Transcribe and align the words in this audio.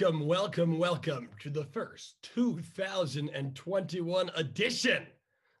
Welcome, 0.00 0.26
welcome, 0.26 0.78
welcome 0.78 1.28
to 1.40 1.50
the 1.50 1.64
first 1.64 2.22
2021 2.22 4.30
edition 4.36 5.04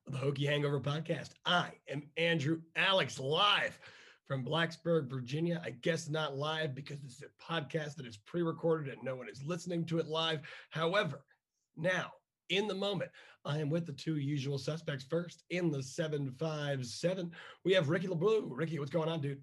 of 0.06 0.12
the 0.12 0.18
Hokie 0.18 0.46
Hangover 0.46 0.78
Podcast. 0.78 1.30
I 1.44 1.72
am 1.88 2.04
Andrew 2.16 2.60
Alex, 2.76 3.18
live 3.18 3.80
from 4.28 4.44
Blacksburg, 4.44 5.10
Virginia. 5.10 5.60
I 5.64 5.70
guess 5.70 6.08
not 6.08 6.36
live 6.36 6.72
because 6.72 7.00
this 7.00 7.14
is 7.14 7.24
a 7.24 7.52
podcast 7.52 7.96
that 7.96 8.06
is 8.06 8.16
pre 8.16 8.42
recorded 8.42 8.94
and 8.94 9.02
no 9.02 9.16
one 9.16 9.28
is 9.28 9.42
listening 9.44 9.84
to 9.86 9.98
it 9.98 10.06
live. 10.06 10.42
However, 10.70 11.24
now 11.76 12.12
in 12.48 12.68
the 12.68 12.76
moment, 12.76 13.10
I 13.44 13.58
am 13.58 13.70
with 13.70 13.86
the 13.86 13.92
two 13.92 14.18
usual 14.18 14.58
suspects. 14.58 15.04
First, 15.10 15.42
in 15.50 15.72
the 15.72 15.82
757, 15.82 17.32
we 17.64 17.72
have 17.72 17.88
Ricky 17.88 18.06
LeBlue. 18.06 18.46
Ricky, 18.50 18.78
what's 18.78 18.92
going 18.92 19.08
on, 19.08 19.20
dude? 19.20 19.42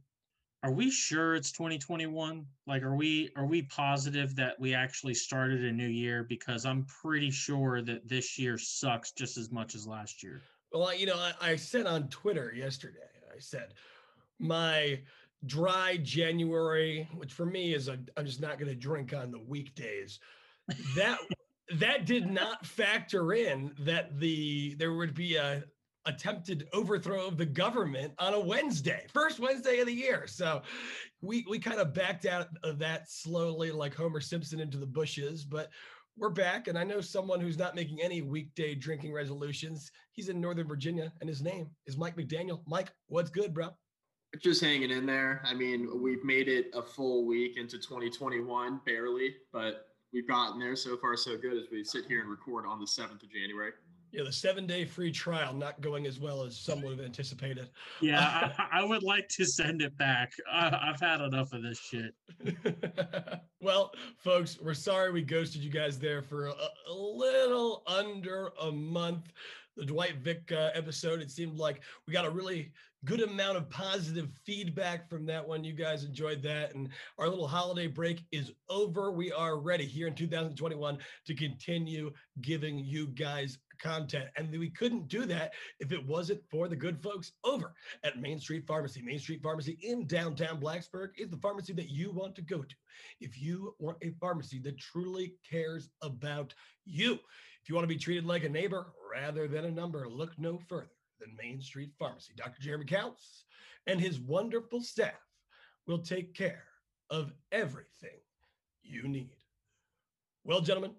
Are 0.65 0.71
we 0.71 0.89
sure 0.89 1.35
it's 1.35 1.51
2021 1.51 2.43
like 2.65 2.81
are 2.81 2.95
we 2.95 3.29
are 3.35 3.45
we 3.45 3.61
positive 3.61 4.35
that 4.35 4.59
we 4.59 4.73
actually 4.73 5.13
started 5.13 5.63
a 5.63 5.71
new 5.71 5.87
year? 5.87 6.23
Because 6.23 6.65
i'm 6.65 6.83
pretty 6.85 7.29
sure 7.29 7.83
that 7.83 8.07
this 8.09 8.39
year 8.39 8.57
sucks 8.57 9.11
just 9.11 9.37
as 9.37 9.51
much 9.51 9.75
as 9.75 9.85
last 9.85 10.23
year. 10.23 10.41
Well 10.73 10.93
you 10.93 11.05
know 11.05 11.17
I, 11.17 11.33
I 11.51 11.55
said 11.55 11.85
on 11.85 12.07
twitter 12.07 12.51
yesterday 12.55 12.97
i 13.33 13.37
said 13.37 13.75
my 14.39 14.99
dry 15.45 15.97
january 16.01 17.07
which 17.15 17.31
for 17.31 17.45
me 17.45 17.75
is 17.75 17.87
a, 17.87 17.99
i'm 18.17 18.25
just 18.25 18.41
not 18.41 18.57
going 18.57 18.69
to 18.69 18.75
drink 18.75 19.13
on 19.13 19.29
the 19.29 19.39
weekdays. 19.39 20.19
That 20.95 21.19
that 21.75 22.05
did 22.05 22.31
not 22.31 22.65
factor 22.65 23.33
in 23.33 23.71
that 23.79 24.19
the 24.19 24.73
there 24.75 24.93
would 24.93 25.13
be 25.13 25.35
a 25.35 25.63
attempted 26.05 26.67
overthrow 26.73 27.27
of 27.27 27.37
the 27.37 27.45
government 27.45 28.13
on 28.19 28.33
a 28.33 28.39
Wednesday, 28.39 29.05
first 29.13 29.39
Wednesday 29.39 29.79
of 29.79 29.87
the 29.87 29.93
year. 29.93 30.27
So 30.27 30.61
we 31.21 31.45
we 31.49 31.59
kind 31.59 31.79
of 31.79 31.93
backed 31.93 32.25
out 32.25 32.47
of 32.63 32.79
that 32.79 33.09
slowly, 33.09 33.71
like 33.71 33.95
Homer 33.95 34.21
Simpson 34.21 34.59
into 34.59 34.77
the 34.77 34.85
bushes, 34.85 35.43
but 35.43 35.69
we're 36.17 36.29
back. 36.29 36.67
And 36.67 36.77
I 36.77 36.83
know 36.83 37.01
someone 37.01 37.39
who's 37.39 37.57
not 37.57 37.75
making 37.75 38.01
any 38.01 38.21
weekday 38.21 38.75
drinking 38.75 39.13
resolutions. 39.13 39.91
He's 40.13 40.29
in 40.29 40.39
Northern 40.39 40.67
Virginia, 40.67 41.11
and 41.19 41.27
his 41.27 41.41
name 41.41 41.69
is 41.87 41.97
Mike 41.97 42.15
McDaniel. 42.15 42.61
Mike, 42.67 42.91
what's 43.07 43.29
good, 43.29 43.53
bro? 43.53 43.69
Just 44.41 44.61
hanging 44.61 44.91
in 44.91 45.05
there. 45.05 45.41
I 45.45 45.53
mean, 45.53 46.01
we've 46.01 46.23
made 46.23 46.47
it 46.47 46.67
a 46.73 46.81
full 46.81 47.25
week 47.25 47.57
into 47.57 47.77
2021, 47.77 48.81
barely, 48.85 49.35
but 49.53 49.87
we've 50.13 50.27
gotten 50.27 50.59
there. 50.59 50.75
So 50.75 50.97
far, 50.97 51.15
so 51.15 51.37
good 51.37 51.57
as 51.57 51.65
we 51.71 51.83
sit 51.83 52.05
here 52.05 52.21
and 52.21 52.29
record 52.29 52.65
on 52.65 52.79
the 52.79 52.85
7th 52.85 53.23
of 53.23 53.31
January. 53.31 53.71
Yeah, 54.11 54.23
the 54.23 54.31
seven 54.31 54.65
day 54.65 54.85
free 54.85 55.11
trial 55.11 55.53
not 55.53 55.81
going 55.81 56.05
as 56.05 56.19
well 56.19 56.43
as 56.43 56.57
some 56.57 56.81
would 56.81 56.97
have 56.97 57.05
anticipated. 57.05 57.69
Yeah, 58.01 58.51
I, 58.57 58.67
I, 58.79 58.83
would 58.83 59.03
like 59.03 59.27
to 59.29 59.45
send 59.45 59.81
it 59.81 59.97
back. 59.97 60.33
I, 60.51 60.69
have 60.85 60.99
had 60.99 61.21
enough 61.21 61.51
of 61.53 61.63
this 61.63 61.79
shit. 61.79 62.13
well, 63.61 63.91
folks, 64.17 64.57
we're 64.61 64.73
sorry 64.73 65.11
we 65.11 65.21
ghosted 65.21 65.61
you 65.61 65.69
guys 65.69 65.99
there 65.99 66.21
for 66.21 66.47
a, 66.47 66.53
a 66.89 66.93
little 66.93 67.83
under 67.87 68.51
a 68.61 68.71
month. 68.71 69.31
The 69.75 69.85
Dwight 69.85 70.17
Vick 70.17 70.53
uh, 70.53 70.69
episode, 70.73 71.19
it 71.19 71.29
seemed 71.29 71.57
like 71.57 71.81
we 72.07 72.13
got 72.13 72.25
a 72.25 72.29
really 72.29 72.71
good 73.05 73.21
amount 73.21 73.55
of 73.55 73.69
positive 73.69 74.29
feedback 74.45 75.07
from 75.07 75.25
that 75.27 75.47
one. 75.47 75.63
You 75.63 75.73
guys 75.73 76.03
enjoyed 76.03 76.41
that. 76.43 76.73
And 76.73 76.89
our 77.19 77.29
little 77.29 77.47
holiday 77.47 77.87
break 77.87 78.23
is 78.31 78.51
over. 78.67 79.11
We 79.11 79.31
are 79.31 79.59
ready 79.59 79.85
here 79.85 80.07
in 80.07 80.15
2021 80.15 80.97
to 81.27 81.35
continue 81.35 82.11
giving 82.41 82.79
you 82.79 83.07
guys 83.07 83.59
content. 83.79 84.25
And 84.37 84.51
we 84.51 84.69
couldn't 84.69 85.07
do 85.07 85.25
that 85.25 85.53
if 85.79 85.91
it 85.91 86.05
wasn't 86.05 86.41
for 86.49 86.67
the 86.67 86.75
good 86.75 87.01
folks 87.01 87.31
over 87.43 87.73
at 88.03 88.19
Main 88.19 88.39
Street 88.39 88.65
Pharmacy. 88.67 89.01
Main 89.01 89.19
Street 89.19 89.41
Pharmacy 89.41 89.77
in 89.81 90.07
downtown 90.07 90.59
Blacksburg 90.59 91.09
is 91.17 91.29
the 91.29 91.37
pharmacy 91.37 91.73
that 91.73 91.89
you 91.89 92.11
want 92.11 92.35
to 92.35 92.41
go 92.41 92.61
to. 92.61 92.75
If 93.19 93.41
you 93.41 93.75
want 93.79 93.97
a 94.01 94.11
pharmacy 94.19 94.59
that 94.59 94.79
truly 94.79 95.35
cares 95.49 95.89
about 96.01 96.53
you, 96.85 97.13
if 97.13 97.69
you 97.69 97.75
want 97.75 97.83
to 97.83 97.93
be 97.93 97.99
treated 97.99 98.25
like 98.25 98.43
a 98.43 98.49
neighbor 98.49 98.93
rather 99.11 99.47
than 99.47 99.65
a 99.65 99.71
number, 99.71 100.07
look 100.07 100.37
no 100.37 100.59
further 100.67 100.91
than 101.19 101.35
Main 101.35 101.61
Street 101.61 101.91
Pharmacy. 101.97 102.33
Dr. 102.35 102.61
Jeremy 102.61 102.85
Counts 102.85 103.45
and 103.87 103.99
his 103.99 104.19
wonderful 104.19 104.81
staff 104.81 105.13
will 105.87 105.99
take 105.99 106.33
care 106.33 106.63
of 107.09 107.33
everything 107.51 108.19
you 108.83 109.07
need. 109.07 109.35
Well, 110.43 110.61
gentlemen, 110.61 110.91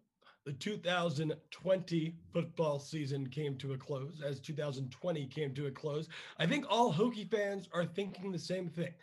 the 0.46 0.52
2020 0.52 2.14
football 2.32 2.78
season 2.78 3.26
came 3.26 3.56
to 3.56 3.72
a 3.72 3.76
close 3.76 4.22
as 4.24 4.38
2020 4.38 5.26
came 5.26 5.52
to 5.52 5.66
a 5.66 5.70
close. 5.72 6.08
I 6.38 6.46
think 6.46 6.64
all 6.70 6.92
Hokie 6.92 7.28
fans 7.28 7.68
are 7.74 7.84
thinking 7.84 8.30
the 8.30 8.38
same 8.38 8.68
thing. 8.68 8.94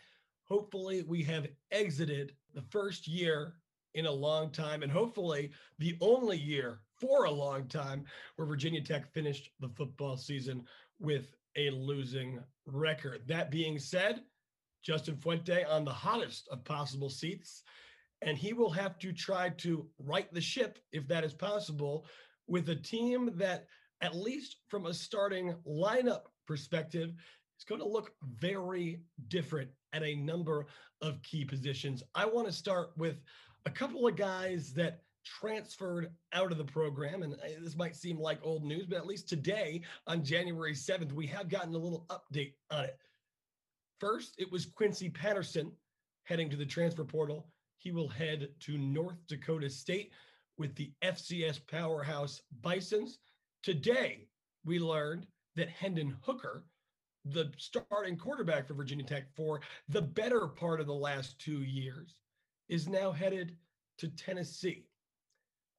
Hopefully, 0.44 1.04
we 1.06 1.22
have 1.24 1.46
exited 1.70 2.32
the 2.54 2.64
first 2.70 3.06
year 3.06 3.56
in 3.92 4.06
a 4.06 4.10
long 4.10 4.50
time, 4.50 4.82
and 4.82 4.90
hopefully, 4.90 5.50
the 5.78 5.96
only 6.00 6.38
year 6.38 6.80
for 6.98 7.24
a 7.24 7.30
long 7.30 7.68
time 7.68 8.04
where 8.36 8.48
Virginia 8.48 8.80
Tech 8.80 9.12
finished 9.12 9.50
the 9.60 9.68
football 9.68 10.16
season 10.16 10.64
with 10.98 11.34
a 11.56 11.68
losing 11.70 12.40
record. 12.66 13.20
That 13.26 13.50
being 13.50 13.78
said, 13.78 14.22
Justin 14.82 15.16
Fuente 15.16 15.64
on 15.64 15.84
the 15.84 15.92
hottest 15.92 16.48
of 16.48 16.64
possible 16.64 17.10
seats 17.10 17.62
and 18.24 18.38
he 18.38 18.54
will 18.54 18.70
have 18.70 18.98
to 18.98 19.12
try 19.12 19.50
to 19.50 19.86
right 19.98 20.32
the 20.32 20.40
ship, 20.40 20.78
if 20.92 21.06
that 21.08 21.24
is 21.24 21.34
possible, 21.34 22.06
with 22.48 22.68
a 22.70 22.74
team 22.74 23.30
that, 23.34 23.66
at 24.00 24.16
least 24.16 24.56
from 24.68 24.86
a 24.86 24.94
starting 24.94 25.54
lineup 25.68 26.22
perspective, 26.46 27.10
is 27.58 27.64
going 27.64 27.80
to 27.80 27.86
look 27.88 28.12
very 28.22 29.00
different 29.28 29.70
at 29.92 30.02
a 30.02 30.16
number 30.16 30.66
of 31.02 31.22
key 31.22 31.44
positions. 31.44 32.02
I 32.14 32.24
want 32.24 32.46
to 32.46 32.52
start 32.52 32.90
with 32.96 33.20
a 33.66 33.70
couple 33.70 34.06
of 34.08 34.16
guys 34.16 34.72
that 34.72 35.02
transferred 35.24 36.10
out 36.32 36.50
of 36.50 36.58
the 36.58 36.64
program. 36.64 37.22
And 37.22 37.34
uh, 37.34 37.60
this 37.62 37.76
might 37.76 37.96
seem 37.96 38.18
like 38.18 38.38
old 38.42 38.64
news, 38.64 38.86
but 38.86 38.98
at 38.98 39.06
least 39.06 39.28
today 39.28 39.82
on 40.06 40.24
January 40.24 40.74
7th, 40.74 41.12
we 41.12 41.26
have 41.28 41.48
gotten 41.48 41.74
a 41.74 41.78
little 41.78 42.06
update 42.10 42.54
on 42.70 42.84
it. 42.84 42.98
First, 44.00 44.34
it 44.38 44.50
was 44.50 44.66
Quincy 44.66 45.08
Patterson 45.08 45.72
heading 46.24 46.50
to 46.50 46.56
the 46.56 46.66
transfer 46.66 47.04
portal 47.04 47.48
he 47.84 47.92
will 47.92 48.08
head 48.08 48.48
to 48.60 48.78
North 48.78 49.18
Dakota 49.28 49.68
State 49.68 50.10
with 50.56 50.74
the 50.74 50.90
FCS 51.04 51.60
powerhouse 51.70 52.40
Bisons. 52.62 53.18
Today, 53.62 54.26
we 54.64 54.78
learned 54.78 55.26
that 55.54 55.68
Hendon 55.68 56.16
Hooker, 56.22 56.64
the 57.26 57.52
starting 57.58 58.16
quarterback 58.16 58.66
for 58.66 58.74
Virginia 58.74 59.04
Tech 59.04 59.24
for 59.36 59.60
the 59.88 60.00
better 60.00 60.48
part 60.48 60.80
of 60.80 60.86
the 60.86 60.94
last 60.94 61.38
two 61.38 61.62
years, 61.62 62.16
is 62.70 62.88
now 62.88 63.12
headed 63.12 63.54
to 63.98 64.08
Tennessee. 64.08 64.86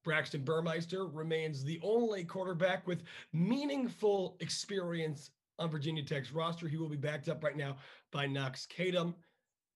Braxton 0.04 0.44
Burmeister 0.44 1.06
remains 1.06 1.64
the 1.64 1.80
only 1.82 2.22
quarterback 2.22 2.86
with 2.86 3.02
meaningful 3.32 4.36
experience 4.38 5.32
on 5.58 5.70
Virginia 5.70 6.04
Tech's 6.04 6.30
roster. 6.30 6.68
He 6.68 6.76
will 6.76 6.88
be 6.88 6.96
backed 6.96 7.28
up 7.28 7.42
right 7.42 7.56
now 7.56 7.78
by 8.12 8.26
Knox 8.26 8.64
Kadum 8.66 9.14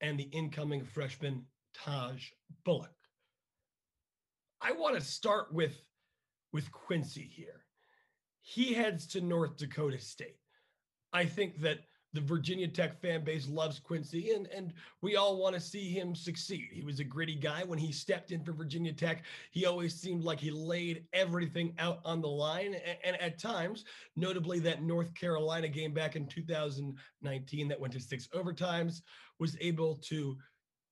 and 0.00 0.16
the 0.16 0.28
incoming 0.30 0.84
freshman 0.84 1.44
Tahj 1.78 2.22
Bullock. 2.64 2.90
I 4.60 4.72
want 4.72 4.94
to 4.96 5.00
start 5.00 5.52
with 5.52 5.82
with 6.52 6.70
Quincy 6.72 7.30
here. 7.32 7.64
He 8.42 8.74
heads 8.74 9.06
to 9.08 9.20
North 9.20 9.56
Dakota 9.56 9.98
State. 9.98 10.38
I 11.12 11.24
think 11.24 11.60
that 11.60 11.80
the 12.12 12.20
Virginia 12.20 12.66
Tech 12.66 13.00
fan 13.00 13.22
base 13.22 13.48
loves 13.48 13.78
Quincy, 13.78 14.32
and, 14.32 14.48
and 14.48 14.72
we 15.00 15.14
all 15.14 15.40
want 15.40 15.54
to 15.54 15.60
see 15.60 15.90
him 15.90 16.14
succeed. 16.14 16.68
He 16.72 16.82
was 16.82 16.98
a 16.98 17.04
gritty 17.04 17.36
guy 17.36 17.62
when 17.64 17.78
he 17.78 17.92
stepped 17.92 18.32
in 18.32 18.42
for 18.42 18.52
Virginia 18.52 18.92
Tech. 18.92 19.22
He 19.52 19.64
always 19.64 19.94
seemed 19.94 20.24
like 20.24 20.40
he 20.40 20.50
laid 20.50 21.04
everything 21.12 21.72
out 21.78 22.00
on 22.04 22.20
the 22.20 22.28
line. 22.28 22.74
And, 22.74 22.98
and 23.04 23.20
at 23.20 23.38
times, 23.38 23.84
notably 24.16 24.58
that 24.60 24.82
North 24.82 25.14
Carolina 25.14 25.68
game 25.68 25.94
back 25.94 26.16
in 26.16 26.26
2019 26.26 27.68
that 27.68 27.80
went 27.80 27.92
to 27.92 28.00
six 28.00 28.26
overtimes, 28.34 29.02
was 29.38 29.56
able 29.60 29.94
to 30.08 30.36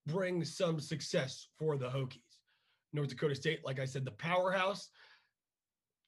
bring 0.09 0.45
some 0.45 0.81
success 0.81 1.49
for 1.59 1.77
the 1.77 1.89
Hokies. 1.89 2.23
North 2.93 3.11
Dakota 3.11 3.35
State, 3.35 3.61
like 3.65 3.79
I 3.79 3.85
said, 3.85 4.05
the 4.05 4.11
powerhouse, 4.13 4.89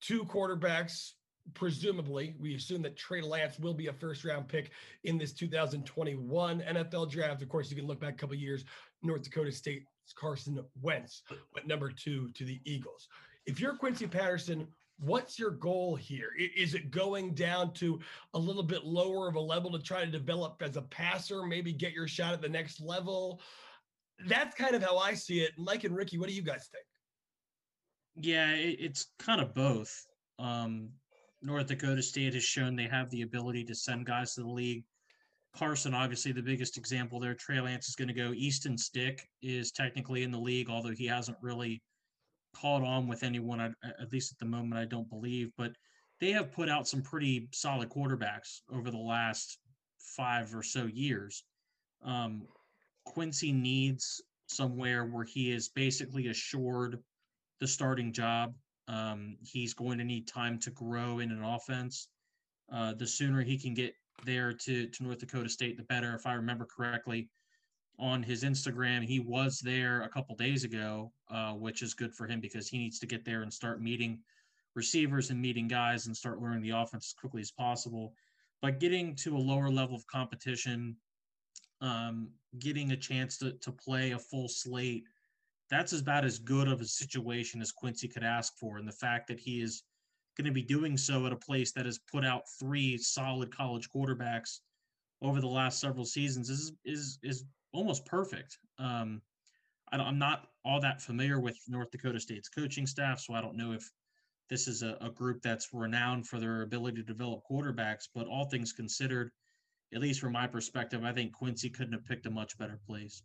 two 0.00 0.24
quarterbacks. 0.24 1.12
Presumably, 1.54 2.34
we 2.38 2.54
assume 2.54 2.82
that 2.82 2.96
Trey 2.96 3.22
Lance 3.22 3.58
will 3.58 3.74
be 3.74 3.88
a 3.88 3.92
first 3.92 4.24
round 4.24 4.48
pick 4.48 4.70
in 5.04 5.18
this 5.18 5.32
2021 5.32 6.60
NFL 6.60 7.10
draft. 7.10 7.42
Of 7.42 7.48
course, 7.48 7.70
you 7.70 7.76
can 7.76 7.86
look 7.86 8.00
back 8.00 8.14
a 8.14 8.16
couple 8.16 8.36
years. 8.36 8.64
North 9.02 9.22
Dakota 9.22 9.52
State's 9.52 9.86
Carson 10.14 10.62
Wentz 10.80 11.22
went 11.54 11.66
number 11.66 11.90
two 11.90 12.28
to 12.34 12.44
the 12.44 12.60
Eagles. 12.64 13.08
If 13.46 13.58
you're 13.58 13.74
Quincy 13.74 14.06
Patterson, 14.06 14.68
what's 14.98 15.38
your 15.38 15.50
goal 15.50 15.96
here? 15.96 16.30
Is 16.56 16.74
it 16.74 16.90
going 16.90 17.34
down 17.34 17.72
to 17.74 17.98
a 18.34 18.38
little 18.38 18.62
bit 18.62 18.84
lower 18.84 19.28
of 19.28 19.34
a 19.34 19.40
level 19.40 19.72
to 19.72 19.78
try 19.78 20.04
to 20.04 20.10
develop 20.10 20.62
as 20.62 20.76
a 20.76 20.82
passer, 20.82 21.42
maybe 21.42 21.72
get 21.72 21.92
your 21.92 22.06
shot 22.06 22.34
at 22.34 22.42
the 22.42 22.48
next 22.48 22.80
level? 22.80 23.40
That's 24.26 24.54
kind 24.56 24.74
of 24.74 24.82
how 24.82 24.98
I 24.98 25.14
see 25.14 25.40
it. 25.40 25.52
Mike 25.58 25.84
and 25.84 25.94
Ricky, 25.94 26.18
what 26.18 26.28
do 26.28 26.34
you 26.34 26.42
guys 26.42 26.68
think? 26.72 26.84
Yeah, 28.26 28.52
it, 28.52 28.76
it's 28.80 29.06
kind 29.18 29.40
of 29.40 29.54
both. 29.54 29.94
Um, 30.38 30.90
North 31.42 31.66
Dakota 31.66 32.02
State 32.02 32.34
has 32.34 32.44
shown 32.44 32.76
they 32.76 32.88
have 32.88 33.10
the 33.10 33.22
ability 33.22 33.64
to 33.64 33.74
send 33.74 34.06
guys 34.06 34.34
to 34.34 34.42
the 34.42 34.48
league. 34.48 34.84
Carson, 35.56 35.94
obviously, 35.94 36.32
the 36.32 36.42
biggest 36.42 36.76
example 36.76 37.18
there. 37.18 37.34
Trey 37.34 37.60
Lance 37.60 37.88
is 37.88 37.96
going 37.96 38.08
to 38.08 38.14
go. 38.14 38.32
Easton 38.34 38.78
Stick 38.78 39.26
is 39.42 39.72
technically 39.72 40.22
in 40.22 40.30
the 40.30 40.38
league, 40.38 40.70
although 40.70 40.92
he 40.92 41.06
hasn't 41.06 41.38
really 41.42 41.82
caught 42.54 42.82
on 42.82 43.08
with 43.08 43.22
anyone, 43.22 43.60
at 43.60 44.12
least 44.12 44.32
at 44.32 44.38
the 44.38 44.44
moment, 44.44 44.80
I 44.80 44.84
don't 44.84 45.08
believe, 45.08 45.50
but 45.56 45.72
they 46.20 46.32
have 46.32 46.52
put 46.52 46.68
out 46.68 46.86
some 46.86 47.02
pretty 47.02 47.48
solid 47.52 47.88
quarterbacks 47.88 48.60
over 48.72 48.90
the 48.90 48.98
last 48.98 49.58
five 49.98 50.54
or 50.54 50.62
so 50.62 50.86
years. 50.86 51.44
Um, 52.04 52.46
Quincy 53.04 53.52
needs 53.52 54.22
somewhere 54.48 55.04
where 55.04 55.24
he 55.24 55.52
is 55.52 55.68
basically 55.68 56.28
assured 56.28 56.98
the 57.60 57.66
starting 57.66 58.12
job. 58.12 58.54
Um, 58.88 59.36
he's 59.42 59.74
going 59.74 59.98
to 59.98 60.04
need 60.04 60.26
time 60.26 60.58
to 60.60 60.70
grow 60.70 61.20
in 61.20 61.30
an 61.30 61.44
offense. 61.44 62.08
Uh, 62.72 62.94
the 62.94 63.06
sooner 63.06 63.42
he 63.42 63.58
can 63.58 63.74
get 63.74 63.94
there 64.24 64.52
to, 64.52 64.86
to 64.86 65.02
North 65.02 65.18
Dakota 65.18 65.48
State, 65.48 65.76
the 65.76 65.84
better. 65.84 66.14
If 66.14 66.26
I 66.26 66.34
remember 66.34 66.66
correctly, 66.66 67.28
on 67.98 68.22
his 68.22 68.44
Instagram, 68.44 69.04
he 69.04 69.20
was 69.20 69.60
there 69.60 70.02
a 70.02 70.08
couple 70.08 70.34
days 70.34 70.64
ago, 70.64 71.12
uh, 71.30 71.52
which 71.52 71.82
is 71.82 71.94
good 71.94 72.14
for 72.14 72.26
him 72.26 72.40
because 72.40 72.68
he 72.68 72.78
needs 72.78 72.98
to 72.98 73.06
get 73.06 73.24
there 73.24 73.42
and 73.42 73.52
start 73.52 73.82
meeting 73.82 74.18
receivers 74.74 75.30
and 75.30 75.40
meeting 75.40 75.68
guys 75.68 76.06
and 76.06 76.16
start 76.16 76.40
learning 76.40 76.62
the 76.62 76.70
offense 76.70 77.08
as 77.08 77.20
quickly 77.20 77.42
as 77.42 77.50
possible. 77.50 78.14
But 78.62 78.80
getting 78.80 79.14
to 79.16 79.36
a 79.36 79.38
lower 79.38 79.70
level 79.70 79.96
of 79.96 80.06
competition, 80.06 80.96
um, 81.80 82.28
getting 82.58 82.92
a 82.92 82.96
chance 82.96 83.38
to, 83.38 83.52
to 83.52 83.72
play 83.72 84.12
a 84.12 84.18
full 84.18 84.48
slate, 84.48 85.04
that's 85.70 85.92
about 85.92 86.24
as 86.24 86.38
good 86.38 86.68
of 86.68 86.80
a 86.80 86.84
situation 86.84 87.60
as 87.60 87.72
Quincy 87.72 88.08
could 88.08 88.24
ask 88.24 88.58
for. 88.58 88.78
And 88.78 88.88
the 88.88 88.92
fact 88.92 89.28
that 89.28 89.38
he 89.38 89.62
is 89.62 89.82
going 90.36 90.46
to 90.46 90.52
be 90.52 90.62
doing 90.62 90.96
so 90.96 91.26
at 91.26 91.32
a 91.32 91.36
place 91.36 91.72
that 91.72 91.86
has 91.86 91.98
put 91.98 92.24
out 92.24 92.42
three 92.58 92.98
solid 92.98 93.54
college 93.54 93.88
quarterbacks 93.94 94.58
over 95.22 95.40
the 95.40 95.46
last 95.46 95.80
several 95.80 96.04
seasons 96.04 96.48
is 96.48 96.72
is 96.84 97.18
is 97.22 97.44
almost 97.72 98.04
perfect. 98.06 98.58
Um, 98.78 99.20
I 99.92 99.96
am 99.96 100.18
not 100.18 100.46
all 100.64 100.80
that 100.80 101.02
familiar 101.02 101.40
with 101.40 101.58
North 101.68 101.90
Dakota 101.90 102.20
State's 102.20 102.48
coaching 102.48 102.86
staff, 102.86 103.20
so 103.20 103.34
I 103.34 103.40
don't 103.40 103.56
know 103.56 103.72
if 103.72 103.90
this 104.48 104.66
is 104.66 104.82
a, 104.82 104.96
a 105.00 105.10
group 105.10 105.42
that's 105.42 105.68
renowned 105.72 106.26
for 106.26 106.38
their 106.38 106.62
ability 106.62 106.98
to 106.98 107.02
develop 107.02 107.42
quarterbacks. 107.48 108.08
But 108.14 108.26
all 108.26 108.46
things 108.46 108.72
considered, 108.72 109.30
at 109.94 110.00
least 110.00 110.20
from 110.20 110.32
my 110.32 110.46
perspective, 110.46 111.02
I 111.04 111.12
think 111.12 111.32
Quincy 111.32 111.68
couldn't 111.68 111.92
have 111.92 112.04
picked 112.04 112.26
a 112.26 112.30
much 112.30 112.56
better 112.58 112.78
place. 112.86 113.22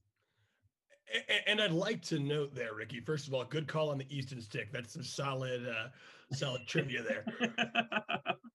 And 1.48 1.62
I'd 1.62 1.72
like 1.72 2.02
to 2.04 2.20
note 2.20 2.56
there, 2.56 2.74
Ricky. 2.74 3.00
First 3.00 3.28
of 3.28 3.34
all, 3.34 3.46
good 3.46 3.68
call 3.68 3.92
on 3.92 4.00
the 4.00 4.08
Easton 4.10 4.42
Stick. 4.42 4.72
That's 4.72 4.94
some 4.94 5.04
solid, 5.04 5.68
uh, 5.68 5.90
solid 6.34 6.62
trivia 6.68 7.04
there. 7.04 7.26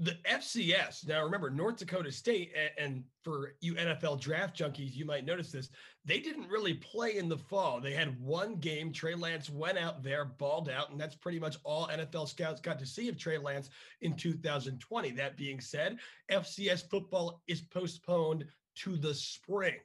the 0.00 0.16
FCS. 0.24 1.06
Now, 1.06 1.22
remember, 1.22 1.50
North 1.50 1.76
Dakota 1.76 2.10
State, 2.10 2.52
and 2.78 3.04
for 3.22 3.52
you 3.60 3.74
NFL 3.74 4.18
draft 4.18 4.58
junkies, 4.58 4.94
you 4.94 5.04
might 5.04 5.26
notice 5.26 5.52
this. 5.52 5.68
They 6.06 6.20
didn't 6.20 6.48
really 6.48 6.72
play 6.74 7.18
in 7.18 7.28
the 7.28 7.36
fall. 7.36 7.80
They 7.80 7.92
had 7.92 8.18
one 8.18 8.56
game. 8.56 8.92
Trey 8.92 9.14
Lance 9.14 9.50
went 9.50 9.76
out 9.76 10.02
there, 10.02 10.24
balled 10.24 10.70
out, 10.70 10.90
and 10.90 10.98
that's 10.98 11.14
pretty 11.14 11.38
much 11.38 11.58
all 11.64 11.88
NFL 11.88 12.28
scouts 12.28 12.62
got 12.62 12.78
to 12.78 12.86
see 12.86 13.10
of 13.10 13.18
Trey 13.18 13.36
Lance 13.36 13.68
in 14.00 14.16
2020. 14.16 15.10
That 15.10 15.36
being 15.36 15.60
said, 15.60 15.98
FCS 16.32 16.88
football 16.88 17.42
is 17.46 17.60
postponed 17.60 18.46
to 18.76 18.96
the 18.96 19.12
spring. 19.12 19.76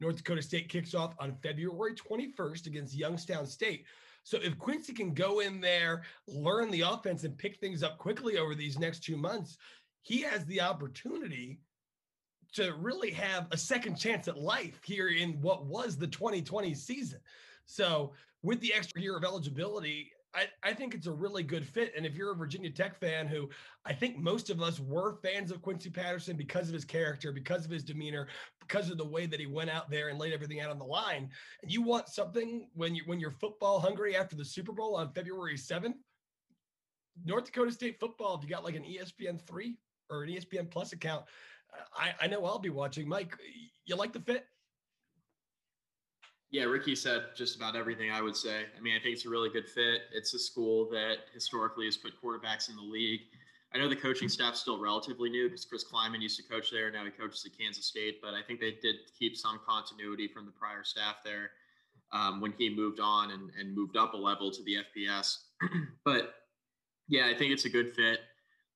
North 0.00 0.16
Dakota 0.16 0.42
State 0.42 0.68
kicks 0.68 0.92
off 0.92 1.14
on 1.20 1.36
February 1.40 1.94
21st 1.94 2.66
against 2.66 2.96
Youngstown 2.96 3.46
State. 3.46 3.84
So 4.24 4.38
if 4.42 4.58
Quincy 4.58 4.92
can 4.92 5.14
go 5.14 5.40
in 5.40 5.60
there, 5.60 6.02
learn 6.26 6.70
the 6.70 6.82
offense, 6.82 7.24
and 7.24 7.36
pick 7.36 7.58
things 7.58 7.82
up 7.82 7.98
quickly 7.98 8.38
over 8.38 8.54
these 8.54 8.78
next 8.78 9.02
two 9.02 9.16
months, 9.16 9.58
he 10.02 10.20
has 10.22 10.44
the 10.46 10.60
opportunity 10.60 11.60
to 12.54 12.74
really 12.74 13.10
have 13.10 13.46
a 13.50 13.56
second 13.56 13.96
chance 13.96 14.28
at 14.28 14.38
life 14.38 14.80
here 14.84 15.08
in 15.08 15.40
what 15.40 15.64
was 15.64 15.96
the 15.96 16.06
2020 16.06 16.74
season. 16.74 17.18
So 17.66 18.12
with 18.42 18.60
the 18.60 18.74
extra 18.74 19.00
year 19.00 19.16
of 19.16 19.24
eligibility, 19.24 20.12
I, 20.34 20.46
I 20.62 20.72
think 20.72 20.94
it's 20.94 21.06
a 21.06 21.12
really 21.12 21.42
good 21.42 21.66
fit. 21.66 21.92
And 21.96 22.06
if 22.06 22.14
you're 22.14 22.32
a 22.32 22.36
Virginia 22.36 22.70
Tech 22.70 22.98
fan 22.98 23.26
who 23.26 23.50
I 23.84 23.92
think 23.92 24.18
most 24.18 24.48
of 24.48 24.62
us 24.62 24.80
were 24.80 25.18
fans 25.22 25.50
of 25.50 25.60
Quincy 25.60 25.90
Patterson 25.90 26.36
because 26.36 26.68
of 26.68 26.74
his 26.74 26.84
character, 26.84 27.32
because 27.32 27.64
of 27.64 27.70
his 27.70 27.84
demeanor, 27.84 28.28
because 28.60 28.90
of 28.90 28.96
the 28.96 29.04
way 29.04 29.26
that 29.26 29.40
he 29.40 29.46
went 29.46 29.70
out 29.70 29.90
there 29.90 30.08
and 30.08 30.18
laid 30.18 30.32
everything 30.32 30.60
out 30.60 30.70
on 30.70 30.78
the 30.78 30.84
line, 30.84 31.28
and 31.62 31.70
you 31.70 31.82
want 31.82 32.08
something 32.08 32.68
when 32.74 32.94
you 32.94 33.02
when 33.06 33.20
you're 33.20 33.30
football 33.30 33.78
hungry 33.78 34.16
after 34.16 34.34
the 34.34 34.44
Super 34.44 34.72
Bowl 34.72 34.96
on 34.96 35.12
February 35.12 35.56
7th, 35.56 35.94
North 37.24 37.44
Dakota 37.44 37.72
State 37.72 38.00
football, 38.00 38.36
if 38.36 38.42
you 38.42 38.48
got 38.48 38.64
like 38.64 38.76
an 38.76 38.84
ESPN 38.84 39.40
three 39.46 39.76
or 40.08 40.22
an 40.22 40.30
ESPN 40.30 40.70
plus 40.70 40.92
account, 40.92 41.24
I, 41.94 42.14
I 42.20 42.26
know 42.26 42.44
I'll 42.44 42.58
be 42.58 42.70
watching. 42.70 43.08
Mike, 43.08 43.36
you 43.84 43.96
like 43.96 44.12
the 44.12 44.20
fit? 44.20 44.46
Yeah, 46.52 46.64
Ricky 46.64 46.94
said 46.94 47.22
just 47.34 47.56
about 47.56 47.76
everything 47.76 48.10
I 48.10 48.20
would 48.20 48.36
say. 48.36 48.64
I 48.76 48.80
mean, 48.80 48.94
I 48.94 49.02
think 49.02 49.14
it's 49.14 49.24
a 49.24 49.30
really 49.30 49.48
good 49.48 49.66
fit. 49.66 50.02
It's 50.12 50.34
a 50.34 50.38
school 50.38 50.88
that 50.90 51.16
historically 51.32 51.86
has 51.86 51.96
put 51.96 52.12
quarterbacks 52.22 52.68
in 52.68 52.76
the 52.76 52.82
league. 52.82 53.22
I 53.74 53.78
know 53.78 53.88
the 53.88 53.96
coaching 53.96 54.28
staff's 54.28 54.60
still 54.60 54.78
relatively 54.78 55.30
new 55.30 55.48
because 55.48 55.64
Chris 55.64 55.82
Klieman 55.82 56.20
used 56.20 56.36
to 56.36 56.42
coach 56.42 56.70
there. 56.70 56.90
Now 56.90 57.06
he 57.06 57.10
coaches 57.10 57.46
at 57.46 57.58
Kansas 57.58 57.86
State, 57.86 58.20
but 58.20 58.34
I 58.34 58.42
think 58.42 58.60
they 58.60 58.72
did 58.82 58.96
keep 59.18 59.34
some 59.34 59.60
continuity 59.66 60.28
from 60.28 60.44
the 60.44 60.52
prior 60.52 60.84
staff 60.84 61.16
there 61.24 61.52
um, 62.12 62.42
when 62.42 62.52
he 62.58 62.68
moved 62.68 63.00
on 63.00 63.30
and, 63.30 63.50
and 63.58 63.74
moved 63.74 63.96
up 63.96 64.12
a 64.12 64.16
level 64.18 64.50
to 64.50 64.62
the 64.64 64.76
FBS. 64.94 65.38
but 66.04 66.34
yeah, 67.08 67.28
I 67.28 67.34
think 67.34 67.52
it's 67.52 67.64
a 67.64 67.70
good 67.70 67.94
fit 67.96 68.20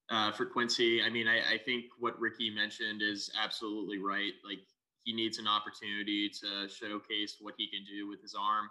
uh, 0.09 0.33
for 0.33 0.47
Quincy. 0.47 1.03
I 1.03 1.11
mean, 1.11 1.29
I, 1.29 1.41
I 1.55 1.59
think 1.59 1.85
what 1.99 2.19
Ricky 2.19 2.49
mentioned 2.49 3.03
is 3.03 3.31
absolutely 3.39 3.99
right. 3.99 4.33
Like 4.49 4.61
he 5.07 5.13
needs 5.13 5.39
an 5.39 5.47
opportunity 5.47 6.29
to 6.29 6.69
showcase 6.69 7.37
what 7.41 7.55
he 7.57 7.71
can 7.71 7.87
do 7.87 8.09
with 8.09 8.21
his 8.21 8.35
arm. 8.35 8.67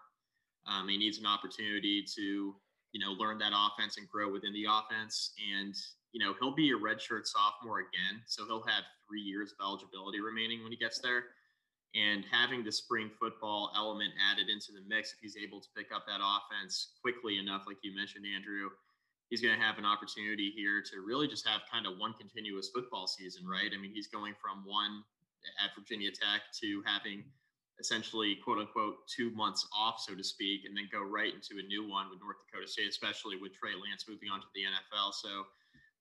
Um, 0.67 0.89
he 0.89 0.97
needs 0.97 1.17
an 1.17 1.25
opportunity 1.25 2.03
to, 2.13 2.53
you 2.91 2.99
know, 2.99 3.13
learn 3.13 3.39
that 3.39 3.53
offense 3.55 3.95
and 3.97 4.07
grow 4.07 4.29
within 4.29 4.51
the 4.51 4.67
offense. 4.67 5.31
And, 5.39 5.73
you 6.11 6.19
know, 6.19 6.35
he'll 6.37 6.53
be 6.53 6.71
a 6.71 6.75
redshirt 6.75 7.23
sophomore 7.23 7.87
again. 7.87 8.19
So 8.27 8.45
he'll 8.45 8.67
have 8.67 8.83
three 9.07 9.21
years 9.21 9.55
of 9.55 9.63
eligibility 9.63 10.19
remaining 10.19 10.61
when 10.61 10.73
he 10.73 10.77
gets 10.77 10.99
there. 10.99 11.23
And 11.95 12.25
having 12.29 12.65
the 12.65 12.71
spring 12.71 13.09
football 13.17 13.71
element 13.73 14.11
added 14.19 14.51
into 14.51 14.75
the 14.75 14.83
mix, 14.91 15.13
if 15.13 15.19
he's 15.21 15.37
able 15.39 15.61
to 15.61 15.69
pick 15.71 15.95
up 15.95 16.03
that 16.05 16.19
offense 16.19 16.99
quickly 17.01 17.39
enough, 17.39 17.63
like 17.65 17.79
you 17.81 17.95
mentioned, 17.95 18.25
Andrew, 18.27 18.67
he's 19.29 19.39
going 19.39 19.55
to 19.55 19.63
have 19.63 19.77
an 19.77 19.85
opportunity 19.85 20.51
here 20.51 20.83
to 20.91 20.99
really 20.99 21.29
just 21.29 21.47
have 21.47 21.61
kind 21.71 21.87
of 21.87 21.95
one 21.95 22.11
continuous 22.19 22.75
football 22.75 23.07
season, 23.07 23.47
right? 23.47 23.71
I 23.71 23.79
mean, 23.79 23.95
he's 23.95 24.11
going 24.11 24.35
from 24.43 24.67
one 24.67 25.07
at 25.63 25.71
Virginia 25.77 26.09
Tech 26.09 26.41
to 26.61 26.83
having 26.85 27.23
essentially 27.79 28.37
quote 28.43 28.59
unquote 28.59 28.95
two 29.07 29.31
months 29.31 29.67
off, 29.75 29.99
so 29.99 30.15
to 30.15 30.23
speak, 30.23 30.61
and 30.65 30.75
then 30.75 30.87
go 30.91 31.01
right 31.01 31.33
into 31.33 31.59
a 31.59 31.67
new 31.67 31.87
one 31.87 32.09
with 32.09 32.19
North 32.21 32.37
Dakota 32.45 32.67
State, 32.67 32.89
especially 32.89 33.37
with 33.37 33.53
Trey 33.53 33.75
Lance 33.75 34.05
moving 34.07 34.29
on 34.29 34.39
to 34.39 34.47
the 34.55 34.63
NFL. 34.63 35.13
So 35.13 35.43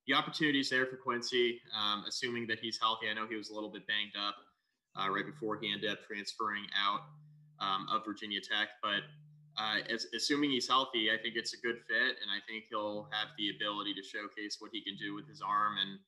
the 0.06 0.14
opportunity 0.14 0.60
is 0.60 0.70
there 0.70 0.86
for 0.86 0.96
Quincy, 0.96 1.60
um, 1.74 2.04
assuming 2.06 2.46
that 2.48 2.58
he's 2.60 2.78
healthy. 2.80 3.08
I 3.10 3.14
know 3.14 3.26
he 3.26 3.36
was 3.36 3.50
a 3.50 3.54
little 3.54 3.70
bit 3.70 3.86
banged 3.86 4.14
up 4.14 4.36
uh, 4.94 5.10
right 5.10 5.26
before 5.26 5.58
he 5.58 5.72
ended 5.72 5.90
up 5.90 5.98
transferring 6.06 6.66
out 6.76 7.00
um, 7.60 7.86
of 7.90 8.04
Virginia 8.04 8.40
Tech, 8.40 8.68
but 8.82 9.02
uh, 9.56 9.78
as, 9.88 10.06
assuming 10.14 10.50
he's 10.50 10.68
healthy, 10.68 11.10
I 11.10 11.16
think 11.22 11.36
it's 11.36 11.54
a 11.54 11.60
good 11.62 11.78
fit, 11.86 12.18
and 12.18 12.28
I 12.30 12.42
think 12.46 12.64
he'll 12.70 13.08
have 13.12 13.28
the 13.38 13.54
ability 13.54 13.94
to 13.94 14.02
showcase 14.02 14.56
what 14.58 14.70
he 14.72 14.82
can 14.82 14.96
do 14.96 15.14
with 15.14 15.28
his 15.28 15.40
arm 15.40 15.78
and 15.78 15.98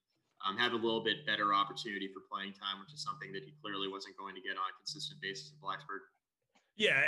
um, 0.45 0.57
have 0.57 0.73
a 0.73 0.77
little 0.77 1.03
bit 1.03 1.25
better 1.27 1.55
opportunity 1.55 2.09
for 2.09 2.21
playing 2.31 2.53
time, 2.53 2.81
which 2.81 2.93
is 2.93 3.03
something 3.03 3.33
that 3.33 3.43
he 3.45 3.55
clearly 3.63 3.89
wasn't 3.89 4.17
going 4.17 4.35
to 4.35 4.41
get 4.41 4.53
on 4.53 4.67
a 4.69 4.77
consistent 4.77 5.21
basis 5.21 5.53
in 5.53 5.59
Blacksburg. 5.63 6.05
Yeah, 6.77 7.01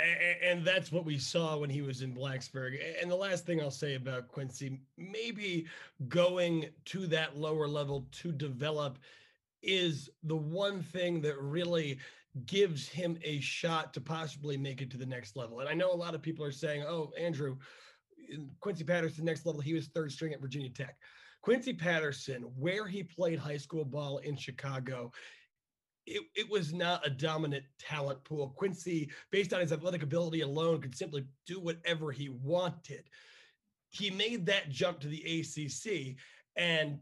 and 0.43 0.65
that's 0.65 0.91
what 0.91 1.05
we 1.05 1.19
saw 1.19 1.57
when 1.57 1.69
he 1.69 1.83
was 1.83 2.01
in 2.01 2.15
Blacksburg. 2.15 2.79
And 2.99 3.09
the 3.09 3.15
last 3.15 3.45
thing 3.45 3.61
I'll 3.61 3.69
say 3.69 3.93
about 3.93 4.27
Quincy, 4.27 4.79
maybe 4.97 5.67
going 6.07 6.65
to 6.85 7.05
that 7.07 7.37
lower 7.37 7.67
level 7.67 8.07
to 8.13 8.31
develop 8.31 8.97
is 9.61 10.09
the 10.23 10.35
one 10.35 10.81
thing 10.81 11.21
that 11.21 11.39
really 11.39 11.99
gives 12.47 12.87
him 12.87 13.17
a 13.23 13.39
shot 13.41 13.93
to 13.93 14.01
possibly 14.01 14.57
make 14.57 14.81
it 14.81 14.89
to 14.89 14.97
the 14.97 15.05
next 15.05 15.35
level. 15.35 15.59
And 15.59 15.69
I 15.69 15.73
know 15.73 15.91
a 15.91 15.95
lot 15.95 16.15
of 16.15 16.21
people 16.21 16.43
are 16.45 16.51
saying, 16.51 16.83
oh, 16.83 17.11
Andrew, 17.19 17.57
Quincy 18.61 18.83
Patterson, 18.83 19.25
next 19.25 19.45
level, 19.45 19.61
he 19.61 19.73
was 19.73 19.87
third 19.87 20.11
string 20.11 20.33
at 20.33 20.41
Virginia 20.41 20.69
Tech. 20.69 20.95
Quincy 21.41 21.73
Patterson, 21.73 22.43
where 22.57 22.87
he 22.87 23.03
played 23.03 23.39
high 23.39 23.57
school 23.57 23.85
ball 23.85 24.17
in 24.19 24.35
Chicago, 24.35 25.11
it, 26.05 26.23
it 26.35 26.49
was 26.49 26.73
not 26.73 27.05
a 27.05 27.09
dominant 27.09 27.63
talent 27.79 28.23
pool. 28.23 28.53
Quincy, 28.55 29.09
based 29.31 29.53
on 29.53 29.61
his 29.61 29.71
athletic 29.71 30.03
ability 30.03 30.41
alone, 30.41 30.81
could 30.81 30.95
simply 30.95 31.25
do 31.45 31.59
whatever 31.59 32.11
he 32.11 32.29
wanted. 32.29 33.03
He 33.91 34.09
made 34.09 34.45
that 34.47 34.69
jump 34.69 34.99
to 35.01 35.07
the 35.07 35.39
ACC, 35.39 36.15
and 36.55 36.99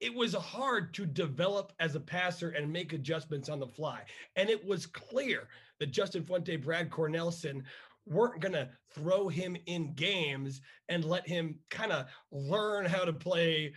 it 0.00 0.14
was 0.14 0.34
hard 0.34 0.92
to 0.94 1.06
develop 1.06 1.72
as 1.78 1.94
a 1.94 2.00
passer 2.00 2.50
and 2.50 2.72
make 2.72 2.92
adjustments 2.92 3.48
on 3.48 3.60
the 3.60 3.66
fly. 3.66 4.02
And 4.36 4.50
it 4.50 4.64
was 4.64 4.86
clear 4.86 5.48
that 5.78 5.92
Justin 5.92 6.24
Fuente, 6.24 6.56
Brad 6.56 6.90
Cornelsen 6.90 7.62
weren't 8.06 8.40
going 8.40 8.52
to 8.52 8.68
throw 8.94 9.28
him 9.28 9.56
in 9.66 9.94
games 9.94 10.60
and 10.88 11.04
let 11.04 11.26
him 11.26 11.58
kind 11.70 11.92
of 11.92 12.06
learn 12.30 12.84
how 12.84 13.04
to 13.04 13.12
play 13.12 13.72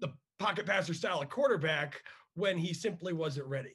the 0.00 0.12
pocket 0.38 0.66
passer 0.66 0.94
style 0.94 1.20
of 1.20 1.28
quarterback 1.30 2.02
when 2.34 2.58
he 2.58 2.74
simply 2.74 3.12
wasn't 3.12 3.46
ready. 3.46 3.74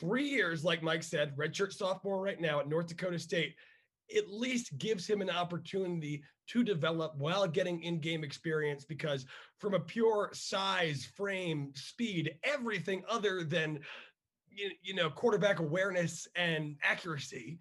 Three 0.00 0.28
years, 0.28 0.64
like 0.64 0.82
Mike 0.82 1.02
said, 1.02 1.36
redshirt 1.36 1.72
sophomore 1.72 2.20
right 2.22 2.40
now 2.40 2.60
at 2.60 2.68
North 2.68 2.88
Dakota 2.88 3.18
State. 3.18 3.54
at 4.14 4.30
least 4.30 4.76
gives 4.78 5.06
him 5.06 5.22
an 5.22 5.30
opportunity 5.30 6.22
to 6.46 6.62
develop 6.62 7.14
while 7.16 7.48
getting 7.48 7.82
in-game 7.82 8.22
experience 8.22 8.84
because 8.84 9.24
from 9.58 9.74
a 9.74 9.80
pure 9.80 10.30
size 10.34 11.08
frame 11.16 11.72
speed 11.74 12.34
everything 12.44 13.02
other 13.08 13.44
than 13.44 13.80
you 14.82 14.94
know 14.94 15.08
quarterback 15.10 15.58
awareness 15.58 16.28
and 16.36 16.76
accuracy 16.82 17.58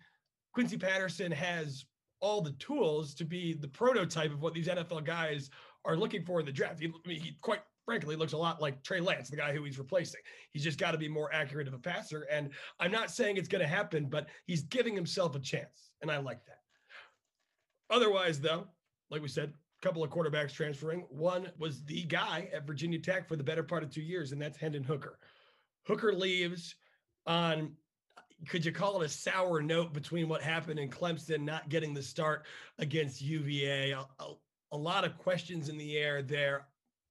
quincy 0.54 0.78
patterson 0.78 1.32
has 1.32 1.86
all 2.20 2.42
the 2.42 2.54
tools 2.54 3.14
to 3.14 3.26
be 3.26 3.54
the 3.54 3.68
prototype 3.68 4.32
of 4.32 4.42
what 4.42 4.54
these 4.54 4.68
nfl 4.68 5.04
guys 5.04 5.50
are 5.86 5.98
looking 5.98 6.24
for 6.24 6.40
in 6.40 6.46
the 6.46 6.52
draft 6.52 6.80
he, 6.80 6.88
I 6.88 7.08
mean, 7.08 7.20
he 7.20 7.38
quite 7.42 7.62
frankly 7.86 8.16
looks 8.16 8.34
a 8.34 8.38
lot 8.38 8.62
like 8.62 8.84
Trey 8.84 9.00
Lance, 9.00 9.30
the 9.30 9.38
guy 9.38 9.54
who 9.54 9.64
he's 9.64 9.78
replacing. 9.78 10.22
He's 10.52 10.64
just 10.64 10.80
got 10.80 10.92
to 10.92 10.98
be 10.98 11.10
more 11.10 11.34
accurate 11.34 11.68
of 11.68 11.74
a 11.74 11.80
passer. 11.80 12.26
And 12.32 12.50
I'm 12.80 12.92
not 12.92 13.12
saying 13.12 13.38
it's 13.38 13.48
going 13.48 13.62
to 13.62 13.68
happen, 13.68 14.06
but 14.06 14.28
he's 14.46 14.64
giving 14.64 14.96
himself 14.96 15.36
a 15.36 15.40
chance. 15.40 15.92
And 16.02 16.10
I 16.12 16.18
like 16.18 16.46
that. 16.46 16.60
Otherwise, 17.90 18.40
though, 18.40 18.68
like 19.10 19.22
we 19.22 19.28
said, 19.28 19.50
a 19.50 19.86
couple 19.86 20.04
of 20.04 20.10
quarterbacks 20.10 20.54
transferring. 20.54 21.02
One 21.10 21.52
was 21.60 21.84
the 21.84 22.04
guy 22.04 22.50
at 22.54 22.66
Virginia 22.66 23.00
Tech 23.00 23.28
for 23.28 23.36
the 23.36 23.44
better 23.44 23.64
part 23.64 23.84
of 23.84 23.90
two 23.90 24.02
years, 24.02 24.32
and 24.32 24.42
that's 24.42 24.58
Hendon 24.58 24.84
Hooker. 24.84 25.20
Hooker 25.86 26.14
leaves 26.14 26.76
on 27.28 27.74
could 28.48 28.66
you 28.66 28.72
call 28.72 29.02
it 29.02 29.06
a 29.06 29.10
sour 29.10 29.62
note 29.62 29.94
between 29.94 30.28
what 30.28 30.42
happened 30.42 30.80
in 30.80 30.90
Clemson 30.90 31.42
not 31.42 31.70
getting 31.70 31.94
the 31.94 32.04
start 32.04 32.46
against 32.80 33.22
UVA? 33.22 33.92
A, 33.92 34.06
a, 34.20 34.34
a, 34.72 34.78
lot 34.78 35.06
of 35.06 35.18
questions 35.18 35.70
in 35.70 35.78
the 35.78 35.98
air 35.98 36.22
there. 36.22 36.68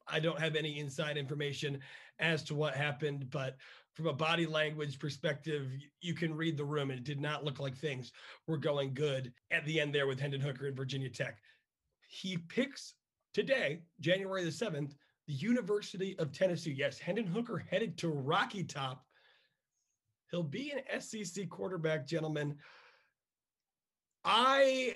I 0.06 0.20
don't 0.20 0.40
have 0.40 0.56
any 0.56 0.78
inside 0.78 1.16
information 1.16 1.80
as 2.18 2.42
to 2.44 2.54
what 2.54 2.74
happened, 2.74 3.30
but 3.30 3.56
from 3.94 4.06
a 4.06 4.12
body 4.12 4.46
language 4.46 4.98
perspective, 4.98 5.70
you 6.00 6.14
can 6.14 6.34
read 6.34 6.56
the 6.56 6.64
room. 6.64 6.90
And 6.90 6.98
it 6.98 7.04
did 7.04 7.20
not 7.20 7.44
look 7.44 7.60
like 7.60 7.76
things 7.76 8.12
were 8.46 8.56
going 8.56 8.94
good 8.94 9.32
at 9.50 9.64
the 9.64 9.80
end 9.80 9.94
there 9.94 10.06
with 10.06 10.20
Hendon 10.20 10.40
Hooker 10.40 10.66
and 10.66 10.76
Virginia 10.76 11.10
Tech. 11.10 11.38
He 12.08 12.36
picks 12.36 12.94
today, 13.32 13.80
January 14.00 14.44
the 14.44 14.50
7th, 14.50 14.94
the 15.26 15.34
University 15.34 16.18
of 16.18 16.32
Tennessee. 16.32 16.72
Yes, 16.72 16.98
Hendon 16.98 17.26
Hooker 17.26 17.64
headed 17.70 17.96
to 17.98 18.08
Rocky 18.08 18.64
Top. 18.64 19.04
He'll 20.32 20.42
be 20.42 20.72
an 20.72 21.00
SEC 21.00 21.48
quarterback, 21.50 22.06
gentlemen. 22.06 22.56
I 24.24 24.94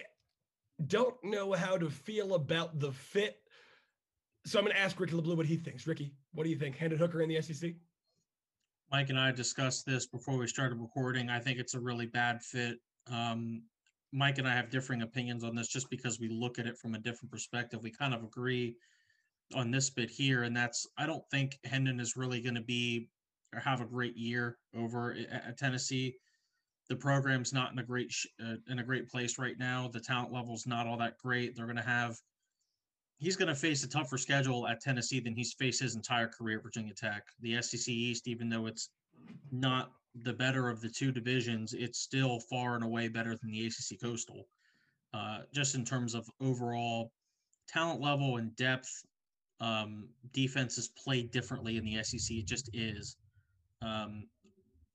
don't 0.86 1.14
know 1.22 1.52
how 1.52 1.76
to 1.76 1.90
feel 1.90 2.34
about 2.34 2.80
the 2.80 2.90
fit. 2.90 3.36
So 4.46 4.58
I'm 4.58 4.64
going 4.64 4.74
to 4.74 4.80
ask 4.80 4.98
Ricky 4.98 5.14
LeBlue 5.14 5.36
what 5.36 5.44
he 5.44 5.56
thinks. 5.56 5.86
Ricky, 5.86 6.14
what 6.32 6.44
do 6.44 6.50
you 6.50 6.56
think? 6.56 6.76
Hendon 6.76 6.98
Hooker 6.98 7.20
in 7.20 7.28
the 7.28 7.42
SEC? 7.42 7.72
Mike 8.90 9.10
and 9.10 9.18
I 9.18 9.30
discussed 9.30 9.84
this 9.84 10.06
before 10.06 10.38
we 10.38 10.46
started 10.46 10.80
recording. 10.80 11.28
I 11.28 11.38
think 11.38 11.58
it's 11.58 11.74
a 11.74 11.80
really 11.80 12.06
bad 12.06 12.42
fit. 12.42 12.78
Um, 13.10 13.62
Mike 14.12 14.38
and 14.38 14.48
I 14.48 14.54
have 14.54 14.70
differing 14.70 15.02
opinions 15.02 15.44
on 15.44 15.54
this 15.54 15.68
just 15.68 15.90
because 15.90 16.18
we 16.18 16.28
look 16.28 16.58
at 16.58 16.66
it 16.66 16.78
from 16.78 16.94
a 16.94 16.98
different 16.98 17.30
perspective. 17.30 17.82
We 17.82 17.90
kind 17.90 18.14
of 18.14 18.22
agree 18.22 18.76
on 19.54 19.70
this 19.70 19.90
bit 19.90 20.08
here, 20.08 20.44
and 20.44 20.56
that's 20.56 20.86
I 20.96 21.04
don't 21.04 21.24
think 21.30 21.58
Hendon 21.64 22.00
is 22.00 22.16
really 22.16 22.40
going 22.40 22.54
to 22.54 22.62
be 22.62 23.08
or 23.56 23.60
have 23.60 23.80
a 23.80 23.86
great 23.86 24.16
year 24.16 24.58
over 24.76 25.16
at 25.30 25.58
Tennessee. 25.58 26.14
The 26.88 26.96
program's 26.96 27.52
not 27.52 27.72
in 27.72 27.78
a 27.78 27.82
great 27.82 28.14
uh, 28.40 28.56
in 28.68 28.78
a 28.78 28.84
great 28.84 29.10
place 29.10 29.38
right 29.38 29.58
now. 29.58 29.88
The 29.88 30.00
talent 30.00 30.32
level's 30.32 30.66
not 30.66 30.86
all 30.86 30.98
that 30.98 31.18
great. 31.18 31.56
They're 31.56 31.66
going 31.66 31.76
to 31.76 31.82
have 31.82 32.16
he's 33.18 33.36
going 33.36 33.48
to 33.48 33.54
face 33.54 33.82
a 33.82 33.88
tougher 33.88 34.18
schedule 34.18 34.68
at 34.68 34.80
Tennessee 34.80 35.20
than 35.20 35.34
he's 35.34 35.54
faced 35.54 35.80
his 35.80 35.96
entire 35.96 36.28
career 36.28 36.58
at 36.58 36.62
Virginia 36.62 36.94
Tech. 36.94 37.24
The 37.40 37.60
SEC 37.62 37.88
East, 37.88 38.28
even 38.28 38.48
though 38.48 38.66
it's 38.66 38.90
not 39.50 39.90
the 40.22 40.32
better 40.32 40.68
of 40.68 40.80
the 40.80 40.88
two 40.88 41.10
divisions, 41.10 41.72
it's 41.72 41.98
still 41.98 42.40
far 42.40 42.74
and 42.74 42.84
away 42.84 43.08
better 43.08 43.36
than 43.36 43.50
the 43.50 43.66
ACC 43.66 44.00
Coastal. 44.00 44.46
Uh, 45.14 45.40
just 45.52 45.74
in 45.74 45.84
terms 45.84 46.14
of 46.14 46.28
overall 46.40 47.10
talent 47.68 48.00
level 48.00 48.36
and 48.36 48.54
depth, 48.56 49.02
um, 49.60 50.08
defenses 50.32 50.88
play 50.88 51.22
differently 51.22 51.76
in 51.76 51.84
the 51.84 52.02
SEC. 52.02 52.36
It 52.36 52.46
just 52.46 52.70
is. 52.74 53.16
Um, 53.82 54.28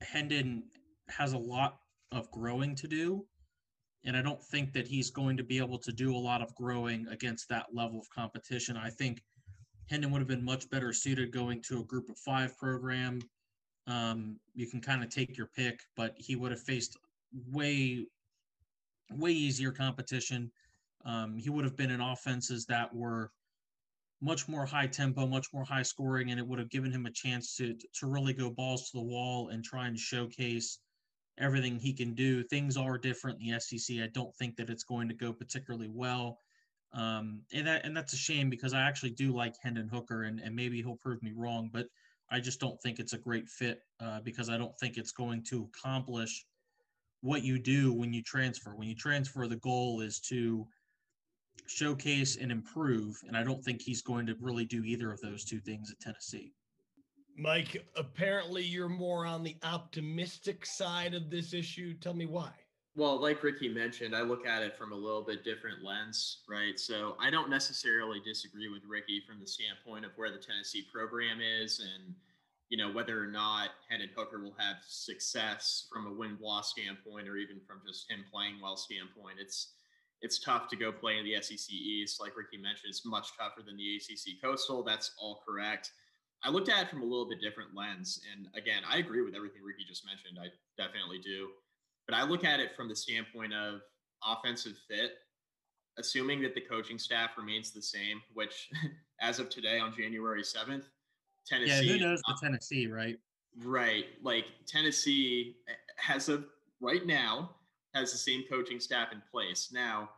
Hendon 0.00 0.64
has 1.08 1.32
a 1.32 1.38
lot 1.38 1.78
of 2.10 2.30
growing 2.30 2.74
to 2.76 2.88
do 2.88 3.24
and 4.04 4.16
I 4.16 4.22
don't 4.22 4.42
think 4.42 4.72
that 4.72 4.86
he's 4.86 5.10
going 5.10 5.36
to 5.36 5.44
be 5.44 5.58
able 5.58 5.78
to 5.78 5.92
do 5.92 6.14
a 6.14 6.18
lot 6.18 6.42
of 6.42 6.54
growing 6.54 7.06
against 7.08 7.48
that 7.48 7.66
level 7.72 8.00
of 8.00 8.10
competition. 8.10 8.76
I 8.76 8.90
think 8.90 9.22
Hendon 9.88 10.10
would 10.10 10.20
have 10.20 10.28
been 10.28 10.44
much 10.44 10.68
better 10.70 10.92
suited 10.92 11.32
going 11.32 11.62
to 11.62 11.80
a 11.80 11.84
group 11.84 12.08
of 12.08 12.18
five 12.18 12.56
program. 12.58 13.20
Um, 13.86 14.38
you 14.54 14.68
can 14.68 14.80
kind 14.80 15.02
of 15.02 15.10
take 15.10 15.36
your 15.36 15.48
pick, 15.54 15.80
but 15.96 16.14
he 16.16 16.34
would 16.34 16.50
have 16.50 16.62
faced 16.62 16.96
way, 17.50 18.06
way 19.12 19.30
easier 19.32 19.70
competition. 19.70 20.50
Um, 21.04 21.36
he 21.36 21.50
would 21.50 21.64
have 21.64 21.76
been 21.76 21.90
in 21.90 22.00
offenses 22.00 22.64
that 22.66 22.92
were 22.94 23.30
much 24.22 24.48
more 24.48 24.64
high 24.64 24.86
tempo, 24.86 25.26
much 25.26 25.48
more 25.52 25.64
high 25.64 25.82
scoring, 25.82 26.30
and 26.30 26.38
it 26.38 26.46
would 26.46 26.60
have 26.60 26.70
given 26.70 26.92
him 26.92 27.06
a 27.06 27.10
chance 27.10 27.56
to 27.56 27.76
to 27.94 28.06
really 28.06 28.32
go 28.32 28.48
balls 28.48 28.90
to 28.90 28.96
the 28.96 29.04
wall 29.04 29.48
and 29.48 29.64
try 29.64 29.88
and 29.88 29.98
showcase 29.98 30.78
everything 31.38 31.78
he 31.78 31.92
can 31.92 32.14
do. 32.14 32.44
Things 32.44 32.76
are 32.76 32.96
different 32.96 33.40
in 33.40 33.52
the 33.52 33.60
SEC. 33.60 33.96
I 33.98 34.08
don't 34.14 34.34
think 34.36 34.56
that 34.56 34.70
it's 34.70 34.84
going 34.84 35.08
to 35.08 35.14
go 35.14 35.32
particularly 35.32 35.88
well. 35.88 36.38
Um, 36.94 37.40
and 37.52 37.66
that 37.66 37.84
and 37.84 37.96
that's 37.96 38.12
a 38.12 38.18
shame 38.18 38.48
because 38.48 38.72
I 38.72 38.82
actually 38.82 39.10
do 39.10 39.34
like 39.34 39.54
Hendon 39.60 39.88
Hooker 39.88 40.22
and, 40.22 40.40
and 40.40 40.54
maybe 40.54 40.80
he'll 40.82 40.96
prove 40.96 41.22
me 41.22 41.32
wrong, 41.34 41.70
but 41.72 41.86
I 42.30 42.38
just 42.38 42.60
don't 42.60 42.80
think 42.80 42.98
it's 42.98 43.14
a 43.14 43.18
great 43.18 43.48
fit 43.48 43.80
uh, 44.00 44.20
because 44.20 44.48
I 44.48 44.56
don't 44.56 44.78
think 44.78 44.96
it's 44.96 45.12
going 45.12 45.42
to 45.44 45.68
accomplish 45.74 46.46
what 47.22 47.42
you 47.42 47.58
do 47.58 47.92
when 47.92 48.12
you 48.12 48.22
transfer. 48.22 48.76
When 48.76 48.88
you 48.88 48.94
transfer, 48.94 49.48
the 49.48 49.56
goal 49.56 50.00
is 50.00 50.20
to 50.28 50.66
showcase 51.66 52.36
and 52.36 52.52
improve, 52.52 53.16
and 53.26 53.36
I 53.36 53.42
don't 53.42 53.64
think 53.64 53.80
he's 53.80 54.02
going 54.02 54.26
to 54.26 54.36
really 54.40 54.64
do 54.64 54.84
either 54.84 55.12
of 55.12 55.20
those 55.20 55.44
two 55.44 55.60
things 55.60 55.90
at 55.90 56.00
Tennessee. 56.00 56.52
Mike, 57.36 57.84
apparently 57.96 58.62
you're 58.62 58.88
more 58.88 59.24
on 59.24 59.42
the 59.42 59.56
optimistic 59.62 60.66
side 60.66 61.14
of 61.14 61.30
this 61.30 61.54
issue. 61.54 61.94
Tell 61.94 62.14
me 62.14 62.26
why. 62.26 62.50
Well, 62.94 63.18
like 63.18 63.42
Ricky 63.42 63.70
mentioned, 63.70 64.14
I 64.14 64.20
look 64.20 64.46
at 64.46 64.62
it 64.62 64.76
from 64.76 64.92
a 64.92 64.96
little 64.96 65.22
bit 65.22 65.44
different 65.44 65.82
lens, 65.82 66.42
right? 66.46 66.78
So 66.78 67.16
I 67.18 67.30
don't 67.30 67.48
necessarily 67.48 68.20
disagree 68.22 68.68
with 68.68 68.82
Ricky 68.86 69.22
from 69.26 69.40
the 69.40 69.46
standpoint 69.46 70.04
of 70.04 70.10
where 70.16 70.30
the 70.30 70.36
Tennessee 70.36 70.84
program 70.92 71.38
is 71.40 71.80
and, 71.80 72.14
you 72.68 72.76
know, 72.76 72.92
whether 72.92 73.18
or 73.18 73.28
not 73.28 73.70
Hendon 73.88 74.10
Hooker 74.14 74.40
will 74.40 74.54
have 74.58 74.76
success 74.86 75.86
from 75.90 76.06
a 76.06 76.12
win-loss 76.12 76.72
standpoint 76.72 77.28
or 77.28 77.36
even 77.36 77.60
from 77.66 77.80
just 77.86 78.10
him 78.10 78.26
playing 78.30 78.60
well 78.62 78.76
standpoint. 78.76 79.36
It's 79.40 79.72
it's 80.22 80.38
tough 80.38 80.68
to 80.68 80.76
go 80.76 80.92
play 80.92 81.18
in 81.18 81.24
the 81.24 81.40
SEC 81.42 81.70
East. 81.70 82.20
Like 82.20 82.36
Ricky 82.36 82.56
mentioned, 82.56 82.90
it's 82.90 83.04
much 83.04 83.28
tougher 83.38 83.62
than 83.66 83.76
the 83.76 83.96
ACC 83.96 84.40
Coastal. 84.42 84.82
That's 84.84 85.12
all 85.18 85.42
correct. 85.46 85.90
I 86.44 86.50
looked 86.50 86.68
at 86.68 86.82
it 86.82 86.90
from 86.90 87.02
a 87.02 87.04
little 87.04 87.28
bit 87.28 87.40
different 87.40 87.70
lens. 87.74 88.20
And 88.32 88.48
again, 88.56 88.82
I 88.88 88.98
agree 88.98 89.22
with 89.22 89.34
everything 89.34 89.62
Ricky 89.62 89.84
just 89.86 90.06
mentioned. 90.06 90.38
I 90.40 90.48
definitely 90.80 91.18
do. 91.18 91.48
But 92.06 92.16
I 92.16 92.24
look 92.24 92.44
at 92.44 92.60
it 92.60 92.74
from 92.74 92.88
the 92.88 92.96
standpoint 92.96 93.52
of 93.52 93.80
offensive 94.24 94.74
fit, 94.88 95.12
assuming 95.98 96.40
that 96.42 96.54
the 96.54 96.60
coaching 96.60 96.98
staff 96.98 97.30
remains 97.36 97.70
the 97.70 97.82
same, 97.82 98.22
which 98.32 98.70
as 99.20 99.38
of 99.38 99.50
today 99.50 99.78
on 99.78 99.94
January 99.96 100.42
7th, 100.42 100.84
Tennessee. 101.46 101.84
Yeah, 101.84 101.92
who 101.92 101.98
knows 101.98 102.22
the 102.26 102.38
Tennessee, 102.40 102.86
right? 102.86 103.18
Right. 103.64 104.06
Like 104.22 104.46
Tennessee 104.66 105.56
has 105.96 106.28
a 106.28 106.44
right 106.80 107.06
now 107.06 107.50
has 107.94 108.12
the 108.12 108.18
same 108.18 108.44
coaching 108.48 108.80
staff 108.80 109.12
in 109.12 109.22
place. 109.30 109.70
Now, 109.72 110.10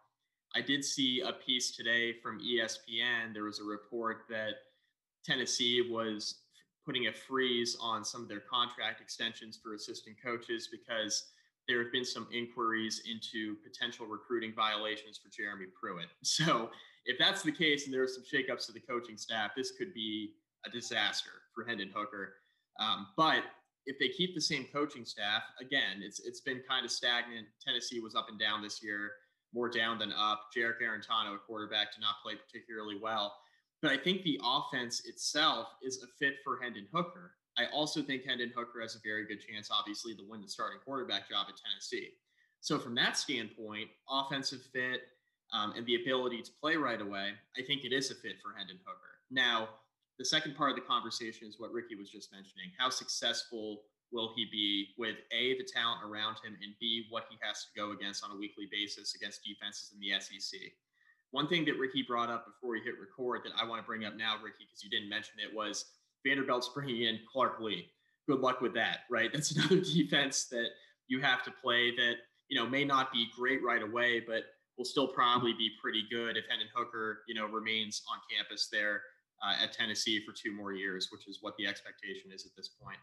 I 0.55 0.61
did 0.61 0.85
see 0.85 1.21
a 1.21 1.33
piece 1.33 1.77
today 1.77 2.15
from 2.23 2.41
ESPN. 2.41 3.33
There 3.33 3.45
was 3.45 3.61
a 3.61 3.65
report 3.65 4.25
that 4.31 4.55
Tennessee 5.25 5.89
was 5.91 6.37
putting 6.87 7.09
a 7.09 7.13
freeze 7.13 7.77
on 7.81 8.05
some 8.05 8.23
of 8.23 8.29
their 8.29 8.41
contract 8.41 9.01
extensions 9.01 9.59
for 9.61 9.75
assistant 9.75 10.17
coaches 10.23 10.69
because 10.71 11.31
there 11.67 11.83
have 11.83 11.91
been 11.93 12.05
some 12.05 12.29
inquiries 12.33 13.03
into 13.11 13.57
potential 13.65 14.07
recruiting 14.07 14.53
violations 14.55 15.19
for 15.19 15.31
Jeremy 15.31 15.67
Pruitt. 15.81 16.09
So, 16.23 16.71
if 17.07 17.19
that's 17.19 17.43
the 17.43 17.53
case 17.53 17.85
and 17.85 17.93
there 17.93 18.03
are 18.03 18.09
some 18.09 18.23
shakeups 18.23 18.67
to 18.67 18.73
the 18.73 18.81
coaching 18.81 19.19
staff, 19.19 19.51
this 19.55 19.73
could 19.73 19.93
be 19.93 20.35
a 20.67 20.71
disaster 20.71 21.31
for 21.55 21.65
Hendon 21.65 21.91
Hooker. 21.95 22.35
Um, 22.81 23.09
but 23.17 23.43
if 23.87 23.99
they 23.99 24.09
keep 24.09 24.35
the 24.35 24.41
same 24.41 24.67
coaching 24.73 25.05
staff, 25.05 25.43
again, 25.61 26.01
it's 26.03 26.21
it's 26.21 26.41
been 26.41 26.63
kind 26.69 26.85
of 26.85 26.91
stagnant. 26.91 27.47
Tennessee 27.65 28.01
was 28.01 28.15
up 28.15 28.29
and 28.29 28.39
down 28.39 28.63
this 28.63 28.83
year, 28.83 29.13
more 29.53 29.69
down 29.69 29.99
than 29.99 30.13
up. 30.13 30.49
Jarrett 30.55 30.77
Guarantano, 30.81 31.35
a 31.35 31.39
quarterback, 31.39 31.93
did 31.93 32.01
not 32.01 32.17
play 32.23 32.35
particularly 32.35 32.99
well. 33.01 33.35
But 33.83 33.93
I 33.93 33.97
think 33.99 34.23
the 34.23 34.41
offense 34.43 35.05
itself 35.05 35.69
is 35.83 36.03
a 36.03 36.07
fit 36.19 36.37
for 36.43 36.59
Hendon 36.63 36.87
Hooker. 36.93 37.33
I 37.59 37.67
also 37.67 38.03
think 38.03 38.25
Hendon 38.25 38.53
Hooker 38.57 38.81
has 38.81 38.97
a 38.97 38.99
very 39.05 39.27
good 39.27 39.41
chance, 39.41 39.69
obviously, 39.71 40.15
to 40.15 40.23
win 40.27 40.41
the 40.41 40.49
starting 40.49 40.79
quarterback 40.85 41.29
job 41.29 41.47
at 41.49 41.55
Tennessee. 41.57 42.11
So, 42.61 42.79
from 42.79 42.95
that 42.95 43.17
standpoint, 43.17 43.91
offensive 44.09 44.63
fit 44.73 45.03
um, 45.53 45.75
and 45.77 45.85
the 45.87 45.97
ability 45.97 46.43
to 46.43 46.51
play 46.61 46.77
right 46.77 47.01
away, 47.01 47.33
I 47.59 47.63
think 47.63 47.85
it 47.85 47.93
is 47.93 48.11
a 48.11 48.15
fit 48.15 48.37
for 48.43 48.57
Hendon 48.57 48.79
Hooker. 48.87 49.21
Now, 49.31 49.69
the 50.19 50.25
second 50.25 50.57
part 50.57 50.71
of 50.71 50.77
the 50.77 50.83
conversation 50.83 51.49
is 51.49 51.57
what 51.59 51.73
Ricky 51.73 51.97
was 51.97 52.11
just 52.11 52.33
mentioning. 52.33 52.71
How 52.79 52.89
successful 52.89 53.83
will 54.13 54.33
he 54.37 54.47
be 54.51 54.89
with 54.97 55.17
A, 55.33 55.59
the 55.59 55.65
talent 55.65 56.01
around 56.05 56.37
him, 56.45 56.57
and 56.63 56.75
B, 56.81 57.07
what 57.11 57.25
he 57.31 57.37
has 57.43 57.65
to 57.65 57.69
go 57.77 57.91
against 57.91 58.25
on 58.25 58.31
a 58.31 58.37
weekly 58.37 58.69
basis 58.71 59.15
against 59.15 59.43
defenses 59.45 59.93
in 59.93 60.01
the 60.01 60.19
SEC? 60.21 60.61
One 61.33 61.49
thing 61.49 61.65
that 61.65 61.79
Ricky 61.79 62.05
brought 62.07 62.31
up 62.31 62.47
before 62.47 62.71
we 62.71 62.81
hit 62.81 62.95
record 63.01 63.41
that 63.45 63.53
I 63.61 63.67
want 63.67 63.83
to 63.83 63.87
bring 63.87 64.05
up 64.05 64.17
now, 64.17 64.37
Ricky, 64.37 64.65
because 64.67 64.85
you 64.85 64.91
didn't 64.91 65.09
mention 65.09 65.35
it, 65.43 65.55
was 65.55 65.85
Vanderbilt's 66.25 66.71
bringing 66.73 67.03
in 67.03 67.19
Clark 67.31 67.61
Lea. 67.61 67.91
Good 68.29 68.39
luck 68.39 68.61
with 68.61 68.73
that, 68.75 69.01
right? 69.11 69.31
That's 69.33 69.51
another 69.51 69.81
defense 69.81 70.45
that 70.47 70.69
you 71.09 71.21
have 71.21 71.43
to 71.43 71.51
play 71.51 71.91
that, 71.97 72.15
you 72.49 72.57
know, 72.57 72.69
may 72.69 72.85
not 72.85 73.13
be 73.13 73.27
great 73.37 73.65
right 73.65 73.83
away, 73.83 74.21
but 74.21 74.45
will 74.79 74.85
still 74.85 75.09
probably 75.09 75.53
be 75.55 75.71
pretty 75.83 76.05
good 76.09 76.37
if 76.37 76.45
Hendon 76.49 76.69
Hooker, 76.75 77.23
you 77.27 77.35
know, 77.35 77.47
remains 77.47 78.03
on 78.11 78.19
campus 78.31 78.69
there 78.71 79.03
uh, 79.43 79.63
at 79.63 79.73
Tennessee 79.73 80.23
for 80.25 80.33
two 80.33 80.55
more 80.55 80.73
years, 80.73 81.09
which 81.11 81.29
is 81.29 81.39
what 81.41 81.55
the 81.57 81.67
expectation 81.67 82.31
is 82.33 82.45
at 82.47 82.53
this 82.57 82.69
point. 82.83 82.99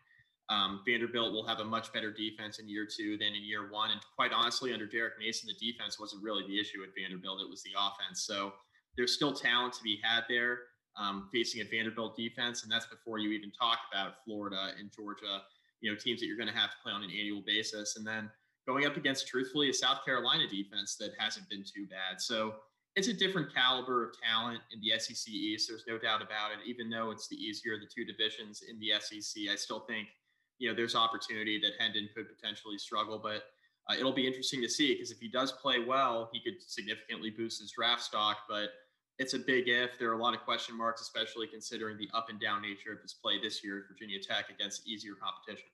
Um, 0.50 0.82
Vanderbilt 0.86 1.32
will 1.32 1.48
have 1.48 1.60
a 1.60 1.66
much 1.66 1.94
better 1.94 2.12
defense 2.12 2.60
in 2.60 2.68
year 2.68 2.86
two 2.86 3.18
than 3.18 3.30
in 3.30 3.44
year 3.44 3.72
one. 3.72 3.92
And 3.92 4.02
quite 4.16 4.34
honestly, 4.34 4.74
under 4.74 4.86
Derek 4.86 5.14
Mason, 5.20 5.48
the 5.48 5.72
defense 5.72 6.00
wasn't 6.00 6.24
really 6.24 6.46
the 6.46 6.60
issue 6.60 6.84
at 6.84 6.90
Vanderbilt. 7.00 7.42
It 7.42 7.50
was 7.50 7.64
the 7.64 7.72
offense. 7.78 8.24
So 8.24 8.54
there's 8.98 9.14
still 9.14 9.34
talent 9.34 9.74
to 9.76 9.84
be 9.84 10.00
had 10.04 10.24
there 10.28 10.60
um, 10.98 11.30
facing 11.34 11.62
a 11.62 11.66
Vanderbilt 11.66 12.18
defense. 12.18 12.64
And 12.64 12.72
that's 12.72 12.88
before 12.88 13.18
you 13.18 13.32
even 13.32 13.52
talk 13.52 13.80
about 13.92 14.16
Florida 14.26 14.72
and 14.78 14.92
Georgia, 14.92 15.42
you 15.80 15.90
know, 15.90 15.98
teams 15.98 16.20
that 16.20 16.28
you're 16.28 16.38
going 16.38 16.50
to 16.52 16.58
have 16.58 16.72
to 16.72 16.78
play 16.84 16.92
on 16.92 17.04
an 17.04 17.12
annual 17.18 17.42
basis. 17.46 17.96
And 17.96 18.06
then 18.06 18.30
going 18.68 18.86
up 18.86 18.98
against, 18.98 19.28
truthfully, 19.28 19.70
a 19.70 19.74
South 19.74 20.04
Carolina 20.04 20.48
defense 20.50 20.96
that 20.98 21.12
hasn't 21.18 21.50
been 21.50 21.64
too 21.64 21.88
bad. 21.88 22.20
So 22.20 22.56
it's 22.96 23.08
a 23.08 23.14
different 23.14 23.54
caliber 23.54 24.04
of 24.06 24.12
talent 24.22 24.60
in 24.74 24.82
the 24.82 25.00
SEC 25.00 25.34
East. 25.34 25.70
There's 25.70 25.86
no 25.88 25.98
doubt 25.98 26.22
about 26.22 26.52
it. 26.52 26.60
Even 26.66 26.90
though 26.90 27.12
it's 27.12 27.28
the 27.28 27.38
easier 27.38 27.76
of 27.76 27.80
the 27.80 27.88
two 27.88 28.06
divisions 28.06 28.64
in 28.70 28.80
the 28.80 28.94
SEC, 29.00 29.44
I 29.52 29.56
still 29.56 29.82
think– 29.82 30.08
you 30.62 30.70
know, 30.70 30.76
there's 30.76 30.96
opportunity 30.96 31.60
that 31.60 31.72
Hendon 31.80 32.08
could 32.16 32.28
potentially 32.30 32.78
struggle, 32.78 33.20
but 33.22 33.46
uh, 33.90 33.96
it'll 34.00 34.14
be 34.14 34.28
interesting 34.28 34.62
to 34.62 34.70
see 34.70 34.94
because 34.94 35.10
if 35.10 35.20
he 35.20 35.28
does 35.28 35.52
play 35.52 35.80
well, 35.80 36.30
he 36.32 36.40
could 36.40 36.62
significantly 36.62 37.32
boost 37.32 37.60
his 37.60 37.72
draft 37.72 38.04
stock. 38.04 38.38
But 38.48 38.70
it's 39.18 39.34
a 39.34 39.40
big 39.40 39.68
if. 39.68 39.98
There 39.98 40.12
are 40.12 40.14
a 40.14 40.22
lot 40.22 40.36
of 40.36 40.42
question 40.42 40.78
marks, 40.78 41.02
especially 41.02 41.48
considering 41.48 41.98
the 41.98 42.08
up 42.14 42.30
and 42.30 42.40
down 42.40 42.62
nature 42.62 42.94
of 42.94 43.02
his 43.02 43.16
play 43.16 43.42
this 43.42 43.64
year 43.64 43.80
at 43.80 43.84
Virginia 43.88 44.20
Tech 44.22 44.52
against 44.52 44.88
easier 44.88 45.14
competition. 45.16 45.68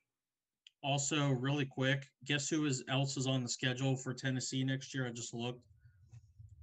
Also, 0.83 1.31
really 1.31 1.65
quick, 1.65 2.07
guess 2.24 2.47
who 2.47 2.65
is 2.65 2.81
else 2.89 3.17
is 3.17 3.27
on 3.27 3.43
the 3.43 3.50
schedule 3.50 3.97
for 3.97 4.13
Tennessee 4.13 4.63
next 4.63 4.95
year? 4.95 5.05
I 5.05 5.09
just 5.09 5.33
looked. 5.33 5.62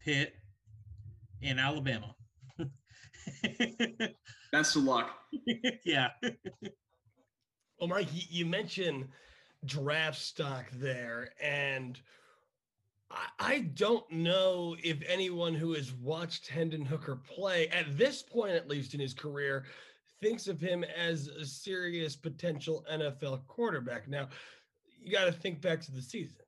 Pitt 0.00 0.34
and 1.44 1.60
Alabama. 1.60 2.14
Best 4.52 4.76
of 4.76 4.84
luck. 4.84 5.10
yeah. 5.84 6.10
Well, 7.78 7.88
Mike, 7.88 8.08
you 8.12 8.46
mentioned 8.46 9.08
draft 9.64 10.18
stock 10.18 10.66
there, 10.72 11.30
and 11.42 12.00
I 13.38 13.70
don't 13.74 14.08
know 14.10 14.76
if 14.82 14.98
anyone 15.06 15.54
who 15.54 15.74
has 15.74 15.92
watched 15.92 16.48
Hendon 16.48 16.84
Hooker 16.84 17.16
play 17.16 17.68
at 17.68 17.96
this 17.96 18.22
point, 18.22 18.52
at 18.52 18.68
least 18.68 18.94
in 18.94 19.00
his 19.00 19.14
career, 19.14 19.64
thinks 20.22 20.48
of 20.48 20.60
him 20.60 20.84
as 20.84 21.28
a 21.28 21.44
serious 21.44 22.16
potential 22.16 22.84
NFL 22.90 23.46
quarterback. 23.46 24.08
Now, 24.08 24.28
you 25.00 25.12
got 25.12 25.26
to 25.26 25.32
think 25.32 25.60
back 25.60 25.80
to 25.82 25.92
the 25.92 26.02
season. 26.02 26.38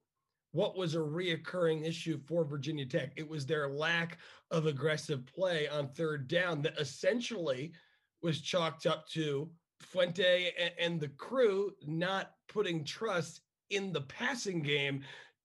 What 0.57 0.75
was 0.75 0.95
a 0.95 1.01
reoccurring 1.01 1.87
issue 1.87 2.19
for 2.27 2.43
Virginia 2.43 2.87
Tech? 2.87 3.13
It 3.15 3.29
was 3.29 3.45
their 3.45 3.69
lack 3.69 4.17
of 4.51 4.65
aggressive 4.65 5.27
play 5.27 5.69
on 5.69 5.91
third 5.91 6.29
down 6.29 6.63
that 6.63 6.81
essentially 6.81 7.73
was 8.23 8.41
chalked 8.41 8.87
up 8.87 9.07
to 9.11 9.51
Fuente 9.81 10.55
and 10.79 10.99
the 10.99 11.09
crew 11.09 11.73
not 11.87 12.31
putting 12.49 12.85
trust 12.85 13.43
in 13.69 13.93
the 13.93 14.01
passing 14.01 14.63
game 14.63 15.03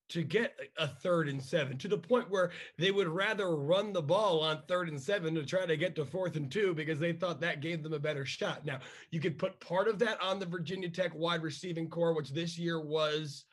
to 0.08 0.24
get 0.24 0.58
a 0.78 0.88
third 0.88 1.28
and 1.28 1.44
seven 1.44 1.78
to 1.80 1.90
the 1.90 1.98
point 1.98 2.30
where 2.30 2.52
they 2.78 2.92
would 2.92 3.10
rather 3.10 3.58
run 3.58 3.92
the 3.92 4.02
ball 4.02 4.40
on 4.40 4.62
third 4.66 4.88
and 4.88 5.02
seven 5.02 5.36
to 5.36 5.46
try 5.46 5.66
to 5.66 5.76
get 5.76 5.94
to 5.96 6.06
fourth 6.06 6.38
and 6.38 6.50
two 6.50 6.74
because 6.74 7.00
they 7.00 7.12
thought 7.12 7.42
that 7.42 7.60
gave 7.60 7.84
them 7.84 7.92
a 7.92 8.00
better 8.00 8.26
shot. 8.26 8.66
Now, 8.66 8.80
you 9.10 9.20
could 9.20 9.38
put 9.38 9.60
part 9.60 9.90
of 9.90 10.00
that 10.00 10.22
on 10.22 10.40
the 10.40 10.46
Virginia 10.46 10.90
Tech 10.90 11.14
wide 11.14 11.44
receiving 11.44 11.90
corps, 11.90 12.14
which 12.14 12.30
this 12.30 12.58
year 12.58 12.80
was 12.80 13.44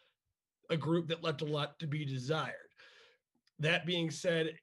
a 0.71 0.77
group 0.77 1.09
that 1.09 1.23
left 1.23 1.43
a 1.43 1.47
lot 1.47 1.79
to 1.79 1.87
be 1.87 2.05
desired. 2.05 2.55
That 3.59 3.87
being 3.87 4.11
said, 4.11 4.59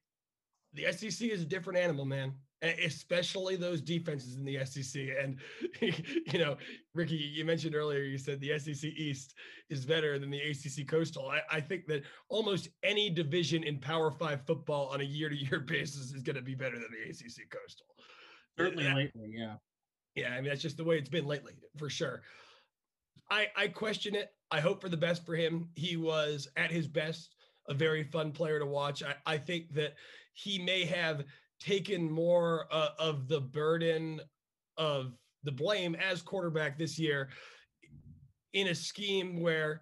the 0.73 0.91
SEC 0.91 1.29
is 1.29 1.41
a 1.41 1.45
different 1.45 1.79
animal, 1.79 2.05
man 2.05 2.33
especially 2.61 3.55
those 3.55 3.81
defenses 3.81 4.35
in 4.35 4.45
the 4.45 4.63
SEC. 4.65 5.01
And 5.21 5.37
you 5.81 6.39
know, 6.39 6.57
Ricky, 6.93 7.15
you 7.15 7.45
mentioned 7.45 7.75
earlier, 7.75 8.01
you 8.01 8.17
said 8.17 8.39
the 8.39 8.57
SEC 8.57 8.89
East 8.91 9.35
is 9.69 9.85
better 9.85 10.17
than 10.19 10.29
the 10.29 10.39
ACC 10.39 10.87
Coastal. 10.87 11.29
I, 11.29 11.41
I 11.51 11.59
think 11.59 11.85
that 11.87 12.03
almost 12.29 12.69
any 12.83 13.09
division 13.09 13.63
in 13.63 13.79
Power 13.79 14.11
Five 14.11 14.45
football 14.45 14.87
on 14.87 15.01
a 15.01 15.05
year-to-year 15.05 15.59
basis 15.67 16.13
is 16.13 16.23
going 16.23 16.35
to 16.35 16.41
be 16.41 16.55
better 16.55 16.75
than 16.75 16.89
the 16.91 17.09
ACC 17.09 17.49
Coastal. 17.49 17.87
Certainly 18.57 18.85
lately, 18.85 19.33
yeah. 19.37 19.55
Yeah, 20.15 20.29
I 20.29 20.35
mean 20.35 20.45
that's 20.45 20.61
just 20.61 20.77
the 20.77 20.83
way 20.83 20.97
it's 20.97 21.09
been 21.09 21.25
lately, 21.25 21.53
for 21.77 21.89
sure. 21.89 22.21
I 23.29 23.47
I 23.55 23.67
question 23.67 24.15
it. 24.15 24.29
I 24.51 24.59
hope 24.59 24.81
for 24.81 24.89
the 24.89 24.97
best 24.97 25.25
for 25.25 25.35
him. 25.35 25.69
He 25.75 25.97
was 25.97 26.47
at 26.55 26.71
his 26.71 26.87
best, 26.87 27.35
a 27.67 27.73
very 27.73 28.03
fun 28.03 28.31
player 28.31 28.59
to 28.59 28.65
watch. 28.65 29.03
I, 29.03 29.15
I 29.25 29.37
think 29.37 29.73
that 29.73 29.95
he 30.33 30.59
may 30.59 30.85
have 30.85 31.23
taken 31.59 32.11
more 32.11 32.67
uh, 32.71 32.89
of 32.99 33.27
the 33.27 33.41
burden 33.41 34.21
of 34.77 35.13
the 35.43 35.51
blame 35.51 35.95
as 35.95 36.21
quarterback 36.21 36.77
this 36.77 36.99
year 36.99 37.29
in 38.53 38.67
a 38.67 38.75
scheme 38.75 39.41
where 39.41 39.81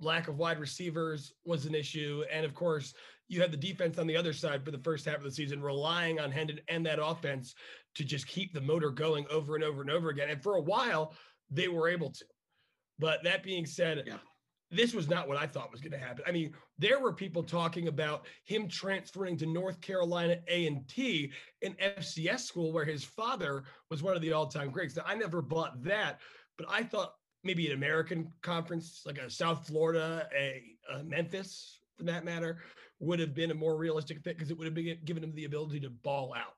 lack 0.00 0.28
of 0.28 0.38
wide 0.38 0.58
receivers 0.58 1.32
was 1.44 1.66
an 1.66 1.74
issue. 1.74 2.24
And 2.32 2.44
of 2.44 2.54
course, 2.54 2.94
you 3.28 3.40
had 3.40 3.50
the 3.50 3.56
defense 3.56 3.98
on 3.98 4.06
the 4.06 4.16
other 4.16 4.32
side 4.32 4.64
for 4.64 4.70
the 4.70 4.78
first 4.78 5.04
half 5.06 5.16
of 5.16 5.24
the 5.24 5.30
season, 5.30 5.62
relying 5.62 6.20
on 6.20 6.30
Hendon 6.30 6.60
and 6.68 6.84
that 6.86 7.02
offense 7.02 7.54
to 7.94 8.04
just 8.04 8.26
keep 8.26 8.52
the 8.52 8.60
motor 8.60 8.90
going 8.90 9.26
over 9.30 9.54
and 9.54 9.64
over 9.64 9.80
and 9.80 9.90
over 9.90 10.10
again. 10.10 10.28
And 10.30 10.42
for 10.42 10.56
a 10.56 10.62
while, 10.62 11.14
they 11.50 11.68
were 11.68 11.88
able 11.88 12.10
to. 12.10 12.24
But 12.98 13.24
that 13.24 13.42
being 13.42 13.66
said, 13.66 14.04
yeah 14.06 14.18
this 14.74 14.94
was 14.94 15.08
not 15.08 15.28
what 15.28 15.36
I 15.36 15.46
thought 15.46 15.70
was 15.70 15.80
going 15.80 15.92
to 15.92 15.98
happen. 15.98 16.24
I 16.26 16.32
mean, 16.32 16.52
there 16.78 16.98
were 16.98 17.12
people 17.12 17.42
talking 17.42 17.88
about 17.88 18.26
him 18.44 18.68
transferring 18.68 19.36
to 19.38 19.46
North 19.46 19.80
Carolina 19.80 20.38
A&T, 20.48 21.30
an 21.62 21.76
FCS 21.80 22.40
school 22.40 22.72
where 22.72 22.84
his 22.84 23.04
father 23.04 23.64
was 23.90 24.02
one 24.02 24.16
of 24.16 24.22
the 24.22 24.32
all-time 24.32 24.70
greats. 24.70 24.96
Now, 24.96 25.04
I 25.06 25.14
never 25.14 25.40
bought 25.40 25.82
that, 25.84 26.20
but 26.58 26.66
I 26.68 26.82
thought 26.82 27.14
maybe 27.44 27.66
an 27.66 27.74
American 27.74 28.32
conference, 28.42 29.02
like 29.06 29.18
a 29.18 29.30
South 29.30 29.66
Florida, 29.66 30.28
a, 30.36 30.62
a 30.92 31.04
Memphis, 31.04 31.78
for 31.96 32.04
that 32.04 32.24
matter, 32.24 32.58
would 32.98 33.20
have 33.20 33.34
been 33.34 33.50
a 33.50 33.54
more 33.54 33.76
realistic 33.76 34.20
fit 34.22 34.36
because 34.36 34.50
it 34.50 34.58
would 34.58 34.64
have 34.64 34.74
been 34.74 34.98
given 35.04 35.22
him 35.22 35.34
the 35.34 35.44
ability 35.44 35.78
to 35.80 35.90
ball 35.90 36.34
out. 36.36 36.54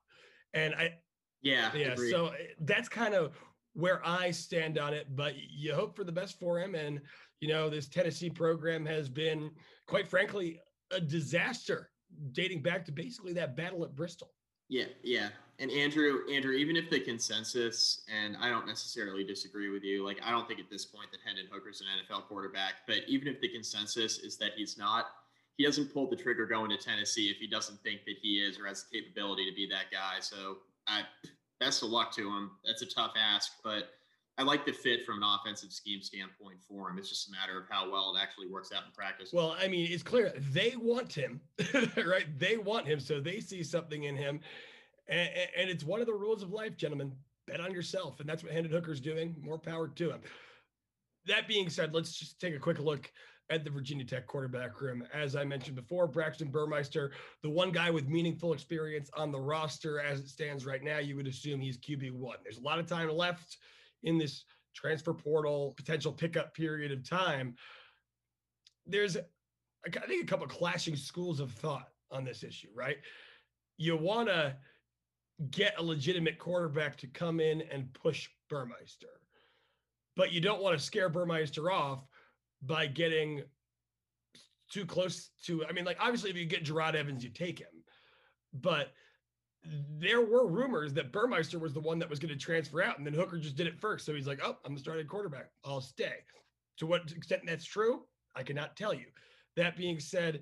And 0.53 0.73
I, 0.73 0.93
yeah, 1.41 1.69
yeah. 1.75 1.95
So 2.09 2.27
eh, 2.27 2.53
that's 2.61 2.89
kind 2.89 3.13
of 3.13 3.37
where 3.77 4.01
I 4.05 4.31
stand 4.31 4.79
on 4.79 4.93
it. 4.93 5.15
But 5.15 5.35
you 5.37 5.73
hope 5.73 5.95
for 5.95 6.03
the 6.03 6.11
best 6.11 6.39
for 6.39 6.59
him, 6.59 6.75
and 6.75 6.99
you 7.39 7.47
know, 7.47 7.69
this 7.69 7.87
Tennessee 7.87 8.29
program 8.29 8.85
has 8.85 9.07
been, 9.07 9.51
quite 9.85 10.07
frankly, 10.07 10.59
a 10.91 10.99
disaster 10.99 11.89
dating 12.31 12.63
back 12.63 12.83
to 12.85 12.91
basically 12.91 13.33
that 13.33 13.55
battle 13.55 13.83
at 13.83 13.95
Bristol. 13.95 14.31
Yeah, 14.69 14.85
yeah. 15.03 15.29
And 15.59 15.71
Andrew, 15.71 16.19
Andrew, 16.31 16.53
even 16.53 16.75
if 16.75 16.89
the 16.89 16.99
consensus, 16.99 18.03
and 18.13 18.35
I 18.37 18.49
don't 18.49 18.67
necessarily 18.67 19.23
disagree 19.23 19.69
with 19.69 19.83
you, 19.83 20.05
like 20.05 20.19
I 20.23 20.31
don't 20.31 20.47
think 20.47 20.59
at 20.59 20.69
this 20.69 20.85
point 20.85 21.11
that 21.11 21.19
Hendon 21.25 21.45
Hooker's 21.51 21.81
an 21.81 21.87
NFL 21.87 22.27
quarterback, 22.27 22.73
but 22.87 23.01
even 23.07 23.27
if 23.27 23.39
the 23.41 23.49
consensus 23.49 24.19
is 24.19 24.37
that 24.37 24.51
he's 24.55 24.77
not, 24.77 25.05
he 25.57 25.63
hasn't 25.63 25.93
pulled 25.93 26.11
the 26.11 26.15
trigger 26.15 26.45
going 26.45 26.69
to 26.69 26.77
Tennessee 26.77 27.29
if 27.29 27.37
he 27.37 27.47
doesn't 27.47 27.81
think 27.81 28.01
that 28.05 28.15
he 28.21 28.39
is 28.39 28.59
or 28.59 28.67
has 28.67 28.83
the 28.83 28.99
capability 28.99 29.49
to 29.49 29.55
be 29.55 29.67
that 29.69 29.85
guy. 29.91 30.19
So 30.19 30.57
I 30.87 31.03
best 31.59 31.83
of 31.83 31.89
luck 31.89 32.13
to 32.15 32.27
him. 32.27 32.51
That's 32.65 32.81
a 32.81 32.85
tough 32.85 33.13
ask, 33.17 33.53
but 33.63 33.89
I 34.37 34.43
like 34.43 34.65
the 34.65 34.71
fit 34.71 35.05
from 35.05 35.23
an 35.23 35.23
offensive 35.23 35.71
scheme 35.71 36.01
standpoint 36.01 36.57
for 36.67 36.89
him. 36.89 36.97
It's 36.99 37.09
just 37.09 37.27
a 37.29 37.31
matter 37.31 37.59
of 37.59 37.65
how 37.69 37.91
well 37.91 38.15
it 38.15 38.19
actually 38.21 38.47
works 38.47 38.71
out 38.71 38.83
in 38.85 38.91
practice. 38.91 39.31
Well, 39.33 39.55
I 39.59 39.67
mean, 39.67 39.91
it's 39.91 40.03
clear 40.03 40.31
they 40.51 40.75
want 40.77 41.11
him, 41.11 41.41
right? 42.05 42.27
They 42.37 42.57
want 42.57 42.87
him, 42.87 42.99
so 42.99 43.19
they 43.19 43.39
see 43.39 43.63
something 43.63 44.03
in 44.03 44.15
him, 44.15 44.39
and, 45.07 45.29
and, 45.57 45.69
it's 45.69 45.83
one 45.83 46.01
of 46.01 46.05
the 46.05 46.13
rules 46.13 46.43
of 46.43 46.51
life, 46.51 46.77
gentlemen. 46.77 47.13
Bet 47.47 47.61
on 47.61 47.71
yourself, 47.71 48.19
and 48.19 48.27
that's 48.27 48.43
what 48.43 48.51
Hendon 48.51 48.73
Hooker's 48.73 48.99
doing. 48.99 49.33
More 49.41 49.57
power 49.57 49.87
to 49.87 50.11
him. 50.11 50.19
That 51.27 51.47
being 51.47 51.69
said, 51.69 51.93
let's 51.93 52.19
just 52.19 52.41
take 52.41 52.53
a 52.53 52.59
quick 52.59 52.77
look 52.77 53.09
at 53.49 53.63
the 53.63 53.69
Virginia 53.69 54.05
Tech 54.05 54.27
quarterback 54.27 54.81
room. 54.81 55.03
As 55.13 55.35
I 55.35 55.43
mentioned 55.43 55.75
before, 55.75 56.07
Braxton 56.07 56.49
Burmeister, 56.49 57.11
the 57.43 57.49
one 57.49 57.71
guy 57.71 57.89
with 57.89 58.07
meaningful 58.07 58.53
experience 58.53 59.09
on 59.15 59.31
the 59.31 59.39
roster 59.39 59.99
as 59.99 60.19
it 60.19 60.27
stands 60.27 60.65
right 60.65 60.83
now, 60.83 60.97
you 60.97 61.15
would 61.15 61.27
assume 61.27 61.61
he's 61.61 61.77
QB 61.77 62.11
one. 62.11 62.37
There's 62.43 62.57
a 62.57 62.61
lot 62.61 62.79
of 62.79 62.87
time 62.87 63.09
left 63.09 63.57
in 64.03 64.17
this 64.17 64.43
transfer 64.77 65.13
portal 65.13 65.73
potential 65.75 66.11
pickup 66.11 66.53
period 66.53 66.91
of 66.91 67.07
time, 67.07 67.55
there's, 68.85 69.17
I 69.17 70.07
think, 70.07 70.23
a 70.23 70.27
couple 70.27 70.47
clashing 70.47 70.95
schools 70.95 71.39
of 71.39 71.51
thought 71.51 71.89
on 72.11 72.23
this 72.23 72.43
issue, 72.43 72.69
right? 72.75 72.97
You 73.77 73.97
want 73.97 74.29
to 74.29 74.55
get 75.51 75.73
a 75.77 75.83
legitimate 75.83 76.37
quarterback 76.37 76.95
to 76.97 77.07
come 77.07 77.39
in 77.39 77.63
and 77.71 77.91
push 77.93 78.29
Burmeister. 78.49 79.07
but 80.15 80.31
you 80.31 80.41
don't 80.41 80.63
want 80.63 80.77
to 80.77 80.83
scare 80.83 81.09
Burmeister 81.09 81.69
off 81.69 82.07
by 82.61 82.87
getting 82.87 83.43
too 84.71 84.85
close 84.85 85.29
to. 85.45 85.65
I 85.65 85.71
mean, 85.71 85.85
like 85.85 85.97
obviously, 85.99 86.29
if 86.29 86.35
you 86.35 86.45
get 86.45 86.63
Gerard 86.63 86.95
Evans, 86.95 87.23
you 87.23 87.29
take 87.29 87.59
him, 87.59 87.83
but 88.53 88.93
there 89.99 90.21
were 90.21 90.47
rumors 90.47 90.93
that 90.93 91.11
Burmeister 91.11 91.59
was 91.59 91.73
the 91.73 91.79
one 91.79 91.99
that 91.99 92.09
was 92.09 92.19
going 92.19 92.33
to 92.33 92.39
transfer 92.39 92.81
out, 92.81 92.97
and 92.97 93.05
then 93.05 93.13
Hooker 93.13 93.37
just 93.37 93.55
did 93.55 93.67
it 93.67 93.79
first. 93.79 94.05
So 94.05 94.13
he's 94.13 94.27
like, 94.27 94.39
"Oh, 94.43 94.57
I'm 94.65 94.73
the 94.73 94.79
starting 94.79 95.07
quarterback. 95.07 95.49
I'll 95.65 95.81
stay." 95.81 96.15
To 96.77 96.85
what 96.85 97.11
extent 97.11 97.41
that's 97.45 97.65
true, 97.65 98.03
I 98.35 98.43
cannot 98.43 98.75
tell 98.75 98.93
you. 98.93 99.07
That 99.55 99.75
being 99.75 99.99
said, 99.99 100.41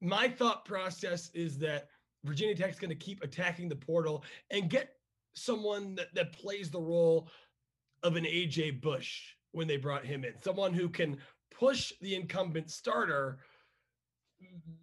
my 0.00 0.28
thought 0.28 0.64
process 0.64 1.30
is 1.34 1.58
that 1.58 1.88
Virginia 2.24 2.54
Tech's 2.54 2.78
going 2.78 2.90
to 2.90 2.96
keep 2.96 3.22
attacking 3.22 3.68
the 3.68 3.76
portal 3.76 4.24
and 4.50 4.70
get 4.70 4.94
someone 5.34 5.94
that, 5.96 6.14
that 6.14 6.32
plays 6.32 6.70
the 6.70 6.80
role 6.80 7.28
of 8.02 8.16
an 8.16 8.24
AJ 8.24 8.80
Bush 8.80 9.34
when 9.52 9.66
they 9.66 9.76
brought 9.76 10.04
him 10.04 10.24
in, 10.24 10.34
someone 10.42 10.72
who 10.72 10.88
can 10.88 11.16
push 11.50 11.92
the 12.00 12.14
incumbent 12.14 12.70
starter, 12.70 13.38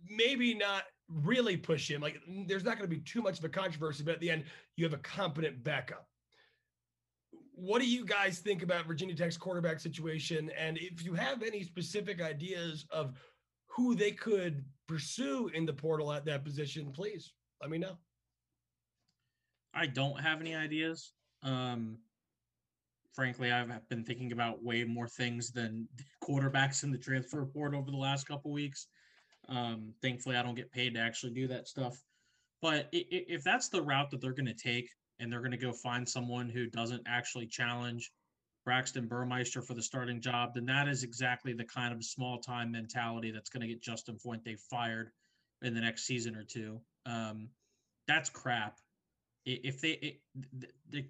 maybe 0.09 0.53
not 0.53 0.83
really 1.09 1.57
push 1.57 1.89
him. 1.89 2.01
Like 2.01 2.19
there's 2.47 2.63
not 2.63 2.77
going 2.77 2.89
to 2.89 2.95
be 2.95 3.01
too 3.01 3.21
much 3.21 3.39
of 3.39 3.45
a 3.45 3.49
controversy, 3.49 4.03
but 4.03 4.15
at 4.15 4.19
the 4.19 4.31
end, 4.31 4.45
you 4.75 4.85
have 4.85 4.93
a 4.93 4.97
competent 4.97 5.63
backup. 5.63 6.07
What 7.55 7.81
do 7.81 7.87
you 7.87 8.05
guys 8.05 8.39
think 8.39 8.63
about 8.63 8.87
Virginia 8.87 9.15
Tech's 9.15 9.37
quarterback 9.37 9.79
situation? 9.79 10.49
And 10.57 10.77
if 10.77 11.05
you 11.05 11.13
have 11.13 11.43
any 11.43 11.63
specific 11.63 12.21
ideas 12.21 12.85
of 12.89 13.13
who 13.67 13.95
they 13.95 14.11
could 14.11 14.65
pursue 14.87 15.49
in 15.53 15.65
the 15.65 15.73
portal 15.73 16.11
at 16.11 16.25
that 16.25 16.43
position, 16.43 16.91
please 16.91 17.33
let 17.61 17.69
me 17.69 17.77
know. 17.77 17.97
I 19.73 19.85
don't 19.87 20.19
have 20.19 20.41
any 20.41 20.55
ideas. 20.55 21.13
Um, 21.43 21.97
frankly, 23.13 23.51
I've 23.51 23.87
been 23.89 24.03
thinking 24.03 24.31
about 24.31 24.63
way 24.63 24.83
more 24.83 25.07
things 25.07 25.51
than 25.51 25.87
quarterbacks 26.23 26.83
in 26.83 26.91
the 26.91 26.97
transfer 26.97 27.39
report 27.39 27.73
over 27.73 27.89
the 27.91 27.97
last 27.97 28.27
couple 28.27 28.51
weeks. 28.51 28.87
Um, 29.49 29.93
thankfully, 30.01 30.35
I 30.35 30.43
don't 30.43 30.55
get 30.55 30.71
paid 30.71 30.95
to 30.95 30.99
actually 30.99 31.33
do 31.33 31.47
that 31.47 31.67
stuff. 31.67 32.01
But 32.61 32.87
if 32.91 33.43
that's 33.43 33.69
the 33.69 33.81
route 33.81 34.09
that 34.11 34.21
they're 34.21 34.33
going 34.33 34.45
to 34.45 34.53
take, 34.53 34.89
and 35.19 35.31
they're 35.31 35.39
going 35.39 35.51
to 35.51 35.57
go 35.57 35.71
find 35.71 36.07
someone 36.07 36.49
who 36.49 36.67
doesn't 36.67 37.03
actually 37.07 37.47
challenge 37.47 38.11
Braxton 38.65 39.07
Burmeister 39.07 39.61
for 39.61 39.73
the 39.73 39.81
starting 39.81 40.21
job, 40.21 40.53
then 40.53 40.65
that 40.65 40.87
is 40.87 41.03
exactly 41.03 41.53
the 41.53 41.65
kind 41.65 41.93
of 41.93 42.03
small 42.03 42.39
time 42.39 42.71
mentality 42.71 43.31
that's 43.31 43.49
going 43.49 43.61
to 43.61 43.67
get 43.67 43.81
Justin 43.81 44.17
Fuente 44.17 44.55
fired 44.69 45.11
in 45.61 45.73
the 45.73 45.81
next 45.81 46.05
season 46.05 46.35
or 46.35 46.43
two. 46.43 46.79
Um, 47.05 47.49
that's 48.07 48.29
crap. 48.29 48.77
If 49.45 49.81
they, 49.81 49.91
it, 49.91 50.19
the, 50.89 51.05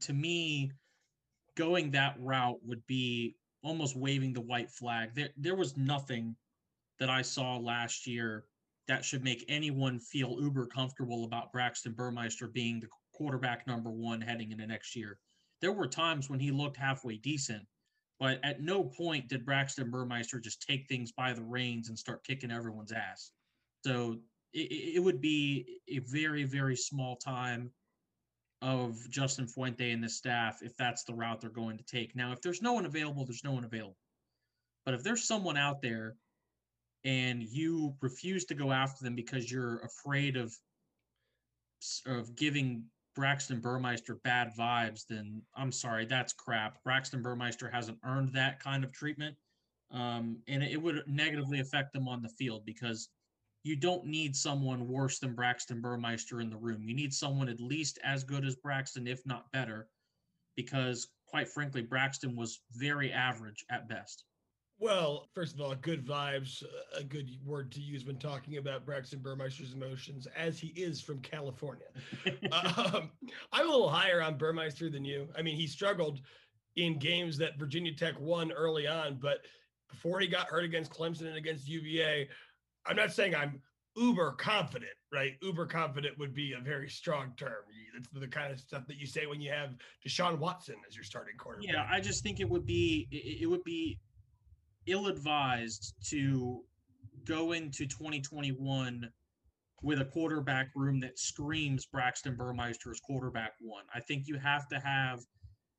to 0.00 0.12
me, 0.12 0.72
going 1.56 1.90
that 1.90 2.16
route 2.20 2.58
would 2.64 2.86
be 2.86 3.36
almost 3.62 3.96
waving 3.96 4.32
the 4.32 4.40
white 4.40 4.70
flag. 4.70 5.14
There, 5.14 5.30
there 5.36 5.56
was 5.56 5.76
nothing 5.76 6.36
that 7.00 7.10
I 7.10 7.22
saw 7.22 7.56
last 7.56 8.06
year 8.06 8.44
that 8.88 9.04
should 9.04 9.24
make 9.24 9.44
anyone 9.48 9.98
feel 9.98 10.38
uber 10.40 10.66
comfortable 10.66 11.24
about 11.24 11.52
Braxton 11.52 11.92
Burmeister 11.92 12.46
being 12.46 12.78
the 12.80 12.88
quarterback 13.12 13.66
number 13.66 13.90
one 13.90 14.20
heading 14.20 14.52
into 14.52 14.66
next 14.66 14.94
year. 14.94 15.18
There 15.60 15.72
were 15.72 15.88
times 15.88 16.30
when 16.30 16.38
he 16.38 16.50
looked 16.50 16.76
halfway 16.76 17.16
decent, 17.16 17.64
but 18.20 18.38
at 18.44 18.62
no 18.62 18.84
point 18.84 19.28
did 19.28 19.44
Braxton 19.44 19.90
Burmeister 19.90 20.38
just 20.38 20.62
take 20.62 20.86
things 20.86 21.10
by 21.12 21.32
the 21.32 21.42
reins 21.42 21.88
and 21.88 21.98
start 21.98 22.24
kicking 22.24 22.52
everyone's 22.52 22.92
ass. 22.92 23.32
So 23.84 24.18
it, 24.52 24.96
it 24.96 25.02
would 25.02 25.20
be 25.20 25.80
a 25.88 25.98
very, 25.98 26.44
very 26.44 26.76
small 26.76 27.16
time 27.16 27.70
of 28.66 29.08
Justin 29.08 29.46
Fuente 29.46 29.92
and 29.92 30.02
the 30.02 30.08
staff 30.08 30.58
if 30.60 30.76
that's 30.76 31.04
the 31.04 31.14
route 31.14 31.40
they're 31.40 31.50
going 31.50 31.78
to 31.78 31.84
take. 31.84 32.16
Now, 32.16 32.32
if 32.32 32.42
there's 32.42 32.60
no 32.60 32.72
one 32.72 32.84
available, 32.84 33.24
there's 33.24 33.44
no 33.44 33.52
one 33.52 33.62
available. 33.62 33.96
But 34.84 34.94
if 34.94 35.04
there's 35.04 35.22
someone 35.22 35.56
out 35.56 35.80
there 35.80 36.16
and 37.04 37.44
you 37.44 37.94
refuse 38.00 38.44
to 38.46 38.54
go 38.56 38.72
after 38.72 39.04
them 39.04 39.14
because 39.14 39.50
you're 39.50 39.78
afraid 39.78 40.36
of 40.36 40.52
of 42.06 42.34
giving 42.34 42.82
Braxton 43.14 43.60
Burmeister 43.60 44.16
bad 44.24 44.50
vibes, 44.58 45.06
then 45.08 45.42
I'm 45.54 45.70
sorry, 45.70 46.04
that's 46.04 46.32
crap. 46.32 46.82
Braxton 46.82 47.22
Burmeister 47.22 47.70
hasn't 47.70 47.98
earned 48.04 48.32
that 48.32 48.58
kind 48.58 48.82
of 48.82 48.90
treatment, 48.90 49.36
um, 49.92 50.38
and 50.48 50.64
it 50.64 50.82
would 50.82 51.04
negatively 51.06 51.60
affect 51.60 51.92
them 51.92 52.08
on 52.08 52.20
the 52.20 52.30
field 52.30 52.64
because 52.66 53.10
you 53.66 53.74
don't 53.74 54.06
need 54.06 54.36
someone 54.36 54.86
worse 54.86 55.18
than 55.18 55.34
Braxton 55.34 55.80
Burmeister 55.80 56.40
in 56.40 56.50
the 56.50 56.56
room. 56.56 56.84
You 56.84 56.94
need 56.94 57.12
someone 57.12 57.48
at 57.48 57.60
least 57.60 57.98
as 58.04 58.22
good 58.22 58.44
as 58.44 58.54
Braxton, 58.54 59.08
if 59.08 59.26
not 59.26 59.50
better, 59.52 59.88
because 60.56 61.08
quite 61.26 61.48
frankly, 61.48 61.82
Braxton 61.82 62.36
was 62.36 62.60
very 62.72 63.12
average 63.12 63.64
at 63.68 63.88
best. 63.88 64.24
Well, 64.78 65.26
first 65.34 65.54
of 65.54 65.60
all, 65.60 65.74
good 65.74 66.06
vibes, 66.06 66.62
a 66.96 67.02
good 67.02 67.28
word 67.44 67.72
to 67.72 67.80
use 67.80 68.04
when 68.04 68.18
talking 68.18 68.58
about 68.58 68.86
Braxton 68.86 69.18
Burmeister's 69.18 69.72
emotions, 69.72 70.28
as 70.36 70.60
he 70.60 70.68
is 70.68 71.00
from 71.00 71.18
California. 71.20 71.86
um, 72.52 73.10
I'm 73.52 73.66
a 73.66 73.70
little 73.70 73.88
higher 73.88 74.22
on 74.22 74.38
Burmeister 74.38 74.90
than 74.90 75.04
you. 75.04 75.28
I 75.36 75.42
mean, 75.42 75.56
he 75.56 75.66
struggled 75.66 76.20
in 76.76 76.98
games 76.98 77.36
that 77.38 77.58
Virginia 77.58 77.94
Tech 77.94 78.14
won 78.20 78.52
early 78.52 78.86
on, 78.86 79.18
but 79.20 79.38
before 79.90 80.20
he 80.20 80.26
got 80.26 80.46
hurt 80.46 80.64
against 80.64 80.92
Clemson 80.92 81.26
and 81.26 81.36
against 81.36 81.66
UVA, 81.66 82.28
I'm 82.88 82.96
not 82.96 83.12
saying 83.12 83.34
I'm 83.34 83.60
uber 83.96 84.32
confident, 84.32 84.92
right? 85.12 85.32
Uber 85.42 85.66
confident 85.66 86.18
would 86.18 86.34
be 86.34 86.52
a 86.52 86.60
very 86.60 86.88
strong 86.88 87.32
term. 87.36 87.64
That's 87.94 88.08
the 88.12 88.28
kind 88.28 88.52
of 88.52 88.60
stuff 88.60 88.86
that 88.88 88.98
you 88.98 89.06
say 89.06 89.26
when 89.26 89.40
you 89.40 89.50
have 89.50 89.74
Deshaun 90.06 90.38
Watson 90.38 90.76
as 90.86 90.94
your 90.94 91.04
starting 91.04 91.36
quarterback. 91.38 91.72
Yeah, 91.72 91.86
I 91.90 92.00
just 92.00 92.22
think 92.22 92.40
it 92.40 92.48
would 92.48 92.66
be 92.66 93.08
it 93.10 93.48
would 93.48 93.64
be 93.64 93.98
ill 94.86 95.06
advised 95.06 95.94
to 96.10 96.62
go 97.24 97.52
into 97.52 97.86
2021 97.86 99.10
with 99.82 100.00
a 100.00 100.04
quarterback 100.04 100.70
room 100.74 101.00
that 101.00 101.18
screams 101.18 101.86
Braxton 101.86 102.36
Burmeister 102.36 102.90
as 102.90 103.00
quarterback 103.00 103.52
one. 103.60 103.84
I 103.94 104.00
think 104.00 104.26
you 104.26 104.38
have 104.38 104.68
to 104.68 104.78
have 104.78 105.20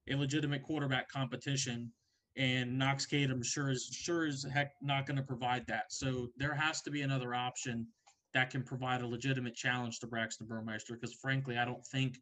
a 0.09 0.15
legitimate 0.15 0.63
quarterback 0.63 1.09
competition, 1.09 1.91
and 2.37 2.77
Knox 2.77 3.05
Kadum 3.05 3.43
sure 3.43 3.69
is 3.69 3.89
sure 3.91 4.27
as 4.27 4.45
heck 4.53 4.73
not 4.81 5.05
going 5.05 5.17
to 5.17 5.23
provide 5.23 5.65
that. 5.67 5.91
So 5.91 6.27
there 6.37 6.53
has 6.53 6.81
to 6.83 6.91
be 6.91 7.01
another 7.01 7.33
option 7.33 7.87
that 8.33 8.51
can 8.51 8.63
provide 8.63 9.01
a 9.01 9.07
legitimate 9.07 9.55
challenge 9.55 9.99
to 9.99 10.07
Braxton 10.07 10.47
Burmeister. 10.47 10.93
Because 10.93 11.15
frankly, 11.15 11.57
I 11.57 11.65
don't 11.65 11.85
think 11.87 12.19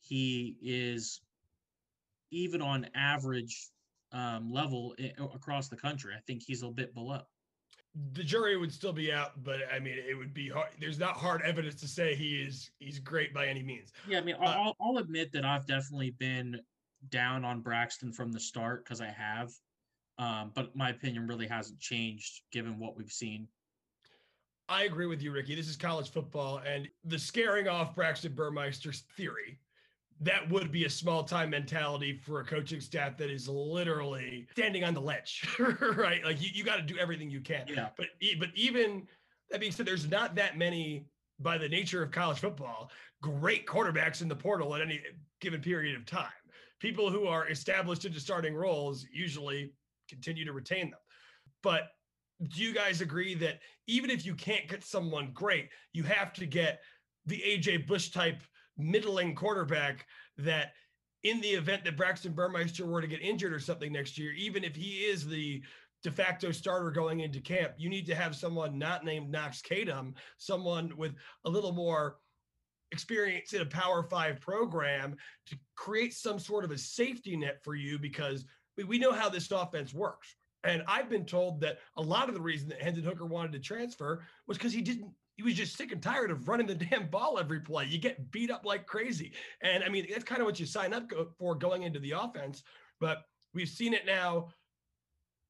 he 0.00 0.56
is 0.62 1.22
even 2.30 2.60
on 2.60 2.86
average 2.94 3.70
um, 4.12 4.50
level 4.52 4.94
across 5.34 5.68
the 5.68 5.76
country. 5.76 6.12
I 6.16 6.20
think 6.26 6.42
he's 6.46 6.62
a 6.62 6.68
bit 6.68 6.94
below. 6.94 7.22
The 8.12 8.22
jury 8.22 8.56
would 8.56 8.72
still 8.72 8.92
be 8.92 9.12
out, 9.12 9.42
but 9.42 9.60
I 9.74 9.78
mean, 9.78 9.96
it 9.98 10.14
would 10.14 10.34
be 10.34 10.48
hard. 10.48 10.68
There's 10.78 10.98
not 10.98 11.16
hard 11.16 11.42
evidence 11.42 11.80
to 11.80 11.88
say 11.88 12.14
he 12.14 12.42
is 12.42 12.70
he's 12.78 12.98
great 12.98 13.32
by 13.32 13.46
any 13.46 13.62
means. 13.62 13.92
Yeah, 14.06 14.18
I 14.18 14.20
mean, 14.20 14.36
uh, 14.36 14.44
I'll, 14.44 14.76
I'll 14.80 14.98
admit 14.98 15.32
that 15.32 15.44
I've 15.44 15.66
definitely 15.66 16.10
been 16.10 16.60
down 17.10 17.44
on 17.44 17.60
Braxton 17.60 18.12
from 18.12 18.32
the 18.32 18.40
start 18.40 18.84
because 18.84 19.00
I 19.00 19.08
have, 19.08 19.50
um, 20.18 20.52
but 20.54 20.74
my 20.76 20.90
opinion 20.90 21.26
really 21.26 21.46
hasn't 21.46 21.78
changed 21.80 22.42
given 22.52 22.78
what 22.78 22.96
we've 22.96 23.12
seen. 23.12 23.48
I 24.68 24.84
agree 24.84 25.06
with 25.06 25.22
you, 25.22 25.32
Ricky. 25.32 25.54
This 25.54 25.68
is 25.68 25.76
college 25.76 26.10
football, 26.10 26.60
and 26.66 26.88
the 27.04 27.18
scaring 27.18 27.68
off 27.68 27.94
Braxton 27.94 28.34
Burmeister's 28.34 29.04
theory 29.16 29.58
that 30.20 30.50
would 30.50 30.72
be 30.72 30.84
a 30.84 30.90
small 30.90 31.22
time 31.22 31.50
mentality 31.50 32.20
for 32.24 32.40
a 32.40 32.44
coaching 32.44 32.80
staff 32.80 33.16
that 33.16 33.30
is 33.30 33.48
literally 33.48 34.48
standing 34.50 34.82
on 34.82 34.92
the 34.92 35.00
ledge, 35.00 35.48
right? 35.80 36.24
Like 36.24 36.42
you, 36.42 36.50
you 36.52 36.64
got 36.64 36.76
to 36.76 36.82
do 36.82 36.98
everything 36.98 37.30
you 37.30 37.40
can. 37.40 37.66
Yeah. 37.68 37.90
But 37.96 38.08
but 38.38 38.48
even 38.54 39.06
that 39.50 39.60
being 39.60 39.72
said, 39.72 39.86
there's 39.86 40.08
not 40.10 40.34
that 40.34 40.58
many 40.58 41.06
by 41.38 41.56
the 41.56 41.68
nature 41.68 42.02
of 42.02 42.10
college 42.10 42.40
football 42.40 42.90
great 43.20 43.66
quarterbacks 43.66 44.22
in 44.22 44.28
the 44.28 44.36
portal 44.36 44.74
at 44.74 44.80
any 44.80 45.00
given 45.40 45.60
period 45.60 45.96
of 45.96 46.06
time. 46.06 46.26
People 46.80 47.10
who 47.10 47.26
are 47.26 47.48
established 47.48 48.04
into 48.04 48.20
starting 48.20 48.54
roles 48.54 49.06
usually 49.12 49.72
continue 50.08 50.44
to 50.44 50.52
retain 50.52 50.90
them. 50.90 51.00
But 51.62 51.88
do 52.54 52.62
you 52.62 52.72
guys 52.72 53.00
agree 53.00 53.34
that 53.34 53.60
even 53.86 54.10
if 54.10 54.24
you 54.24 54.34
can't 54.34 54.68
get 54.68 54.84
someone 54.84 55.32
great, 55.32 55.68
you 55.92 56.04
have 56.04 56.32
to 56.34 56.46
get 56.46 56.80
the 57.26 57.40
AJ 57.40 57.86
Bush 57.86 58.10
type 58.10 58.42
middling 58.76 59.34
quarterback 59.34 60.06
that 60.38 60.72
in 61.24 61.40
the 61.40 61.48
event 61.48 61.84
that 61.84 61.96
Braxton 61.96 62.32
Burmeister 62.32 62.86
were 62.86 63.00
to 63.00 63.08
get 63.08 63.20
injured 63.20 63.52
or 63.52 63.58
something 63.58 63.92
next 63.92 64.16
year, 64.16 64.32
even 64.32 64.62
if 64.62 64.76
he 64.76 65.04
is 65.04 65.26
the 65.26 65.62
de 66.04 66.10
facto 66.12 66.52
starter 66.52 66.92
going 66.92 67.20
into 67.20 67.40
camp, 67.40 67.72
you 67.76 67.88
need 67.88 68.06
to 68.06 68.14
have 68.14 68.36
someone 68.36 68.78
not 68.78 69.04
named 69.04 69.30
Knox 69.30 69.60
Kadum, 69.60 70.14
someone 70.36 70.92
with 70.96 71.14
a 71.44 71.50
little 71.50 71.72
more 71.72 72.18
experience 72.92 73.52
in 73.52 73.60
a 73.60 73.66
Power 73.66 74.02
Five 74.02 74.40
program 74.40 75.16
to 75.46 75.56
create 75.76 76.14
some 76.14 76.38
sort 76.38 76.64
of 76.64 76.70
a 76.70 76.78
safety 76.78 77.36
net 77.36 77.62
for 77.62 77.74
you 77.74 77.98
because 77.98 78.44
we 78.86 78.98
know 78.98 79.12
how 79.12 79.28
this 79.28 79.50
offense 79.50 79.92
works. 79.92 80.34
And 80.64 80.82
I've 80.88 81.08
been 81.08 81.24
told 81.24 81.60
that 81.60 81.78
a 81.96 82.02
lot 82.02 82.28
of 82.28 82.34
the 82.34 82.40
reason 82.40 82.68
that 82.68 82.82
Hendon 82.82 83.04
Hooker 83.04 83.26
wanted 83.26 83.52
to 83.52 83.60
transfer 83.60 84.24
was 84.46 84.58
because 84.58 84.72
he 84.72 84.82
didn't 84.82 85.10
he 85.36 85.44
was 85.44 85.54
just 85.54 85.76
sick 85.76 85.92
and 85.92 86.02
tired 86.02 86.32
of 86.32 86.48
running 86.48 86.66
the 86.66 86.74
damn 86.90 87.08
ball 87.08 87.38
every 87.38 87.60
play. 87.60 87.86
You 87.86 87.98
get 87.98 88.32
beat 88.32 88.50
up 88.50 88.64
like 88.64 88.86
crazy. 88.86 89.32
And 89.62 89.84
I 89.84 89.88
mean, 89.88 90.06
that's 90.10 90.24
kind 90.24 90.40
of 90.40 90.46
what 90.46 90.58
you 90.58 90.66
sign 90.66 90.92
up 90.92 91.10
for 91.38 91.54
going 91.54 91.84
into 91.84 92.00
the 92.00 92.10
offense. 92.10 92.64
But 92.98 93.22
We've 93.54 93.68
seen 93.68 93.94
it 93.94 94.06
now 94.06 94.48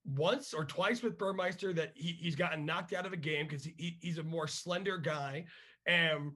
once 0.04 0.54
or 0.54 0.64
twice 0.64 1.02
with 1.02 1.18
Burmeister 1.18 1.72
that 1.74 1.92
he, 1.94 2.12
he's 2.12 2.36
gotten 2.36 2.64
knocked 2.64 2.92
out 2.92 3.06
of 3.06 3.12
a 3.12 3.16
game 3.16 3.46
because 3.46 3.64
he, 3.64 3.98
he's 4.00 4.18
a 4.18 4.22
more 4.22 4.46
slender 4.46 4.98
guy. 4.98 5.44
And 5.86 6.32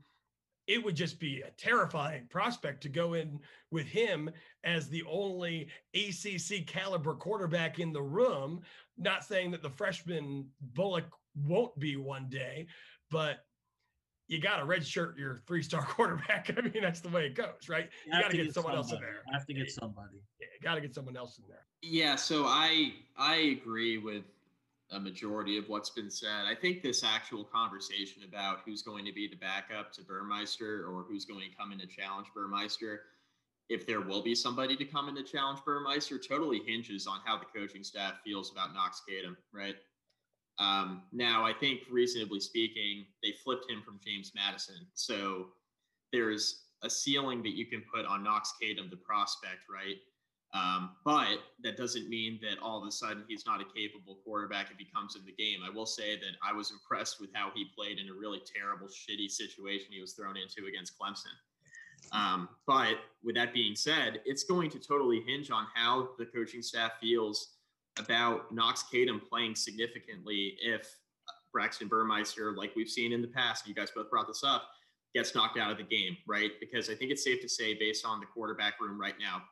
it 0.66 0.82
would 0.82 0.94
just 0.94 1.18
be 1.18 1.40
a 1.40 1.50
terrifying 1.50 2.26
prospect 2.30 2.82
to 2.82 2.88
go 2.88 3.14
in 3.14 3.38
with 3.70 3.86
him 3.86 4.30
as 4.64 4.88
the 4.88 5.02
only 5.10 5.68
ACC 5.94 6.66
caliber 6.66 7.14
quarterback 7.14 7.80
in 7.80 7.92
the 7.92 8.02
room. 8.02 8.60
Not 8.96 9.24
saying 9.24 9.50
that 9.52 9.62
the 9.62 9.70
freshman 9.70 10.46
Bullock 10.74 11.06
won't 11.34 11.76
be 11.78 11.96
one 11.96 12.28
day, 12.28 12.66
but 13.10 13.44
you 14.28 14.40
got 14.40 14.58
to 14.58 14.64
redshirt 14.64 15.18
your 15.18 15.42
three 15.46 15.62
star 15.62 15.82
quarterback. 15.88 16.50
I 16.56 16.60
mean, 16.60 16.82
that's 16.82 17.00
the 17.00 17.08
way 17.08 17.26
it 17.26 17.34
goes, 17.34 17.68
right? 17.68 17.88
You, 18.06 18.14
you 18.14 18.22
got 18.22 18.30
to 18.30 18.36
get, 18.36 18.44
get 18.44 18.54
someone 18.54 18.72
somebody. 18.72 18.76
else 18.76 18.92
in 18.92 19.00
there. 19.00 19.22
I 19.28 19.36
have 19.36 19.46
to 19.46 19.54
get 19.54 19.70
somebody. 19.70 20.22
Yeah, 20.40 20.46
got 20.62 20.74
to 20.76 20.80
get 20.80 20.94
someone 20.94 21.16
else 21.16 21.38
in 21.38 21.44
there. 21.48 21.66
Yeah, 21.82 22.16
so 22.16 22.44
I 22.46 22.94
I 23.16 23.36
agree 23.60 23.98
with 23.98 24.24
a 24.92 25.00
majority 25.00 25.58
of 25.58 25.68
what's 25.68 25.90
been 25.90 26.10
said. 26.10 26.44
I 26.46 26.54
think 26.54 26.82
this 26.82 27.02
actual 27.02 27.44
conversation 27.44 28.22
about 28.28 28.60
who's 28.64 28.82
going 28.82 29.04
to 29.06 29.12
be 29.12 29.26
the 29.26 29.36
backup 29.36 29.92
to 29.94 30.02
Burmeister 30.02 30.86
or 30.86 31.04
who's 31.08 31.24
going 31.24 31.48
to 31.50 31.56
come 31.56 31.72
in 31.72 31.78
to 31.78 31.86
challenge 31.86 32.28
Burmeister, 32.34 33.00
if 33.68 33.86
there 33.86 34.02
will 34.02 34.22
be 34.22 34.34
somebody 34.34 34.76
to 34.76 34.84
come 34.84 35.08
in 35.08 35.14
to 35.16 35.22
challenge 35.22 35.60
Burmeister, 35.64 36.18
totally 36.18 36.60
hinges 36.66 37.06
on 37.06 37.20
how 37.24 37.38
the 37.38 37.46
coaching 37.58 37.82
staff 37.82 38.14
feels 38.24 38.52
about 38.52 38.74
Knox 38.74 39.02
Kadum, 39.08 39.36
right? 39.52 39.76
Um, 40.58 41.02
now, 41.12 41.44
I 41.44 41.52
think 41.52 41.80
reasonably 41.90 42.40
speaking, 42.40 43.06
they 43.22 43.32
flipped 43.42 43.70
him 43.70 43.82
from 43.82 43.98
James 44.04 44.32
Madison. 44.34 44.86
So 44.94 45.46
there's 46.12 46.64
a 46.82 46.90
ceiling 46.90 47.42
that 47.42 47.56
you 47.56 47.66
can 47.66 47.82
put 47.92 48.04
on 48.04 48.22
Knox 48.22 48.52
Kadum, 48.62 48.90
the 48.90 48.96
prospect, 48.96 49.60
right? 49.72 49.96
Um, 50.54 50.90
but 51.04 51.38
that 51.62 51.78
doesn't 51.78 52.10
mean 52.10 52.38
that 52.42 52.58
all 52.62 52.80
of 52.80 52.86
a 52.86 52.90
sudden 52.90 53.24
he's 53.26 53.46
not 53.46 53.62
a 53.62 53.64
capable 53.64 54.18
quarterback 54.22 54.70
if 54.70 54.76
he 54.76 54.84
comes 54.84 55.16
in 55.16 55.24
the 55.24 55.32
game. 55.32 55.60
I 55.66 55.70
will 55.70 55.86
say 55.86 56.16
that 56.16 56.36
I 56.42 56.52
was 56.52 56.70
impressed 56.70 57.20
with 57.20 57.30
how 57.32 57.50
he 57.54 57.66
played 57.74 57.98
in 57.98 58.08
a 58.08 58.12
really 58.12 58.42
terrible, 58.54 58.86
shitty 58.86 59.30
situation 59.30 59.86
he 59.90 60.00
was 60.00 60.12
thrown 60.12 60.36
into 60.36 60.68
against 60.68 60.98
Clemson. 60.98 61.32
Um, 62.12 62.50
but 62.66 62.96
with 63.24 63.34
that 63.36 63.54
being 63.54 63.74
said, 63.74 64.20
it's 64.26 64.44
going 64.44 64.68
to 64.70 64.78
totally 64.78 65.22
hinge 65.26 65.50
on 65.50 65.66
how 65.74 66.10
the 66.18 66.26
coaching 66.26 66.60
staff 66.60 66.92
feels 67.00 67.54
about 67.98 68.52
Knox 68.52 68.84
Kadum 68.92 69.20
playing 69.26 69.54
significantly 69.54 70.56
if 70.60 70.96
Braxton 71.52 71.88
Burmeister, 71.88 72.54
like 72.56 72.74
we've 72.76 72.88
seen 72.88 73.12
in 73.12 73.22
the 73.22 73.28
past, 73.28 73.66
you 73.66 73.74
guys 73.74 73.90
both 73.90 74.10
brought 74.10 74.26
this 74.26 74.42
up, 74.44 74.64
gets 75.14 75.34
knocked 75.34 75.58
out 75.58 75.70
of 75.70 75.76
the 75.76 75.84
game, 75.84 76.16
right? 76.26 76.50
Because 76.60 76.88
I 76.88 76.94
think 76.94 77.10
it's 77.10 77.24
safe 77.24 77.40
to 77.42 77.48
say, 77.48 77.74
based 77.74 78.04
on 78.04 78.20
the 78.20 78.26
quarterback 78.26 78.80
room 78.80 79.00
right 79.00 79.14
now, 79.20 79.42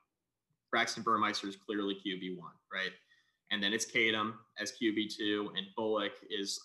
Braxton 0.71 1.03
Burmeister 1.03 1.49
is 1.49 1.57
clearly 1.57 1.95
QB 1.95 2.39
one, 2.39 2.53
right? 2.73 2.93
And 3.51 3.63
then 3.63 3.73
it's 3.73 3.91
Kadum 3.91 4.35
as 4.59 4.73
QB 4.73 5.17
two, 5.17 5.51
and 5.57 5.67
Bullock 5.77 6.13
is, 6.31 6.61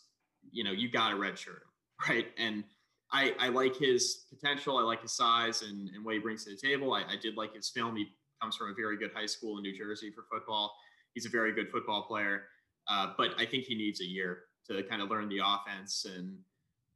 you 0.51 0.63
know, 0.63 0.71
you 0.71 0.89
got 0.89 1.09
to 1.09 1.15
redshirt 1.15 1.47
him, 1.47 1.71
right? 2.09 2.27
And 2.37 2.63
I, 3.11 3.33
I 3.39 3.49
like 3.49 3.75
his 3.75 4.25
potential. 4.29 4.77
I 4.77 4.81
like 4.81 5.01
his 5.01 5.15
size 5.15 5.61
and, 5.61 5.89
and 5.89 6.03
what 6.03 6.15
he 6.15 6.19
brings 6.19 6.43
to 6.45 6.51
the 6.51 6.57
table. 6.57 6.93
I, 6.93 7.01
I 7.01 7.15
did 7.21 7.37
like 7.37 7.55
his 7.55 7.69
film. 7.69 7.95
He 7.95 8.07
comes 8.41 8.55
from 8.55 8.71
a 8.71 8.73
very 8.73 8.97
good 8.97 9.11
high 9.15 9.25
school 9.25 9.57
in 9.57 9.63
New 9.63 9.77
Jersey 9.77 10.11
for 10.11 10.25
football. 10.31 10.75
He's 11.13 11.25
a 11.25 11.29
very 11.29 11.53
good 11.53 11.69
football 11.71 12.03
player, 12.03 12.43
uh, 12.89 13.13
but 13.17 13.31
I 13.37 13.45
think 13.45 13.63
he 13.63 13.75
needs 13.75 14.01
a 14.01 14.05
year 14.05 14.39
to 14.69 14.83
kind 14.83 15.01
of 15.01 15.09
learn 15.09 15.29
the 15.29 15.39
offense 15.45 16.05
and 16.05 16.37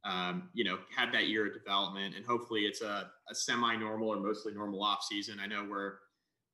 um, 0.04 0.48
you 0.54 0.64
know 0.64 0.78
have 0.94 1.12
that 1.12 1.28
year 1.28 1.46
of 1.46 1.54
development. 1.54 2.14
And 2.14 2.24
hopefully, 2.26 2.62
it's 2.62 2.82
a, 2.82 3.10
a 3.30 3.34
semi-normal 3.34 4.08
or 4.08 4.20
mostly 4.20 4.52
normal 4.52 4.82
off 4.82 5.02
season. 5.02 5.38
I 5.42 5.46
know 5.46 5.66
we're 5.68 5.94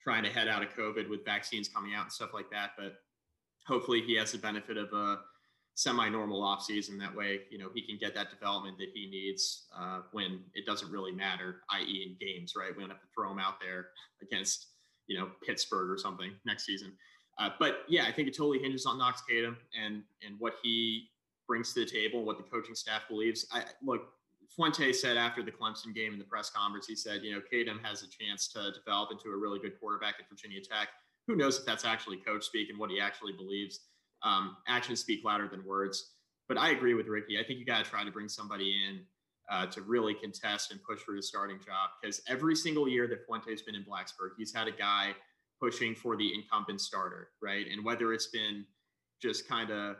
trying 0.07 0.23
to 0.23 0.31
head 0.31 0.47
out 0.47 0.63
of 0.63 0.69
COVID 0.69 1.11
with 1.11 1.25
vaccines 1.25 1.69
coming 1.69 1.93
out 1.95 2.05
and 2.05 2.13
stuff 2.13 2.31
like 2.33 2.49
that. 2.53 2.71
But 2.79 2.95
hopefully 3.67 4.03
he 4.03 4.15
has 4.17 4.31
the 4.31 4.39
benefit 4.39 4.77
of 4.77 4.93
a 4.93 5.19
semi-normal 5.75 6.41
offseason. 6.41 6.97
That 7.01 7.15
way, 7.15 7.41
you 7.51 7.59
know, 7.59 7.71
he 7.75 7.83
can 7.83 7.99
get 7.99 8.15
that 8.15 8.31
development 8.31 8.79
that 8.79 8.91
he 8.95 9.09
needs 9.11 9.67
uh, 9.77 10.03
when 10.13 10.45
it 10.55 10.65
doesn't 10.65 10.93
really 10.93 11.11
matter, 11.11 11.63
i.e. 11.73 12.07
in 12.07 12.17
games, 12.25 12.55
right? 12.57 12.71
We 12.75 12.85
don't 12.85 12.91
have 12.91 13.01
to 13.01 13.09
throw 13.13 13.33
him 13.33 13.41
out 13.41 13.55
there 13.61 13.89
against, 14.23 14.69
you 15.09 15.19
know, 15.19 15.31
Pittsburgh 15.45 15.91
or 15.91 15.99
something 15.99 16.31
next 16.45 16.67
season. 16.67 16.93
Uh, 17.41 17.51
but 17.59 17.81
yeah, 17.89 18.05
I 18.07 18.13
think 18.13 18.29
it 18.29 18.37
totally 18.37 18.61
hinges 18.61 18.87
on 18.87 18.99
Knox 18.99 19.23
Kadum 19.29 19.57
and 19.79 20.03
and 20.25 20.37
what 20.39 20.55
he 20.63 21.09
brings 21.49 21.75
to 21.75 21.81
the 21.81 21.87
table, 21.87 22.25
what 22.25 22.39
the 22.39 22.45
coaching 22.45 22.77
staff 22.77 23.03
believes. 23.09 23.47
I 23.53 23.65
look, 23.83 24.03
Fuente 24.55 24.93
said 24.93 25.17
after 25.17 25.43
the 25.43 25.51
Clemson 25.51 25.95
game 25.95 26.13
in 26.13 26.19
the 26.19 26.25
press 26.25 26.51
conference, 26.51 26.87
he 26.87 26.97
said, 26.97 27.23
you 27.23 27.33
know, 27.33 27.41
Kadum 27.53 27.83
has 27.83 28.03
a 28.03 28.09
chance 28.09 28.49
to 28.49 28.73
develop 28.73 29.11
into 29.13 29.29
a 29.31 29.37
really 29.37 29.59
good 29.59 29.79
quarterback 29.81 30.15
at 30.21 30.29
Virginia 30.29 30.61
Tech. 30.61 30.89
Who 31.27 31.37
knows 31.37 31.59
if 31.59 31.65
that's 31.65 31.85
actually 31.85 32.19
coach 32.19 32.45
speak 32.45 32.71
and 32.71 32.79
what 32.79 32.91
he 32.91 33.01
actually 33.01 33.33
believes? 33.33 33.81
Um, 34.23 34.57
actions 34.69 35.01
speak 35.01 35.25
louder 35.25 35.49
than 35.49 35.65
words. 35.65 36.13
But 36.49 36.59
I 36.59 36.71
agree 36.71 36.95
with 36.95 37.09
Ricky. 37.09 37.39
I 37.39 37.45
think 37.45 37.59
you 37.59 37.65
got 37.65 37.85
to 37.85 37.91
try 37.91 38.05
to 38.05 38.11
bring 38.11 38.29
somebody 38.29 38.75
in 38.87 39.01
uh, 39.51 39.67
to 39.67 39.83
really 39.83 40.15
contest 40.15 40.71
and 40.71 40.83
push 40.83 41.01
for 41.01 41.15
the 41.15 41.23
starting 41.23 41.59
job 41.59 41.91
because 42.01 42.21
every 42.29 42.55
single 42.55 42.89
year 42.89 43.07
that 43.09 43.25
Fuente's 43.27 43.63
been 43.63 43.75
in 43.75 43.85
Blacksburg, 43.85 44.31
he's 44.39 44.55
had 44.55 44.69
a 44.69 44.73
guy 44.73 45.15
pushing 45.61 45.95
for 45.95 46.17
the 46.17 46.35
incumbent 46.35 46.81
starter, 46.81 47.29
right? 47.41 47.67
And 47.71 47.85
whether 47.85 48.13
it's 48.13 48.27
been 48.27 48.65
just 49.21 49.49
kind 49.49 49.71
of, 49.71 49.97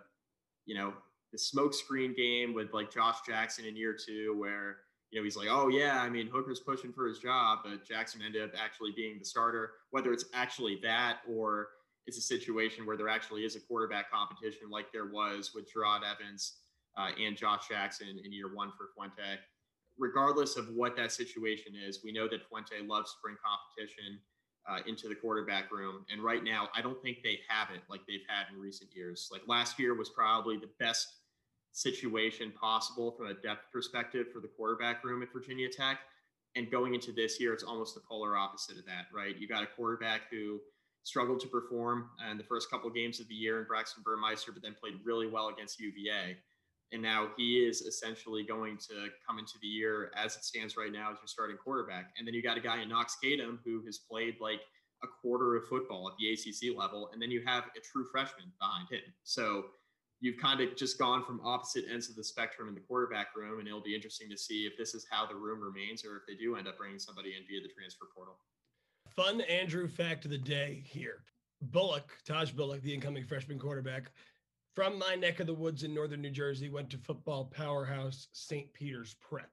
you 0.67 0.75
know, 0.75 0.93
the 1.33 1.39
smokescreen 1.39 2.17
game 2.17 2.55
with 2.55 2.73
like 2.73 2.93
Josh 2.93 3.19
Jackson 3.27 3.65
in 3.65 3.77
year 3.77 3.97
two, 3.97 4.37
where 4.39 4.79
you 5.11 5.21
know 5.21 5.25
he's 5.25 5.37
like, 5.37 5.49
oh 5.51 5.69
yeah, 5.69 6.01
I 6.01 6.09
mean 6.09 6.29
Hooker's 6.29 6.61
pushing 6.61 6.93
for 6.93 7.07
his 7.07 7.19
job, 7.19 7.61
but 7.65 7.87
Jackson 7.87 8.23
ended 8.25 8.43
up 8.43 8.51
actually 8.59 8.93
being 8.97 9.19
the 9.19 9.25
starter. 9.25 9.73
Whether 9.91 10.13
it's 10.13 10.27
actually 10.35 10.79
that 10.83 11.19
or 11.29 11.69
it's 12.07 12.19
a 12.19 12.23
situation 12.23 12.87
where 12.87 12.97
there 12.97 13.09
actually 13.09 13.45
is 13.45 13.57
a 13.57 13.61
quarterback 13.61 14.11
competition, 14.11 14.71
like 14.71 14.93
there 14.93 15.07
was 15.07 15.53
with 15.55 15.69
Jerod 15.73 16.01
Evans 16.05 16.59
uh, 16.97 17.11
and 17.21 17.37
Josh 17.37 17.69
Jackson 17.69 18.21
in 18.25 18.33
year 18.33 18.55
one 18.55 18.71
for 18.77 18.89
Fuente. 18.95 19.41
Regardless 19.99 20.57
of 20.57 20.69
what 20.69 20.97
that 20.97 21.11
situation 21.11 21.73
is, 21.75 22.01
we 22.05 22.13
know 22.13 22.29
that 22.29 22.47
Fuente 22.49 22.87
loves 22.87 23.13
spring 23.13 23.37
competition 23.43 24.21
uh, 24.69 24.79
into 24.87 25.09
the 25.09 25.15
quarterback 25.15 25.71
room. 25.71 26.05
And 26.11 26.23
right 26.23 26.43
now, 26.43 26.69
I 26.75 26.83
don't 26.83 27.01
think 27.03 27.19
they 27.23 27.39
have 27.49 27.71
it 27.75 27.83
like 27.89 28.01
they've 28.07 28.27
had 28.29 28.53
in 28.53 28.61
recent 28.61 28.91
years. 28.95 29.29
Like 29.31 29.43
last 29.47 29.79
year 29.79 29.95
was 29.95 30.09
probably 30.09 30.57
the 30.57 30.71
best 30.79 31.09
situation 31.73 32.53
possible 32.59 33.13
from 33.13 33.27
a 33.27 33.35
depth 33.35 33.71
perspective 33.73 34.27
for 34.33 34.41
the 34.41 34.49
quarterback 34.49 35.05
room 35.05 35.23
at 35.23 35.33
Virginia 35.33 35.69
Tech. 35.69 35.99
And 36.57 36.71
going 36.71 36.95
into 36.95 37.13
this 37.13 37.39
year, 37.39 37.53
it's 37.53 37.63
almost 37.63 37.95
the 37.95 38.01
polar 38.09 38.37
opposite 38.37 38.79
of 38.79 38.87
that, 38.87 39.07
right? 39.15 39.37
You 39.39 39.47
got 39.47 39.63
a 39.63 39.67
quarterback 39.67 40.23
who 40.31 40.59
struggled 41.03 41.39
to 41.41 41.47
perform 41.47 42.09
in 42.31 42.39
the 42.39 42.45
first 42.45 42.71
couple 42.71 42.89
of 42.89 42.95
games 42.95 43.21
of 43.21 43.29
the 43.29 43.35
year 43.35 43.61
in 43.61 43.67
Braxton 43.67 44.03
Burmeister, 44.05 44.53
but 44.53 44.63
then 44.63 44.75
played 44.81 44.95
really 45.05 45.29
well 45.29 45.49
against 45.49 45.79
UVA. 45.79 46.37
And 46.93 47.03
now 47.03 47.29
he 47.37 47.59
is 47.59 47.83
essentially 47.83 48.45
going 48.45 48.77
to 48.79 49.09
come 49.27 49.39
into 49.39 49.55
the 49.61 49.67
year 49.67 50.13
as 50.17 50.37
it 50.37 50.45
stands 50.45 50.77
right 50.77 50.93
now 50.93 51.11
as 51.11 51.19
your 51.19 51.27
starting 51.27 51.57
quarterback. 51.57 52.13
And 52.17 52.27
then 52.27 52.35
you 52.35 52.43
got 52.43 52.57
a 52.57 52.61
guy 52.61 52.81
in 52.83 52.89
Knox 52.89 53.17
Kadum 53.23 53.59
who 53.65 53.83
has 53.87 53.99
played 53.99 54.37
like 54.41 54.61
a 55.03 55.07
quarter 55.21 55.57
of 55.57 55.67
football 55.67 56.09
at 56.09 56.15
the 56.19 56.33
ACC 56.33 56.77
level. 56.77 57.11
And 57.13 57.21
then 57.21 57.31
you 57.31 57.43
have 57.45 57.65
a 57.77 57.81
true 57.81 58.07
freshman 58.11 58.53
behind 58.61 58.89
him. 58.91 59.13
So 59.25 59.67
you've 60.21 60.39
kind 60.39 60.61
of 60.61 60.77
just 60.77 60.99
gone 60.99 61.25
from 61.25 61.41
opposite 61.45 61.85
ends 61.91 62.09
of 62.09 62.17
the 62.17 62.25
spectrum 62.25 62.69
in 62.69 62.75
the 62.75 62.81
quarterback 62.81 63.29
room. 63.37 63.59
And 63.59 63.67
it'll 63.67 63.83
be 63.83 63.95
interesting 63.95 64.31
to 64.31 64.39
see 64.39 64.65
if 64.65 64.77
this 64.79 64.95
is 64.95 65.07
how 65.11 65.27
the 65.27 65.35
room 65.35 65.61
remains 65.61 66.05
or 66.05 66.17
if 66.17 66.23
they 66.27 66.35
do 66.35 66.57
end 66.57 66.69
up 66.69 66.79
bringing 66.79 66.99
somebody 66.99 67.31
in 67.31 67.47
via 67.49 67.61
the 67.61 67.73
transfer 67.75 68.07
portal. 68.15 68.39
Fun 69.15 69.41
Andrew 69.43 69.89
fact 69.89 70.25
of 70.25 70.31
the 70.31 70.39
day 70.39 70.83
here. 70.87 71.25
Bullock, 71.63 72.13
Tahj 72.29 72.55
Bullock, 72.55 72.83
the 72.83 72.93
incoming 72.93 73.25
freshman 73.25 73.59
quarterback, 73.59 74.11
from 74.77 74.99
my 74.99 75.15
neck 75.15 75.41
of 75.41 75.47
the 75.47 75.55
woods 75.55 75.85
in 75.85 75.95
northern 75.95 76.21
New 76.21 76.31
Jersey, 76.31 76.69
went 76.69 76.91
to 76.91 76.99
football 76.99 77.47
powerhouse 77.47 78.29
St. 78.33 78.71
Peter's 78.75 79.15
Prep. 79.15 79.49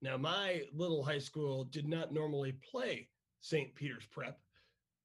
Now, 0.00 0.16
my 0.16 0.62
little 0.72 1.04
high 1.04 1.18
school 1.18 1.64
did 1.64 1.86
not 1.86 2.10
normally 2.10 2.52
play 2.68 3.10
St. 3.42 3.72
Peter's 3.74 4.06
Prep, 4.06 4.40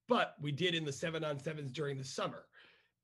but 0.08 0.36
we 0.42 0.54
did 0.54 0.74
in 0.74 0.86
the 0.86 0.92
seven 0.94 1.26
on 1.26 1.38
sevens 1.38 1.74
during 1.74 1.98
the 1.98 2.04
summer. 2.06 2.46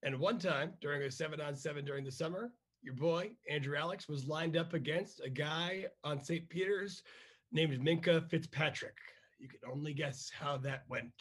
And 0.03 0.17
one 0.17 0.39
time 0.39 0.71
during 0.79 1.01
a 1.01 1.11
seven 1.11 1.41
on 1.41 1.53
seven 1.53 1.83
during 1.83 2.05
the 2.05 2.11
summer, 2.11 2.53
your 2.81 2.95
boy, 2.95 3.31
Andrew 3.49 3.75
Alex, 3.75 4.07
was 4.07 4.25
lined 4.25 4.55
up 4.55 4.73
against 4.73 5.19
a 5.19 5.29
guy 5.29 5.87
on 6.05 6.23
St. 6.23 6.47
Peter's 6.47 7.03
named 7.51 7.77
Minkah 7.85 8.29
Fitzpatrick. 8.29 8.97
You 9.37 9.49
can 9.49 9.59
only 9.69 9.93
guess 9.93 10.31
how 10.33 10.57
that 10.59 10.83
went. 10.87 11.11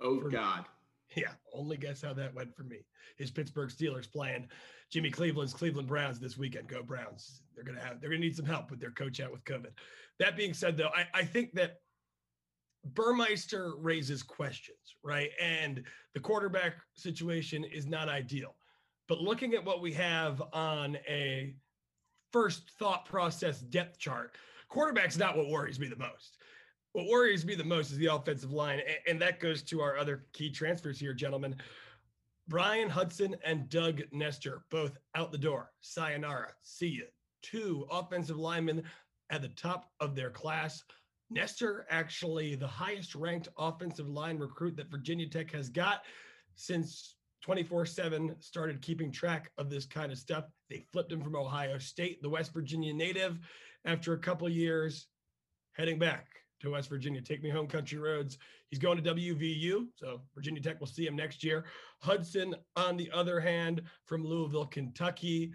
Oh, 0.00 0.18
God. 0.18 0.62
Me. 0.62 0.64
Yeah, 1.16 1.32
only 1.52 1.76
guess 1.76 2.02
how 2.02 2.12
that 2.14 2.34
went 2.34 2.54
for 2.54 2.62
me. 2.62 2.84
His 3.16 3.30
Pittsburgh 3.30 3.70
Steelers 3.70 4.10
playing 4.10 4.48
Jimmy 4.90 5.10
Cleveland's 5.10 5.52
Cleveland 5.52 5.88
Browns 5.88 6.20
this 6.20 6.38
weekend. 6.38 6.68
Go 6.68 6.82
Browns. 6.82 7.42
They're 7.54 7.64
gonna 7.64 7.80
have 7.80 8.00
they're 8.00 8.10
gonna 8.10 8.20
need 8.20 8.36
some 8.36 8.46
help 8.46 8.70
with 8.70 8.80
their 8.80 8.92
coach 8.92 9.20
out 9.20 9.32
with 9.32 9.44
COVID. 9.44 9.70
That 10.18 10.36
being 10.36 10.54
said, 10.54 10.76
though, 10.76 10.90
I, 10.94 11.06
I 11.14 11.24
think 11.24 11.52
that 11.54 11.78
Burmeister 12.84 13.74
raises 13.78 14.22
questions, 14.22 14.78
right? 15.02 15.30
And 15.40 15.82
the 16.14 16.20
quarterback 16.20 16.74
situation 16.94 17.64
is 17.64 17.86
not 17.86 18.08
ideal. 18.08 18.54
But 19.08 19.20
looking 19.20 19.54
at 19.54 19.64
what 19.64 19.82
we 19.82 19.92
have 19.94 20.40
on 20.52 20.96
a 21.08 21.54
first 22.32 22.70
thought 22.78 23.04
process 23.04 23.60
depth 23.60 23.98
chart, 23.98 24.36
quarterback's 24.68 25.18
not 25.18 25.36
what 25.36 25.48
worries 25.48 25.80
me 25.80 25.88
the 25.88 25.96
most. 25.96 26.38
What 26.92 27.06
worries 27.06 27.44
me 27.44 27.54
the 27.54 27.62
most 27.62 27.92
is 27.92 27.98
the 27.98 28.06
offensive 28.06 28.52
line. 28.52 28.80
And 29.06 29.20
that 29.22 29.38
goes 29.38 29.62
to 29.64 29.80
our 29.80 29.96
other 29.96 30.24
key 30.32 30.50
transfers 30.50 30.98
here, 30.98 31.14
gentlemen. 31.14 31.54
Brian 32.48 32.88
Hudson 32.88 33.36
and 33.44 33.68
Doug 33.68 34.02
Nester, 34.10 34.64
both 34.70 34.98
out 35.14 35.30
the 35.30 35.38
door. 35.38 35.70
Sayonara. 35.82 36.48
See 36.62 36.88
you. 36.88 37.06
Two 37.42 37.86
offensive 37.90 38.36
linemen 38.36 38.82
at 39.30 39.40
the 39.40 39.48
top 39.48 39.90
of 40.00 40.16
their 40.16 40.30
class. 40.30 40.82
Nester, 41.30 41.86
actually 41.90 42.56
the 42.56 42.66
highest 42.66 43.14
ranked 43.14 43.48
offensive 43.56 44.08
line 44.08 44.38
recruit 44.38 44.76
that 44.76 44.90
Virginia 44.90 45.28
Tech 45.28 45.52
has 45.52 45.68
got 45.68 46.02
since 46.56 47.14
24 47.42 47.86
7 47.86 48.34
started 48.40 48.82
keeping 48.82 49.12
track 49.12 49.52
of 49.58 49.70
this 49.70 49.86
kind 49.86 50.10
of 50.10 50.18
stuff. 50.18 50.46
They 50.68 50.84
flipped 50.92 51.12
him 51.12 51.22
from 51.22 51.36
Ohio 51.36 51.78
State, 51.78 52.20
the 52.20 52.28
West 52.28 52.52
Virginia 52.52 52.92
native, 52.92 53.38
after 53.84 54.12
a 54.12 54.18
couple 54.18 54.48
years 54.48 55.06
heading 55.74 56.00
back 56.00 56.26
to 56.60 56.70
West 56.70 56.88
Virginia. 56.88 57.20
Take 57.20 57.42
me 57.42 57.50
home, 57.50 57.66
country 57.66 57.98
roads. 57.98 58.38
He's 58.70 58.78
going 58.78 59.02
to 59.02 59.14
WVU, 59.14 59.86
so 59.96 60.20
Virginia 60.34 60.62
Tech 60.62 60.78
will 60.80 60.86
see 60.86 61.06
him 61.06 61.16
next 61.16 61.42
year. 61.42 61.64
Hudson, 62.00 62.54
on 62.76 62.96
the 62.96 63.10
other 63.12 63.40
hand, 63.40 63.82
from 64.04 64.24
Louisville, 64.24 64.66
Kentucky, 64.66 65.52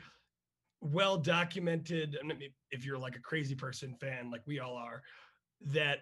well 0.82 1.18
documented. 1.18 2.18
I 2.22 2.26
mean, 2.26 2.40
if 2.72 2.86
you're 2.86 2.98
like 2.98 3.16
a 3.16 3.22
crazy 3.22 3.56
person 3.56 3.96
fan, 4.00 4.30
like 4.32 4.42
we 4.46 4.60
all 4.60 4.76
are, 4.76 5.02
that 5.68 6.00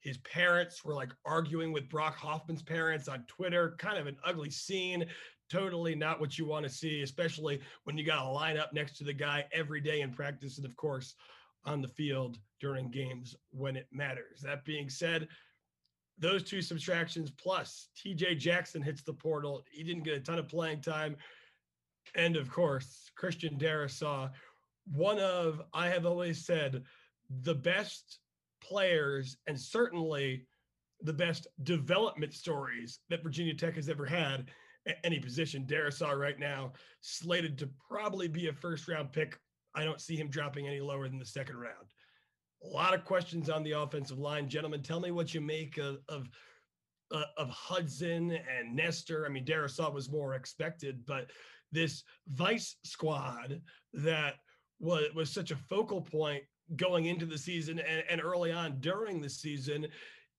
his 0.00 0.18
parents 0.18 0.84
were 0.84 0.94
like 0.94 1.10
arguing 1.24 1.72
with 1.72 1.88
Brock 1.88 2.16
Hoffman's 2.16 2.62
parents 2.62 3.08
on 3.08 3.24
Twitter, 3.26 3.74
kind 3.78 3.98
of 3.98 4.06
an 4.06 4.16
ugly 4.24 4.50
scene. 4.50 5.06
Totally 5.50 5.94
not 5.94 6.20
what 6.20 6.38
you 6.38 6.46
want 6.46 6.64
to 6.64 6.72
see, 6.72 7.02
especially 7.02 7.60
when 7.84 7.98
you 7.98 8.04
got 8.04 8.22
to 8.22 8.28
line 8.28 8.56
up 8.56 8.72
next 8.72 8.96
to 8.98 9.04
the 9.04 9.12
guy 9.12 9.44
every 9.52 9.80
day 9.80 10.00
in 10.00 10.12
practice. 10.12 10.56
And 10.58 10.66
of 10.66 10.74
course, 10.76 11.14
on 11.66 11.80
the 11.80 11.88
field 11.88 12.38
during 12.60 12.90
games 12.90 13.34
when 13.50 13.76
it 13.76 13.86
matters. 13.92 14.40
That 14.42 14.64
being 14.64 14.88
said, 14.88 15.28
those 16.18 16.44
two 16.44 16.62
subtractions 16.62 17.30
plus 17.30 17.88
TJ 17.96 18.38
Jackson 18.38 18.82
hits 18.82 19.02
the 19.02 19.12
portal. 19.12 19.64
He 19.70 19.82
didn't 19.82 20.04
get 20.04 20.14
a 20.14 20.20
ton 20.20 20.38
of 20.38 20.48
playing 20.48 20.80
time. 20.80 21.16
And 22.14 22.36
of 22.36 22.50
course, 22.50 23.10
Christian 23.16 23.58
Darrisaw, 23.58 24.30
one 24.92 25.18
of, 25.18 25.62
I 25.72 25.88
have 25.88 26.06
always 26.06 26.44
said, 26.44 26.82
the 27.42 27.54
best 27.54 28.20
players 28.62 29.36
and 29.46 29.58
certainly 29.58 30.46
the 31.02 31.12
best 31.12 31.46
development 31.64 32.32
stories 32.32 33.00
that 33.10 33.22
Virginia 33.22 33.54
Tech 33.54 33.74
has 33.74 33.88
ever 33.88 34.06
had 34.06 34.50
at 34.86 34.98
any 35.04 35.18
position. 35.18 35.66
Darrisaw 35.66 36.16
right 36.16 36.38
now 36.38 36.72
slated 37.00 37.58
to 37.58 37.68
probably 37.88 38.28
be 38.28 38.48
a 38.48 38.52
first 38.52 38.88
round 38.88 39.12
pick. 39.12 39.38
I 39.74 39.84
don't 39.84 40.00
see 40.00 40.16
him 40.16 40.28
dropping 40.28 40.66
any 40.66 40.80
lower 40.80 41.08
than 41.08 41.18
the 41.18 41.26
second 41.26 41.56
round. 41.56 41.86
A 42.64 42.68
lot 42.68 42.94
of 42.94 43.04
questions 43.04 43.50
on 43.50 43.62
the 43.62 43.72
offensive 43.72 44.18
line, 44.18 44.48
gentlemen. 44.48 44.82
Tell 44.82 45.00
me 45.00 45.10
what 45.10 45.34
you 45.34 45.40
make 45.40 45.78
of 45.78 45.98
of, 46.08 46.28
uh, 47.10 47.24
of 47.36 47.50
Hudson 47.50 48.30
and 48.32 48.74
Nester. 48.74 49.26
I 49.26 49.28
mean, 49.28 49.44
Darrisaw 49.44 49.92
was 49.92 50.10
more 50.10 50.34
expected, 50.34 51.04
but 51.06 51.30
this 51.72 52.04
Vice 52.28 52.76
squad 52.84 53.60
that 53.92 54.36
was 54.80 55.12
was 55.14 55.30
such 55.30 55.50
a 55.50 55.56
focal 55.56 56.00
point 56.00 56.42
going 56.76 57.06
into 57.06 57.26
the 57.26 57.36
season 57.36 57.78
and, 57.78 58.04
and 58.08 58.22
early 58.22 58.50
on 58.50 58.80
during 58.80 59.20
the 59.20 59.28
season 59.28 59.86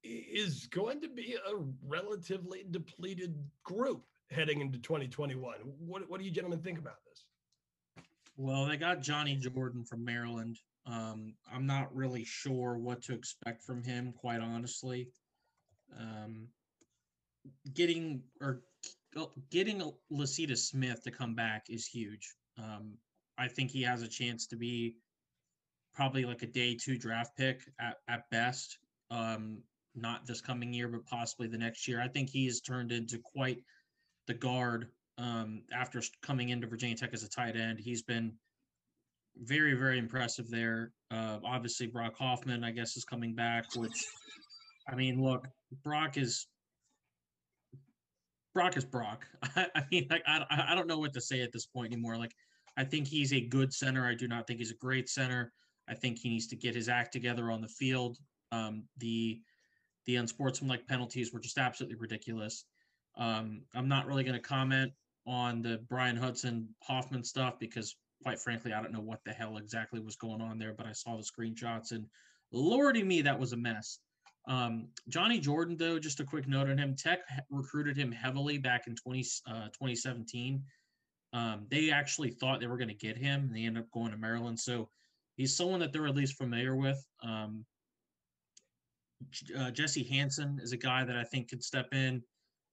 is 0.03 0.67
going 0.67 1.01
to 1.01 1.09
be 1.09 1.35
a 1.35 1.55
relatively 1.87 2.65
depleted 2.71 3.35
group 3.63 4.05
heading 4.31 4.61
into 4.61 4.77
2021. 4.79 5.57
What, 5.79 6.09
what 6.09 6.19
do 6.19 6.25
you 6.25 6.31
gentlemen 6.31 6.59
think 6.59 6.79
about 6.79 6.97
this? 7.07 7.24
Well, 8.37 8.65
they 8.65 8.77
got 8.77 9.01
Johnny 9.01 9.35
Jordan 9.35 9.85
from 9.85 10.03
Maryland. 10.03 10.57
Um, 10.85 11.35
I'm 11.51 11.65
not 11.65 11.95
really 11.95 12.25
sure 12.25 12.77
what 12.77 13.01
to 13.03 13.13
expect 13.13 13.63
from 13.63 13.83
him, 13.83 14.13
quite 14.13 14.41
honestly. 14.41 15.09
Um, 15.97 16.47
getting 17.73 18.21
or 18.41 18.61
getting 19.49 19.91
Lecitus 20.11 20.67
Smith 20.69 21.01
to 21.03 21.11
come 21.11 21.33
back 21.33 21.65
is 21.69 21.87
huge. 21.87 22.35
Um, 22.57 22.97
I 23.37 23.47
think 23.47 23.71
he 23.71 23.81
has 23.83 24.01
a 24.01 24.07
chance 24.07 24.47
to 24.47 24.57
be 24.57 24.97
probably 25.93 26.25
like 26.25 26.41
a 26.41 26.47
day 26.47 26.75
two 26.75 26.97
draft 26.97 27.37
pick 27.37 27.61
at, 27.79 27.97
at 28.09 28.29
best. 28.29 28.77
Um, 29.09 29.59
not 29.95 30.25
this 30.27 30.41
coming 30.41 30.73
year, 30.73 30.89
but 30.89 31.05
possibly 31.05 31.47
the 31.47 31.57
next 31.57 31.87
year. 31.87 32.01
I 32.01 32.09
think 32.09 32.29
he 32.29 32.45
has 32.47 32.59
turned 32.59 32.91
into 32.91 33.17
quite 33.19 33.59
the 34.27 34.33
guard 34.33 34.89
um, 35.17 35.63
after 35.73 36.01
coming 36.21 36.49
into 36.49 36.67
Virginia 36.67 36.95
Tech 36.95 37.13
as 37.13 37.23
a 37.23 37.29
tight 37.29 37.55
end. 37.55 37.79
He's 37.79 38.01
been 38.01 38.33
very, 39.37 39.73
very 39.73 39.97
impressive 39.97 40.49
there. 40.49 40.91
Uh, 41.11 41.39
obviously, 41.43 41.87
Brock 41.87 42.15
Hoffman, 42.17 42.63
I 42.63 42.71
guess, 42.71 42.97
is 42.97 43.05
coming 43.05 43.33
back, 43.33 43.65
which, 43.75 44.05
I 44.89 44.95
mean, 44.95 45.21
look, 45.21 45.47
Brock 45.83 46.17
is. 46.17 46.47
Brock 48.53 48.77
is 48.77 48.85
Brock. 48.85 49.25
I, 49.55 49.67
I 49.75 49.83
mean, 49.91 50.07
like, 50.09 50.23
I, 50.25 50.65
I 50.69 50.75
don't 50.75 50.87
know 50.87 50.97
what 50.97 51.13
to 51.13 51.21
say 51.21 51.41
at 51.41 51.51
this 51.51 51.65
point 51.65 51.91
anymore. 51.91 52.17
Like, 52.17 52.31
I 52.77 52.85
think 52.85 53.05
he's 53.07 53.33
a 53.33 53.41
good 53.41 53.73
center. 53.73 54.05
I 54.05 54.15
do 54.15 54.29
not 54.29 54.47
think 54.47 54.59
he's 54.59 54.71
a 54.71 54.75
great 54.75 55.09
center. 55.09 55.51
I 55.89 55.93
think 55.93 56.19
he 56.19 56.29
needs 56.29 56.47
to 56.47 56.55
get 56.55 56.73
his 56.73 56.87
act 56.87 57.11
together 57.11 57.51
on 57.51 57.61
the 57.61 57.67
field. 57.67 58.17
Um, 58.51 58.83
the 58.97 59.41
the 60.05 60.17
unsportsmanlike 60.17 60.87
penalties 60.87 61.33
were 61.33 61.39
just 61.39 61.57
absolutely 61.57 61.97
ridiculous. 61.97 62.65
Um, 63.17 63.63
I'm 63.73 63.87
not 63.87 64.05
really 64.05 64.23
going 64.23 64.39
to 64.39 64.47
comment 64.47 64.91
on 65.27 65.61
the 65.61 65.79
Brian 65.89 66.17
Hudson 66.17 66.67
Hoffman 66.83 67.23
stuff 67.23 67.55
because, 67.59 67.95
quite 68.23 68.39
frankly, 68.39 68.73
I 68.73 68.81
don't 68.81 68.93
know 68.93 69.01
what 69.01 69.19
the 69.25 69.31
hell 69.31 69.57
exactly 69.57 69.99
was 69.99 70.15
going 70.15 70.41
on 70.41 70.57
there. 70.57 70.73
But 70.73 70.85
I 70.85 70.91
saw 70.91 71.17
the 71.17 71.23
screenshots 71.23 71.91
and, 71.91 72.05
lordy 72.51 73.03
me, 73.03 73.21
that 73.21 73.39
was 73.39 73.53
a 73.53 73.57
mess. 73.57 73.99
Um, 74.47 74.87
Johnny 75.09 75.39
Jordan, 75.39 75.75
though, 75.77 75.99
just 75.99 76.19
a 76.19 76.23
quick 76.23 76.47
note 76.47 76.69
on 76.69 76.77
him. 76.77 76.95
Tech 76.95 77.19
recruited 77.49 77.97
him 77.97 78.11
heavily 78.11 78.57
back 78.57 78.87
in 78.87 78.95
20, 78.95 79.25
uh, 79.47 79.65
2017. 79.69 80.63
Um, 81.33 81.65
they 81.69 81.91
actually 81.91 82.31
thought 82.31 82.59
they 82.59 82.67
were 82.67 82.77
going 82.77 82.89
to 82.89 82.93
get 82.93 83.17
him, 83.17 83.45
and 83.45 83.55
they 83.55 83.65
ended 83.65 83.83
up 83.83 83.91
going 83.91 84.11
to 84.11 84.17
Maryland. 84.17 84.59
So 84.59 84.89
he's 85.35 85.57
someone 85.57 85.79
that 85.79 85.91
they're 85.91 86.07
at 86.07 86.15
least 86.15 86.37
familiar 86.37 86.75
with. 86.75 87.03
Um, 87.23 87.65
uh, 89.57 89.71
Jesse 89.71 90.03
Hansen 90.03 90.59
is 90.61 90.71
a 90.71 90.77
guy 90.77 91.03
that 91.03 91.17
I 91.17 91.23
think 91.23 91.49
could 91.49 91.63
step 91.63 91.93
in. 91.93 92.21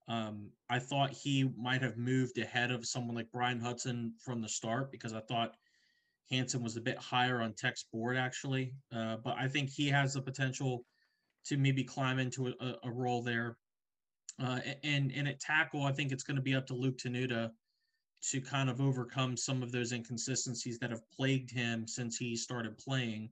Um, 0.09 0.51
I 0.69 0.79
thought 0.79 1.13
he 1.13 1.51
might 1.57 1.83
have 1.83 1.97
moved 1.97 2.39
ahead 2.39 2.71
of 2.71 2.87
someone 2.87 3.15
like 3.15 3.31
Brian 3.33 3.61
Hudson 3.61 4.15
from 4.19 4.41
the 4.41 4.49
start 4.49 4.91
because 4.91 5.13
I 5.13 5.21
thought 5.21 5.55
Hansen 6.31 6.63
was 6.63 6.77
a 6.77 6.81
bit 6.81 6.99
higher 6.99 7.41
on 7.41 7.55
Tech's 7.55 7.85
board 7.93 8.17
actually. 8.17 8.75
Uh, 8.95 9.17
but 9.23 9.37
I 9.39 9.49
think 9.49 9.71
he 9.71 9.89
has 9.89 10.15
the 10.15 10.23
potential 10.23 10.85
to 11.47 11.57
maybe 11.57 11.85
climb 11.85 12.19
into 12.19 12.49
a, 12.49 12.75
a 12.85 12.91
role 12.91 13.23
there. 13.23 13.57
Uh, 14.43 14.61
and 14.83 15.13
and 15.13 15.29
at 15.29 15.41
tackle, 15.41 15.85
I 15.85 15.93
think 15.93 16.11
it's 16.11 16.25
going 16.25 16.37
to 16.37 16.43
be 16.43 16.55
up 16.55 16.67
to 16.69 16.75
Luke 16.75 16.99
Tenuta 16.99 17.51
to 18.31 18.41
kind 18.41 18.71
of 18.71 18.81
overcome 18.81 19.37
some 19.37 19.63
of 19.63 19.73
those 19.73 19.93
inconsistencies 19.93 20.79
that 20.79 20.91
have 20.91 21.09
plagued 21.11 21.51
him 21.51 21.87
since 21.87 22.17
he 22.17 22.37
started 22.37 22.79
playing. 22.79 23.29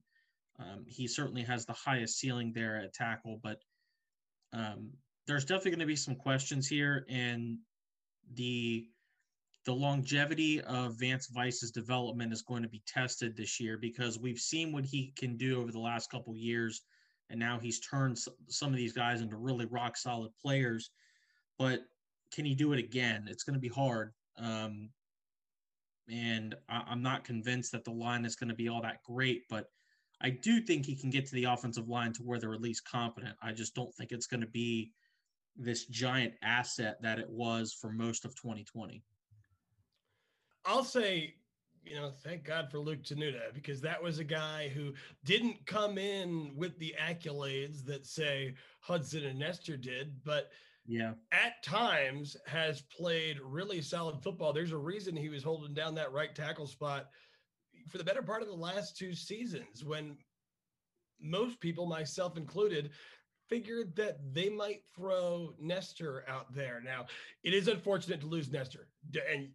Um, 0.59 0.85
he 0.87 1.07
certainly 1.07 1.43
has 1.43 1.65
the 1.65 1.73
highest 1.73 2.19
ceiling 2.19 2.53
there 2.53 2.77
at 2.77 2.93
tackle, 2.93 3.41
but 3.43 3.61
um, 4.53 4.91
there's 5.31 5.45
definitely 5.45 5.71
going 5.71 5.81
to 5.81 5.87
be 5.87 5.95
some 5.95 6.17
questions 6.17 6.67
here, 6.67 7.07
and 7.09 7.59
the 8.35 8.89
the 9.65 9.73
longevity 9.73 10.61
of 10.63 10.99
Vance 10.99 11.29
Vice's 11.29 11.71
development 11.71 12.33
is 12.33 12.43
going 12.43 12.63
to 12.65 12.69
be 12.69 12.83
tested 12.85 13.37
this 13.37 13.61
year 13.61 13.79
because 13.79 14.19
we've 14.19 14.41
seen 14.41 14.73
what 14.73 14.85
he 14.85 15.13
can 15.17 15.37
do 15.37 15.61
over 15.61 15.71
the 15.71 15.79
last 15.79 16.11
couple 16.11 16.35
years, 16.35 16.83
and 17.29 17.39
now 17.39 17.61
he's 17.61 17.79
turned 17.79 18.19
some 18.49 18.71
of 18.71 18.77
these 18.77 18.93
guys 18.93 19.21
into 19.21 19.37
really 19.37 19.67
rock 19.67 19.97
solid 19.97 20.33
players. 20.43 20.91
But 21.59 21.83
can 22.33 22.45
he 22.45 22.57
do 22.57 22.73
it 22.73 22.81
again? 22.81 23.27
It's 23.29 23.45
going 23.45 23.55
to 23.55 23.61
be 23.61 23.69
hard. 23.69 24.13
Um, 24.37 24.89
and 26.11 26.57
I, 26.69 26.83
I'm 26.89 27.03
not 27.03 27.23
convinced 27.25 27.71
that 27.71 27.85
the 27.85 27.93
line 27.93 28.25
is 28.25 28.35
going 28.35 28.49
to 28.49 28.55
be 28.57 28.69
all 28.69 28.83
that 28.83 29.05
great, 29.05 29.43
but 29.49 29.67
I 30.21 30.31
do 30.31 30.61
think 30.61 30.87
he 30.87 30.97
can 30.97 31.11
get 31.11 31.27
to 31.27 31.35
the 31.35 31.45
offensive 31.45 31.89
line 31.89 32.15
to 32.15 32.23
where 32.23 32.41
they're 32.41 32.55
at 32.55 32.61
least 32.61 32.85
competent. 32.85 33.37
I 33.41 33.53
just 33.53 33.77
don't 33.77 33.95
think 33.95 34.11
it's 34.11 34.27
going 34.27 34.41
to 34.41 34.49
be 34.49 34.91
this 35.57 35.87
giant 35.87 36.35
asset 36.43 37.01
that 37.03 37.19
it 37.19 37.29
was 37.29 37.73
for 37.73 37.91
most 37.91 38.25
of 38.25 38.35
2020. 38.35 39.03
I'll 40.65 40.85
say, 40.85 41.35
you 41.85 41.97
know, 41.97 42.11
thank 42.23 42.45
God 42.45 42.71
for 42.71 42.79
Luke 42.79 43.03
Tenuta 43.03 43.53
because 43.55 43.81
that 43.81 44.03
was 44.03 44.19
a 44.19 44.25
guy 44.25 44.69
who 44.69 44.93
didn't 45.25 45.65
come 45.67 45.99
in 45.99 46.53
with 46.55 46.79
the 46.79 46.95
accolades 47.01 47.85
that 47.87 48.07
say 48.07 48.55
Hudson 48.81 49.25
and 49.25 49.39
Nester 49.39 49.77
did, 49.77 50.23
but 50.25 50.51
yeah, 50.87 51.13
at 51.33 51.63
times 51.63 52.37
has 52.47 52.83
played 52.83 53.39
really 53.41 53.81
solid 53.81 54.23
football. 54.23 54.53
There's 54.53 54.73
a 54.73 54.79
reason 54.79 55.15
he 55.15 55.29
was 55.29 55.43
holding 55.43 55.75
down 55.75 55.95
that 55.95 56.13
right 56.13 56.35
tackle 56.35 56.67
spot 56.67 57.11
for 57.89 57.99
the 57.99 58.05
better 58.05 58.23
part 58.23 58.43
of 58.43 58.49
the 58.49 58.55
last 58.55 58.97
two 58.97 59.15
seasons 59.15 59.85
when 59.85 60.17
most 61.21 61.61
people, 61.61 61.87
myself 61.87 62.37
included, 62.37 62.91
figured 63.51 63.95
that 63.97 64.19
they 64.33 64.49
might 64.49 64.83
throw 64.95 65.53
Nester 65.61 66.25
out 66.29 66.55
there. 66.55 66.81
Now, 66.83 67.07
it 67.43 67.53
is 67.53 67.69
unfortunate 67.69 68.21
to 68.21 68.27
lose 68.27 68.51
Nester, 68.51 68.89
and 69.31 69.49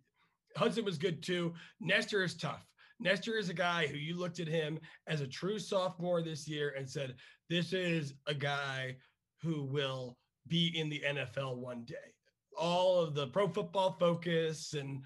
Hudson 0.56 0.86
was 0.86 0.98
good 0.98 1.24
too. 1.24 1.54
Nester 1.80 2.24
is 2.24 2.36
tough. 2.36 2.68
Nester 3.00 3.38
is 3.38 3.50
a 3.50 3.54
guy 3.54 3.88
who 3.88 3.98
you 3.98 4.18
looked 4.18 4.40
at 4.40 4.48
him 4.48 4.80
as 5.08 5.22
a 5.22 5.28
true 5.28 5.60
sophomore 5.60 6.22
this 6.22 6.48
year 6.48 6.76
and 6.78 6.90
said, 6.90 7.16
This 7.50 7.74
is 7.74 8.14
a 8.28 8.34
guy 8.34 8.98
who 9.42 9.64
will 9.64 10.18
be 10.48 10.78
in 10.78 10.90
the 10.90 11.02
NFL 11.06 11.58
one 11.58 11.84
day. 11.86 11.96
all 12.58 13.02
of 13.02 13.14
the 13.16 13.28
pro 13.28 13.50
football 13.50 13.98
focus 14.00 14.76
and 14.76 15.04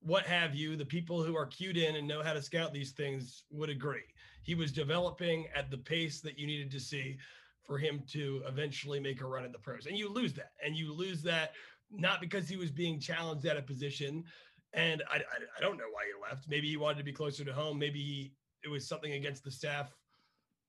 what 0.00 0.26
have 0.26 0.54
you, 0.54 0.76
the 0.76 0.84
people 0.84 1.22
who 1.22 1.36
are 1.36 1.46
cued 1.46 1.76
in 1.76 1.96
and 1.96 2.06
know 2.06 2.22
how 2.22 2.32
to 2.34 2.42
scout 2.42 2.72
these 2.72 2.92
things 2.92 3.44
would 3.50 3.70
agree. 3.70 4.04
He 4.42 4.54
was 4.54 4.72
developing 4.72 5.46
at 5.54 5.70
the 5.70 5.78
pace 5.78 6.20
that 6.20 6.38
you 6.38 6.46
needed 6.46 6.70
to 6.72 6.80
see 6.80 7.16
for 7.64 7.78
him 7.78 8.02
to 8.12 8.42
eventually 8.46 9.00
make 9.00 9.20
a 9.20 9.26
run 9.26 9.44
in 9.44 9.52
the 9.52 9.58
pros. 9.58 9.86
And 9.86 9.96
you 9.96 10.12
lose 10.12 10.32
that. 10.34 10.52
And 10.64 10.76
you 10.76 10.92
lose 10.92 11.22
that 11.22 11.52
not 11.90 12.20
because 12.20 12.48
he 12.48 12.56
was 12.56 12.70
being 12.70 12.98
challenged 12.98 13.46
at 13.46 13.56
a 13.56 13.62
position. 13.62 14.24
And 14.72 15.02
I, 15.10 15.16
I, 15.16 15.18
I 15.58 15.60
don't 15.60 15.76
know 15.76 15.84
why 15.92 16.04
he 16.06 16.30
left. 16.30 16.48
Maybe 16.48 16.68
he 16.68 16.76
wanted 16.76 16.98
to 16.98 17.04
be 17.04 17.12
closer 17.12 17.44
to 17.44 17.52
home. 17.52 17.78
Maybe 17.78 18.00
he, 18.00 18.32
it 18.64 18.68
was 18.68 18.88
something 18.88 19.12
against 19.12 19.44
the 19.44 19.50
staff, 19.50 19.92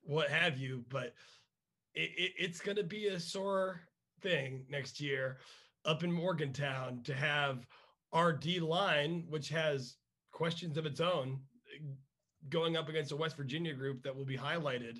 what 0.02 0.30
have 0.30 0.58
you. 0.58 0.84
But 0.90 1.14
it, 1.94 2.12
it, 2.18 2.32
it's 2.38 2.60
going 2.60 2.78
to 2.78 2.84
be 2.84 3.08
a 3.08 3.20
sore 3.20 3.82
thing 4.22 4.66
next 4.70 5.00
year 5.00 5.38
up 5.86 6.04
in 6.04 6.12
Morgantown 6.12 7.02
to 7.04 7.14
have 7.14 7.66
our 8.12 8.34
D 8.34 8.60
line, 8.60 9.26
which 9.30 9.50
has 9.50 9.96
questions 10.32 10.78
of 10.78 10.86
its 10.86 11.00
own, 11.00 11.40
going 12.50 12.78
up 12.78 12.90
against 12.90 13.12
a 13.12 13.16
West 13.16 13.38
Virginia 13.38 13.74
group 13.74 14.04
that 14.04 14.16
will 14.16 14.26
be 14.26 14.38
highlighted 14.38 15.00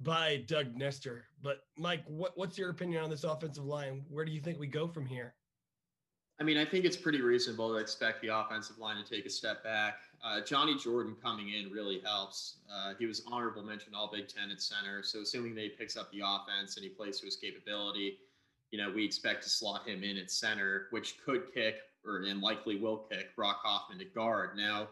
by 0.00 0.44
Doug 0.46 0.76
Nester. 0.76 1.24
But 1.42 1.64
Mike, 1.76 2.02
what, 2.06 2.36
what's 2.36 2.58
your 2.58 2.70
opinion 2.70 3.02
on 3.02 3.10
this 3.10 3.24
offensive 3.24 3.64
line? 3.64 4.04
Where 4.08 4.24
do 4.24 4.32
you 4.32 4.40
think 4.40 4.58
we 4.58 4.66
go 4.66 4.88
from 4.88 5.06
here? 5.06 5.34
I 6.40 6.44
mean, 6.44 6.56
I 6.56 6.64
think 6.64 6.84
it's 6.84 6.96
pretty 6.96 7.20
reasonable 7.20 7.70
to 7.70 7.76
expect 7.78 8.22
the 8.22 8.28
offensive 8.28 8.78
line 8.78 9.02
to 9.02 9.08
take 9.08 9.26
a 9.26 9.30
step 9.30 9.64
back. 9.64 9.96
Uh, 10.24 10.40
Johnny 10.40 10.76
Jordan 10.76 11.16
coming 11.20 11.52
in 11.52 11.70
really 11.70 12.00
helps. 12.04 12.58
Uh, 12.72 12.94
he 12.96 13.06
was 13.06 13.24
honorable 13.26 13.62
mention 13.62 13.92
All 13.92 14.08
Big 14.12 14.28
Ten 14.28 14.50
at 14.52 14.62
center. 14.62 15.02
So 15.02 15.22
assuming 15.22 15.56
that 15.56 15.62
he 15.62 15.68
picks 15.70 15.96
up 15.96 16.12
the 16.12 16.20
offense 16.24 16.76
and 16.76 16.84
he 16.84 16.90
plays 16.90 17.18
to 17.20 17.26
his 17.26 17.36
capability, 17.36 18.18
you 18.70 18.78
know, 18.78 18.92
we 18.92 19.04
expect 19.04 19.42
to 19.44 19.48
slot 19.48 19.88
him 19.88 20.04
in 20.04 20.16
at 20.16 20.30
center, 20.30 20.86
which 20.90 21.16
could 21.24 21.52
kick 21.52 21.76
or 22.04 22.18
and 22.18 22.40
likely 22.40 22.76
will 22.76 22.98
kick 22.98 23.34
Brock 23.34 23.60
Hoffman 23.64 23.98
to 23.98 24.04
guard. 24.04 24.56
Now, 24.56 24.88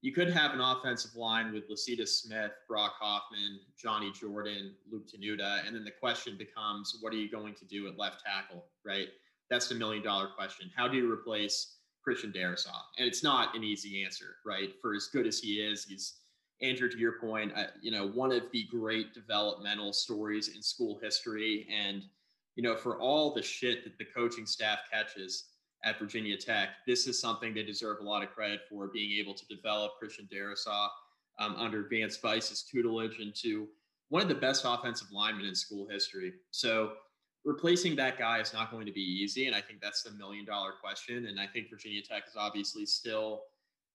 you 0.00 0.12
could 0.12 0.30
have 0.30 0.52
an 0.52 0.60
offensive 0.60 1.16
line 1.16 1.52
with 1.52 1.68
Lecitus 1.68 2.08
Smith, 2.08 2.52
Brock 2.68 2.94
Hoffman, 3.00 3.60
Johnny 3.76 4.12
Jordan, 4.12 4.74
Luke 4.90 5.08
Tenuta, 5.08 5.66
and 5.66 5.74
then 5.74 5.84
the 5.84 5.90
question 5.90 6.36
becomes, 6.38 6.98
what 7.00 7.12
are 7.12 7.16
you 7.16 7.30
going 7.30 7.54
to 7.54 7.64
do 7.64 7.88
at 7.88 7.98
left 7.98 8.22
tackle, 8.24 8.64
right? 8.84 9.08
That's 9.50 9.68
the 9.68 9.74
million 9.74 10.02
dollar 10.02 10.28
question. 10.28 10.70
How 10.76 10.86
do 10.86 10.96
you 10.96 11.10
replace 11.10 11.78
Christian 12.02 12.32
Darrisaw? 12.32 12.78
And 12.98 13.08
it's 13.08 13.24
not 13.24 13.56
an 13.56 13.64
easy 13.64 14.04
answer, 14.04 14.36
right? 14.46 14.70
For 14.80 14.94
as 14.94 15.08
good 15.12 15.26
as 15.26 15.40
he 15.40 15.54
is, 15.54 15.84
he's 15.84 16.20
Andrew, 16.60 16.88
to 16.90 16.98
your 16.98 17.20
point, 17.20 17.52
uh, 17.54 17.66
you 17.80 17.90
know, 17.90 18.08
one 18.08 18.32
of 18.32 18.42
the 18.52 18.64
great 18.64 19.14
developmental 19.14 19.92
stories 19.92 20.48
in 20.48 20.62
school 20.62 20.98
history, 21.00 21.66
and 21.72 22.02
you 22.56 22.62
know, 22.62 22.74
for 22.76 22.98
all 22.98 23.32
the 23.32 23.42
shit 23.42 23.84
that 23.84 23.96
the 23.98 24.04
coaching 24.04 24.44
staff 24.44 24.80
catches 24.92 25.50
at 25.84 25.98
Virginia 25.98 26.36
Tech, 26.36 26.70
this 26.86 27.06
is 27.06 27.20
something 27.20 27.54
they 27.54 27.62
deserve 27.62 27.98
a 28.00 28.04
lot 28.04 28.22
of 28.22 28.30
credit 28.30 28.60
for 28.68 28.88
being 28.88 29.18
able 29.18 29.34
to 29.34 29.46
develop 29.46 29.92
Christian 29.98 30.28
Darrisaw 30.32 30.88
um, 31.38 31.54
under 31.56 31.88
Vance 31.88 32.16
Vice's 32.16 32.62
tutelage 32.62 33.18
into 33.20 33.68
one 34.08 34.22
of 34.22 34.28
the 34.28 34.34
best 34.34 34.64
offensive 34.66 35.08
linemen 35.12 35.46
in 35.46 35.54
school 35.54 35.86
history. 35.88 36.32
So 36.50 36.92
replacing 37.44 37.96
that 37.96 38.18
guy 38.18 38.40
is 38.40 38.52
not 38.52 38.70
going 38.70 38.86
to 38.86 38.92
be 38.92 39.00
easy. 39.00 39.46
And 39.46 39.54
I 39.54 39.60
think 39.60 39.80
that's 39.80 40.02
the 40.02 40.10
million 40.12 40.44
dollar 40.44 40.72
question. 40.80 41.26
And 41.26 41.38
I 41.38 41.46
think 41.46 41.70
Virginia 41.70 42.02
Tech 42.02 42.24
is 42.26 42.34
obviously 42.36 42.86
still 42.86 43.42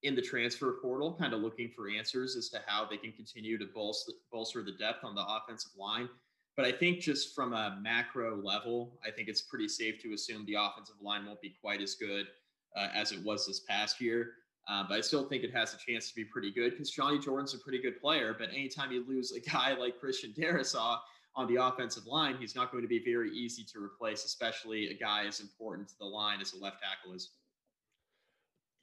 in 0.04 0.16
the 0.16 0.22
transfer 0.22 0.78
portal, 0.82 1.16
kind 1.20 1.34
of 1.34 1.42
looking 1.42 1.72
for 1.76 1.90
answers 1.90 2.36
as 2.36 2.50
to 2.50 2.60
how 2.66 2.86
they 2.90 2.98
can 2.98 3.12
continue 3.14 3.58
to 3.58 3.66
bolster, 3.74 4.12
bolster 4.32 4.64
the 4.64 4.74
depth 4.74 5.04
on 5.04 5.16
the 5.16 5.26
offensive 5.26 5.72
line. 5.78 6.10
But 6.56 6.66
I 6.66 6.72
think 6.72 6.99
just 6.99 7.34
from 7.34 7.54
a 7.54 7.80
macro 7.82 8.39
level, 8.41 8.99
I 9.06 9.10
think 9.10 9.28
it's 9.28 9.41
pretty 9.41 9.68
safe 9.68 10.01
to 10.04 10.14
assume 10.14 10.45
the 10.45 10.56
offensive 10.56 10.95
line 11.01 11.26
won't 11.26 11.41
be 11.41 11.56
quite 11.62 11.82
as 11.82 11.95
good 11.95 12.28
uh, 12.76 12.89
as 12.93 13.12
it 13.12 13.24
was 13.24 13.47
this 13.47 13.62
past 13.62 13.99
year. 13.99 14.34
Uh, 14.70 14.84
but 14.88 14.97
I 14.97 15.01
still 15.01 15.28
think 15.28 15.43
it 15.43 15.54
has 15.54 15.74
a 15.74 15.78
chance 15.78 16.10
to 16.10 16.16
be 16.16 16.24
pretty 16.24 16.51
good 16.51 16.72
because 16.72 16.89
Johnny 16.89 17.20
Jordan's 17.20 17.54
a 17.54 17.58
pretty 17.58 17.82
good 17.82 17.99
player. 17.99 18.36
But 18.38 18.49
anytime 18.49 18.91
you 18.91 19.06
lose 19.08 19.32
a 19.32 19.39
guy 19.49 19.74
like 19.74 19.99
Christian 19.99 20.34
Darrisaw 20.38 20.99
on 21.36 21.54
the 21.54 21.62
offensive 21.62 22.06
line, 22.06 22.38
he's 22.39 22.56
not 22.56 22.72
going 22.72 22.84
to 22.84 22.88
be 22.88 23.04
very 23.04 23.32
easy 23.32 23.64
to 23.74 23.84
replace, 23.84 24.24
especially 24.24 24.89
a 24.89 24.93
guy 24.93 25.26
as 25.26 25.39
important 25.39 25.89
to 25.89 25.97
the 25.99 26.06
line 26.06 26.39
as 26.39 26.54
a 26.54 26.58
left 26.58 26.78
tackle 26.82 27.16
is. 27.16 27.32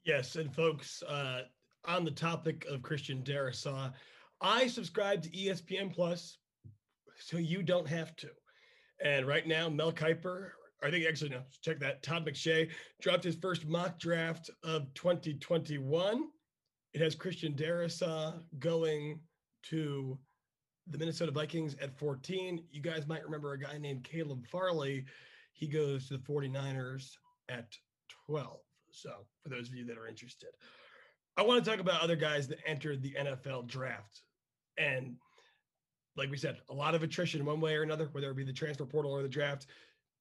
Yes, 0.04 0.36
and 0.36 0.52
folks, 0.54 1.02
uh, 1.02 1.42
on 1.84 2.04
the 2.04 2.10
topic 2.10 2.66
of 2.68 2.82
Christian 2.82 3.22
Darrisaw, 3.22 3.92
I 4.40 4.66
subscribe 4.66 5.22
to 5.22 5.30
ESPN 5.30 5.92
Plus, 5.92 6.38
so 7.20 7.36
you 7.36 7.62
don't 7.62 7.88
have 7.88 8.16
to. 8.16 8.28
And 9.02 9.26
right 9.26 9.46
now, 9.46 9.68
Mel 9.68 9.92
Kiper, 9.92 10.50
I 10.82 10.90
think 10.90 11.06
actually 11.06 11.30
no, 11.30 11.42
check 11.62 11.78
that. 11.80 12.02
Todd 12.02 12.26
McShay 12.26 12.70
dropped 13.00 13.24
his 13.24 13.36
first 13.36 13.66
mock 13.66 13.98
draft 13.98 14.50
of 14.64 14.92
2021. 14.94 16.24
It 16.92 17.00
has 17.00 17.14
Christian 17.14 17.52
Darrisaw 17.54 18.40
going 18.58 19.20
to 19.64 20.18
the 20.88 20.98
Minnesota 20.98 21.32
Vikings 21.32 21.76
at 21.80 21.98
14. 21.98 22.64
You 22.70 22.82
guys 22.82 23.06
might 23.06 23.24
remember 23.24 23.52
a 23.52 23.58
guy 23.58 23.78
named 23.78 24.04
Caleb 24.04 24.46
Farley. 24.46 25.04
He 25.52 25.66
goes 25.68 26.08
to 26.08 26.16
the 26.16 26.22
49ers 26.22 27.12
at 27.48 27.66
12. 28.26 28.58
So, 28.92 29.10
for 29.42 29.50
those 29.50 29.68
of 29.68 29.74
you 29.74 29.84
that 29.86 29.98
are 29.98 30.08
interested, 30.08 30.48
I 31.36 31.42
want 31.42 31.64
to 31.64 31.70
talk 31.70 31.80
about 31.80 32.00
other 32.00 32.16
guys 32.16 32.48
that 32.48 32.58
entered 32.66 33.02
the 33.02 33.14
NFL 33.18 33.68
draft. 33.68 34.22
And 34.78 35.14
like 36.20 36.30
we 36.30 36.36
said, 36.36 36.58
a 36.68 36.74
lot 36.74 36.94
of 36.94 37.02
attrition 37.02 37.46
one 37.46 37.62
way 37.62 37.74
or 37.74 37.82
another, 37.82 38.10
whether 38.12 38.30
it 38.30 38.36
be 38.36 38.44
the 38.44 38.52
transfer 38.52 38.84
portal 38.84 39.10
or 39.10 39.22
the 39.22 39.28
draft. 39.28 39.66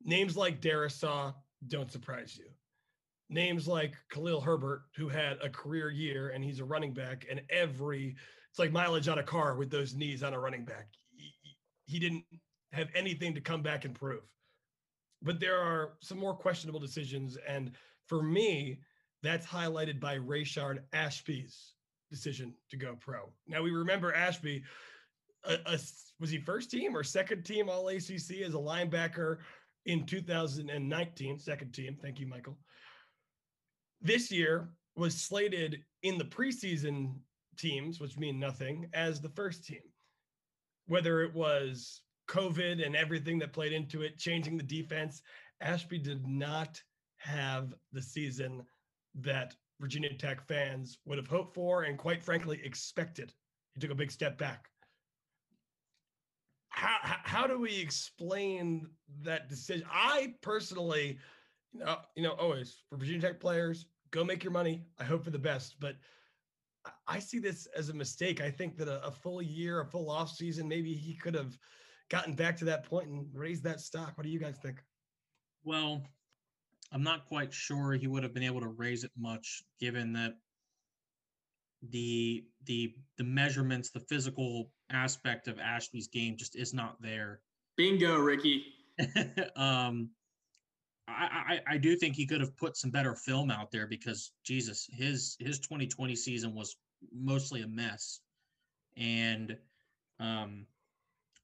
Names 0.01 0.37
like 0.37 0.61
Darrisaw 0.61 1.33
don't 1.67 1.91
surprise 1.91 2.37
you. 2.37 2.45
Names 3.29 3.67
like 3.67 3.95
Khalil 4.09 4.39
Herbert, 4.39 4.83
who 4.95 5.09
had 5.09 5.37
a 5.43 5.49
career 5.49 5.89
year 5.89 6.29
and 6.29 6.41
he's 6.41 6.61
a 6.61 6.63
running 6.63 6.93
back, 6.93 7.25
and 7.29 7.41
every 7.49 8.15
it's 8.49 8.59
like 8.59 8.71
mileage 8.71 9.09
on 9.09 9.19
a 9.19 9.23
car 9.23 9.55
with 9.57 9.69
those 9.69 9.93
knees 9.93 10.23
on 10.23 10.33
a 10.33 10.39
running 10.39 10.63
back. 10.63 10.87
He, 11.11 11.33
he 11.85 11.99
didn't 11.99 12.23
have 12.71 12.87
anything 12.95 13.35
to 13.35 13.41
come 13.41 13.61
back 13.61 13.83
and 13.83 13.93
prove. 13.93 14.23
But 15.21 15.41
there 15.41 15.59
are 15.59 15.97
some 16.01 16.17
more 16.17 16.33
questionable 16.33 16.79
decisions. 16.79 17.37
And 17.45 17.71
for 18.07 18.23
me, 18.23 18.79
that's 19.21 19.45
highlighted 19.45 19.99
by 19.99 20.17
Rayshard 20.17 20.79
Ashby's 20.93 21.73
decision 22.09 22.53
to 22.71 22.77
go 22.77 22.95
pro. 22.97 23.29
Now 23.47 23.61
we 23.61 23.71
remember 23.71 24.13
Ashby 24.13 24.63
a, 25.45 25.57
a, 25.65 25.79
was 26.19 26.29
he 26.29 26.39
first 26.39 26.69
team 26.69 26.95
or 26.95 27.03
second 27.03 27.43
team 27.43 27.69
All 27.69 27.87
ACC 27.87 28.41
as 28.45 28.53
a 28.53 28.57
linebacker 28.57 29.37
in 29.85 30.05
2019? 30.05 31.39
Second 31.39 31.73
team. 31.73 31.97
Thank 32.01 32.19
you, 32.19 32.27
Michael. 32.27 32.57
This 34.01 34.31
year 34.31 34.69
was 34.95 35.15
slated 35.15 35.81
in 36.03 36.17
the 36.17 36.25
preseason 36.25 37.15
teams, 37.57 37.99
which 37.99 38.17
mean 38.17 38.39
nothing, 38.39 38.89
as 38.93 39.21
the 39.21 39.29
first 39.29 39.65
team. 39.65 39.81
Whether 40.87 41.21
it 41.21 41.33
was 41.33 42.01
COVID 42.29 42.85
and 42.85 42.95
everything 42.95 43.39
that 43.39 43.53
played 43.53 43.73
into 43.73 44.01
it, 44.01 44.17
changing 44.17 44.57
the 44.57 44.63
defense, 44.63 45.21
Ashby 45.61 45.99
did 45.99 46.25
not 46.27 46.81
have 47.17 47.73
the 47.91 48.01
season 48.01 48.63
that 49.15 49.55
Virginia 49.79 50.13
Tech 50.17 50.45
fans 50.47 50.97
would 51.05 51.17
have 51.17 51.27
hoped 51.27 51.53
for 51.53 51.83
and, 51.83 51.97
quite 51.97 52.23
frankly, 52.23 52.59
expected. 52.63 53.33
He 53.73 53.81
took 53.81 53.91
a 53.91 53.95
big 53.95 54.11
step 54.11 54.37
back 54.37 54.69
how 56.79 57.17
how 57.23 57.47
do 57.47 57.59
we 57.59 57.77
explain 57.77 58.87
that 59.23 59.49
decision? 59.49 59.85
I 59.91 60.35
personally, 60.41 61.17
you 61.73 61.81
know, 61.81 61.97
you 62.15 62.23
know, 62.23 62.31
always 62.31 62.83
for 62.89 62.97
Virginia 62.97 63.21
Tech 63.21 63.39
players, 63.39 63.87
go 64.11 64.23
make 64.23 64.43
your 64.43 64.53
money. 64.53 64.85
I 64.97 65.03
hope 65.03 65.23
for 65.23 65.29
the 65.29 65.39
best, 65.39 65.75
but 65.79 65.95
I 67.05 67.19
see 67.19 67.39
this 67.39 67.67
as 67.75 67.89
a 67.89 67.93
mistake. 67.93 68.39
I 68.39 68.49
think 68.49 68.77
that 68.77 68.87
a, 68.87 69.05
a 69.05 69.11
full 69.11 69.41
year, 69.41 69.81
a 69.81 69.85
full 69.85 70.09
off 70.09 70.31
season, 70.31 70.67
maybe 70.67 70.93
he 70.93 71.13
could 71.15 71.35
have 71.35 71.57
gotten 72.09 72.33
back 72.33 72.55
to 72.57 72.65
that 72.65 72.85
point 72.85 73.09
and 73.09 73.27
raised 73.33 73.63
that 73.65 73.81
stock. 73.81 74.17
What 74.17 74.23
do 74.23 74.29
you 74.29 74.39
guys 74.39 74.57
think? 74.61 74.81
Well, 75.65 76.01
I'm 76.93 77.03
not 77.03 77.25
quite 77.25 77.53
sure 77.53 77.93
he 77.93 78.07
would 78.07 78.23
have 78.23 78.33
been 78.33 78.43
able 78.43 78.61
to 78.61 78.69
raise 78.69 79.03
it 79.03 79.11
much, 79.17 79.63
given 79.79 80.13
that 80.13 80.37
the 81.89 82.43
the 82.65 82.93
the 83.17 83.23
measurements, 83.23 83.89
the 83.89 84.01
physical 84.01 84.71
aspect 84.91 85.47
of 85.47 85.59
Ashby's 85.59 86.07
game 86.07 86.35
just 86.37 86.55
is 86.55 86.73
not 86.73 87.01
there. 87.01 87.41
Bingo, 87.77 88.17
Ricky. 88.17 88.63
um, 89.55 90.09
I, 91.07 91.59
I 91.67 91.73
I 91.73 91.77
do 91.77 91.95
think 91.95 92.15
he 92.15 92.25
could 92.25 92.41
have 92.41 92.55
put 92.57 92.75
some 92.75 92.91
better 92.91 93.15
film 93.15 93.49
out 93.49 93.71
there 93.71 93.87
because 93.87 94.31
Jesus, 94.43 94.87
his 94.91 95.35
his 95.39 95.59
2020 95.59 96.15
season 96.15 96.53
was 96.53 96.75
mostly 97.13 97.61
a 97.61 97.67
mess, 97.67 98.19
and 98.97 99.57
um, 100.19 100.65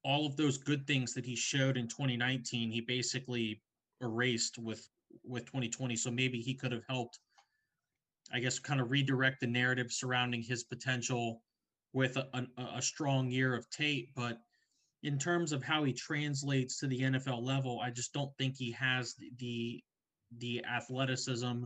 all 0.03 0.25
of 0.25 0.35
those 0.35 0.57
good 0.57 0.85
things 0.85 1.13
that 1.13 1.25
he 1.25 1.35
showed 1.35 1.77
in 1.77 1.87
2019, 1.87 2.69
he 2.71 2.81
basically 2.81 3.61
erased 4.01 4.57
with 4.57 4.87
with 5.23 5.45
2020. 5.45 5.95
So 5.95 6.11
maybe 6.11 6.39
he 6.39 6.53
could 6.53 6.73
have 6.73 6.83
helped 6.87 7.19
I 8.33 8.39
guess, 8.39 8.59
kind 8.59 8.81
of 8.81 8.91
redirect 8.91 9.41
the 9.41 9.47
narrative 9.47 9.91
surrounding 9.91 10.41
his 10.41 10.63
potential 10.63 11.41
with 11.93 12.17
a, 12.17 12.27
a, 12.33 12.77
a, 12.77 12.81
strong 12.81 13.29
year 13.29 13.55
of 13.55 13.69
tape. 13.69 14.09
But 14.15 14.39
in 15.03 15.17
terms 15.17 15.51
of 15.51 15.63
how 15.63 15.83
he 15.83 15.93
translates 15.93 16.79
to 16.79 16.87
the 16.87 17.01
NFL 17.01 17.41
level, 17.41 17.79
I 17.81 17.91
just 17.91 18.13
don't 18.13 18.35
think 18.37 18.55
he 18.57 18.71
has 18.73 19.15
the, 19.15 19.31
the 19.37 19.83
the 20.39 20.65
athleticism 20.65 21.63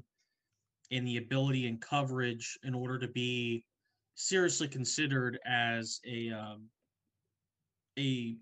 and 0.91 1.07
the 1.07 1.17
ability 1.17 1.67
and 1.67 1.81
coverage 1.81 2.57
in 2.63 2.75
order 2.75 2.99
to 2.99 3.07
be 3.07 3.63
seriously 4.15 4.67
considered 4.67 5.39
as 5.45 5.99
a 6.05 6.31
um, 6.31 6.65
a 7.97 8.35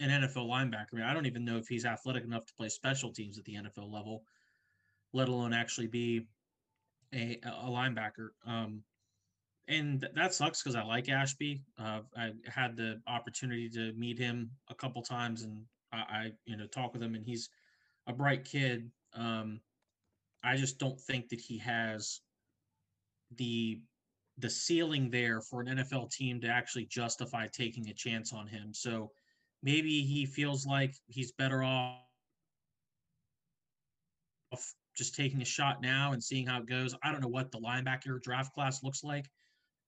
an 0.00 0.10
NFL 0.10 0.48
linebacker. 0.48 0.94
I 0.94 0.96
mean, 0.96 1.04
I 1.04 1.12
don't 1.12 1.26
even 1.26 1.44
know 1.44 1.56
if 1.56 1.66
he's 1.66 1.84
athletic 1.84 2.24
enough 2.24 2.46
to 2.46 2.54
play 2.54 2.68
special 2.68 3.12
teams 3.12 3.38
at 3.38 3.44
the 3.44 3.54
NFL 3.54 3.92
level, 3.92 4.22
let 5.12 5.28
alone 5.28 5.52
actually 5.52 5.86
be 5.86 6.26
a, 7.14 7.40
a 7.44 7.68
linebacker. 7.68 8.28
Um, 8.46 8.82
and 9.68 10.08
that 10.14 10.34
sucks 10.34 10.62
because 10.62 10.76
I 10.76 10.82
like 10.82 11.08
Ashby. 11.08 11.62
Uh, 11.78 12.00
I 12.16 12.32
had 12.46 12.76
the 12.76 13.00
opportunity 13.06 13.68
to 13.70 13.92
meet 13.92 14.18
him 14.18 14.50
a 14.70 14.74
couple 14.74 15.02
times, 15.02 15.42
and 15.42 15.62
I, 15.92 15.96
I, 15.96 16.32
you 16.46 16.56
know 16.56 16.66
talk 16.66 16.94
with 16.94 17.02
him, 17.02 17.14
and 17.14 17.24
he's 17.24 17.50
a 18.06 18.12
bright 18.12 18.44
kid. 18.44 18.90
Um, 19.14 19.60
I 20.42 20.56
just 20.56 20.78
don't 20.78 20.98
think 21.00 21.28
that 21.28 21.40
he 21.40 21.58
has 21.58 22.20
the 23.36 23.80
the 24.38 24.48
ceiling 24.48 25.10
there 25.10 25.40
for 25.40 25.60
an 25.60 25.66
NFL 25.66 26.12
team 26.12 26.40
to 26.40 26.48
actually 26.48 26.86
justify 26.86 27.46
taking 27.46 27.88
a 27.88 27.94
chance 27.94 28.32
on 28.32 28.46
him. 28.46 28.72
So 28.72 29.10
maybe 29.62 30.02
he 30.02 30.24
feels 30.24 30.64
like 30.64 30.94
he's 31.08 31.32
better 31.32 31.62
off 31.64 31.98
just 34.98 35.14
taking 35.14 35.40
a 35.40 35.44
shot 35.44 35.80
now 35.80 36.12
and 36.12 36.22
seeing 36.22 36.46
how 36.46 36.58
it 36.58 36.66
goes. 36.66 36.94
I 37.02 37.12
don't 37.12 37.22
know 37.22 37.28
what 37.28 37.52
the 37.52 37.58
linebacker 37.58 38.20
draft 38.20 38.52
class 38.52 38.82
looks 38.82 39.04
like, 39.04 39.30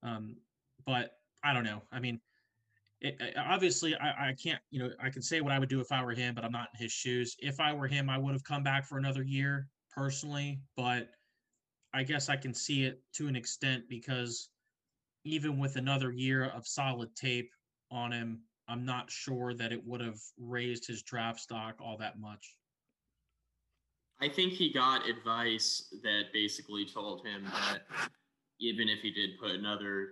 um, 0.02 0.36
but 0.86 1.10
I 1.42 1.52
don't 1.52 1.64
know. 1.64 1.82
I 1.90 1.98
mean, 1.98 2.20
it, 3.00 3.18
obviously, 3.36 3.96
I, 3.96 4.28
I 4.28 4.34
can't, 4.40 4.60
you 4.70 4.78
know, 4.78 4.90
I 5.02 5.10
can 5.10 5.22
say 5.22 5.40
what 5.40 5.52
I 5.52 5.58
would 5.58 5.68
do 5.68 5.80
if 5.80 5.90
I 5.90 6.04
were 6.04 6.12
him, 6.12 6.34
but 6.34 6.44
I'm 6.44 6.52
not 6.52 6.68
in 6.74 6.82
his 6.82 6.92
shoes. 6.92 7.34
If 7.40 7.58
I 7.58 7.72
were 7.72 7.88
him, 7.88 8.08
I 8.08 8.18
would 8.18 8.32
have 8.32 8.44
come 8.44 8.62
back 8.62 8.86
for 8.86 8.98
another 8.98 9.22
year 9.22 9.68
personally, 9.90 10.60
but 10.76 11.08
I 11.92 12.04
guess 12.04 12.28
I 12.28 12.36
can 12.36 12.54
see 12.54 12.84
it 12.84 13.02
to 13.14 13.26
an 13.26 13.34
extent 13.34 13.84
because 13.88 14.48
even 15.24 15.58
with 15.58 15.76
another 15.76 16.12
year 16.12 16.44
of 16.44 16.66
solid 16.66 17.14
tape 17.16 17.50
on 17.90 18.12
him, 18.12 18.42
I'm 18.68 18.84
not 18.84 19.10
sure 19.10 19.54
that 19.54 19.72
it 19.72 19.84
would 19.84 20.00
have 20.00 20.20
raised 20.38 20.86
his 20.86 21.02
draft 21.02 21.40
stock 21.40 21.80
all 21.80 21.96
that 21.98 22.20
much. 22.20 22.54
I 24.22 24.28
think 24.28 24.52
he 24.52 24.72
got 24.72 25.08
advice 25.08 25.94
that 26.02 26.24
basically 26.32 26.84
told 26.84 27.26
him 27.26 27.44
that 27.44 27.82
even 28.60 28.88
if 28.88 29.00
he 29.00 29.10
did 29.10 29.38
put 29.40 29.52
another 29.52 30.08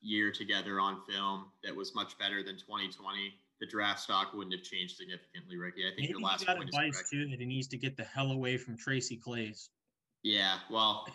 year 0.00 0.32
together 0.32 0.80
on 0.80 1.00
film 1.08 1.46
that 1.62 1.74
was 1.74 1.94
much 1.94 2.18
better 2.18 2.42
than 2.42 2.56
2020, 2.56 3.34
the 3.60 3.66
draft 3.66 4.00
stock 4.00 4.32
wouldn't 4.34 4.54
have 4.54 4.64
changed 4.64 4.96
significantly, 4.96 5.56
Ricky. 5.56 5.82
I 5.82 5.90
think 5.90 6.00
Maybe 6.00 6.10
your 6.10 6.20
last 6.20 6.46
got 6.46 6.56
point 6.56 6.68
advice 6.68 6.94
is 6.94 6.96
correct. 6.96 7.10
too 7.10 7.28
that 7.30 7.40
he 7.40 7.46
needs 7.46 7.68
to 7.68 7.76
get 7.76 7.96
the 7.96 8.04
hell 8.04 8.30
away 8.32 8.56
from 8.56 8.76
Tracy 8.76 9.16
Claeys. 9.16 9.68
Yeah, 10.22 10.58
well, 10.70 11.06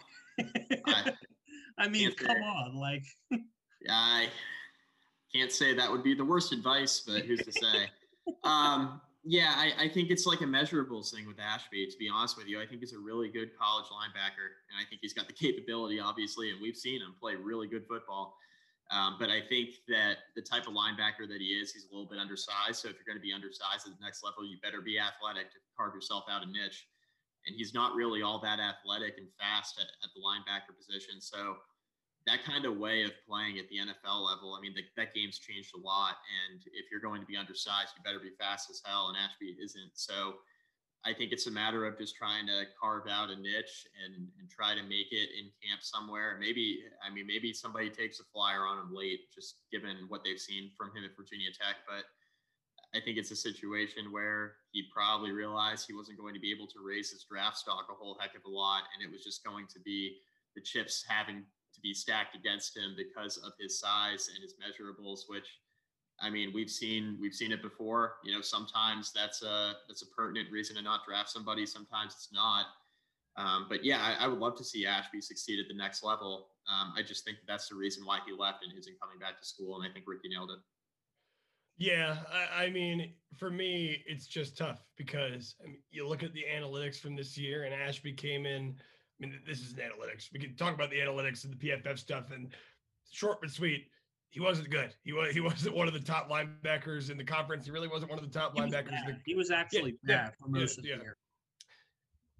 I, 0.85 1.13
I 1.77 1.87
mean, 1.87 2.13
come 2.13 2.27
say. 2.27 2.41
on, 2.41 2.75
like 2.75 3.03
I 3.89 4.27
can't 5.33 5.51
say 5.51 5.73
that 5.73 5.91
would 5.91 6.03
be 6.03 6.13
the 6.13 6.25
worst 6.25 6.53
advice, 6.53 7.03
but 7.05 7.23
who's 7.23 7.41
to 7.41 7.51
say? 7.51 7.89
um, 8.43 9.01
yeah, 9.23 9.53
I, 9.55 9.85
I 9.85 9.89
think 9.89 10.11
it's 10.11 10.25
like 10.25 10.41
a 10.41 10.45
measurables 10.45 11.13
thing 11.13 11.25
with 11.25 11.39
Ashby. 11.39 11.87
To 11.87 11.97
be 11.97 12.09
honest 12.09 12.37
with 12.37 12.47
you, 12.47 12.61
I 12.61 12.65
think 12.65 12.81
he's 12.81 12.93
a 12.93 12.99
really 12.99 13.29
good 13.29 13.57
college 13.57 13.85
linebacker, 13.85 14.51
and 14.67 14.75
I 14.75 14.83
think 14.89 14.99
he's 15.01 15.13
got 15.13 15.27
the 15.27 15.33
capability, 15.45 15.99
obviously, 15.99 16.51
and 16.51 16.61
we've 16.61 16.75
seen 16.75 17.01
him 17.01 17.15
play 17.19 17.35
really 17.35 17.67
good 17.67 17.85
football. 17.87 18.35
Um, 18.91 19.15
but 19.17 19.29
I 19.29 19.39
think 19.47 19.79
that 19.87 20.29
the 20.35 20.41
type 20.41 20.67
of 20.67 20.73
linebacker 20.73 21.23
that 21.29 21.39
he 21.39 21.55
is, 21.55 21.71
he's 21.71 21.87
a 21.89 21.95
little 21.95 22.09
bit 22.09 22.19
undersized. 22.19 22.83
So 22.83 22.89
if 22.91 22.99
you're 22.99 23.07
going 23.07 23.17
to 23.17 23.23
be 23.23 23.33
undersized 23.33 23.87
at 23.87 23.95
the 23.95 24.03
next 24.03 24.23
level, 24.23 24.43
you 24.43 24.59
better 24.61 24.81
be 24.81 24.99
athletic 24.99 25.49
to 25.55 25.59
carve 25.79 25.95
yourself 25.95 26.25
out 26.29 26.43
a 26.43 26.49
niche. 26.51 26.85
And 27.47 27.55
he's 27.55 27.73
not 27.73 27.95
really 27.95 28.21
all 28.21 28.39
that 28.43 28.59
athletic 28.59 29.15
and 29.17 29.27
fast 29.39 29.79
at, 29.79 29.87
at 29.87 30.11
the 30.13 30.19
linebacker 30.19 30.75
position. 30.75 31.23
So 31.23 31.57
that 32.25 32.43
kind 32.45 32.65
of 32.65 32.77
way 32.77 33.03
of 33.03 33.11
playing 33.27 33.59
at 33.59 33.67
the 33.67 33.83
NFL 33.83 34.23
level, 34.23 34.55
I 34.57 34.61
mean, 34.61 34.73
the, 34.75 34.83
that 34.95 35.13
game's 35.13 35.39
changed 35.39 35.75
a 35.75 35.79
lot. 35.79 36.15
And 36.47 36.61
if 36.71 36.87
you're 36.89 37.03
going 37.03 37.19
to 37.19 37.27
be 37.27 37.35
undersized, 37.35 37.91
you 37.97 38.03
better 38.03 38.23
be 38.23 38.31
fast 38.39 38.69
as 38.69 38.81
hell. 38.85 39.09
And 39.09 39.17
Ashby 39.17 39.57
isn't. 39.61 39.91
So 39.93 40.39
I 41.03 41.11
think 41.11 41.33
it's 41.33 41.47
a 41.47 41.51
matter 41.51 41.83
of 41.83 41.97
just 41.97 42.15
trying 42.15 42.47
to 42.47 42.63
carve 42.79 43.11
out 43.11 43.29
a 43.29 43.35
niche 43.35 43.87
and, 43.99 44.23
and 44.39 44.47
try 44.49 44.71
to 44.71 44.83
make 44.83 45.11
it 45.11 45.35
in 45.35 45.51
camp 45.59 45.83
somewhere. 45.83 46.37
Maybe, 46.39 46.79
I 47.03 47.13
mean, 47.13 47.27
maybe 47.27 47.51
somebody 47.51 47.89
takes 47.89 48.21
a 48.21 48.27
flyer 48.31 48.63
on 48.63 48.79
him 48.79 48.95
late, 48.95 49.27
just 49.35 49.67
given 49.69 50.07
what 50.07 50.23
they've 50.23 50.39
seen 50.39 50.71
from 50.77 50.95
him 50.95 51.03
at 51.03 51.11
Virginia 51.19 51.51
Tech. 51.51 51.83
But 51.83 52.07
I 52.95 53.03
think 53.03 53.17
it's 53.17 53.31
a 53.31 53.35
situation 53.35 54.15
where 54.15 54.63
he 54.71 54.87
probably 54.95 55.31
realized 55.31 55.87
he 55.87 55.93
wasn't 55.93 56.19
going 56.19 56.35
to 56.35 56.39
be 56.39 56.55
able 56.55 56.67
to 56.67 56.79
raise 56.79 57.11
his 57.11 57.25
draft 57.27 57.57
stock 57.57 57.91
a 57.91 57.99
whole 57.99 58.15
heck 58.21 58.31
of 58.39 58.47
a 58.47 58.49
lot. 58.49 58.83
And 58.95 59.03
it 59.03 59.11
was 59.11 59.25
just 59.25 59.43
going 59.43 59.67
to 59.75 59.79
be 59.83 60.23
the 60.55 60.61
chips 60.61 61.03
having 61.05 61.43
to 61.73 61.81
be 61.81 61.93
stacked 61.93 62.35
against 62.35 62.75
him 62.75 62.95
because 62.95 63.37
of 63.37 63.53
his 63.59 63.79
size 63.79 64.29
and 64.33 64.41
his 64.41 64.55
measurables, 64.55 65.21
which 65.27 65.47
I 66.21 66.29
mean, 66.29 66.51
we've 66.53 66.69
seen 66.69 67.17
we've 67.19 67.33
seen 67.33 67.51
it 67.51 67.61
before. 67.61 68.15
You 68.23 68.33
know, 68.33 68.41
sometimes 68.41 69.11
that's 69.13 69.41
a 69.43 69.73
that's 69.87 70.03
a 70.03 70.07
pertinent 70.07 70.51
reason 70.51 70.75
to 70.75 70.81
not 70.81 71.05
draft 71.07 71.29
somebody. 71.29 71.65
Sometimes 71.65 72.13
it's 72.13 72.29
not. 72.31 72.65
Um, 73.35 73.65
but 73.67 73.83
yeah, 73.83 73.99
I, 73.99 74.25
I, 74.25 74.27
would 74.27 74.37
love 74.37 74.55
to 74.57 74.63
see 74.63 74.85
Ashby 74.85 75.19
succeed 75.19 75.59
at 75.59 75.67
the 75.67 75.73
next 75.73 76.03
level. 76.03 76.49
Um, 76.71 76.93
I 76.95 77.01
just 77.01 77.25
think 77.25 77.37
that's 77.47 77.67
the 77.67 77.73
reason 77.73 78.05
why 78.05 78.19
he 78.27 78.31
left 78.31 78.63
and 78.63 78.71
isn't 78.77 78.99
coming 79.01 79.17
back 79.17 79.39
to 79.39 79.45
school. 79.45 79.75
And 79.75 79.89
I 79.89 79.91
think 79.91 80.05
Ricky 80.07 80.29
nailed 80.29 80.51
it. 80.51 80.59
Yeah, 81.77 82.17
I, 82.31 82.65
I 82.65 82.69
mean, 82.69 83.13
for 83.39 83.49
me, 83.49 84.03
it's 84.05 84.27
just 84.27 84.55
tough 84.55 84.85
because 84.97 85.55
I 85.63 85.67
mean, 85.67 85.79
you 85.89 86.07
look 86.07 86.21
at 86.21 86.31
the 86.33 86.45
analytics 86.55 86.99
from 86.99 87.15
this 87.15 87.35
year, 87.35 87.63
and 87.63 87.73
Ashby 87.73 88.13
came 88.13 88.45
in. 88.45 88.75
I 89.21 89.25
mean, 89.25 89.39
this 89.47 89.59
is 89.59 89.73
analytics. 89.75 90.29
We 90.33 90.39
can 90.39 90.55
talk 90.55 90.73
about 90.73 90.89
the 90.89 90.97
analytics 90.97 91.43
and 91.45 91.53
the 91.53 91.57
PFF 91.57 91.97
stuff, 91.97 92.31
and 92.31 92.53
short 93.11 93.39
but 93.41 93.51
sweet 93.51 93.87
he 94.33 94.39
wasn't 94.39 94.67
good. 94.71 94.93
He 95.03 95.13
was 95.13 95.31
he 95.31 95.39
wasn't 95.41 95.75
one 95.75 95.87
of 95.87 95.93
the 95.93 95.99
top 95.99 96.29
linebackers 96.29 97.11
in 97.11 97.17
the 97.17 97.23
conference. 97.23 97.65
He 97.65 97.71
really 97.71 97.87
wasn't 97.87 98.09
one 98.09 98.19
of 98.19 98.25
the 98.29 98.39
top 98.39 98.53
he 98.55 98.61
linebackers. 98.61 98.89
bad. 98.89 99.07
The, 99.07 99.17
he 99.25 99.35
was 99.35 99.51
actually 99.51 99.95
yeah, 100.03 100.23
bad 100.23 100.33
for 100.39 100.49
most 100.49 100.79
yeah, 100.83 100.93
of 100.93 100.99
the 100.99 101.03
year. 101.05 101.17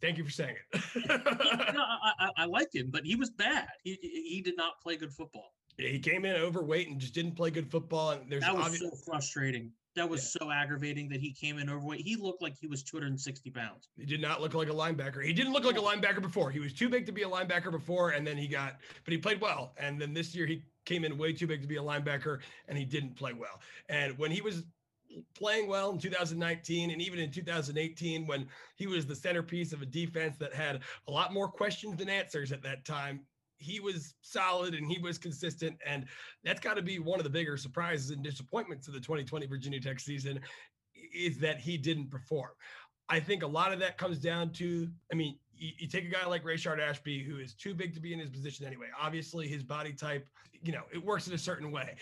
Thank 0.02 0.18
you 0.18 0.26
for 0.26 0.32
saying 0.32 0.56
it. 0.74 0.82
no, 1.76 1.82
I, 1.82 2.12
I, 2.20 2.30
I 2.38 2.46
liked 2.46 2.76
him, 2.76 2.90
but 2.92 3.06
he 3.06 3.16
was 3.16 3.30
bad. 3.30 3.68
He 3.84 3.98
he 4.02 4.42
did 4.42 4.58
not 4.58 4.82
play 4.82 4.98
good 4.98 5.14
football. 5.14 5.54
Yeah, 5.78 5.90
he 5.90 6.00
came 6.00 6.26
in 6.26 6.36
overweight 6.36 6.90
and 6.90 7.00
just 7.00 7.14
didn't 7.14 7.36
play 7.36 7.52
good 7.52 7.70
football. 7.70 8.12
And 8.12 8.30
there's 8.30 8.42
that 8.42 8.56
was 8.56 8.66
obvious- 8.66 8.82
so 8.82 9.12
frustrating. 9.12 9.72
That 9.96 10.10
was 10.10 10.22
Yeah. 10.22 10.40
so 10.42 10.52
aggravating 10.52 11.08
that 11.10 11.20
he 11.20 11.32
came 11.32 11.60
in 11.60 11.70
overweight. 11.70 12.02
He 12.02 12.16
looked 12.16 12.42
like 12.42 12.58
he 12.60 12.68
was 12.68 12.84
260 12.84 13.52
pounds. 13.52 13.90
He 13.96 14.06
did 14.06 14.22
not 14.22 14.42
look 14.42 14.54
like 14.54 14.70
a 14.70 14.74
linebacker. 14.74 15.24
He 15.24 15.34
didn't 15.34 15.54
look 15.54 15.64
like 15.64 15.78
a 15.78 15.82
linebacker 15.82 16.22
before. 16.22 16.50
He 16.50 16.60
was 16.60 16.74
too 16.74 16.90
big 16.90 17.06
to 17.06 17.12
be 17.12 17.24
a 17.24 17.30
linebacker 17.30 17.72
before, 17.72 18.12
and 18.12 18.26
then 18.26 18.38
he 18.38 18.48
got, 18.48 18.80
but 19.04 19.12
he 19.12 19.18
played 19.18 19.40
well. 19.40 19.76
And 19.78 20.02
then 20.02 20.14
this 20.14 20.34
year 20.34 20.46
he 20.46 20.64
came 20.86 21.06
in 21.06 21.18
way 21.18 21.34
too 21.34 21.48
big 21.48 21.62
to 21.62 21.68
be 21.68 21.78
a 21.78 21.82
linebacker, 21.82 22.42
and 22.68 22.78
he 22.78 22.86
didn't 22.86 23.16
play 23.16 23.34
well. 23.34 23.62
And 23.90 24.18
when 24.18 24.32
he 24.32 24.42
was 24.42 24.66
playing 25.36 25.68
well 25.68 25.92
in 25.92 26.00
2019 26.00 26.90
and 26.90 27.00
even 27.00 27.20
in 27.20 27.32
2018, 27.32 28.26
when 28.26 28.50
he 28.76 28.88
was 28.88 29.06
the 29.06 29.16
centerpiece 29.16 29.72
of 29.72 29.84
a 29.84 29.86
defense 29.86 30.38
that 30.38 30.54
had 30.54 30.82
a 31.08 31.12
lot 31.12 31.32
more 31.34 31.48
questions 31.48 31.98
than 31.98 32.10
answers 32.10 32.52
at 32.52 32.64
that 32.64 32.84
time, 32.84 33.28
he 33.64 33.80
was 33.80 34.16
solid 34.22 34.74
and 34.74 34.86
he 34.92 35.00
was 35.00 35.18
consistent. 35.18 35.78
And 35.86 36.06
that's 36.44 36.60
got 36.60 36.76
to 36.76 36.82
be 36.82 37.00
one 37.00 37.20
of 37.20 37.24
the 37.24 37.30
bigger 37.30 37.58
surprises 37.58 38.12
and 38.12 38.24
disappointments 38.24 38.88
of 38.88 38.94
the 38.94 39.00
2020 39.00 39.46
Virginia 39.48 39.80
Tech 39.80 40.00
season 40.00 40.40
is 41.14 41.38
that 41.40 41.60
he 41.60 41.78
didn't 41.78 42.10
perform. 42.10 42.50
I 43.10 43.20
think 43.20 43.44
a 43.44 43.48
lot 43.48 43.74
of 43.74 43.80
that 43.80 43.98
comes 43.98 44.20
down 44.20 44.52
to, 44.54 44.88
I 45.12 45.16
mean, 45.16 45.38
you, 45.56 45.88
take 45.88 46.06
a 46.06 46.10
guy 46.10 46.26
like 46.26 46.44
Rayshard 46.44 46.80
Ashby, 46.80 47.24
who 47.24 47.38
is 47.38 47.54
too 47.54 47.74
big 47.74 47.94
to 47.94 48.00
be 48.00 48.14
in 48.14 48.20
his 48.20 48.30
position 48.30 48.66
anyway. 48.66 48.88
Obviously, 49.00 49.48
his 49.48 49.64
body 49.64 49.94
type, 49.94 50.28
you 50.62 50.72
know, 50.72 50.84
it 50.92 51.04
works 51.04 51.28
in 51.28 51.34
a 51.34 51.38
certain 51.38 51.72
way. 51.72 51.96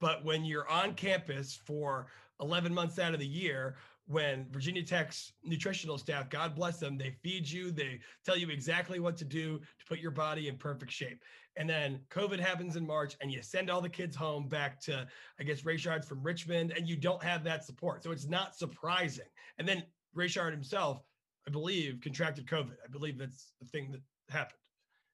But 0.00 0.24
when 0.24 0.44
you're 0.44 0.68
on 0.68 0.94
campus 0.94 1.58
for 1.66 2.06
11 2.40 2.72
months 2.72 2.98
out 2.98 3.14
of 3.14 3.20
the 3.20 3.26
year, 3.26 3.76
when 4.10 4.44
Virginia 4.50 4.82
Tech's 4.82 5.34
nutritional 5.44 5.96
staff, 5.96 6.28
God 6.28 6.56
bless 6.56 6.80
them, 6.80 6.98
they 6.98 7.14
feed 7.22 7.48
you, 7.48 7.70
they 7.70 8.00
tell 8.24 8.36
you 8.36 8.50
exactly 8.50 8.98
what 8.98 9.16
to 9.18 9.24
do 9.24 9.58
to 9.58 9.84
put 9.88 10.00
your 10.00 10.10
body 10.10 10.48
in 10.48 10.56
perfect 10.56 10.90
shape. 10.90 11.22
And 11.56 11.70
then 11.70 12.00
COVID 12.10 12.40
happens 12.40 12.74
in 12.74 12.84
March, 12.84 13.16
and 13.20 13.30
you 13.30 13.40
send 13.40 13.70
all 13.70 13.80
the 13.80 13.88
kids 13.88 14.16
home 14.16 14.48
back 14.48 14.80
to, 14.80 15.06
I 15.38 15.44
guess, 15.44 15.62
Rayshard's 15.62 16.08
from 16.08 16.24
Richmond, 16.24 16.72
and 16.76 16.88
you 16.88 16.96
don't 16.96 17.22
have 17.22 17.44
that 17.44 17.64
support. 17.64 18.02
So 18.02 18.10
it's 18.10 18.26
not 18.26 18.56
surprising. 18.56 19.28
And 19.58 19.68
then 19.68 19.84
Rayshard 20.16 20.50
himself, 20.50 21.04
I 21.46 21.52
believe, 21.52 22.00
contracted 22.02 22.46
COVID. 22.46 22.74
I 22.84 22.88
believe 22.90 23.16
that's 23.16 23.52
the 23.60 23.66
thing 23.68 23.92
that 23.92 24.00
happened. 24.28 24.58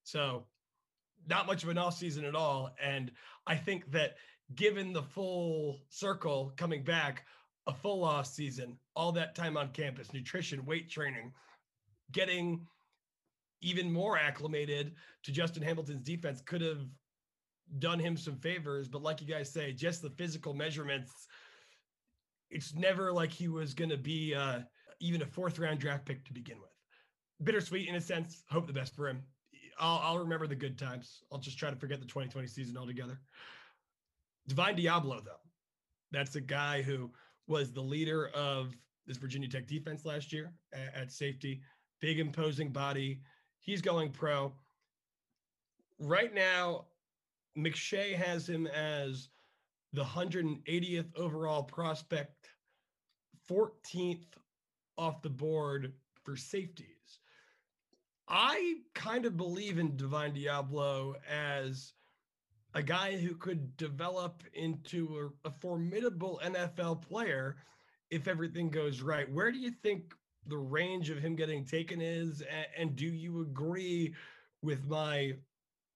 So 0.04 0.46
not 1.28 1.46
much 1.46 1.64
of 1.64 1.68
an 1.68 1.76
off 1.76 1.98
season 1.98 2.24
at 2.24 2.34
all. 2.34 2.70
And 2.82 3.10
I 3.46 3.56
think 3.56 3.90
that 3.92 4.14
given 4.54 4.94
the 4.94 5.02
full 5.02 5.80
circle 5.90 6.54
coming 6.56 6.82
back, 6.82 7.24
a 7.66 7.74
full 7.74 8.04
off 8.04 8.26
season, 8.26 8.76
all 8.94 9.12
that 9.12 9.34
time 9.34 9.56
on 9.56 9.70
campus, 9.70 10.12
nutrition, 10.12 10.64
weight 10.64 10.88
training, 10.90 11.32
getting 12.12 12.66
even 13.62 13.92
more 13.92 14.16
acclimated 14.16 14.94
to 15.24 15.32
Justin 15.32 15.62
Hamilton's 15.62 16.02
defense 16.02 16.40
could 16.40 16.60
have 16.60 16.86
done 17.78 17.98
him 17.98 18.16
some 18.16 18.36
favors. 18.36 18.88
But 18.88 19.02
like 19.02 19.20
you 19.20 19.26
guys 19.26 19.52
say, 19.52 19.72
just 19.72 20.02
the 20.02 20.10
physical 20.10 20.54
measurements, 20.54 21.26
it's 22.50 22.74
never 22.74 23.12
like 23.12 23.32
he 23.32 23.48
was 23.48 23.74
going 23.74 23.90
to 23.90 23.96
be 23.96 24.34
uh, 24.34 24.60
even 25.00 25.22
a 25.22 25.26
fourth 25.26 25.58
round 25.58 25.80
draft 25.80 26.04
pick 26.04 26.24
to 26.26 26.32
begin 26.32 26.58
with. 26.60 26.70
Bittersweet 27.42 27.88
in 27.88 27.96
a 27.96 28.00
sense. 28.00 28.44
Hope 28.50 28.66
the 28.66 28.72
best 28.72 28.94
for 28.94 29.08
him. 29.08 29.22
I'll, 29.78 30.00
I'll 30.02 30.18
remember 30.18 30.46
the 30.46 30.54
good 30.54 30.78
times. 30.78 31.22
I'll 31.32 31.38
just 31.38 31.58
try 31.58 31.70
to 31.70 31.76
forget 31.76 32.00
the 32.00 32.06
2020 32.06 32.46
season 32.46 32.76
altogether. 32.76 33.20
Divine 34.48 34.76
Deablo, 34.76 35.24
though, 35.24 35.42
that's 36.12 36.36
a 36.36 36.40
guy 36.40 36.82
who 36.82 37.10
was 37.46 37.72
the 37.72 37.80
leader 37.80 38.28
of 38.28 38.76
this 39.06 39.16
Virginia 39.16 39.48
Tech 39.48 39.66
defense 39.66 40.04
last 40.04 40.32
year 40.32 40.52
at, 40.72 40.94
at 40.94 41.12
safety. 41.12 41.60
Big 42.00 42.18
imposing 42.18 42.70
body. 42.70 43.20
He's 43.60 43.80
going 43.80 44.10
pro. 44.10 44.52
Right 45.98 46.34
now, 46.34 46.86
McShay 47.56 48.14
has 48.14 48.48
him 48.48 48.66
as 48.66 49.28
the 49.92 50.04
180th 50.04 51.16
overall 51.16 51.62
prospect, 51.62 52.48
14th 53.50 54.26
off 54.98 55.22
the 55.22 55.30
board 55.30 55.92
for 56.22 56.36
safeties. 56.36 57.20
I 58.28 58.78
kind 58.94 59.24
of 59.24 59.36
believe 59.36 59.78
in 59.78 59.96
Divine 59.96 60.34
Deablo 60.34 61.14
as 61.30 61.92
a 62.76 62.82
guy 62.82 63.16
who 63.16 63.34
could 63.34 63.74
develop 63.78 64.42
into 64.52 65.32
a, 65.44 65.48
a, 65.48 65.50
formidable 65.50 66.38
NFL 66.44 67.00
player 67.00 67.56
if 68.10 68.28
everything 68.28 68.68
goes 68.68 69.00
right. 69.00 69.32
Where 69.32 69.50
do 69.50 69.58
you 69.58 69.70
think 69.82 70.14
the 70.46 70.58
range 70.58 71.08
of 71.08 71.16
him 71.18 71.34
getting 71.36 71.64
taken 71.64 72.02
is? 72.02 72.42
And, 72.42 72.66
and 72.76 72.96
do 72.96 73.06
you 73.06 73.40
agree 73.40 74.14
with 74.60 74.86
my 74.86 75.32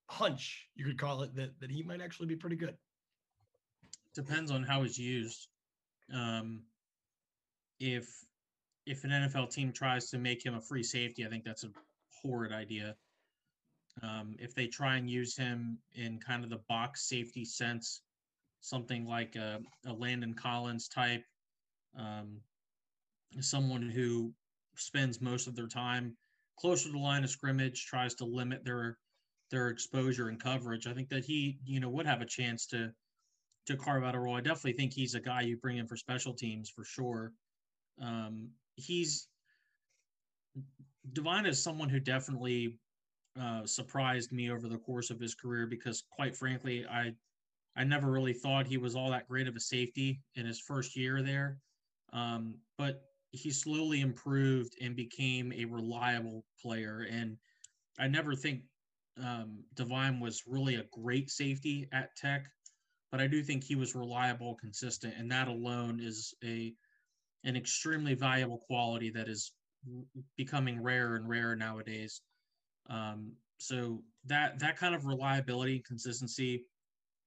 hunch, 0.08 0.68
you 0.74 0.86
could 0.86 0.98
call 0.98 1.20
it, 1.20 1.34
that, 1.34 1.60
that 1.60 1.70
he 1.70 1.82
might 1.82 2.00
actually 2.00 2.28
be 2.28 2.36
pretty 2.36 2.56
good? 2.56 2.74
Depends 4.14 4.50
on 4.50 4.62
how 4.62 4.82
he's 4.82 4.98
used. 4.98 5.48
Um, 6.12 6.62
if 7.78 8.08
if 8.86 9.04
an 9.04 9.10
NFL 9.10 9.52
team 9.52 9.70
tries 9.70 10.08
to 10.10 10.18
make 10.18 10.44
him 10.44 10.54
a 10.54 10.60
free 10.60 10.82
safety, 10.82 11.26
I 11.26 11.28
think 11.28 11.44
that's 11.44 11.62
a 11.62 11.70
horrid 12.22 12.52
idea. 12.52 12.96
Um, 14.02 14.36
if 14.38 14.54
they 14.54 14.66
try 14.66 14.96
and 14.96 15.10
use 15.10 15.36
him 15.36 15.78
in 15.94 16.18
kind 16.18 16.44
of 16.44 16.50
the 16.50 16.60
box 16.68 17.08
safety 17.08 17.44
sense, 17.44 18.02
something 18.60 19.04
like 19.04 19.36
a, 19.36 19.60
a 19.86 19.92
Landon 19.92 20.34
Collins 20.34 20.88
type, 20.88 21.24
um, 21.98 22.40
someone 23.40 23.88
who 23.88 24.32
spends 24.76 25.20
most 25.20 25.46
of 25.46 25.56
their 25.56 25.66
time 25.68 26.16
closer 26.58 26.88
to 26.88 26.92
the 26.92 26.98
line 26.98 27.24
of 27.24 27.30
scrimmage, 27.30 27.86
tries 27.86 28.14
to 28.14 28.24
limit 28.24 28.64
their 28.64 28.98
their 29.50 29.68
exposure 29.68 30.28
and 30.28 30.40
coverage. 30.40 30.86
I 30.86 30.92
think 30.92 31.08
that 31.08 31.24
he, 31.24 31.58
you 31.64 31.80
know, 31.80 31.88
would 31.88 32.06
have 32.06 32.20
a 32.20 32.26
chance 32.26 32.66
to 32.66 32.92
to 33.66 33.76
carve 33.76 34.04
out 34.04 34.14
a 34.14 34.18
role. 34.18 34.36
I 34.36 34.40
definitely 34.40 34.74
think 34.74 34.92
he's 34.92 35.14
a 35.14 35.20
guy 35.20 35.42
you 35.42 35.56
bring 35.56 35.78
in 35.78 35.86
for 35.86 35.96
special 35.96 36.34
teams 36.34 36.70
for 36.70 36.84
sure. 36.84 37.32
Um, 38.00 38.50
he's 38.76 39.28
Divine 41.12 41.46
is 41.46 41.62
someone 41.62 41.88
who 41.88 42.00
definitely 42.00 42.78
uh, 43.40 43.66
surprised 43.66 44.32
me 44.32 44.50
over 44.50 44.68
the 44.68 44.78
course 44.78 45.10
of 45.10 45.20
his 45.20 45.34
career 45.34 45.66
because, 45.66 46.04
quite 46.10 46.36
frankly, 46.36 46.86
I 46.86 47.12
I 47.76 47.84
never 47.84 48.10
really 48.10 48.32
thought 48.32 48.66
he 48.66 48.78
was 48.78 48.96
all 48.96 49.10
that 49.10 49.28
great 49.28 49.46
of 49.46 49.56
a 49.56 49.60
safety 49.60 50.20
in 50.34 50.44
his 50.44 50.60
first 50.60 50.96
year 50.96 51.22
there. 51.22 51.58
Um, 52.12 52.56
but 52.76 53.02
he 53.30 53.50
slowly 53.50 54.00
improved 54.00 54.74
and 54.80 54.96
became 54.96 55.52
a 55.52 55.64
reliable 55.64 56.44
player. 56.60 57.06
And 57.08 57.36
I 57.98 58.08
never 58.08 58.34
think 58.34 58.62
um, 59.22 59.62
Divine 59.74 60.18
was 60.18 60.42
really 60.46 60.76
a 60.76 60.86
great 60.92 61.30
safety 61.30 61.88
at 61.92 62.14
Tech, 62.16 62.46
but 63.12 63.20
I 63.20 63.28
do 63.28 63.42
think 63.42 63.62
he 63.62 63.76
was 63.76 63.94
reliable, 63.94 64.56
consistent, 64.56 65.14
and 65.16 65.30
that 65.30 65.48
alone 65.48 66.00
is 66.02 66.34
a 66.44 66.74
an 67.44 67.56
extremely 67.56 68.14
valuable 68.14 68.58
quality 68.58 69.10
that 69.10 69.28
is 69.28 69.52
becoming 70.36 70.82
rarer 70.82 71.16
and 71.16 71.28
rarer 71.28 71.56
nowadays. 71.56 72.20
Um, 72.90 73.32
so 73.58 74.02
that 74.26 74.58
that 74.58 74.76
kind 74.76 74.94
of 74.94 75.06
reliability, 75.06 75.76
and 75.76 75.84
consistency, 75.84 76.66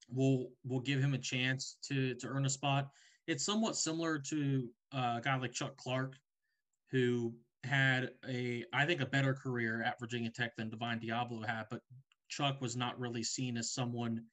will 0.10 0.50
will 0.66 0.82
give 0.82 1.00
him 1.00 1.14
a 1.14 1.18
chance 1.18 1.78
to 1.88 2.14
to 2.16 2.28
earn 2.28 2.46
a 2.46 2.50
spot. 2.50 2.90
It's 3.28 3.46
somewhat 3.46 3.76
similar 3.76 4.20
to 4.20 4.70
uh, 4.94 5.16
a 5.18 5.22
guy 5.24 5.38
like 5.38 5.54
Chuck 5.54 5.78
Clark, 5.78 6.18
who 6.92 7.34
had 7.64 8.12
a 8.28 8.66
I 8.74 8.86
think 8.86 9.02
a 9.02 9.06
better 9.06 9.34
career 9.34 9.82
at 9.84 10.00
Virginia 10.00 10.30
Tech 10.30 10.56
than 10.56 10.70
Divine 10.70 11.00
Deablo 11.00 11.46
had, 11.46 11.66
but 11.72 11.82
Chuck 12.30 12.62
was 12.62 12.76
not 12.76 13.00
really 13.00 13.24
seen 13.24 13.58
as 13.58 13.74
someone 13.74 14.24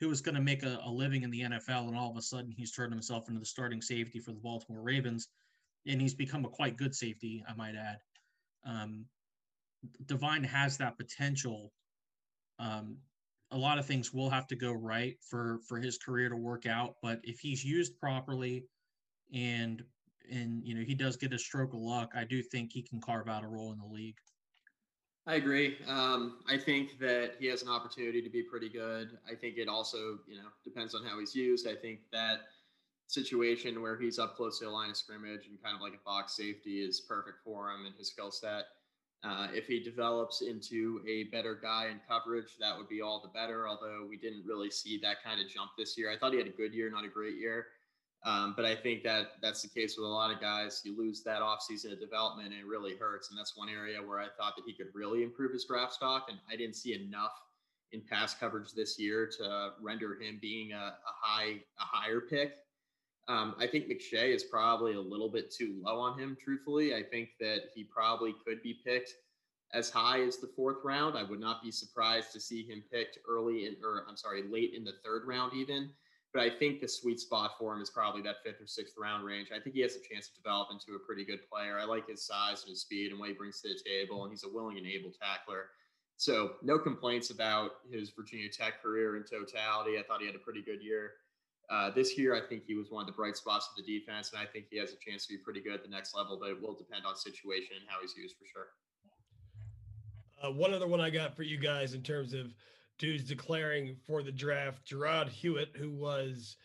who 0.00 0.08
was 0.08 0.20
going 0.20 0.36
to 0.36 0.40
make 0.40 0.62
a, 0.62 0.80
a 0.84 0.90
living 0.90 1.22
in 1.22 1.30
the 1.30 1.42
NFL, 1.42 1.88
and 1.88 1.96
all 1.96 2.10
of 2.10 2.16
a 2.16 2.22
sudden 2.22 2.52
he's 2.56 2.72
turned 2.72 2.92
himself 2.92 3.28
into 3.28 3.40
the 3.40 3.46
starting 3.46 3.82
safety 3.82 4.20
for 4.20 4.32
the 4.32 4.38
Baltimore 4.38 4.82
Ravens 4.82 5.28
and 5.88 6.00
he's 6.00 6.14
become 6.14 6.44
a 6.44 6.48
quite 6.48 6.76
good 6.76 6.94
safety, 6.94 7.42
I 7.48 7.54
might 7.54 7.74
add. 7.74 7.98
Um, 8.64 9.06
Divine 10.06 10.44
has 10.44 10.76
that 10.78 10.96
potential. 10.96 11.72
Um, 12.58 12.98
a 13.50 13.56
lot 13.56 13.78
of 13.78 13.86
things 13.86 14.12
will 14.12 14.30
have 14.30 14.46
to 14.48 14.56
go 14.56 14.72
right 14.72 15.16
for 15.22 15.60
for 15.66 15.78
his 15.78 15.98
career 15.98 16.28
to 16.28 16.36
work 16.36 16.66
out, 16.66 16.96
but 17.02 17.20
if 17.22 17.40
he's 17.40 17.64
used 17.64 17.98
properly, 17.98 18.66
and 19.32 19.82
and 20.30 20.64
you 20.64 20.74
know 20.74 20.82
he 20.82 20.94
does 20.94 21.16
get 21.16 21.32
a 21.32 21.38
stroke 21.38 21.72
of 21.72 21.80
luck, 21.80 22.12
I 22.14 22.24
do 22.24 22.42
think 22.42 22.72
he 22.72 22.82
can 22.82 23.00
carve 23.00 23.28
out 23.28 23.44
a 23.44 23.48
role 23.48 23.72
in 23.72 23.78
the 23.78 23.86
league. 23.86 24.18
I 25.26 25.34
agree. 25.34 25.76
Um, 25.86 26.38
I 26.48 26.56
think 26.56 26.98
that 27.00 27.32
he 27.38 27.46
has 27.48 27.62
an 27.62 27.68
opportunity 27.68 28.22
to 28.22 28.30
be 28.30 28.42
pretty 28.42 28.70
good. 28.70 29.18
I 29.30 29.34
think 29.34 29.58
it 29.58 29.68
also, 29.68 30.18
you 30.26 30.36
know, 30.36 30.48
depends 30.64 30.94
on 30.94 31.04
how 31.04 31.20
he's 31.20 31.34
used. 31.34 31.68
I 31.68 31.74
think 31.74 32.00
that 32.12 32.40
situation 33.08 33.82
where 33.82 33.98
he's 33.98 34.18
up 34.18 34.36
close 34.36 34.58
to 34.60 34.64
the 34.64 34.70
line 34.70 34.88
of 34.88 34.96
scrimmage 34.96 35.46
and 35.46 35.62
kind 35.62 35.74
of 35.74 35.82
like 35.82 35.92
a 35.92 36.04
box 36.04 36.34
safety 36.34 36.80
is 36.80 37.00
perfect 37.00 37.38
for 37.44 37.70
him 37.70 37.84
and 37.84 37.94
his 37.96 38.08
skill 38.08 38.30
set. 38.30 38.64
Uh, 39.24 39.48
if 39.52 39.66
he 39.66 39.80
develops 39.80 40.42
into 40.42 41.00
a 41.08 41.24
better 41.24 41.58
guy 41.60 41.88
in 41.90 42.00
coverage, 42.08 42.56
that 42.60 42.76
would 42.76 42.88
be 42.88 43.02
all 43.02 43.20
the 43.20 43.28
better. 43.28 43.66
Although 43.66 44.06
we 44.08 44.16
didn't 44.16 44.44
really 44.46 44.70
see 44.70 44.98
that 45.02 45.22
kind 45.24 45.40
of 45.40 45.48
jump 45.48 45.70
this 45.76 45.98
year. 45.98 46.10
I 46.10 46.16
thought 46.16 46.32
he 46.32 46.38
had 46.38 46.46
a 46.46 46.50
good 46.50 46.72
year, 46.72 46.90
not 46.90 47.04
a 47.04 47.08
great 47.08 47.36
year. 47.36 47.66
Um, 48.24 48.54
but 48.56 48.64
I 48.64 48.74
think 48.74 49.04
that 49.04 49.32
that's 49.40 49.62
the 49.62 49.68
case 49.68 49.96
with 49.96 50.06
a 50.06 50.08
lot 50.08 50.32
of 50.32 50.40
guys. 50.40 50.82
You 50.84 50.96
lose 50.98 51.22
that 51.22 51.40
offseason 51.40 51.92
of 51.92 52.00
development 52.00 52.48
and 52.48 52.58
it 52.58 52.66
really 52.66 52.96
hurts. 52.96 53.30
And 53.30 53.38
that's 53.38 53.56
one 53.56 53.68
area 53.68 53.98
where 54.02 54.18
I 54.18 54.26
thought 54.36 54.54
that 54.56 54.64
he 54.66 54.72
could 54.72 54.88
really 54.92 55.22
improve 55.22 55.52
his 55.52 55.64
draft 55.64 55.94
stock. 55.94 56.26
And 56.28 56.38
I 56.50 56.56
didn't 56.56 56.76
see 56.76 56.94
enough 56.94 57.32
in 57.92 58.02
pass 58.02 58.34
coverage 58.34 58.72
this 58.72 58.98
year 58.98 59.30
to 59.38 59.70
render 59.80 60.20
him 60.20 60.38
being 60.42 60.72
a, 60.72 60.76
a 60.76 61.12
high, 61.20 61.60
a 61.78 61.84
higher 61.84 62.20
pick. 62.20 62.54
Um, 63.28 63.54
I 63.58 63.66
think 63.66 63.88
McShay 63.88 64.34
is 64.34 64.44
probably 64.44 64.94
a 64.94 65.00
little 65.00 65.28
bit 65.28 65.50
too 65.50 65.76
low 65.82 66.00
on 66.00 66.18
him, 66.18 66.36
truthfully. 66.42 66.94
I 66.94 67.02
think 67.02 67.30
that 67.40 67.64
he 67.74 67.84
probably 67.84 68.34
could 68.44 68.62
be 68.62 68.80
picked 68.84 69.12
as 69.74 69.90
high 69.90 70.22
as 70.22 70.38
the 70.38 70.50
fourth 70.56 70.78
round. 70.82 71.16
I 71.16 71.24
would 71.24 71.40
not 71.40 71.62
be 71.62 71.70
surprised 71.70 72.32
to 72.32 72.40
see 72.40 72.64
him 72.64 72.82
picked 72.90 73.18
early 73.28 73.66
in, 73.66 73.76
or 73.84 74.04
I'm 74.08 74.16
sorry, 74.16 74.44
late 74.48 74.72
in 74.74 74.82
the 74.82 74.94
third 75.04 75.26
round, 75.26 75.52
even. 75.54 75.90
But 76.32 76.42
I 76.42 76.50
think 76.50 76.80
the 76.80 76.88
sweet 76.88 77.20
spot 77.20 77.52
for 77.58 77.74
him 77.74 77.82
is 77.82 77.90
probably 77.90 78.22
that 78.22 78.42
fifth 78.44 78.60
or 78.60 78.66
sixth 78.66 78.94
round 78.98 79.24
range. 79.24 79.48
I 79.54 79.60
think 79.60 79.74
he 79.74 79.82
has 79.82 79.96
a 79.96 80.14
chance 80.14 80.28
to 80.28 80.34
develop 80.34 80.68
into 80.70 80.96
a 80.96 81.06
pretty 81.06 81.24
good 81.24 81.40
player. 81.50 81.78
I 81.78 81.84
like 81.84 82.08
his 82.08 82.26
size 82.26 82.62
and 82.62 82.70
his 82.70 82.80
speed 82.80 83.10
and 83.10 83.20
what 83.20 83.28
he 83.28 83.34
brings 83.34 83.60
to 83.60 83.68
the 83.68 83.80
table, 83.84 84.24
and 84.24 84.32
he's 84.32 84.44
a 84.44 84.48
willing 84.48 84.78
and 84.78 84.86
able 84.86 85.10
tackler. 85.10 85.66
So, 86.16 86.52
no 86.62 86.78
complaints 86.78 87.30
about 87.30 87.72
his 87.90 88.10
Virginia 88.10 88.48
Tech 88.50 88.82
career 88.82 89.16
in 89.16 89.22
totality. 89.22 89.98
I 89.98 90.02
thought 90.02 90.20
he 90.20 90.26
had 90.26 90.34
a 90.34 90.40
pretty 90.40 90.62
good 90.62 90.82
year. 90.82 91.12
Uh, 91.70 91.90
this 91.90 92.16
year, 92.16 92.34
I 92.34 92.40
think 92.40 92.64
he 92.66 92.74
was 92.74 92.90
one 92.90 93.02
of 93.02 93.06
the 93.06 93.12
bright 93.12 93.36
spots 93.36 93.68
of 93.68 93.84
the 93.84 93.98
defense, 93.98 94.32
and 94.32 94.40
I 94.40 94.46
think 94.46 94.66
he 94.70 94.78
has 94.78 94.92
a 94.92 94.96
chance 94.96 95.26
to 95.26 95.34
be 95.34 95.38
pretty 95.38 95.60
good 95.60 95.74
at 95.74 95.82
the 95.82 95.88
next 95.88 96.16
level, 96.16 96.38
but 96.40 96.48
it 96.50 96.60
will 96.60 96.74
depend 96.74 97.04
on 97.04 97.14
situation 97.14 97.76
and 97.78 97.84
how 97.86 98.00
he's 98.00 98.16
used 98.16 98.36
for 98.38 98.46
sure. 98.46 98.68
Uh, 100.42 100.50
one 100.50 100.72
other 100.72 100.86
one 100.86 101.00
I 101.00 101.10
got 101.10 101.36
for 101.36 101.42
you 101.42 101.58
guys 101.58 101.94
in 101.94 102.02
terms 102.02 102.32
of 102.32 102.54
dudes 102.98 103.24
declaring 103.24 103.96
for 104.06 104.22
the 104.22 104.32
draft 104.32 104.88
Jarrod 104.88 105.28
Hewitt, 105.28 105.76
who 105.76 105.90
was 105.90 106.56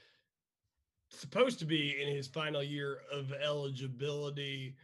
supposed 1.10 1.60
to 1.60 1.66
be 1.66 2.02
in 2.02 2.08
his 2.08 2.28
final 2.28 2.64
year 2.64 3.00
of 3.12 3.34
eligibility, 3.34 4.76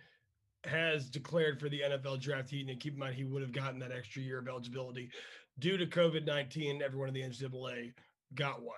has 0.65 1.09
declared 1.09 1.59
for 1.59 1.69
the 1.69 1.81
NFL 1.81 2.19
draft. 2.19 2.49
He, 2.49 2.69
and 2.69 2.79
keep 2.79 2.93
in 2.93 2.99
mind, 2.99 3.15
he 3.15 3.23
would 3.23 3.41
have 3.41 3.53
gotten 3.53 3.79
that 3.79 3.93
extra 3.93 4.21
year 4.21 4.39
of 4.39 4.47
eligibility 4.47 5.11
due 5.59 5.77
to 5.77 5.85
COVID 5.85 6.25
19. 6.25 6.81
Everyone 6.81 7.07
in 7.07 7.13
the 7.13 7.21
NCAA 7.21 7.93
got 8.35 8.61
one. 8.61 8.75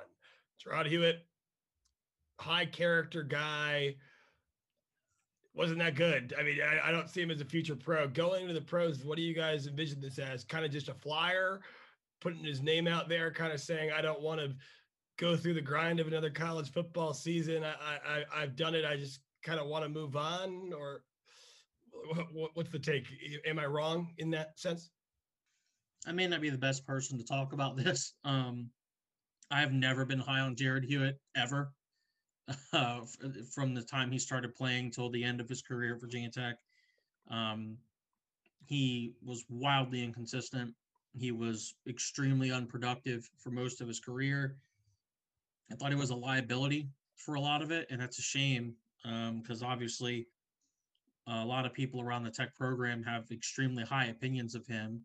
Jarrod 0.64 0.86
Hewitt 0.86 1.26
high 2.42 2.66
character 2.66 3.24
guy. 3.24 3.96
Wasn't 5.54 5.80
that 5.80 5.96
good. 5.96 6.34
I 6.40 6.44
mean, 6.44 6.60
I, 6.62 6.90
I, 6.90 6.92
don't 6.92 7.10
see 7.10 7.22
him 7.22 7.30
as 7.30 7.42
a 7.42 7.46
future 7.46 7.76
pro. 7.76 8.08
Going 8.08 8.48
to 8.48 8.54
the 8.54 8.62
pros, 8.62 9.04
what 9.04 9.18
do 9.18 9.22
you 9.22 9.34
guys 9.34 9.68
envision 9.68 10.02
this 10.02 10.18
as? 10.18 10.44
Kind 10.44 10.66
of 10.66 10.72
just 10.72 10.90
a 10.90 10.94
flyer, 10.94 11.60
putting 12.22 12.44
his 12.44 12.62
name 12.62 12.88
out 12.88 13.10
there, 13.10 13.32
kind 13.32 13.52
of 13.52 13.60
saying, 13.60 13.92
I 13.92 14.02
don't 14.02 14.22
want 14.22 14.40
to 14.40 14.56
go 15.18 15.36
through 15.36 15.56
the 15.56 15.62
grind 15.62 16.00
of 16.00 16.08
another 16.08 16.30
college 16.30 16.72
football 16.72 17.14
season. 17.14 17.64
I, 17.64 17.74
I, 18.08 18.24
I've 18.34 18.56
done 18.56 18.76
it. 18.76 18.86
I 18.86 18.96
just 18.96 19.20
kind 19.44 19.60
of 19.60 19.68
want 19.68 19.84
to 19.84 19.90
move 19.90 20.16
on. 20.16 20.72
Or 20.74 21.04
what, 22.32 22.52
what's 22.54 22.72
the 22.72 22.80
take? 22.80 23.08
Am 23.46 23.60
I 23.60 23.66
wrong 23.66 24.14
in 24.18 24.32
that 24.32 24.58
sense? 24.58 24.90
I 26.08 26.14
may 26.14 26.28
not 26.28 26.42
be 26.42 26.50
the 26.50 26.58
best 26.58 26.88
person 26.88 27.18
to 27.18 27.26
talk 27.26 27.54
about 27.54 27.76
this. 27.76 28.14
Um, 28.24 28.70
I 29.52 29.60
have 29.60 29.74
never 29.74 30.06
been 30.06 30.20
high 30.20 30.40
on 30.40 30.56
Jarrod 30.56 30.86
Hewitt 30.86 31.20
ever. 31.36 31.74
Uh, 32.74 33.02
from 33.54 33.74
the 33.74 33.82
time 33.82 34.12
he 34.12 34.20
started 34.20 34.56
playing 34.56 34.92
till 34.92 35.10
the 35.10 35.24
end 35.24 35.42
of 35.42 35.50
his 35.50 35.62
career 35.62 35.96
at 35.96 36.02
Virginia 36.02 36.30
Tech. 36.30 36.58
Um, 37.30 37.78
he 38.66 39.14
was 39.24 39.46
wildly 39.50 40.04
inconsistent. 40.04 40.74
He 41.14 41.32
was 41.32 41.76
extremely 41.88 42.52
unproductive 42.52 43.30
for 43.38 43.52
most 43.52 43.82
of 43.82 43.88
his 43.88 44.00
career. 44.00 44.58
I 45.72 45.76
thought 45.76 45.90
he 45.90 45.96
was 45.96 46.10
a 46.10 46.16
liability 46.16 46.90
for 47.16 47.36
a 47.36 47.42
lot 47.42 47.62
of 47.62 47.72
it, 47.72 47.88
and 47.90 48.02
that's 48.02 48.20
a 48.20 48.24
shame 48.24 48.76
because 49.04 49.62
um, 49.62 49.68
obviously 49.68 50.28
a 51.28 51.46
lot 51.46 51.66
of 51.66 51.74
people 51.74 52.02
around 52.02 52.24
the 52.24 52.32
tech 52.32 52.56
program 52.56 53.04
have 53.04 53.30
extremely 53.32 53.84
high 53.84 54.06
opinions 54.06 54.56
of 54.56 54.66
him. 54.68 55.02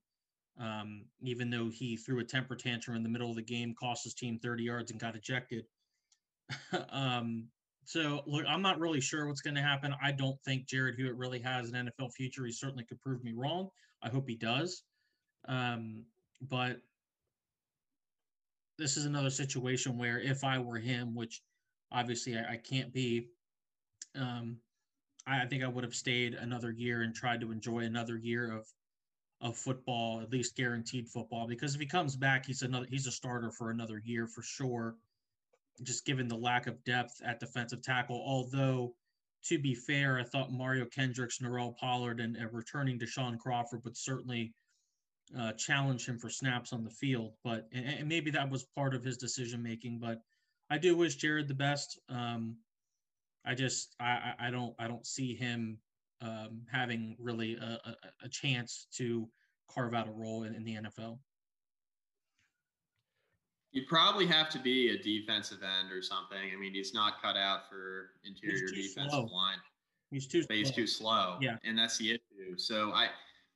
Um, 0.58 1.04
even 1.20 1.50
though 1.50 1.68
he 1.68 1.96
threw 1.96 2.20
a 2.20 2.24
temper 2.24 2.56
tantrum 2.56 2.96
in 2.96 3.02
the 3.02 3.08
middle 3.08 3.28
of 3.28 3.36
the 3.36 3.42
game, 3.42 3.74
cost 3.78 4.04
his 4.04 4.14
team 4.14 4.38
30 4.38 4.64
yards 4.64 4.90
and 4.90 4.98
got 4.98 5.14
ejected. 5.14 5.66
um, 6.90 7.48
so 7.84 8.22
look, 8.26 8.44
I'm 8.48 8.62
not 8.62 8.80
really 8.80 9.00
sure 9.00 9.26
what's 9.26 9.40
going 9.40 9.54
to 9.54 9.62
happen. 9.62 9.94
I 10.02 10.12
don't 10.12 10.40
think 10.42 10.66
Jarrod 10.66 10.96
Hewitt 10.96 11.16
really 11.16 11.38
has 11.40 11.70
an 11.70 11.90
NFL 11.90 12.12
future. 12.12 12.44
He 12.44 12.52
certainly 12.52 12.84
could 12.84 13.00
prove 13.00 13.22
me 13.22 13.32
wrong. 13.34 13.68
I 14.02 14.08
hope 14.08 14.28
he 14.28 14.36
does. 14.36 14.82
Um, 15.46 16.04
but 16.42 16.80
this 18.78 18.96
is 18.96 19.06
another 19.06 19.30
situation 19.30 19.96
where 19.96 20.20
if 20.20 20.44
I 20.44 20.58
were 20.58 20.78
him, 20.78 21.14
which 21.14 21.42
obviously 21.92 22.36
I, 22.36 22.54
I 22.54 22.56
can't 22.56 22.92
be, 22.92 23.28
um, 24.14 24.56
I, 25.26 25.42
I 25.42 25.46
think 25.46 25.62
I 25.62 25.68
would 25.68 25.84
have 25.84 25.94
stayed 25.94 26.34
another 26.34 26.72
year 26.72 27.02
and 27.02 27.14
tried 27.14 27.40
to 27.40 27.52
enjoy 27.52 27.80
another 27.80 28.16
year 28.16 28.52
of 28.52 28.66
of 29.42 29.56
football, 29.56 30.22
at 30.22 30.30
least 30.32 30.56
guaranteed 30.56 31.06
football. 31.06 31.46
Because 31.46 31.74
if 31.74 31.80
he 31.80 31.86
comes 31.86 32.16
back, 32.16 32.46
he's 32.46 32.62
another 32.62 32.86
he's 32.88 33.06
a 33.06 33.12
starter 33.12 33.50
for 33.50 33.70
another 33.70 34.00
year 34.04 34.26
for 34.26 34.42
sure. 34.42 34.96
Just 35.82 36.06
given 36.06 36.28
the 36.28 36.36
lack 36.36 36.66
of 36.66 36.82
depth 36.84 37.20
at 37.24 37.40
defensive 37.40 37.82
tackle, 37.82 38.22
although 38.26 38.94
to 39.44 39.58
be 39.58 39.74
fair, 39.74 40.18
I 40.18 40.24
thought 40.24 40.52
Mario 40.52 40.86
Kendricks, 40.86 41.38
Norrell 41.38 41.76
Pollard, 41.76 42.20
and, 42.20 42.36
and 42.36 42.52
returning 42.52 42.98
DaShawn 42.98 43.38
Crawford 43.38 43.84
would 43.84 43.96
certainly 43.96 44.52
uh, 45.38 45.52
challenge 45.52 46.08
him 46.08 46.18
for 46.18 46.30
snaps 46.30 46.72
on 46.72 46.84
the 46.84 46.90
field. 46.90 47.34
But 47.44 47.68
and, 47.72 47.86
and, 47.86 48.08
maybe 48.08 48.30
that 48.32 48.50
was 48.50 48.64
part 48.76 48.94
of 48.94 49.04
his 49.04 49.16
decision 49.16 49.62
making. 49.62 49.98
But 50.00 50.20
I 50.70 50.78
do 50.78 50.96
wish 50.96 51.18
Jarrod 51.18 51.48
the 51.48 51.54
best. 51.54 52.00
Um, 52.08 52.56
I 53.44 53.54
just 53.54 53.94
I, 54.00 54.34
I 54.38 54.50
don't 54.50 54.74
I 54.78 54.88
don't 54.88 55.06
see 55.06 55.34
him 55.34 55.78
um, 56.20 56.62
having 56.70 57.16
really 57.18 57.56
a, 57.56 57.80
a, 57.84 57.96
a, 58.24 58.28
chance 58.28 58.86
to 58.96 59.28
carve 59.70 59.94
out 59.94 60.08
a 60.08 60.10
role 60.10 60.44
in, 60.44 60.54
in, 60.54 60.64
the 60.64 60.74
NFL. 60.74 61.18
You'd 63.76 63.88
probably 63.88 64.26
have 64.26 64.48
to 64.48 64.58
be 64.58 64.88
a 64.88 64.96
defensive 64.96 65.58
end 65.62 65.92
or 65.92 66.00
something. 66.00 66.38
I 66.38 66.58
mean, 66.58 66.72
he's 66.72 66.94
not 66.94 67.20
cut 67.20 67.36
out 67.36 67.68
for 67.68 68.12
interior 68.24 68.68
defensive 68.68 69.10
slow. 69.10 69.24
line. 69.24 69.58
He's 70.10 70.26
too. 70.26 70.44
But 70.48 70.56
he's 70.56 70.70
too 70.70 70.86
slow. 70.86 71.36
Yeah, 71.42 71.58
and 71.62 71.78
that's 71.78 71.98
the 71.98 72.12
issue. 72.12 72.56
So 72.56 72.92
I, 72.92 73.08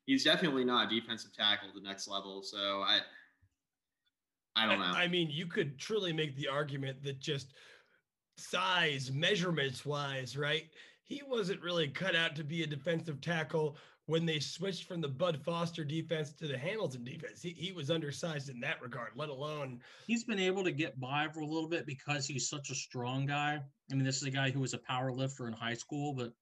he's 0.04 0.22
definitely 0.22 0.62
not 0.62 0.92
a 0.92 1.00
defensive 1.00 1.34
tackle 1.34 1.70
the 1.74 1.80
next 1.80 2.06
level. 2.06 2.42
So 2.42 2.82
I, 2.82 2.98
I 4.56 4.66
don't 4.66 4.78
know. 4.78 4.92
I, 4.94 5.04
I 5.04 5.08
mean, 5.08 5.30
you 5.30 5.46
could 5.46 5.78
truly 5.78 6.12
make 6.12 6.36
the 6.36 6.48
argument 6.48 7.02
that 7.04 7.18
just 7.18 7.54
size, 8.36 9.10
measurements 9.10 9.86
wise, 9.86 10.36
right? 10.36 10.64
He 11.02 11.22
wasn't 11.26 11.62
really 11.62 11.88
cut 11.88 12.14
out 12.14 12.36
to 12.36 12.44
be 12.44 12.62
a 12.62 12.66
defensive 12.66 13.22
tackle 13.22 13.78
when 14.10 14.26
they 14.26 14.40
switched 14.40 14.88
from 14.88 15.00
the 15.00 15.06
Bud 15.06 15.40
Foster 15.44 15.84
defense 15.84 16.32
to 16.32 16.48
the 16.48 16.58
Hamilton 16.58 17.04
defense. 17.04 17.40
He, 17.40 17.50
he 17.50 17.70
was 17.70 17.92
undersized 17.92 18.48
in 18.48 18.58
that 18.58 18.82
regard, 18.82 19.12
let 19.14 19.28
alone. 19.28 19.78
He's 20.08 20.24
been 20.24 20.40
able 20.40 20.64
to 20.64 20.72
get 20.72 20.98
by 20.98 21.28
for 21.32 21.40
a 21.40 21.46
little 21.46 21.68
bit 21.68 21.86
because 21.86 22.26
he's 22.26 22.48
such 22.48 22.70
a 22.70 22.74
strong 22.74 23.24
guy. 23.24 23.60
I 23.88 23.94
mean, 23.94 24.02
this 24.02 24.16
is 24.16 24.24
a 24.24 24.30
guy 24.30 24.50
who 24.50 24.58
was 24.58 24.74
a 24.74 24.78
power 24.78 25.12
lifter 25.12 25.46
in 25.46 25.52
high 25.52 25.74
school, 25.74 26.12
but 26.12 26.32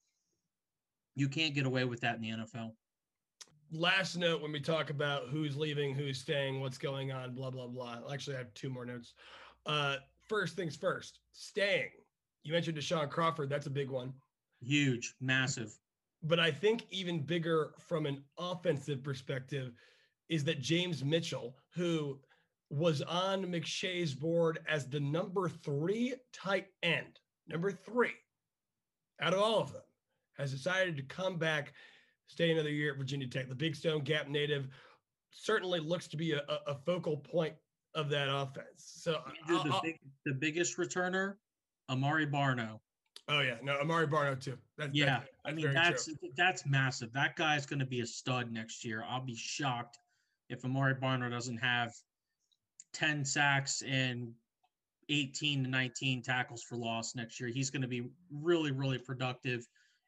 you 1.15 1.29
can't 1.29 1.55
get 1.55 1.67
away 1.67 1.85
with 1.85 2.01
that 2.01 2.17
in 2.17 2.23
the 2.23 2.31
NFL. 2.31 2.73
Last 3.71 4.17
note 4.17 4.41
when 4.41 4.53
we 4.53 4.61
talk 4.61 4.89
about 4.89 5.25
who's 5.29 5.55
leaving, 5.55 5.95
who's 5.95 6.17
staying, 6.17 6.63
what's 6.63 6.79
going 6.79 7.13
on, 7.13 7.35
blah, 7.35 7.51
blah, 7.51 7.67
blah. 7.67 7.99
Actually, 8.11 8.37
I 8.37 8.39
have 8.39 8.55
two 8.55 8.71
more 8.71 8.87
notes. 8.87 9.13
Uh, 9.67 9.97
first 10.27 10.57
things 10.57 10.75
first, 10.75 11.19
staying. 11.33 11.91
You 12.45 12.55
mentioned 12.55 12.79
DaShawn 12.79 13.11
Crawford. 13.11 13.51
That's 13.51 13.67
a 13.67 13.71
big 13.71 13.91
one. 13.91 14.15
Huge, 14.63 15.13
massive. 15.21 15.79
But 16.23 16.41
I 16.41 16.51
think 16.51 16.87
even 16.91 17.21
bigger 17.21 17.75
from 17.79 18.07
an 18.07 18.23
offensive 18.39 19.03
perspective 19.03 19.73
is 20.29 20.45
that 20.45 20.61
James 20.61 21.05
Mitchell, 21.05 21.57
who 21.75 22.19
was 22.71 23.03
on 23.03 23.47
McShay's 23.47 24.15
board 24.15 24.59
as 24.69 24.89
the 24.89 25.01
number 25.01 25.49
three 25.49 26.15
tight 26.33 26.67
end, 26.83 27.21
number 27.49 27.71
three 27.71 28.13
out 29.21 29.33
of 29.33 29.41
all 29.41 29.61
of 29.61 29.73
them, 29.73 29.83
has 30.37 30.53
decided 30.53 30.97
to 30.97 31.03
come 31.03 31.37
back, 31.37 31.73
stay 32.27 32.51
another 32.51 32.71
year 32.71 32.93
at 32.93 32.99
Virginia 32.99 33.27
Tech. 33.27 33.49
The 33.49 33.55
Big 33.55 33.75
Stone 33.75 34.05
Gap 34.05 34.29
native 34.29 34.69
certainly 35.31 35.81
looks 35.81 36.09
to 36.09 36.17
be 36.17 36.33
a, 36.33 36.43
a 36.67 36.75
focal 36.85 37.17
point 37.17 37.55
of 37.95 38.09
that 38.11 38.29
offense. 38.29 38.67
So 38.77 39.21
the, 39.47 39.81
big, 39.83 39.99
the, 40.25 40.35
biggest 40.35 40.77
returner, 40.77 41.35
Amare 41.89 42.27
Barno. 42.27 42.81
Oh 43.29 43.41
yeah, 43.41 43.57
no, 43.63 43.79
Amare 43.79 44.07
Barno 44.07 44.41
too. 44.41 44.57
That's, 44.77 44.95
yeah, 44.95 45.07
that's, 45.07 45.21
that's 45.21 45.31
I 45.45 45.53
mean 45.53 45.75
that's 45.75 46.05
true. 46.05 46.15
that's 46.37 46.67
massive. 46.67 47.13
That 47.13 47.37
guy's 47.37 47.67
going 47.67 47.81
to 47.81 47.87
be 47.87 48.01
a 48.01 48.07
stud 48.07 48.51
next 48.51 48.85
year. 48.85 49.05
I'll 49.09 49.25
be 49.25 49.37
shocked 49.37 49.99
if 50.49 50.65
Amare 50.65 50.95
Barno 50.95 51.31
doesn't 51.31 51.59
have 51.59 51.93
ten 52.93 53.25
sacks 53.25 53.83
and 53.87 54.33
18 55.09 55.65
to 55.65 55.71
19 55.71 56.23
tackles 56.23 56.63
for 56.63 56.77
loss 56.77 57.15
next 57.15 57.41
year. 57.41 57.49
He's 57.49 57.71
going 57.71 57.83
to 57.83 57.89
be 57.89 58.11
really, 58.31 58.73
really 58.73 58.99
productive 58.99 59.67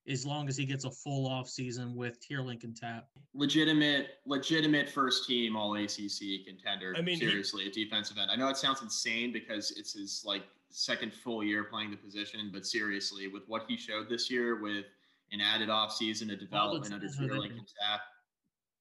as 0.08 0.26
long 0.26 0.48
as 0.48 0.56
he 0.56 0.64
gets 0.64 0.84
a 0.84 0.90
full 0.90 1.26
off 1.26 1.48
season 1.48 1.94
with 1.94 2.18
Teerlinck 2.20 2.64
and 2.64 2.76
Tapp. 2.76 3.08
Legitimate, 3.34 4.18
legitimate 4.26 4.88
first 4.88 5.26
team 5.26 5.56
All 5.56 5.74
ACC 5.74 6.44
contender. 6.46 6.94
I 6.96 7.02
mean, 7.02 7.18
seriously, 7.18 7.64
he, 7.64 7.68
a 7.68 7.84
defensive 7.84 8.18
end. 8.18 8.30
I 8.30 8.36
know 8.36 8.48
it 8.48 8.56
sounds 8.56 8.82
insane 8.82 9.32
because 9.32 9.72
it's 9.72 9.92
his 9.92 10.22
like 10.24 10.42
second 10.70 11.12
full 11.12 11.42
year 11.44 11.64
playing 11.64 11.90
the 11.90 11.96
position, 11.96 12.50
but 12.52 12.66
seriously, 12.66 13.28
with 13.28 13.42
what 13.46 13.64
he 13.68 13.76
showed 13.76 14.08
this 14.08 14.30
year, 14.30 14.60
with 14.60 14.86
an 15.32 15.40
added 15.40 15.70
off 15.70 15.92
season, 15.92 16.30
a 16.30 16.36
development 16.36 16.92
under 16.92 17.06
Teerlinck 17.06 17.50
and 17.50 17.66
Tapp, 17.80 18.00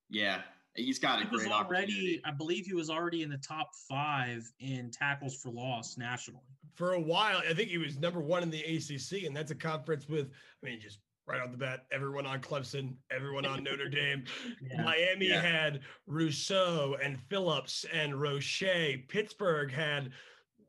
yeah, 0.10 0.42
he's 0.76 1.00
got 1.00 1.22
a 1.22 1.26
he 1.26 1.30
great 1.30 1.52
already. 1.52 2.22
I 2.26 2.32
believe 2.32 2.66
he 2.66 2.74
was 2.74 2.90
already 2.90 3.24
in 3.24 3.30
the 3.30 3.38
top 3.38 3.72
five 3.88 4.52
in 4.60 4.92
tackles 4.92 5.36
for 5.36 5.50
loss 5.50 5.98
nationally 5.98 6.42
for 6.76 6.94
a 6.94 7.00
while. 7.00 7.42
I 7.48 7.54
think 7.54 7.70
he 7.70 7.78
was 7.78 7.98
number 7.98 8.22
one 8.22 8.44
in 8.44 8.50
the 8.50 8.62
ACC, 8.62 9.26
and 9.26 9.36
that's 9.36 9.52
a 9.52 9.56
conference 9.56 10.08
with, 10.08 10.30
I 10.64 10.66
mean, 10.66 10.80
just 10.80 11.00
right 11.28 11.42
off 11.42 11.52
the 11.52 11.58
bat, 11.58 11.86
everyone 11.92 12.26
on 12.26 12.40
Clemson, 12.40 12.96
everyone 13.12 13.46
on 13.46 13.64
Notre 13.64 13.90
Dame. 13.90 14.24
Yeah. 14.62 14.84
Miami 14.84 15.28
yeah. 15.28 15.42
had 15.42 15.82
Rousseau 16.08 16.98
and 17.04 17.20
Phillips 17.30 17.86
and 17.94 18.20
Roche. 18.20 18.64
Pittsburgh 19.08 19.72
had 19.72 20.12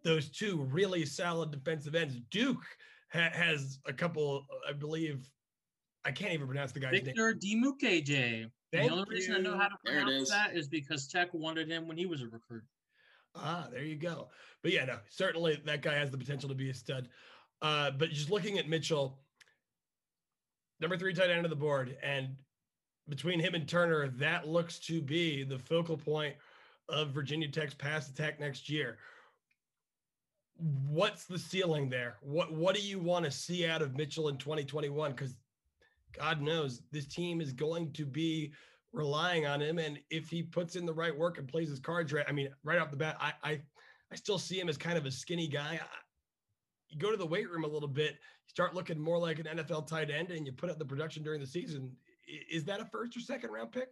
those 0.02 0.28
two 0.28 0.62
really 0.70 1.04
solid 1.04 1.50
defensive 1.50 1.94
ends. 1.94 2.20
Duke 2.30 2.64
ha- 3.12 3.30
has 3.32 3.78
a 3.86 3.92
couple, 3.92 4.46
I 4.68 4.72
believe. 4.72 5.28
I 6.04 6.12
can't 6.12 6.32
even 6.32 6.46
pronounce 6.46 6.72
the 6.72 6.80
guy's 6.80 6.92
Victor 6.92 7.34
name. 7.34 7.34
Victor 7.34 7.76
Dimukeje. 7.86 8.50
The 8.72 8.80
only 8.88 8.98
you. 8.98 9.04
reason 9.08 9.34
I 9.34 9.38
know 9.38 9.58
how 9.58 9.68
to 9.68 9.76
pronounce 9.84 10.30
that 10.30 10.56
is 10.56 10.68
because 10.68 11.06
Tech 11.08 11.28
wanted 11.34 11.68
him 11.68 11.86
when 11.88 11.96
he 11.96 12.06
was 12.06 12.22
a 12.22 12.28
recruit. 12.28 12.62
Ah, 13.34 13.68
there 13.70 13.84
you 13.84 13.96
go. 13.96 14.28
But 14.62 14.72
yeah, 14.72 14.84
no, 14.84 14.98
certainly 15.08 15.60
that 15.64 15.82
guy 15.82 15.94
has 15.94 16.10
the 16.10 16.18
potential 16.18 16.48
to 16.48 16.54
be 16.54 16.70
a 16.70 16.74
stud. 16.74 17.08
Uh, 17.62 17.90
but 17.90 18.10
just 18.10 18.30
looking 18.30 18.58
at 18.58 18.68
Mitchell, 18.68 19.18
number 20.80 20.96
three 20.96 21.12
tight 21.12 21.30
end 21.30 21.44
of 21.44 21.50
the 21.50 21.56
board. 21.56 21.96
And 22.02 22.36
between 23.08 23.40
him 23.40 23.54
and 23.54 23.68
Turner, 23.68 24.08
that 24.18 24.48
looks 24.48 24.78
to 24.80 25.02
be 25.02 25.42
the 25.42 25.58
focal 25.58 25.96
point 25.96 26.34
of 26.88 27.10
Virginia 27.10 27.48
Tech's 27.48 27.74
pass 27.74 28.08
attack 28.08 28.40
next 28.40 28.68
year. 28.68 28.98
What's 30.60 31.24
the 31.24 31.38
ceiling 31.38 31.88
there? 31.88 32.16
What 32.20 32.52
what 32.52 32.74
do 32.74 32.82
you 32.82 32.98
want 32.98 33.24
to 33.24 33.30
see 33.30 33.66
out 33.66 33.82
of 33.82 33.96
Mitchell 33.96 34.28
in 34.28 34.36
2021? 34.36 35.12
Because 35.12 35.36
God 36.12 36.42
knows 36.42 36.82
this 36.90 37.06
team 37.06 37.40
is 37.40 37.52
going 37.52 37.92
to 37.92 38.04
be 38.04 38.52
relying 38.92 39.46
on 39.46 39.60
him. 39.60 39.78
And 39.78 39.98
if 40.10 40.28
he 40.28 40.42
puts 40.42 40.76
in 40.76 40.84
the 40.84 40.92
right 40.92 41.16
work 41.16 41.38
and 41.38 41.48
plays 41.48 41.70
his 41.70 41.78
cards 41.78 42.12
right, 42.12 42.26
I 42.28 42.32
mean, 42.32 42.50
right 42.64 42.78
off 42.78 42.90
the 42.90 42.96
bat, 42.96 43.16
I 43.20 43.32
I, 43.42 43.60
I 44.12 44.16
still 44.16 44.38
see 44.38 44.58
him 44.58 44.68
as 44.68 44.76
kind 44.76 44.98
of 44.98 45.06
a 45.06 45.10
skinny 45.10 45.48
guy. 45.48 45.80
You 46.88 46.98
go 46.98 47.10
to 47.10 47.16
the 47.16 47.26
weight 47.26 47.48
room 47.48 47.64
a 47.64 47.68
little 47.68 47.88
bit, 47.88 48.12
you 48.12 48.48
start 48.48 48.74
looking 48.74 49.00
more 49.00 49.18
like 49.18 49.38
an 49.38 49.46
NFL 49.46 49.86
tight 49.86 50.10
end 50.10 50.30
and 50.30 50.44
you 50.44 50.52
put 50.52 50.70
up 50.70 50.78
the 50.78 50.84
production 50.84 51.22
during 51.22 51.40
the 51.40 51.46
season, 51.46 51.92
is 52.50 52.64
that 52.64 52.80
a 52.80 52.84
first 52.84 53.16
or 53.16 53.20
second 53.20 53.50
round 53.50 53.72
pick? 53.72 53.88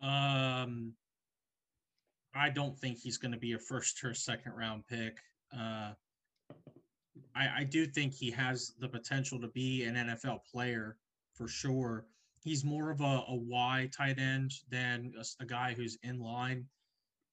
Um, 0.00 0.94
I 2.34 2.50
don't 2.50 2.78
think 2.78 2.98
he's 2.98 3.18
going 3.18 3.32
to 3.32 3.38
be 3.38 3.52
a 3.52 3.58
first 3.58 4.02
or 4.04 4.14
second 4.14 4.52
round 4.52 4.86
pick. 4.86 5.18
Uh, 5.52 5.92
I, 7.34 7.48
I 7.58 7.64
do 7.64 7.86
think 7.86 8.14
he 8.14 8.30
has 8.32 8.74
the 8.80 8.88
potential 8.88 9.40
to 9.40 9.48
be 9.48 9.84
an 9.84 9.94
NFL 9.94 10.40
player 10.50 10.96
for 11.34 11.48
sure. 11.48 12.06
He's 12.42 12.64
more 12.64 12.90
of 12.90 13.00
a, 13.00 13.24
a 13.28 13.34
Y 13.34 13.88
tight 13.96 14.18
end 14.18 14.52
than 14.70 15.12
a, 15.18 15.42
a 15.42 15.46
guy 15.46 15.74
who's 15.74 15.98
in 16.02 16.20
line. 16.20 16.66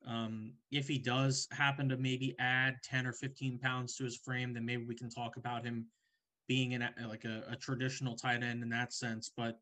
Um, 0.07 0.53
if 0.71 0.87
he 0.87 0.99
does 0.99 1.47
happen 1.51 1.89
to 1.89 1.97
maybe 1.97 2.35
add 2.39 2.75
10 2.83 3.07
or 3.07 3.13
15 3.13 3.57
pounds 3.59 3.95
to 3.95 4.03
his 4.03 4.17
frame, 4.17 4.53
then 4.53 4.65
maybe 4.65 4.85
we 4.85 4.95
can 4.95 5.09
talk 5.09 5.37
about 5.37 5.65
him 5.65 5.87
being 6.47 6.73
in 6.73 6.87
like 7.07 7.25
a, 7.25 7.43
a 7.49 7.55
traditional 7.55 8.15
tight 8.15 8.43
end 8.43 8.61
in 8.61 8.69
that 8.69 8.93
sense. 8.93 9.31
But 9.35 9.59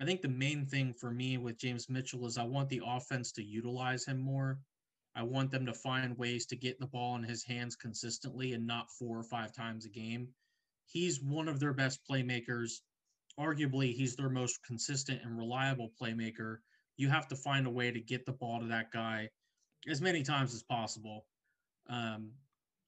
I 0.00 0.04
think 0.04 0.22
the 0.22 0.28
main 0.28 0.66
thing 0.66 0.92
for 0.92 1.10
me 1.10 1.38
with 1.38 1.58
James 1.58 1.88
Mitchell 1.88 2.26
is 2.26 2.36
I 2.36 2.44
want 2.44 2.68
the 2.68 2.82
offense 2.84 3.30
to 3.32 3.44
utilize 3.44 4.04
him 4.04 4.18
more. 4.18 4.58
I 5.16 5.22
want 5.22 5.50
them 5.50 5.64
to 5.64 5.72
find 5.72 6.18
ways 6.18 6.44
to 6.46 6.56
get 6.56 6.78
the 6.78 6.86
ball 6.86 7.16
in 7.16 7.22
his 7.22 7.42
hands 7.42 7.74
consistently 7.74 8.52
and 8.52 8.66
not 8.66 8.90
four 8.90 9.18
or 9.18 9.24
five 9.24 9.54
times 9.54 9.86
a 9.86 9.88
game. 9.88 10.28
He's 10.84 11.22
one 11.22 11.48
of 11.48 11.58
their 11.58 11.72
best 11.72 12.00
playmakers. 12.08 12.80
Arguably, 13.40 13.94
he's 13.94 14.14
their 14.14 14.28
most 14.28 14.62
consistent 14.62 15.22
and 15.22 15.38
reliable 15.38 15.90
playmaker. 16.00 16.58
You 16.98 17.08
have 17.08 17.28
to 17.28 17.36
find 17.36 17.66
a 17.66 17.70
way 17.70 17.90
to 17.90 18.00
get 18.00 18.26
the 18.26 18.32
ball 18.32 18.60
to 18.60 18.66
that 18.66 18.92
guy 18.92 19.30
as 19.88 20.02
many 20.02 20.22
times 20.22 20.54
as 20.54 20.62
possible. 20.62 21.24
Um, 21.88 22.32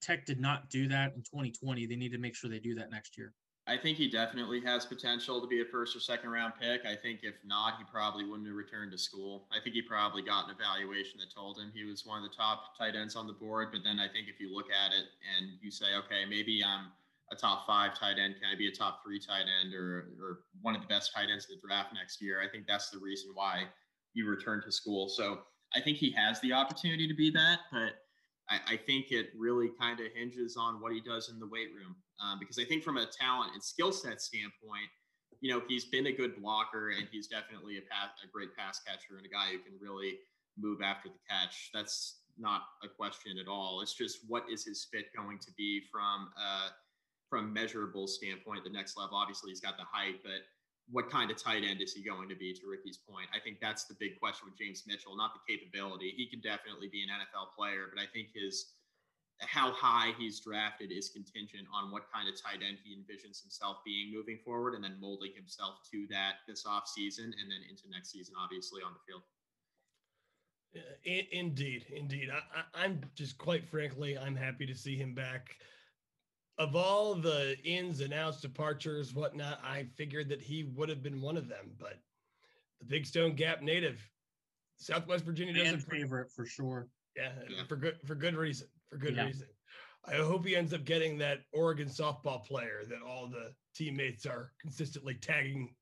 Tech 0.01 0.25
did 0.25 0.39
not 0.39 0.69
do 0.69 0.87
that 0.87 1.13
in 1.15 1.23
2020. 1.23 1.87
They 1.87 1.95
need 1.95 2.11
to 2.11 2.19
make 2.19 2.35
sure 2.35 2.49
they 2.49 2.59
do 2.59 2.75
that 2.75 2.91
next 2.91 3.17
year. 3.17 3.33
I 3.69 3.77
think 3.77 3.99
he 3.99 4.09
definitely 4.09 4.61
has 4.61 4.83
potential 4.83 5.39
to 5.39 5.45
be 5.45 5.61
a 5.61 5.65
first 5.65 5.95
or 5.95 5.99
second 5.99 6.31
round 6.31 6.53
pick. 6.59 6.87
I 6.87 6.95
think 6.95 7.19
if 7.21 7.35
not, 7.45 7.77
he 7.77 7.83
probably 7.83 8.25
wouldn't 8.25 8.47
have 8.47 8.55
returned 8.55 8.91
to 8.93 8.97
school. 8.97 9.45
I 9.51 9.61
think 9.63 9.75
he 9.75 9.83
probably 9.83 10.23
got 10.23 10.49
an 10.49 10.55
evaluation 10.59 11.19
that 11.19 11.31
told 11.31 11.59
him 11.59 11.71
he 11.71 11.85
was 11.85 12.03
one 12.03 12.23
of 12.23 12.27
the 12.27 12.35
top 12.35 12.75
tight 12.75 12.95
ends 12.95 13.15
on 13.15 13.27
the 13.27 13.33
board. 13.33 13.69
But 13.71 13.81
then 13.83 13.99
I 13.99 14.07
think 14.07 14.27
if 14.27 14.39
you 14.39 14.51
look 14.51 14.71
at 14.71 14.91
it 14.91 15.05
and 15.37 15.51
you 15.61 15.69
say, 15.69 15.85
okay, 15.99 16.25
maybe 16.27 16.63
I'm 16.65 16.87
a 17.31 17.35
top 17.35 17.67
five 17.67 17.93
tight 17.93 18.17
end, 18.17 18.37
can 18.41 18.49
I 18.51 18.57
be 18.57 18.67
a 18.67 18.71
top 18.71 19.03
three 19.05 19.19
tight 19.19 19.45
end 19.61 19.75
or 19.75 20.09
or 20.19 20.39
one 20.63 20.73
of 20.73 20.81
the 20.81 20.87
best 20.87 21.13
tight 21.13 21.27
ends 21.31 21.45
in 21.47 21.55
the 21.55 21.67
draft 21.67 21.93
next 21.93 22.23
year? 22.23 22.41
I 22.41 22.49
think 22.49 22.65
that's 22.65 22.89
the 22.89 22.97
reason 22.97 23.29
why 23.35 23.65
you 24.15 24.27
return 24.27 24.63
to 24.63 24.71
school. 24.71 25.09
So 25.09 25.41
I 25.75 25.79
think 25.79 25.97
he 25.97 26.09
has 26.13 26.41
the 26.41 26.53
opportunity 26.53 27.07
to 27.07 27.13
be 27.13 27.29
that, 27.31 27.59
but 27.71 28.08
I, 28.49 28.73
I 28.73 28.77
think 28.77 29.11
it 29.11 29.27
really 29.37 29.69
kind 29.79 29.99
of 29.99 30.07
hinges 30.15 30.57
on 30.57 30.81
what 30.81 30.93
he 30.93 31.01
does 31.01 31.29
in 31.29 31.39
the 31.39 31.47
weight 31.47 31.69
room. 31.75 31.95
Um, 32.19 32.39
because 32.39 32.57
I 32.59 32.65
think 32.65 32.83
from 32.83 32.97
a 32.97 33.05
talent 33.05 33.53
and 33.53 33.63
skill 33.63 33.91
set 33.91 34.21
standpoint, 34.21 34.89
you 35.41 35.53
know, 35.53 35.61
he's 35.67 35.85
been 35.85 36.07
a 36.07 36.11
good 36.11 36.41
blocker 36.41 36.89
and 36.89 37.07
he's 37.11 37.27
definitely 37.27 37.77
a, 37.77 37.81
pass, 37.81 38.09
a 38.23 38.27
great 38.27 38.55
pass 38.57 38.81
catcher 38.85 39.17
and 39.17 39.25
a 39.25 39.29
guy 39.29 39.51
who 39.51 39.59
can 39.59 39.73
really 39.79 40.19
move 40.57 40.81
after 40.81 41.09
the 41.09 41.19
catch. 41.29 41.69
That's 41.73 42.19
not 42.37 42.63
a 42.83 42.87
question 42.87 43.37
at 43.39 43.47
all. 43.47 43.81
It's 43.81 43.93
just 43.93 44.19
what 44.27 44.43
is 44.51 44.65
his 44.65 44.87
fit 44.91 45.05
going 45.15 45.39
to 45.39 45.51
be 45.57 45.81
from 45.91 46.29
uh, 46.37 46.69
from 47.29 47.53
measurable 47.53 48.07
standpoint, 48.07 48.63
the 48.63 48.71
next 48.71 48.97
level. 48.97 49.15
Obviously, 49.15 49.51
he's 49.51 49.61
got 49.61 49.77
the 49.77 49.83
height, 49.91 50.15
but 50.23 50.41
what 50.91 51.09
kind 51.09 51.29
of 51.29 51.41
tight 51.41 51.63
end 51.63 51.81
is 51.81 51.93
he 51.93 52.03
going 52.03 52.29
to 52.29 52.35
be? 52.35 52.53
To 52.53 52.69
Ricky's 52.69 52.97
point, 52.97 53.27
I 53.33 53.39
think 53.39 53.59
that's 53.61 53.85
the 53.85 53.95
big 53.99 54.19
question 54.19 54.47
with 54.49 54.57
James 54.57 54.83
Mitchell, 54.87 55.15
not 55.15 55.33
the 55.33 55.41
capability. 55.45 56.13
He 56.15 56.25
can 56.25 56.41
definitely 56.41 56.87
be 56.87 57.03
an 57.03 57.09
NFL 57.09 57.55
player, 57.55 57.87
but 57.93 58.01
I 58.01 58.05
think 58.11 58.29
his 58.33 58.73
how 59.39 59.71
high 59.71 60.11
he's 60.17 60.39
drafted 60.41 60.91
is 60.91 61.09
contingent 61.09 61.65
on 61.73 61.91
what 61.91 62.11
kind 62.11 62.27
of 62.27 62.35
tight 62.35 62.59
end 62.65 62.77
he 62.83 62.93
envisions 62.93 63.41
himself 63.41 63.77
being 63.85 64.11
moving 64.11 64.37
forward, 64.43 64.75
and 64.75 64.83
then 64.83 64.97
molding 64.99 65.31
himself 65.33 65.79
to 65.91 66.07
that 66.09 66.43
this 66.47 66.65
off 66.65 66.87
season 66.87 67.25
and 67.25 67.49
then 67.49 67.59
into 67.69 67.83
next 67.89 68.11
season, 68.11 68.35
obviously 68.37 68.81
on 68.81 68.93
the 68.93 68.99
field. 69.07 69.21
Indeed, 71.31 71.85
indeed. 71.95 72.29
I, 72.75 72.85
am 72.85 73.01
just 73.15 73.37
quite 73.37 73.67
frankly, 73.67 74.17
I'm 74.17 74.35
happy 74.35 74.65
to 74.67 74.75
see 74.75 74.95
him 74.95 75.15
back 75.15 75.55
of 76.59 76.75
all 76.75 77.15
the 77.15 77.57
ins 77.63 78.01
and 78.01 78.13
outs, 78.13 78.41
departures, 78.41 79.15
whatnot, 79.15 79.59
I 79.63 79.87
figured 79.95 80.27
that 80.29 80.41
he 80.41 80.65
would 80.75 80.89
have 80.89 81.01
been 81.01 81.21
one 81.21 81.37
of 81.37 81.47
them. 81.47 81.71
But 81.79 81.97
the 82.79 82.85
Big 82.85 83.05
Stone 83.05 83.35
Gap 83.35 83.61
native, 83.61 84.05
Southwest 84.75 85.23
Virginia 85.23 85.53
doesn't 85.53 85.89
favorite 85.89 86.29
for 86.35 86.45
sure. 86.45 86.89
Yeah, 87.15 87.31
yeah, 87.49 87.63
for 87.67 87.77
good 87.77 87.95
for 88.05 88.13
good 88.13 88.35
reason. 88.35 88.67
For 88.89 88.97
good 88.97 89.15
yeah. 89.15 89.25
reason. 89.25 89.47
I 90.05 90.15
hope 90.15 90.45
he 90.45 90.55
ends 90.55 90.73
up 90.73 90.85
getting 90.85 91.17
that 91.19 91.39
Oregon 91.53 91.87
softball 91.87 92.45
player 92.45 92.83
that 92.87 93.01
all 93.05 93.27
the 93.27 93.53
teammates 93.75 94.25
are 94.25 94.51
consistently 94.61 95.13
tagging 95.13 95.75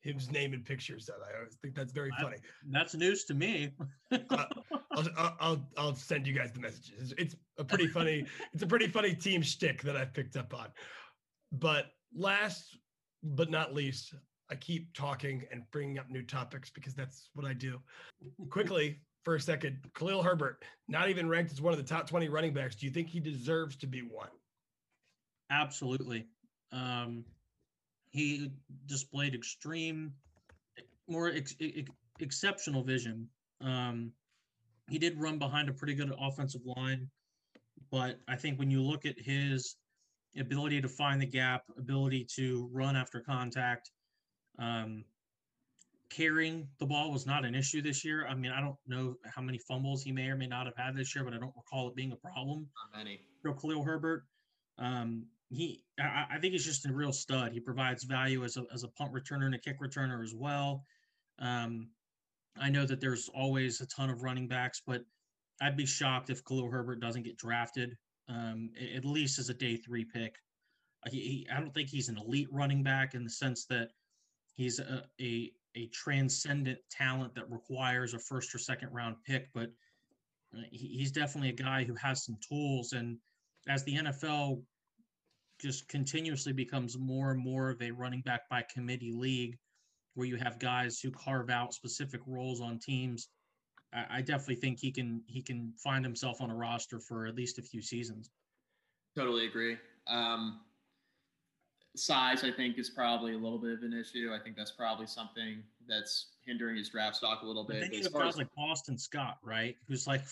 his 0.00 0.30
name 0.30 0.52
and 0.52 0.64
pictures 0.64 1.06
that 1.06 1.16
I 1.16 1.36
always 1.38 1.56
think 1.60 1.74
that's 1.74 1.92
very 1.92 2.10
funny. 2.20 2.36
That's 2.70 2.94
news 2.94 3.24
to 3.24 3.34
me. 3.34 3.72
uh, 4.12 4.44
I'll, 4.92 5.36
I'll, 5.40 5.68
I'll 5.76 5.94
send 5.94 6.26
you 6.26 6.32
guys 6.32 6.52
the 6.52 6.60
messages. 6.60 7.12
It's 7.18 7.36
a 7.58 7.64
pretty 7.64 7.88
funny 7.88 8.26
it's 8.52 8.62
a 8.62 8.66
pretty 8.66 8.88
funny 8.88 9.14
team 9.14 9.42
shtick 9.42 9.82
that 9.82 9.96
I've 9.96 10.14
picked 10.14 10.36
up 10.36 10.54
on. 10.54 10.68
But 11.52 11.86
last 12.16 12.78
but 13.22 13.50
not 13.50 13.74
least, 13.74 14.14
I 14.50 14.54
keep 14.54 14.94
talking 14.94 15.44
and 15.50 15.62
bringing 15.72 15.98
up 15.98 16.08
new 16.08 16.22
topics 16.22 16.70
because 16.70 16.94
that's 16.94 17.30
what 17.34 17.44
I 17.44 17.52
do. 17.52 17.80
Quickly, 18.50 19.00
for 19.24 19.34
a 19.34 19.40
second, 19.40 19.78
Khalil 19.94 20.22
Herbert, 20.22 20.64
not 20.86 21.10
even 21.10 21.28
ranked 21.28 21.52
as 21.52 21.60
one 21.60 21.72
of 21.72 21.78
the 21.78 21.84
top 21.84 22.08
20 22.08 22.28
running 22.28 22.54
backs. 22.54 22.76
Do 22.76 22.86
you 22.86 22.92
think 22.92 23.08
he 23.08 23.20
deserves 23.20 23.76
to 23.78 23.86
be 23.86 24.00
one? 24.00 24.30
Absolutely. 25.50 26.26
Um, 26.72 27.24
he 28.10 28.50
displayed 28.86 29.34
extreme, 29.34 30.12
more 31.08 31.28
ex- 31.28 31.54
ex- 31.60 31.90
exceptional 32.20 32.82
vision. 32.82 33.28
Um, 33.60 34.12
he 34.88 34.98
did 34.98 35.20
run 35.20 35.38
behind 35.38 35.68
a 35.68 35.72
pretty 35.72 35.94
good 35.94 36.12
offensive 36.18 36.62
line, 36.64 37.08
but 37.90 38.18
I 38.28 38.36
think 38.36 38.58
when 38.58 38.70
you 38.70 38.82
look 38.82 39.04
at 39.04 39.18
his 39.18 39.76
ability 40.38 40.80
to 40.80 40.88
find 40.88 41.20
the 41.20 41.26
gap, 41.26 41.64
ability 41.76 42.26
to 42.36 42.68
run 42.72 42.96
after 42.96 43.20
contact, 43.20 43.90
um, 44.58 45.04
carrying 46.10 46.66
the 46.78 46.86
ball 46.86 47.12
was 47.12 47.26
not 47.26 47.44
an 47.44 47.54
issue 47.54 47.82
this 47.82 48.04
year. 48.04 48.26
I 48.26 48.34
mean, 48.34 48.50
I 48.50 48.60
don't 48.60 48.76
know 48.86 49.16
how 49.26 49.42
many 49.42 49.58
fumbles 49.58 50.02
he 50.02 50.12
may 50.12 50.28
or 50.28 50.36
may 50.36 50.46
not 50.46 50.66
have 50.66 50.76
had 50.76 50.96
this 50.96 51.14
year, 51.14 51.24
but 51.24 51.34
I 51.34 51.38
don't 51.38 51.54
recall 51.56 51.88
it 51.88 51.94
being 51.94 52.12
a 52.12 52.16
problem. 52.16 52.66
Not 52.92 52.98
many. 52.98 53.20
For 53.42 53.52
Khalil 53.54 53.82
Herbert, 53.82 54.24
um, 54.78 55.26
he, 55.50 55.82
I, 55.98 56.26
I, 56.32 56.38
think 56.38 56.52
he's 56.52 56.64
just 56.64 56.86
a 56.86 56.92
real 56.92 57.12
stud. 57.12 57.52
He 57.52 57.60
provides 57.60 58.04
value 58.04 58.44
as 58.44 58.56
a, 58.56 58.64
as 58.72 58.84
a 58.84 58.88
punt 58.88 59.12
returner 59.12 59.46
and 59.46 59.54
a 59.54 59.58
kick 59.58 59.80
returner 59.80 60.22
as 60.22 60.34
well. 60.34 60.84
Um, 61.38 61.88
I 62.60 62.68
know 62.68 62.84
that 62.84 63.00
there's 63.00 63.28
always 63.34 63.80
a 63.80 63.86
ton 63.86 64.10
of 64.10 64.22
running 64.22 64.48
backs, 64.48 64.82
but 64.86 65.02
I'd 65.60 65.76
be 65.76 65.86
shocked 65.86 66.30
if 66.30 66.44
Khalil 66.44 66.70
Herbert 66.70 67.00
doesn't 67.00 67.22
get 67.22 67.38
drafted, 67.38 67.96
um, 68.28 68.70
at 68.94 69.04
least 69.04 69.38
as 69.38 69.48
a 69.48 69.54
day 69.54 69.76
three 69.76 70.04
pick. 70.04 70.34
He, 71.08 71.20
he, 71.20 71.48
I 71.52 71.60
don't 71.60 71.72
think 71.72 71.88
he's 71.88 72.08
an 72.08 72.18
elite 72.18 72.48
running 72.50 72.82
back 72.82 73.14
in 73.14 73.24
the 73.24 73.30
sense 73.30 73.64
that 73.66 73.88
he's 74.54 74.78
a, 74.80 75.04
a, 75.20 75.50
a 75.76 75.86
transcendent 75.88 76.78
talent 76.90 77.34
that 77.36 77.50
requires 77.50 78.14
a 78.14 78.18
first 78.18 78.54
or 78.54 78.58
second 78.58 78.90
round 78.92 79.16
pick, 79.24 79.48
but 79.54 79.70
uh, 80.54 80.62
he's 80.70 81.12
definitely 81.12 81.50
a 81.50 81.52
guy 81.52 81.84
who 81.84 81.94
has 81.94 82.24
some 82.24 82.36
tools. 82.46 82.92
And 82.92 83.18
as 83.68 83.84
the 83.84 83.96
NFL 83.96 84.62
just 85.58 85.88
continuously 85.88 86.52
becomes 86.52 86.96
more 86.98 87.30
and 87.30 87.40
more 87.40 87.70
of 87.70 87.82
a 87.82 87.90
running 87.90 88.22
back 88.22 88.48
by 88.48 88.64
committee 88.72 89.12
league 89.12 89.58
where 90.14 90.26
you 90.26 90.36
have 90.36 90.58
guys 90.58 91.00
who 91.00 91.10
carve 91.10 91.50
out 91.50 91.74
specific 91.74 92.20
roles 92.26 92.60
on 92.60 92.78
teams. 92.78 93.28
I, 93.92 94.06
I 94.10 94.20
definitely 94.20 94.56
think 94.56 94.78
he 94.78 94.90
can 94.90 95.22
he 95.26 95.42
can 95.42 95.72
find 95.82 96.04
himself 96.04 96.40
on 96.40 96.50
a 96.50 96.54
roster 96.54 96.98
for 96.98 97.26
at 97.26 97.34
least 97.34 97.58
a 97.58 97.62
few 97.62 97.82
seasons. 97.82 98.30
Totally 99.16 99.46
agree. 99.46 99.76
Um, 100.06 100.60
size, 101.96 102.44
I 102.44 102.50
think, 102.50 102.78
is 102.78 102.90
probably 102.90 103.34
a 103.34 103.38
little 103.38 103.58
bit 103.58 103.72
of 103.72 103.82
an 103.82 103.92
issue. 103.92 104.32
I 104.32 104.42
think 104.42 104.56
that's 104.56 104.72
probably 104.72 105.06
something 105.06 105.62
that's 105.88 106.28
hindering 106.46 106.76
his 106.76 106.88
draft 106.88 107.16
stock 107.16 107.42
a 107.42 107.46
little 107.46 107.64
bit. 107.64 107.82
Thinking 107.82 108.06
of 108.06 108.12
guys 108.12 108.36
like 108.36 108.48
Boston 108.56 108.98
Scott, 108.98 109.38
right? 109.42 109.76
Who's 109.88 110.06
like 110.06 110.22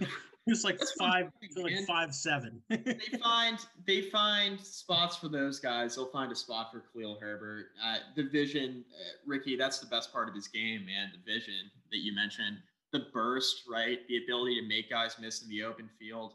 Who's 0.46 0.64
like 0.64 0.80
five, 0.98 1.30
like 1.56 1.86
five 1.86 2.14
seven. 2.14 2.62
they 2.68 2.98
find 3.22 3.58
they 3.86 4.02
find 4.02 4.58
spots 4.58 5.16
for 5.16 5.28
those 5.28 5.60
guys. 5.60 5.96
They'll 5.96 6.10
find 6.10 6.32
a 6.32 6.34
spot 6.34 6.72
for 6.72 6.82
Khalil 6.92 7.18
Herbert. 7.20 7.66
Uh, 7.84 7.98
the 8.16 8.24
vision, 8.24 8.84
uh, 8.92 9.12
Ricky, 9.26 9.56
that's 9.56 9.78
the 9.78 9.86
best 9.86 10.12
part 10.12 10.28
of 10.28 10.34
his 10.34 10.48
game, 10.48 10.86
man. 10.86 11.10
The 11.12 11.32
vision 11.32 11.70
that 11.92 11.98
you 11.98 12.14
mentioned, 12.14 12.56
the 12.90 13.06
burst, 13.12 13.64
right? 13.70 13.98
The 14.08 14.24
ability 14.24 14.60
to 14.60 14.66
make 14.66 14.90
guys 14.90 15.16
miss 15.20 15.42
in 15.42 15.48
the 15.50 15.62
open 15.62 15.90
field. 15.98 16.32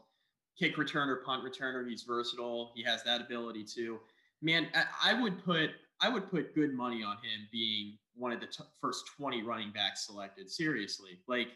Kick 0.58 0.76
returner, 0.76 1.22
punt 1.24 1.44
returner. 1.44 1.86
He's 1.86 2.02
versatile. 2.02 2.72
He 2.74 2.82
has 2.84 3.02
that 3.04 3.20
ability 3.20 3.64
too. 3.64 3.98
Man, 4.40 4.68
I, 4.74 5.12
I 5.12 5.20
would 5.20 5.44
put 5.44 5.70
I 6.00 6.08
would 6.08 6.30
put 6.30 6.54
good 6.54 6.74
money 6.74 7.02
on 7.02 7.16
him 7.16 7.48
being 7.50 7.98
one 8.14 8.32
of 8.32 8.40
the 8.40 8.46
t- 8.46 8.64
first 8.80 9.04
20 9.18 9.42
running 9.42 9.72
backs 9.72 10.06
selected. 10.06 10.50
Seriously, 10.50 11.18
like 11.26 11.48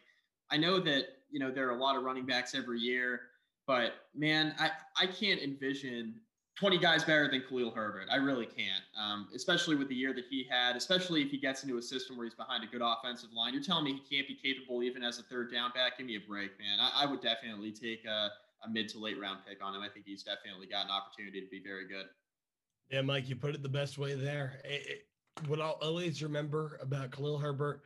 I 0.50 0.56
know 0.56 0.80
that 0.80 1.04
you 1.30 1.38
know 1.40 1.50
there 1.50 1.68
are 1.68 1.76
a 1.76 1.80
lot 1.80 1.96
of 1.96 2.02
running 2.02 2.26
backs 2.26 2.54
every 2.54 2.80
year, 2.80 3.22
but 3.66 3.94
man, 4.14 4.54
I 4.58 4.70
I 5.00 5.06
can't 5.06 5.40
envision 5.40 6.14
20 6.60 6.76
guys 6.78 7.04
better 7.04 7.30
than 7.30 7.42
Khalil 7.48 7.70
Herbert. 7.70 8.08
I 8.12 8.16
really 8.16 8.44
can't, 8.44 8.82
um, 9.00 9.28
especially 9.34 9.76
with 9.76 9.88
the 9.88 9.94
year 9.94 10.12
that 10.12 10.24
he 10.28 10.46
had. 10.50 10.76
Especially 10.76 11.22
if 11.22 11.30
he 11.30 11.38
gets 11.38 11.62
into 11.62 11.78
a 11.78 11.82
system 11.82 12.18
where 12.18 12.26
he's 12.26 12.34
behind 12.34 12.62
a 12.62 12.66
good 12.66 12.82
offensive 12.84 13.30
line. 13.32 13.54
You're 13.54 13.62
telling 13.62 13.84
me 13.84 13.92
he 13.92 14.16
can't 14.16 14.28
be 14.28 14.34
capable 14.34 14.82
even 14.82 15.02
as 15.02 15.18
a 15.18 15.22
third 15.22 15.50
down 15.50 15.70
back? 15.74 15.96
Give 15.96 16.06
me 16.06 16.16
a 16.16 16.28
break, 16.28 16.50
man. 16.58 16.78
I, 16.78 17.04
I 17.04 17.06
would 17.06 17.22
definitely 17.22 17.72
take 17.72 18.04
a, 18.04 18.30
a 18.64 18.68
mid 18.70 18.90
to 18.90 18.98
late 18.98 19.18
round 19.18 19.40
pick 19.48 19.64
on 19.64 19.74
him. 19.74 19.80
I 19.80 19.88
think 19.88 20.04
he's 20.04 20.22
definitely 20.22 20.66
got 20.66 20.84
an 20.84 20.90
opportunity 20.90 21.40
to 21.40 21.46
be 21.48 21.62
very 21.64 21.88
good. 21.88 22.06
Yeah, 22.90 23.00
Mike, 23.02 23.28
you 23.28 23.36
put 23.36 23.54
it 23.54 23.62
the 23.62 23.68
best 23.68 23.96
way 23.96 24.14
there. 24.14 24.60
It, 24.64 24.86
it, 24.86 25.06
what 25.46 25.60
I'll 25.60 25.78
always 25.80 26.22
remember 26.22 26.78
about 26.82 27.12
Khalil 27.12 27.38
Herbert 27.38 27.82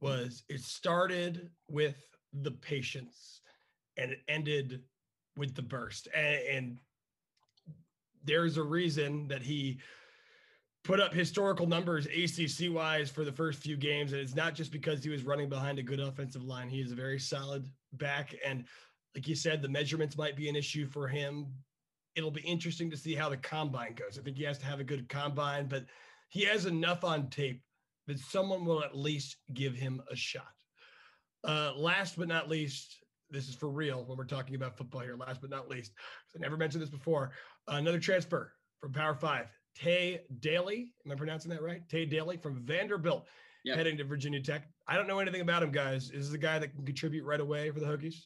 was 0.00 0.42
it 0.48 0.60
started 0.60 1.50
with 1.68 1.96
the 2.32 2.50
patience 2.50 3.40
and 3.96 4.12
it 4.12 4.20
ended 4.28 4.82
with 5.36 5.54
the 5.54 5.62
burst. 5.62 6.08
And, 6.14 6.38
and 6.50 6.78
there's 8.24 8.56
a 8.56 8.62
reason 8.62 9.28
that 9.28 9.42
he 9.42 9.80
put 10.84 11.00
up 11.00 11.12
historical 11.12 11.66
numbers 11.66 12.06
ACC 12.06 12.72
wise 12.72 13.10
for 13.10 13.24
the 13.24 13.32
first 13.32 13.60
few 13.60 13.76
games. 13.76 14.12
And 14.12 14.20
it's 14.20 14.34
not 14.34 14.54
just 14.54 14.72
because 14.72 15.04
he 15.04 15.10
was 15.10 15.24
running 15.24 15.48
behind 15.48 15.78
a 15.78 15.82
good 15.82 16.00
offensive 16.00 16.42
line. 16.42 16.68
He 16.68 16.80
is 16.80 16.92
a 16.92 16.96
very 16.96 17.18
solid 17.18 17.68
back. 17.94 18.34
And 18.44 18.64
like 19.14 19.28
you 19.28 19.34
said, 19.34 19.60
the 19.60 19.68
measurements 19.68 20.16
might 20.16 20.36
be 20.36 20.48
an 20.48 20.56
issue 20.56 20.86
for 20.86 21.08
him. 21.08 21.46
It'll 22.16 22.30
be 22.30 22.42
interesting 22.42 22.90
to 22.90 22.96
see 22.96 23.14
how 23.14 23.28
the 23.28 23.36
combine 23.36 23.94
goes. 23.94 24.18
I 24.18 24.22
think 24.22 24.36
he 24.36 24.44
has 24.44 24.58
to 24.58 24.66
have 24.66 24.80
a 24.80 24.84
good 24.84 25.08
combine, 25.08 25.68
but 25.68 25.84
he 26.28 26.44
has 26.44 26.66
enough 26.66 27.04
on 27.04 27.28
tape 27.28 27.62
that 28.06 28.18
someone 28.18 28.64
will 28.64 28.82
at 28.82 28.96
least 28.96 29.36
give 29.52 29.74
him 29.74 30.02
a 30.10 30.16
shot. 30.16 30.52
Uh, 31.44 31.72
last 31.76 32.18
but 32.18 32.28
not 32.28 32.48
least, 32.48 32.96
this 33.30 33.48
is 33.48 33.54
for 33.54 33.70
real 33.70 34.04
when 34.04 34.18
we're 34.18 34.24
talking 34.24 34.54
about 34.54 34.76
football 34.76 35.00
here. 35.00 35.16
Last 35.16 35.40
but 35.40 35.50
not 35.50 35.68
least, 35.68 35.92
I 36.34 36.38
never 36.38 36.56
mentioned 36.56 36.82
this 36.82 36.90
before. 36.90 37.32
Another 37.68 38.00
transfer 38.00 38.52
from 38.80 38.92
Power 38.92 39.14
Five, 39.14 39.46
Tae 39.74 40.20
Daley. 40.40 40.92
Am 41.04 41.12
I 41.12 41.14
pronouncing 41.14 41.50
that 41.50 41.62
right? 41.62 41.88
Tae 41.88 42.04
Daley 42.04 42.36
from 42.36 42.62
Vanderbilt, 42.64 43.26
yep. 43.64 43.76
heading 43.76 43.96
to 43.98 44.04
Virginia 44.04 44.40
Tech. 44.40 44.68
I 44.86 44.96
don't 44.96 45.06
know 45.06 45.18
anything 45.20 45.40
about 45.40 45.62
him, 45.62 45.70
guys. 45.70 46.10
Is 46.10 46.28
this 46.28 46.34
a 46.34 46.38
guy 46.38 46.58
that 46.58 46.74
can 46.74 46.84
contribute 46.84 47.24
right 47.24 47.40
away 47.40 47.70
for 47.70 47.80
the 47.80 47.86
Hokies? 47.86 48.16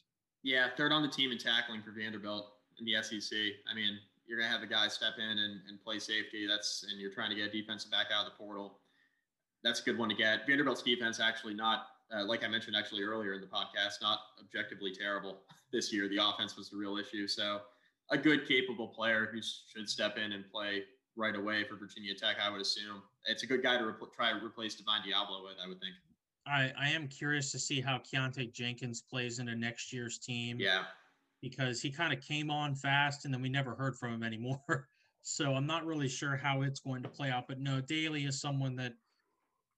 Yeah, 0.43 0.67
third 0.77 0.91
on 0.91 1.01
the 1.01 1.09
team 1.09 1.31
in 1.31 1.37
tackling 1.37 1.81
for 1.81 1.91
Vanderbilt 1.91 2.51
in 2.79 2.85
the 2.85 3.01
SEC. 3.01 3.37
I 3.71 3.75
mean, 3.75 3.97
you're 4.27 4.39
gonna 4.39 4.51
have 4.51 4.63
a 4.63 4.67
guy 4.67 4.87
step 4.87 5.13
in 5.17 5.37
and, 5.37 5.61
and 5.69 5.81
play 5.83 5.99
safety. 5.99 6.47
That's 6.47 6.85
and 6.89 6.99
you're 6.99 7.11
trying 7.11 7.29
to 7.29 7.35
get 7.35 7.47
a 7.47 7.51
defensive 7.51 7.91
back 7.91 8.07
out 8.13 8.25
of 8.25 8.31
the 8.31 8.37
portal. 8.37 8.79
That's 9.63 9.79
a 9.79 9.83
good 9.83 9.97
one 9.97 10.09
to 10.09 10.15
get. 10.15 10.45
Vanderbilt's 10.47 10.83
defense 10.83 11.19
actually 11.19 11.53
not 11.53 11.87
uh, 12.13 12.25
like 12.25 12.43
I 12.43 12.47
mentioned 12.47 12.75
actually 12.75 13.03
earlier 13.03 13.33
in 13.33 13.41
the 13.41 13.47
podcast, 13.47 14.01
not 14.01 14.19
objectively 14.39 14.93
terrible 14.93 15.41
this 15.71 15.91
year. 15.91 16.07
The 16.07 16.19
offense 16.21 16.57
was 16.57 16.69
the 16.69 16.77
real 16.77 16.97
issue. 16.97 17.27
So 17.27 17.61
a 18.11 18.17
good, 18.17 18.47
capable 18.47 18.87
player 18.87 19.29
who 19.31 19.39
should 19.41 19.89
step 19.89 20.17
in 20.17 20.31
and 20.31 20.45
play 20.51 20.83
right 21.15 21.35
away 21.35 21.63
for 21.63 21.75
Virginia 21.75 22.13
Tech, 22.13 22.37
I 22.41 22.49
would 22.49 22.61
assume. 22.61 23.01
It's 23.25 23.43
a 23.43 23.47
good 23.47 23.63
guy 23.63 23.77
to 23.77 23.93
try 24.15 24.37
to 24.37 24.45
replace 24.45 24.75
Divine 24.75 25.01
Deablo 25.01 25.43
with, 25.43 25.55
I 25.63 25.67
would 25.67 25.79
think. 25.79 25.93
I, 26.47 26.71
I 26.79 26.89
am 26.89 27.07
curious 27.07 27.51
to 27.53 27.59
see 27.59 27.81
how 27.81 27.97
Keontae 27.97 28.53
Jenkins 28.53 29.01
plays 29.01 29.39
into 29.39 29.55
next 29.55 29.91
year's 29.91 30.19
team. 30.19 30.59
Yeah. 30.59 30.83
Because 31.41 31.81
he 31.81 31.91
kind 31.91 32.13
of 32.13 32.21
came 32.21 32.51
on 32.51 32.75
fast 32.75 33.25
and 33.25 33.33
then 33.33 33.41
we 33.41 33.49
never 33.49 33.75
heard 33.75 33.95
from 33.97 34.13
him 34.13 34.23
anymore. 34.23 34.61
so 35.21 35.53
I'm 35.53 35.65
not 35.65 35.85
really 35.85 36.07
sure 36.07 36.35
how 36.35 36.61
it's 36.61 36.79
going 36.79 37.01
to 37.03 37.09
play 37.09 37.31
out. 37.31 37.47
But 37.47 37.59
no, 37.59 37.81
Daley 37.81 38.25
is 38.25 38.39
someone 38.39 38.75
that 38.75 38.93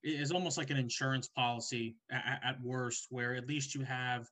is 0.03 0.31
almost 0.31 0.57
like 0.57 0.69
an 0.69 0.77
insurance 0.77 1.27
policy 1.27 1.95
at, 2.11 2.39
at 2.43 2.61
worst, 2.61 3.07
where 3.09 3.35
at 3.35 3.47
least 3.47 3.75
you 3.75 3.81
have 3.81 4.27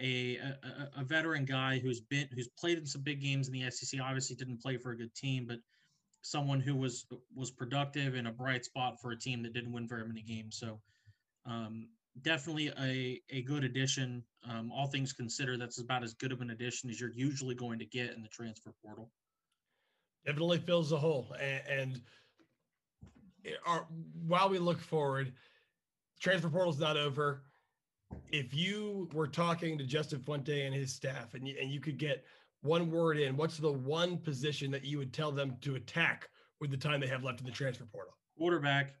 a, 0.00 0.36
a, 0.36 1.00
a 1.00 1.04
veteran 1.04 1.44
guy 1.44 1.78
who's 1.78 2.00
been 2.00 2.28
who's 2.34 2.48
played 2.58 2.78
in 2.78 2.86
some 2.86 3.02
big 3.02 3.20
games 3.20 3.48
in 3.48 3.52
the 3.52 3.70
SEC. 3.70 4.00
Obviously, 4.00 4.36
didn't 4.36 4.62
play 4.62 4.76
for 4.76 4.92
a 4.92 4.96
good 4.96 5.14
team, 5.14 5.46
but 5.46 5.58
someone 6.22 6.60
who 6.60 6.74
was 6.74 7.06
was 7.34 7.50
productive 7.50 8.14
and 8.14 8.28
a 8.28 8.32
bright 8.32 8.64
spot 8.64 9.00
for 9.00 9.12
a 9.12 9.18
team 9.18 9.42
that 9.42 9.52
didn't 9.52 9.72
win 9.72 9.88
very 9.88 10.06
many 10.06 10.22
games. 10.22 10.56
So 10.58 10.80
um, 11.46 11.88
definitely 12.22 12.72
a 12.80 13.20
a 13.30 13.42
good 13.42 13.64
addition. 13.64 14.22
Um, 14.48 14.72
all 14.72 14.86
things 14.86 15.12
considered, 15.12 15.60
that's 15.60 15.80
about 15.80 16.02
as 16.02 16.14
good 16.14 16.32
of 16.32 16.40
an 16.40 16.50
addition 16.50 16.90
as 16.90 17.00
you're 17.00 17.12
usually 17.12 17.54
going 17.54 17.78
to 17.78 17.86
get 17.86 18.12
in 18.12 18.22
the 18.22 18.28
transfer 18.28 18.72
portal. 18.84 19.10
Definitely 20.26 20.58
fills 20.58 20.90
the 20.90 20.98
hole, 20.98 21.34
and, 21.40 21.62
and 21.68 22.00
are, 23.66 23.86
while 24.26 24.48
we 24.48 24.58
look 24.58 24.80
forward, 24.80 25.32
transfer 26.20 26.48
portal's 26.48 26.78
not 26.78 26.96
over. 26.96 27.42
If 28.30 28.54
you 28.54 29.08
were 29.12 29.26
talking 29.26 29.78
to 29.78 29.84
Justin 29.84 30.20
Fuente 30.20 30.66
and 30.66 30.74
his 30.74 30.92
staff, 30.92 31.34
and 31.34 31.48
you, 31.48 31.56
and 31.60 31.70
you 31.70 31.80
could 31.80 31.98
get 31.98 32.24
one 32.60 32.90
word 32.90 33.18
in, 33.18 33.36
what's 33.36 33.56
the 33.56 33.72
one 33.72 34.18
position 34.18 34.70
that 34.70 34.84
you 34.84 34.98
would 34.98 35.12
tell 35.12 35.32
them 35.32 35.56
to 35.62 35.76
attack 35.76 36.28
with 36.60 36.70
the 36.70 36.76
time 36.76 37.00
they 37.00 37.06
have 37.06 37.24
left 37.24 37.40
in 37.40 37.46
the 37.46 37.52
transfer 37.52 37.86
portal? 37.86 38.14
Quarterback. 38.36 38.94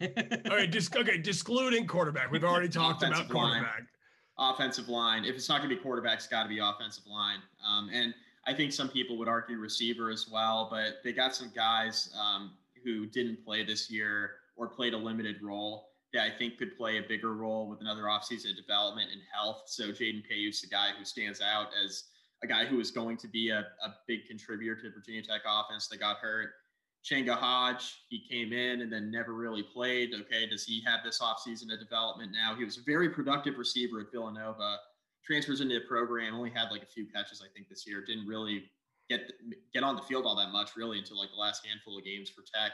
All 0.00 0.56
right, 0.56 0.70
just 0.70 0.94
okay, 0.96 1.22
excluding 1.24 1.86
quarterback. 1.86 2.32
We've 2.32 2.44
already 2.44 2.68
talked 2.68 3.02
about 3.02 3.28
quarterback. 3.28 3.62
Line. 3.62 3.88
Offensive 4.36 4.88
line. 4.88 5.24
If 5.24 5.36
it's 5.36 5.48
not 5.48 5.58
going 5.58 5.70
to 5.70 5.76
be 5.76 5.80
quarterback, 5.80 6.18
it's 6.18 6.26
got 6.26 6.42
to 6.42 6.48
be 6.48 6.58
offensive 6.58 7.04
line. 7.06 7.38
Um, 7.66 7.88
and 7.92 8.12
I 8.46 8.54
think 8.54 8.72
some 8.72 8.88
people 8.88 9.16
would 9.18 9.28
argue 9.28 9.58
receiver 9.58 10.10
as 10.10 10.28
well, 10.28 10.68
but 10.70 10.94
they 11.04 11.12
got 11.12 11.34
some 11.34 11.52
guys. 11.54 12.12
Um, 12.18 12.52
who 12.88 13.06
didn't 13.06 13.44
play 13.44 13.62
this 13.62 13.90
year 13.90 14.30
or 14.56 14.68
played 14.68 14.94
a 14.94 14.96
limited 14.96 15.42
role 15.42 15.90
that 16.14 16.22
I 16.22 16.30
think 16.30 16.56
could 16.56 16.76
play 16.76 16.96
a 16.96 17.02
bigger 17.02 17.34
role 17.34 17.68
with 17.68 17.82
another 17.82 18.04
offseason 18.04 18.50
of 18.50 18.56
development 18.56 19.10
and 19.12 19.20
health. 19.32 19.64
So 19.66 19.88
Jaden 19.88 20.22
Payoute's 20.30 20.62
the 20.62 20.68
guy 20.68 20.90
who 20.98 21.04
stands 21.04 21.42
out 21.42 21.68
as 21.84 22.04
a 22.42 22.46
guy 22.46 22.64
who 22.64 22.80
is 22.80 22.90
going 22.90 23.18
to 23.18 23.28
be 23.28 23.50
a, 23.50 23.58
a 23.58 23.94
big 24.06 24.20
contributor 24.26 24.74
to 24.76 24.90
Virginia 24.90 25.22
Tech 25.22 25.42
offense 25.46 25.88
that 25.88 26.00
got 26.00 26.16
hurt. 26.16 26.52
Changa 27.04 27.34
Hodge, 27.34 28.04
he 28.08 28.24
came 28.28 28.52
in 28.52 28.80
and 28.80 28.90
then 28.90 29.10
never 29.10 29.34
really 29.34 29.62
played. 29.62 30.14
Okay, 30.14 30.46
does 30.46 30.64
he 30.64 30.82
have 30.86 31.00
this 31.04 31.20
offseason 31.20 31.72
of 31.72 31.78
development 31.78 32.32
now? 32.32 32.54
He 32.56 32.64
was 32.64 32.78
a 32.78 32.82
very 32.86 33.10
productive 33.10 33.58
receiver 33.58 34.00
at 34.00 34.10
Villanova. 34.10 34.76
Transfers 35.24 35.60
into 35.60 35.74
the 35.74 35.84
program, 35.86 36.34
only 36.34 36.50
had 36.50 36.70
like 36.70 36.82
a 36.82 36.86
few 36.86 37.06
catches, 37.06 37.42
I 37.42 37.52
think, 37.54 37.68
this 37.68 37.86
year. 37.86 38.02
Didn't 38.04 38.26
really 38.26 38.64
get 39.08 39.32
get 39.72 39.82
on 39.82 39.96
the 39.96 40.02
field 40.02 40.26
all 40.26 40.36
that 40.36 40.50
much 40.50 40.76
really 40.76 40.98
until 40.98 41.18
like 41.18 41.30
the 41.30 41.36
last 41.36 41.66
handful 41.66 41.98
of 41.98 42.04
games 42.04 42.28
for 42.28 42.42
Tech. 42.42 42.72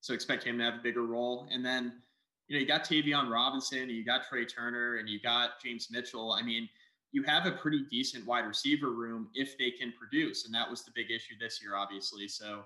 So 0.00 0.14
expect 0.14 0.44
him 0.44 0.58
to 0.58 0.64
have 0.64 0.74
a 0.74 0.82
bigger 0.82 1.04
role. 1.04 1.48
And 1.52 1.64
then, 1.64 2.00
you 2.48 2.56
know, 2.56 2.60
you 2.60 2.66
got 2.66 2.84
Tayvion 2.84 3.30
Robinson, 3.30 3.90
you 3.90 4.04
got 4.04 4.26
Trey 4.28 4.46
Turner, 4.46 4.96
and 4.96 5.08
you 5.08 5.20
got 5.20 5.62
James 5.62 5.88
Mitchell. 5.90 6.32
I 6.32 6.42
mean, 6.42 6.68
you 7.12 7.22
have 7.24 7.46
a 7.46 7.52
pretty 7.52 7.84
decent 7.90 8.26
wide 8.26 8.46
receiver 8.46 8.90
room 8.90 9.28
if 9.34 9.58
they 9.58 9.70
can 9.70 9.92
produce. 9.98 10.46
And 10.46 10.54
that 10.54 10.70
was 10.70 10.82
the 10.84 10.92
big 10.94 11.10
issue 11.10 11.34
this 11.38 11.60
year, 11.60 11.76
obviously. 11.76 12.28
So 12.28 12.62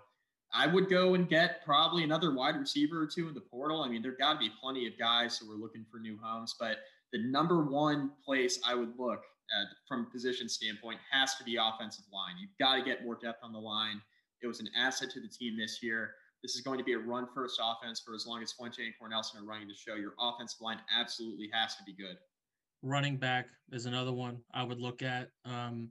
I 0.53 0.67
would 0.67 0.89
go 0.89 1.15
and 1.15 1.29
get 1.29 1.65
probably 1.65 2.05
another 2.05 2.33
wide 2.33 2.57
receiver 2.57 3.03
or 3.03 3.07
two 3.07 3.29
in 3.29 3.35
the 3.35 3.41
portal. 3.41 3.83
I 3.83 3.89
mean, 3.89 4.03
there 4.03 4.17
got 4.17 4.35
to 4.35 4.39
be 4.39 4.51
plenty 4.61 4.87
of 4.87 4.97
guys 4.99 5.39
who 5.39 5.51
are 5.51 5.57
looking 5.57 5.85
for 5.91 5.99
new 5.99 6.19
homes, 6.23 6.55
but 6.59 6.79
the 7.13 7.19
number 7.19 7.65
one 7.65 8.11
place 8.25 8.61
I 8.67 8.75
would 8.75 8.93
look 8.99 9.23
uh, 9.53 9.65
from 9.87 10.11
position 10.11 10.49
standpoint 10.49 10.99
has 11.11 11.35
to 11.37 11.45
be 11.45 11.57
offensive 11.57 12.05
line. 12.13 12.35
You've 12.41 12.57
got 12.59 12.77
to 12.77 12.83
get 12.83 13.05
more 13.05 13.17
depth 13.17 13.41
on 13.43 13.53
the 13.53 13.59
line. 13.59 14.01
It 14.43 14.47
was 14.47 14.61
an 14.61 14.69
asset 14.77 15.11
to 15.11 15.21
the 15.21 15.29
team 15.29 15.57
this 15.57 15.83
year. 15.83 16.15
This 16.43 16.55
is 16.55 16.61
going 16.61 16.79
to 16.79 16.85
be 16.85 16.93
a 16.93 16.99
run 16.99 17.27
first 17.35 17.61
offense 17.63 18.03
for 18.05 18.15
as 18.15 18.27
long 18.27 18.43
as 18.43 18.53
Fuente 18.53 18.85
and 18.85 18.95
Cornelsen 19.01 19.41
are 19.41 19.45
running 19.45 19.69
the 19.69 19.75
show. 19.75 19.95
Your 19.95 20.13
offensive 20.21 20.61
line 20.61 20.79
absolutely 20.95 21.49
has 21.53 21.75
to 21.77 21.83
be 21.85 21.95
good. 21.95 22.17
Running 22.83 23.17
back 23.17 23.47
is 23.73 23.87
another 23.87 24.13
one 24.13 24.39
I 24.53 24.63
would 24.63 24.79
look 24.79 25.03
at. 25.03 25.31
Um, 25.47 25.89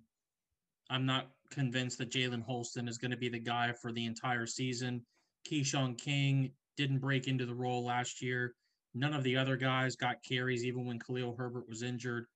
I'm 0.92 1.08
not 1.08 1.32
convinced 1.50 1.98
that 1.98 2.12
Jalen 2.12 2.44
Holston 2.44 2.88
is 2.88 3.00
going 3.00 3.12
to 3.12 3.18
be 3.18 3.30
the 3.30 3.40
guy 3.40 3.74
for 3.82 3.92
the 3.92 4.06
entire 4.06 4.46
season. 4.46 5.04
Keshawn 5.50 5.98
King 5.98 6.52
didn't 6.78 7.00
break 7.00 7.28
into 7.28 7.48
the 7.48 7.56
role 7.56 7.84
last 7.84 8.22
year. 8.22 8.54
None 8.94 9.14
of 9.14 9.24
the 9.24 9.36
other 9.36 9.58
guys 9.58 9.96
got 9.96 10.18
carries, 10.28 10.64
even 10.66 10.86
when 10.86 11.00
Khalil 11.00 11.36
Herbert 11.36 11.68
was 11.68 11.82
injured. 11.82 12.28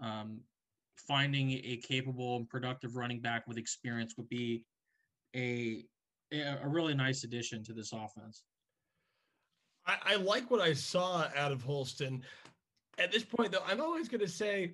Um, 0.00 0.40
finding 0.96 1.50
a 1.52 1.80
capable 1.82 2.36
and 2.36 2.48
productive 2.48 2.96
running 2.96 3.20
back 3.20 3.46
with 3.46 3.58
experience 3.58 4.14
would 4.16 4.28
be 4.28 4.64
a 5.34 5.84
a 6.32 6.66
really 6.66 6.94
nice 6.94 7.24
addition 7.24 7.62
to 7.62 7.74
this 7.74 7.92
offense. 7.92 8.44
I, 9.86 9.96
I 10.04 10.16
like 10.16 10.50
what 10.50 10.60
I 10.60 10.72
saw 10.72 11.26
out 11.36 11.52
of 11.52 11.62
Holston. 11.62 12.22
At 12.98 13.12
this 13.12 13.24
point, 13.24 13.52
though, 13.52 13.62
I'm 13.66 13.80
always 13.80 14.08
going 14.08 14.20
to 14.20 14.28
say 14.28 14.72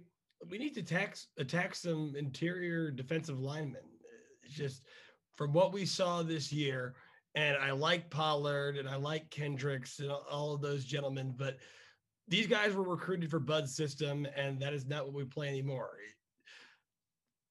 we 0.49 0.59
need 0.59 0.75
to 0.75 0.83
tax, 0.83 1.29
attack 1.39 1.75
some 1.75 2.15
interior 2.17 2.91
defensive 2.91 3.41
linemen. 3.41 3.83
It's 4.45 4.55
just 4.55 4.83
from 5.37 5.53
what 5.53 5.73
we 5.73 5.85
saw 5.85 6.23
this 6.23 6.53
year, 6.53 6.95
and 7.35 7.57
I 7.57 7.73
like 7.73 8.11
Pollard 8.11 8.77
and 8.77 8.89
I 8.89 8.97
like 8.97 9.31
Kendricks 9.31 9.99
and 9.99 10.11
all 10.11 10.55
of 10.55 10.61
those 10.61 10.85
gentlemen, 10.85 11.35
but 11.37 11.57
these 12.29 12.47
guys 12.47 12.75
were 12.75 12.83
recruited 12.83 13.31
for 13.31 13.41
Bud's 13.41 13.75
system, 13.75 14.27
and 14.37 14.61
that 14.61 14.73
is 14.73 14.87
not 14.87 15.05
what 15.05 15.15
we 15.15 15.25
play 15.25 15.49
anymore. 15.49 15.91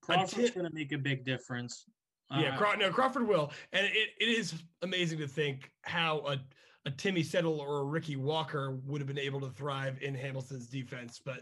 Crawford's 0.01 0.51
going 0.51 0.67
to 0.67 0.73
make 0.73 0.91
a 0.93 0.97
big 0.97 1.25
difference. 1.25 1.85
Yeah, 2.31 2.55
uh, 2.55 2.57
Craw- 2.57 2.75
no, 2.75 2.91
Crawford 2.91 3.27
will, 3.27 3.51
and 3.73 3.85
it, 3.85 4.09
it 4.19 4.25
is 4.25 4.53
amazing 4.81 5.19
to 5.19 5.27
think 5.27 5.71
how 5.83 6.19
a, 6.19 6.37
a 6.85 6.91
Timmy 6.91 7.23
Settle 7.23 7.59
or 7.59 7.79
a 7.79 7.83
Ricky 7.83 8.15
Walker 8.15 8.79
would 8.85 9.01
have 9.01 9.07
been 9.07 9.17
able 9.17 9.39
to 9.41 9.49
thrive 9.49 9.97
in 10.01 10.13
Hamilton's 10.13 10.67
defense, 10.67 11.21
but 11.23 11.41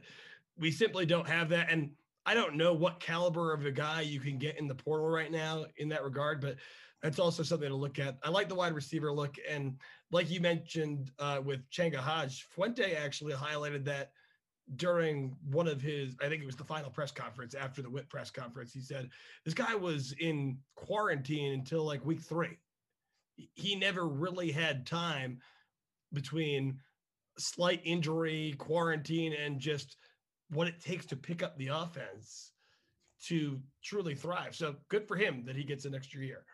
we 0.58 0.72
simply 0.72 1.06
don't 1.06 1.28
have 1.28 1.50
that. 1.50 1.72
And 1.72 1.92
I 2.26 2.34
don't 2.34 2.56
know 2.56 2.74
what 2.74 3.00
caliber 3.00 3.54
of 3.54 3.66
a 3.66 3.72
guy 3.72 4.02
you 4.02 4.20
can 4.20 4.38
get 4.38 4.58
in 4.58 4.68
the 4.68 4.76
portal 4.76 5.08
right 5.08 5.32
now 5.32 5.66
in 5.78 5.90
that 5.90 6.04
regard, 6.04 6.42
but 6.42 6.56
that's 7.06 7.20
also 7.20 7.44
something 7.44 7.70
to 7.70 7.76
look 7.76 8.00
at. 8.00 8.18
I 8.24 8.30
like 8.30 8.50
the 8.50 8.56
wide 8.56 8.74
receiver 8.74 9.14
look, 9.14 9.36
and 9.48 9.78
like 10.12 10.28
you 10.32 10.42
mentioned 10.42 11.12
uh, 11.20 11.40
with 11.46 11.70
Changa 11.70 11.98
Hodge, 11.98 12.48
Fuente 12.50 12.96
actually 12.96 13.34
highlighted 13.34 13.86
that 13.86 14.10
during 14.76 15.36
one 15.52 15.68
of 15.68 15.80
his, 15.82 16.16
I 16.20 16.30
think 16.30 16.42
it 16.42 16.48
was 16.48 16.56
the 16.56 16.64
final 16.64 16.90
press 16.90 17.12
conference 17.12 17.54
after 17.54 17.84
the 17.84 17.92
WIT 17.92 18.10
press 18.10 18.32
conference. 18.32 18.74
He 18.74 18.82
said 18.82 19.12
this 19.44 19.54
guy 19.54 19.76
was 19.76 20.16
in 20.20 20.58
quarantine 20.74 21.54
until 21.54 21.84
like 21.84 22.04
week 22.04 22.22
three. 22.22 22.58
He 23.54 23.76
never 23.76 24.08
really 24.08 24.52
had 24.52 24.88
time 24.88 25.38
between 26.12 26.80
slight 27.38 27.82
injury, 27.84 28.56
quarantine, 28.58 29.34
and 29.34 29.60
just 29.60 29.98
what 30.50 30.68
it 30.68 30.82
takes 30.82 31.06
to 31.08 31.16
pick 31.16 31.44
up 31.44 31.56
the 31.60 31.68
offense 31.68 32.54
to 33.28 33.62
truly 33.84 34.16
thrive. 34.16 34.56
So 34.56 34.78
good 34.90 35.08
for 35.08 35.16
him 35.16 35.44
that 35.46 35.56
he 35.56 35.64
gets 35.64 35.86
an 35.86 35.94
extra 35.94 36.22
year. 36.22 36.46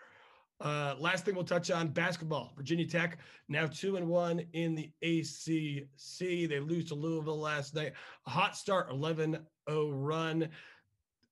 Uh, 0.61 0.95
last 0.99 1.25
thing 1.25 1.33
we'll 1.33 1.43
touch 1.43 1.71
on 1.71 1.87
basketball. 1.87 2.53
Virginia 2.55 2.85
Tech 2.85 3.17
now 3.49 3.65
two 3.65 3.95
and 3.95 4.07
one 4.07 4.45
in 4.53 4.75
the 4.75 4.91
ACC. 5.01 6.49
They 6.49 6.59
lose 6.59 6.85
to 6.89 6.95
Louisville 6.95 7.39
last 7.39 7.73
night. 7.73 7.93
A 8.27 8.29
hot 8.29 8.55
start, 8.55 8.89
11 8.91 9.39
0 9.69 9.89
run. 9.89 10.49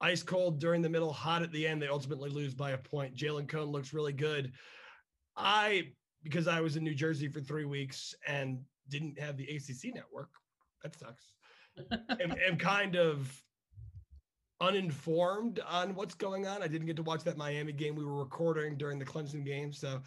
Ice 0.02 0.24
cold 0.24 0.60
during 0.60 0.82
the 0.82 0.90
middle, 0.90 1.14
hot 1.14 1.44
at 1.44 1.52
the 1.52 1.68
end. 1.68 1.82
They 1.82 1.88
ultimately 1.88 2.30
lose 2.30 2.56
by 2.56 2.72
a 2.72 2.78
point. 2.78 3.16
Jalen 3.16 3.48
Cone 3.48 3.70
looks 3.72 3.94
really 3.94 4.14
good. 4.14 4.52
I, 5.36 5.90
because 6.24 6.48
I 6.48 6.62
was 6.62 6.76
in 6.76 6.84
New 6.84 6.96
Jersey 6.96 7.28
for 7.28 7.42
three 7.42 7.66
weeks 7.66 8.16
and 8.28 8.60
didn't 8.88 9.20
have 9.20 9.38
the 9.38 9.44
ACC 9.44 9.94
network, 9.94 10.30
that 10.84 10.98
sucks. 10.98 11.34
am, 12.20 12.34
am 12.46 12.58
kind 12.58 12.96
of 12.96 13.42
uninformed 14.62 15.60
on 15.68 15.96
what's 15.96 16.16
going 16.16 16.48
on. 16.48 16.62
I 16.62 16.68
didn't 16.68 16.88
get 16.88 16.96
to 16.98 17.04
watch 17.04 17.24
that 17.24 17.38
Miami 17.38 17.72
game. 17.72 17.96
We 17.96 18.06
were 18.06 18.18
recording 18.18 18.78
during 18.78 19.00
the 19.00 19.06
Clemson 19.06 19.46
game, 19.46 19.72
so 19.72 20.02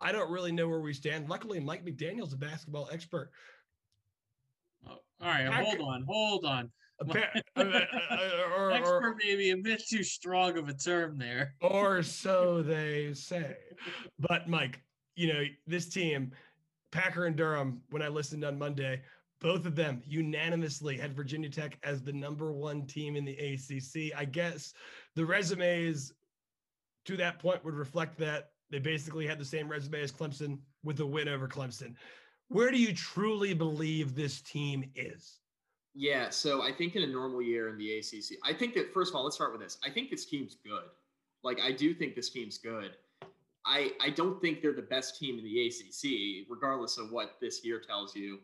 I 0.00 0.12
don't 0.12 0.30
really 0.30 0.52
know 0.52 0.68
where 0.68 0.80
we 0.80 0.92
stand. 0.92 1.28
Luckily, 1.28 1.60
Mike 1.60 1.84
McDaniel's 1.84 2.32
a 2.32 2.36
basketball 2.36 2.88
expert. 2.92 3.30
Oh, 4.86 4.98
all 5.20 5.28
right, 5.28 5.50
Pack, 5.50 5.64
hold 5.64 5.80
on, 5.80 6.04
hold 6.06 6.44
on. 6.44 6.70
Or, 7.56 8.70
expert 8.70 9.16
maybe 9.22 9.50
a 9.50 9.56
bit 9.56 9.82
too 9.86 10.04
strong 10.04 10.56
of 10.56 10.68
a 10.68 10.74
term 10.74 11.18
there. 11.18 11.54
Or 11.60 12.02
so 12.02 12.62
they 12.62 13.12
say. 13.14 13.56
But 14.18 14.48
Mike, 14.48 14.80
you 15.16 15.32
know 15.32 15.44
this 15.66 15.88
team, 15.88 16.32
Packer 16.92 17.26
and 17.26 17.34
Durham. 17.34 17.82
When 17.90 18.00
I 18.00 18.08
listened 18.08 18.44
on 18.44 18.58
Monday, 18.58 19.02
both 19.44 19.66
of 19.66 19.76
them 19.76 20.00
unanimously 20.06 20.96
had 20.96 21.14
Virginia 21.14 21.50
Tech 21.50 21.78
as 21.82 22.02
the 22.02 22.14
number 22.14 22.50
one 22.50 22.86
team 22.86 23.14
in 23.14 23.26
the 23.26 23.36
ACC. 23.36 24.18
I 24.18 24.24
guess 24.24 24.72
the 25.16 25.26
resumes 25.26 26.14
to 27.04 27.16
that 27.18 27.40
point 27.40 27.62
would 27.62 27.74
reflect 27.74 28.16
that 28.20 28.52
they 28.70 28.78
basically 28.78 29.26
had 29.26 29.38
the 29.38 29.44
same 29.44 29.68
resume 29.68 30.00
as 30.00 30.10
Clemson 30.10 30.60
with 30.82 30.98
a 31.00 31.06
win 31.06 31.28
over 31.28 31.46
Clemson. 31.46 31.94
Where 32.48 32.70
do 32.70 32.78
you 32.78 32.94
truly 32.94 33.52
believe 33.52 34.14
this 34.14 34.40
team 34.40 34.90
is? 34.96 35.40
Yeah, 35.94 36.30
so 36.30 36.62
I 36.62 36.72
think 36.72 36.96
in 36.96 37.02
a 37.02 37.06
normal 37.06 37.42
year 37.42 37.68
in 37.68 37.76
the 37.76 37.98
ACC, 37.98 38.38
I 38.42 38.54
think 38.54 38.72
that 38.74 38.94
first 38.94 39.12
of 39.12 39.16
all, 39.16 39.24
let's 39.24 39.36
start 39.36 39.52
with 39.52 39.60
this. 39.60 39.76
I 39.84 39.90
think 39.90 40.10
this 40.10 40.24
team's 40.24 40.56
good. 40.64 40.88
Like 41.42 41.60
I 41.60 41.70
do 41.70 41.92
think 41.92 42.16
this 42.16 42.30
team's 42.30 42.56
good. 42.56 42.92
I 43.66 43.92
I 44.00 44.08
don't 44.08 44.40
think 44.40 44.62
they're 44.62 44.72
the 44.72 44.80
best 44.80 45.18
team 45.18 45.38
in 45.38 45.44
the 45.44 45.66
ACC, 45.66 46.46
regardless 46.48 46.96
of 46.96 47.12
what 47.12 47.36
this 47.42 47.62
year 47.62 47.78
tells 47.78 48.16
you. 48.16 48.38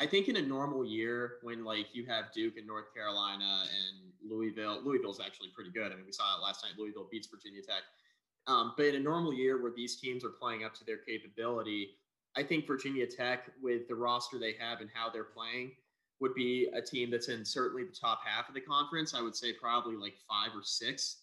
I 0.00 0.06
think 0.06 0.28
in 0.28 0.36
a 0.36 0.42
normal 0.42 0.84
year 0.84 1.34
when 1.42 1.64
like 1.64 1.86
you 1.92 2.04
have 2.06 2.32
Duke 2.34 2.56
and 2.56 2.66
North 2.66 2.92
Carolina 2.92 3.62
and 3.62 4.12
Louisville, 4.28 4.80
Louisville's 4.84 5.20
actually 5.20 5.50
pretty 5.54 5.70
good. 5.70 5.92
I 5.92 5.96
mean, 5.96 6.06
we 6.06 6.12
saw 6.12 6.36
it 6.36 6.42
last 6.42 6.64
night. 6.64 6.72
Louisville 6.78 7.08
beats 7.10 7.28
Virginia 7.28 7.62
Tech. 7.62 7.82
Um, 8.46 8.74
but 8.76 8.86
in 8.86 8.96
a 8.96 9.00
normal 9.00 9.32
year 9.32 9.62
where 9.62 9.72
these 9.74 9.96
teams 9.96 10.24
are 10.24 10.30
playing 10.30 10.64
up 10.64 10.74
to 10.74 10.84
their 10.84 10.98
capability, 10.98 11.90
I 12.36 12.42
think 12.42 12.66
Virginia 12.66 13.06
Tech, 13.06 13.50
with 13.62 13.86
the 13.88 13.94
roster 13.94 14.38
they 14.38 14.54
have 14.58 14.80
and 14.80 14.90
how 14.92 15.08
they're 15.08 15.24
playing, 15.24 15.72
would 16.20 16.34
be 16.34 16.68
a 16.74 16.82
team 16.82 17.10
that's 17.10 17.28
in 17.28 17.44
certainly 17.44 17.84
the 17.84 17.94
top 17.94 18.20
half 18.24 18.48
of 18.48 18.54
the 18.54 18.60
conference. 18.60 19.14
I 19.14 19.22
would 19.22 19.36
say 19.36 19.52
probably 19.52 19.96
like 19.96 20.14
five 20.28 20.56
or 20.56 20.62
six. 20.62 21.22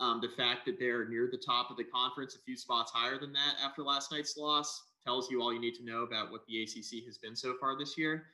Um, 0.00 0.20
the 0.20 0.28
fact 0.28 0.66
that 0.66 0.78
they're 0.78 1.08
near 1.08 1.28
the 1.30 1.38
top 1.38 1.70
of 1.70 1.76
the 1.76 1.84
conference, 1.84 2.34
a 2.34 2.38
few 2.38 2.56
spots 2.56 2.92
higher 2.92 3.18
than 3.18 3.32
that 3.32 3.54
after 3.64 3.82
last 3.82 4.12
night's 4.12 4.36
loss, 4.36 4.87
tells 5.04 5.30
you 5.30 5.40
all 5.40 5.52
you 5.52 5.60
need 5.60 5.74
to 5.74 5.84
know 5.84 6.02
about 6.02 6.30
what 6.30 6.46
the 6.46 6.62
ACC 6.62 7.04
has 7.06 7.18
been 7.18 7.36
so 7.36 7.54
far 7.60 7.78
this 7.78 7.96
year. 7.96 8.24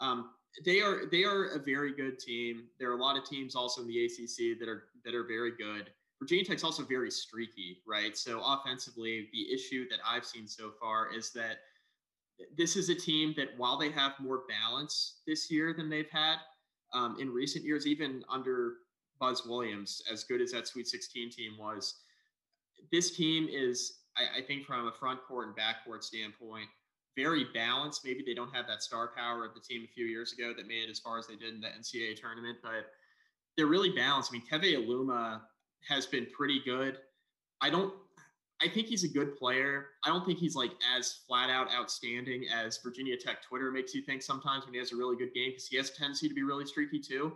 Um, 0.00 0.30
they 0.64 0.80
are 0.80 1.06
they 1.10 1.24
are 1.24 1.46
a 1.54 1.58
very 1.58 1.94
good 1.94 2.18
team. 2.18 2.64
There 2.78 2.90
are 2.90 2.98
a 2.98 3.02
lot 3.02 3.16
of 3.16 3.24
teams 3.24 3.54
also 3.54 3.82
in 3.82 3.88
the 3.88 4.04
ACC 4.04 4.58
that 4.58 4.68
are 4.68 4.84
that 5.04 5.14
are 5.14 5.24
very 5.24 5.52
good. 5.52 5.90
Virginia 6.20 6.44
Tech's 6.44 6.62
also 6.62 6.84
very 6.84 7.10
streaky, 7.10 7.78
right? 7.86 8.16
So 8.16 8.40
offensively, 8.44 9.28
the 9.32 9.52
issue 9.52 9.88
that 9.88 9.98
I've 10.06 10.24
seen 10.24 10.46
so 10.46 10.70
far 10.80 11.12
is 11.12 11.32
that 11.32 11.56
this 12.56 12.76
is 12.76 12.88
a 12.90 12.94
team 12.94 13.34
that 13.36 13.48
while 13.56 13.76
they 13.76 13.90
have 13.90 14.12
more 14.20 14.42
balance 14.48 15.20
this 15.26 15.50
year 15.50 15.74
than 15.76 15.88
they've 15.88 16.10
had 16.10 16.36
um, 16.92 17.16
in 17.18 17.30
recent 17.30 17.64
years, 17.64 17.86
even 17.86 18.22
under 18.30 18.74
Buzz 19.18 19.44
Williams, 19.46 20.02
as 20.12 20.24
good 20.24 20.40
as 20.40 20.52
that 20.52 20.68
Sweet 20.68 20.86
16 20.86 21.30
team 21.30 21.52
was, 21.58 22.00
this 22.90 23.16
team 23.16 23.48
is 23.50 24.01
I, 24.16 24.40
I 24.40 24.42
think 24.42 24.66
from 24.66 24.86
a 24.86 24.92
front 24.92 25.20
court 25.26 25.46
and 25.46 25.56
back 25.56 25.84
court 25.84 26.04
standpoint, 26.04 26.66
very 27.16 27.46
balanced. 27.52 28.04
Maybe 28.04 28.22
they 28.24 28.34
don't 28.34 28.54
have 28.54 28.66
that 28.66 28.82
star 28.82 29.10
power 29.16 29.44
of 29.44 29.54
the 29.54 29.60
team 29.60 29.82
a 29.84 29.92
few 29.92 30.06
years 30.06 30.32
ago 30.32 30.52
that 30.56 30.66
made 30.66 30.84
it 30.84 30.90
as 30.90 30.98
far 30.98 31.18
as 31.18 31.26
they 31.26 31.36
did 31.36 31.54
in 31.54 31.60
the 31.60 31.68
NCAA 31.68 32.18
tournament, 32.18 32.58
but 32.62 32.86
they're 33.56 33.66
really 33.66 33.90
balanced. 33.90 34.30
I 34.32 34.38
mean, 34.38 34.44
Keve 34.50 34.86
Aluma 34.86 35.42
has 35.88 36.06
been 36.06 36.26
pretty 36.34 36.60
good. 36.64 36.98
I 37.60 37.70
don't 37.70 37.92
I 38.62 38.68
think 38.68 38.86
he's 38.86 39.02
a 39.02 39.08
good 39.08 39.36
player. 39.36 39.86
I 40.04 40.08
don't 40.08 40.24
think 40.24 40.38
he's 40.38 40.54
like 40.54 40.70
as 40.96 41.20
flat 41.26 41.50
out 41.50 41.72
outstanding 41.72 42.46
as 42.54 42.78
Virginia 42.78 43.16
Tech 43.16 43.42
Twitter 43.42 43.72
makes 43.72 43.92
you 43.92 44.02
think 44.02 44.22
sometimes 44.22 44.64
when 44.64 44.72
he 44.72 44.78
has 44.78 44.92
a 44.92 44.96
really 44.96 45.16
good 45.16 45.34
game 45.34 45.50
because 45.50 45.66
he 45.66 45.76
has 45.76 45.90
a 45.90 45.94
tendency 45.94 46.28
to 46.28 46.34
be 46.34 46.44
really 46.44 46.64
streaky 46.64 47.00
too. 47.00 47.32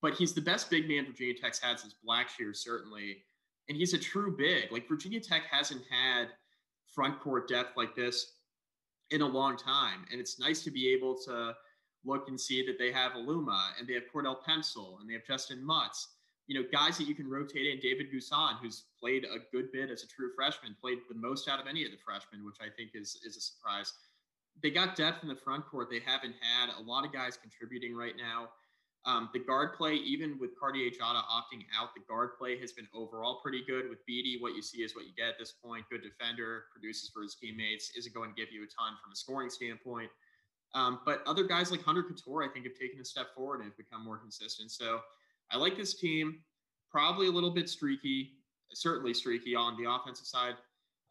But 0.00 0.14
he's 0.14 0.34
the 0.34 0.40
best 0.40 0.70
big 0.70 0.88
man 0.88 1.06
Virginia 1.06 1.34
Tech's 1.34 1.58
had 1.58 1.80
since 1.80 1.96
Blackshear, 2.06 2.54
certainly 2.54 3.24
and 3.68 3.76
he's 3.76 3.94
a 3.94 3.98
true 3.98 4.34
big. 4.36 4.72
Like 4.72 4.88
Virginia 4.88 5.20
Tech 5.20 5.42
hasn't 5.50 5.82
had 5.90 6.28
front 6.86 7.20
court 7.20 7.48
depth 7.48 7.76
like 7.76 7.94
this 7.94 8.32
in 9.10 9.22
a 9.22 9.26
long 9.26 9.56
time, 9.56 10.04
and 10.10 10.20
it's 10.20 10.38
nice 10.38 10.62
to 10.64 10.70
be 10.70 10.88
able 10.90 11.16
to 11.26 11.54
look 12.04 12.28
and 12.28 12.40
see 12.40 12.64
that 12.66 12.78
they 12.78 12.92
have 12.92 13.12
Aluma 13.12 13.70
and 13.78 13.86
they 13.86 13.94
have 13.94 14.04
Cordell 14.14 14.36
Pemsl 14.48 15.00
and 15.00 15.08
they 15.08 15.14
have 15.14 15.26
Justin 15.26 15.64
Mutts. 15.64 16.08
You 16.46 16.58
know, 16.58 16.66
guys 16.72 16.96
that 16.96 17.06
you 17.06 17.14
can 17.14 17.28
rotate 17.28 17.66
in. 17.66 17.78
David 17.78 18.06
N'Guessan, 18.10 18.58
who's 18.62 18.84
played 18.98 19.24
a 19.24 19.38
good 19.52 19.70
bit 19.70 19.90
as 19.90 20.02
a 20.02 20.06
true 20.06 20.30
freshman, 20.34 20.74
played 20.80 20.98
the 21.08 21.14
most 21.14 21.46
out 21.46 21.60
of 21.60 21.66
any 21.66 21.84
of 21.84 21.90
the 21.90 21.98
freshmen, 21.98 22.44
which 22.44 22.56
I 22.60 22.68
think 22.74 22.90
is 22.94 23.20
is 23.24 23.36
a 23.36 23.40
surprise. 23.40 23.92
They 24.62 24.70
got 24.70 24.96
depth 24.96 25.22
in 25.22 25.28
the 25.28 25.36
front 25.36 25.66
court. 25.66 25.88
They 25.90 26.00
haven't 26.04 26.34
had 26.40 26.70
a 26.78 26.82
lot 26.82 27.04
of 27.04 27.12
guys 27.12 27.36
contributing 27.36 27.94
right 27.94 28.14
now. 28.16 28.48
Um, 29.04 29.30
the 29.32 29.38
guard 29.38 29.74
play, 29.74 29.94
even 29.94 30.38
with 30.38 30.50
Cartier 30.58 30.90
Diarra 30.90 31.22
opting 31.22 31.64
out, 31.78 31.94
the 31.94 32.02
guard 32.08 32.30
play 32.38 32.58
has 32.60 32.72
been 32.72 32.86
overall 32.94 33.40
pretty 33.42 33.62
good. 33.66 33.88
With 33.88 34.04
Beatty, 34.06 34.36
what 34.40 34.54
you 34.54 34.62
see 34.62 34.82
is 34.82 34.94
what 34.94 35.06
you 35.06 35.12
get 35.16 35.28
at 35.28 35.38
this 35.38 35.52
point. 35.52 35.84
Good 35.90 36.02
defender, 36.02 36.64
produces 36.72 37.08
for 37.08 37.22
his 37.22 37.34
teammates, 37.34 37.92
isn't 37.96 38.14
going 38.14 38.34
to 38.34 38.36
give 38.36 38.52
you 38.52 38.64
a 38.64 38.66
ton 38.66 38.98
from 39.02 39.12
a 39.12 39.16
scoring 39.16 39.50
standpoint. 39.50 40.10
Um, 40.74 41.00
but 41.06 41.22
other 41.26 41.44
guys 41.44 41.70
like 41.70 41.82
Hunter 41.82 42.02
Cattoor, 42.02 42.46
I 42.46 42.52
think, 42.52 42.66
have 42.66 42.74
taken 42.74 43.00
a 43.00 43.04
step 43.04 43.28
forward 43.34 43.60
and 43.60 43.64
have 43.64 43.76
become 43.76 44.04
more 44.04 44.18
consistent. 44.18 44.70
So 44.70 45.00
I 45.50 45.56
like 45.56 45.76
this 45.76 45.98
team. 45.98 46.40
Probably 46.90 47.28
a 47.28 47.30
little 47.30 47.50
bit 47.50 47.68
streaky, 47.68 48.32
certainly 48.72 49.14
streaky 49.14 49.54
on 49.54 49.82
the 49.82 49.90
offensive 49.90 50.26
side. 50.26 50.54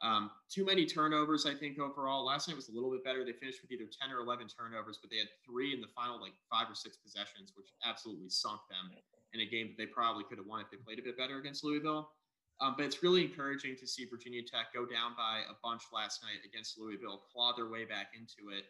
Um, 0.02 0.30
too 0.50 0.64
many 0.64 0.86
turnovers, 0.86 1.46
I 1.46 1.56
think, 1.56 1.80
overall. 1.80 2.26
Last 2.26 2.48
night 2.48 2.56
was 2.56 2.70
a 2.70 2.72
little 2.72 2.92
bit 2.92 3.04
better. 3.04 3.26
They 3.26 3.34
finished 3.34 3.62
with 3.62 3.72
either 3.72 3.90
10 3.90 4.14
or 4.14 4.20
11 4.20 4.48
turnovers, 4.48 5.00
but 5.02 5.10
they 5.10 5.18
had 5.18 5.28
three 5.46 5.74
in 5.74 5.82
the 5.82 5.90
final, 5.96 6.22
like 6.22 6.34
five 6.52 6.70
or 6.70 6.76
six 6.76 6.98
possessions, 6.98 7.54
which 7.56 7.74
absolutely 7.84 8.30
sunk 8.30 8.62
them 8.70 8.94
in 9.34 9.42
a 9.42 9.46
game 9.46 9.74
that 9.74 9.78
they 9.78 9.90
probably 9.90 10.24
could 10.24 10.38
have 10.38 10.48
won 10.48 10.62
if 10.62 10.70
they 10.70 10.78
played 10.78 11.00
a 11.00 11.04
bit 11.04 11.18
better 11.18 11.40
against 11.40 11.64
Louisville. 11.64 12.10
Um, 12.60 12.74
but 12.78 12.86
it's 12.86 13.04
really 13.04 13.24
encouraging 13.24 13.76
to 13.78 13.88
see 13.88 14.06
Virginia 14.06 14.42
Tech 14.42 14.74
go 14.74 14.86
down 14.86 15.14
by 15.16 15.42
a 15.50 15.54
bunch 15.64 15.84
last 15.94 16.24
night 16.24 16.42
against 16.46 16.80
Louisville, 16.80 17.22
claw 17.32 17.54
their 17.56 17.70
way 17.70 17.86
back 17.86 18.14
into 18.18 18.56
it, 18.56 18.66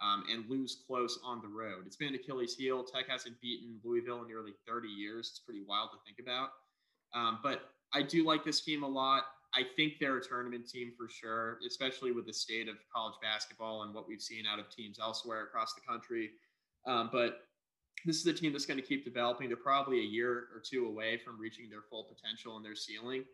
um, 0.00 0.24
and 0.30 0.48
lose 0.48 0.82
close 0.86 1.18
on 1.24 1.40
the 1.40 1.48
road. 1.48 1.86
It's 1.86 1.96
been 1.96 2.14
Achilles' 2.14 2.56
heel. 2.56 2.82
Tech 2.82 3.08
hasn't 3.08 3.40
beaten 3.40 3.80
Louisville 3.84 4.22
in 4.22 4.28
nearly 4.28 4.54
30 4.66 4.88
years. 4.88 5.28
It's 5.30 5.38
pretty 5.40 5.62
wild 5.66 5.90
to 5.92 5.98
think 6.04 6.18
about. 6.18 6.50
Um, 7.14 7.38
but 7.42 7.70
I 7.92 8.02
do 8.02 8.24
like 8.24 8.44
this 8.44 8.60
team 8.60 8.82
a 8.82 8.88
lot. 8.88 9.22
I 9.54 9.62
think 9.76 9.94
they're 9.98 10.18
a 10.18 10.24
tournament 10.24 10.68
team 10.68 10.92
for 10.96 11.08
sure, 11.08 11.58
especially 11.66 12.12
with 12.12 12.26
the 12.26 12.32
state 12.32 12.68
of 12.68 12.76
college 12.94 13.14
basketball 13.22 13.82
and 13.82 13.94
what 13.94 14.06
we've 14.06 14.20
seen 14.20 14.44
out 14.46 14.58
of 14.58 14.68
teams 14.70 14.98
elsewhere 15.00 15.44
across 15.44 15.74
the 15.74 15.80
country. 15.80 16.30
Um, 16.86 17.08
but 17.12 17.40
this 18.04 18.16
is 18.16 18.26
a 18.26 18.32
team 18.32 18.52
that's 18.52 18.66
going 18.66 18.80
to 18.80 18.86
keep 18.86 19.04
developing. 19.04 19.48
They're 19.48 19.56
probably 19.56 20.00
a 20.00 20.04
year 20.04 20.48
or 20.54 20.62
two 20.62 20.86
away 20.86 21.18
from 21.24 21.40
reaching 21.40 21.68
their 21.70 21.82
full 21.90 22.04
potential 22.04 22.56
and 22.56 22.64
their 22.64 22.76
ceiling. 22.76 23.24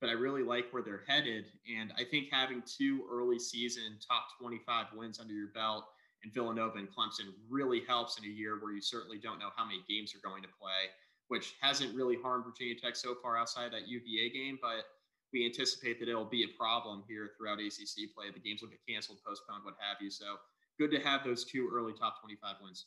But 0.00 0.10
I 0.10 0.14
really 0.14 0.42
like 0.42 0.66
where 0.72 0.82
they're 0.82 1.04
headed. 1.06 1.46
And 1.78 1.92
I 1.96 2.04
think 2.04 2.28
having 2.30 2.62
two 2.66 3.04
early 3.10 3.38
season 3.38 3.98
top 4.06 4.24
25 4.40 4.86
wins 4.94 5.20
under 5.20 5.32
your 5.32 5.52
belt 5.54 5.84
in 6.24 6.30
Villanova 6.30 6.78
and 6.78 6.88
Clemson 6.88 7.32
really 7.48 7.82
helps 7.86 8.18
in 8.18 8.24
a 8.24 8.28
year 8.28 8.58
where 8.60 8.72
you 8.72 8.80
certainly 8.80 9.18
don't 9.18 9.38
know 9.38 9.50
how 9.56 9.64
many 9.64 9.80
games 9.88 10.12
you're 10.12 10.28
going 10.28 10.42
to 10.42 10.48
play, 10.60 10.90
which 11.28 11.54
hasn't 11.60 11.94
really 11.94 12.16
harmed 12.22 12.44
Virginia 12.44 12.74
Tech 12.74 12.96
so 12.96 13.14
far 13.22 13.36
outside 13.36 13.72
that 13.72 13.88
UVA 13.88 14.30
game. 14.30 14.58
But 14.60 14.84
we 15.32 15.46
anticipate 15.46 15.98
that 16.00 16.08
it'll 16.08 16.24
be 16.24 16.44
a 16.44 16.58
problem 16.58 17.02
here 17.08 17.30
throughout 17.36 17.58
ACC 17.58 18.14
play. 18.14 18.30
The 18.32 18.40
games 18.40 18.62
will 18.62 18.68
get 18.68 18.80
canceled, 18.88 19.18
postponed, 19.26 19.64
what 19.64 19.74
have 19.78 19.96
you. 20.00 20.10
So 20.10 20.36
good 20.78 20.90
to 20.90 21.00
have 21.00 21.24
those 21.24 21.44
two 21.44 21.70
early 21.72 21.92
top 21.92 22.20
25 22.20 22.56
wins. 22.62 22.86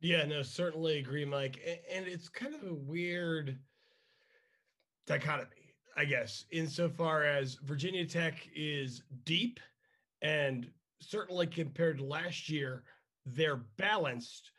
Yeah, 0.00 0.24
no, 0.24 0.42
certainly 0.42 0.98
agree, 0.98 1.24
Mike. 1.24 1.60
And 1.90 2.06
it's 2.06 2.28
kind 2.28 2.54
of 2.54 2.62
a 2.64 2.74
weird 2.74 3.58
dichotomy, 5.06 5.74
I 5.96 6.04
guess, 6.04 6.44
insofar 6.50 7.22
as 7.24 7.54
Virginia 7.62 8.04
Tech 8.04 8.34
is 8.54 9.02
deep 9.24 9.60
and 10.22 10.68
certainly 11.00 11.46
compared 11.46 11.98
to 11.98 12.04
last 12.04 12.48
year, 12.48 12.84
they're 13.26 13.64
balanced, 13.76 14.50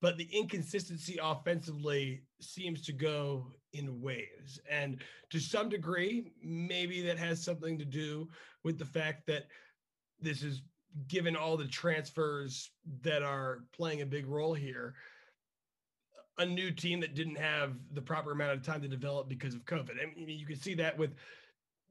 but 0.00 0.16
the 0.16 0.28
inconsistency 0.32 1.18
offensively 1.22 2.22
seems 2.40 2.82
to 2.86 2.92
go 2.92 3.52
in 3.72 4.00
waves. 4.00 4.60
And 4.70 5.00
to 5.30 5.38
some 5.38 5.68
degree, 5.68 6.32
maybe 6.42 7.02
that 7.02 7.18
has 7.18 7.42
something 7.42 7.78
to 7.78 7.84
do 7.84 8.28
with 8.64 8.78
the 8.78 8.84
fact 8.84 9.26
that 9.26 9.46
this 10.20 10.42
is 10.42 10.62
given 11.08 11.36
all 11.36 11.56
the 11.56 11.68
transfers 11.68 12.70
that 13.02 13.22
are 13.22 13.64
playing 13.72 14.02
a 14.02 14.06
big 14.06 14.26
role 14.26 14.54
here 14.54 14.94
a 16.40 16.46
new 16.46 16.70
team 16.70 17.00
that 17.00 17.14
didn't 17.14 17.36
have 17.36 17.74
the 17.92 18.00
proper 18.00 18.32
amount 18.32 18.52
of 18.52 18.62
time 18.62 18.80
to 18.80 18.88
develop 18.88 19.28
because 19.28 19.54
of 19.54 19.64
COVID. 19.66 19.90
I 20.02 20.06
mean, 20.14 20.26
you 20.26 20.46
can 20.46 20.56
see 20.56 20.74
that 20.74 20.96
with 20.96 21.14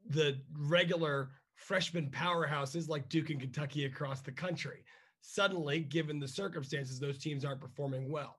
the 0.10 0.40
regular 0.58 1.30
freshman 1.56 2.10
powerhouses 2.10 2.90
like 2.90 3.10
Duke 3.10 3.30
and 3.30 3.40
Kentucky 3.40 3.86
across 3.86 4.22
the 4.22 4.32
country. 4.32 4.84
Suddenly, 5.22 5.82
given 5.82 6.20
the 6.20 6.28
circumstances, 6.28 7.00
those 7.00 7.20
teams 7.20 7.46
aren't 7.46 7.62
performing 7.62 8.12
well. 8.12 8.39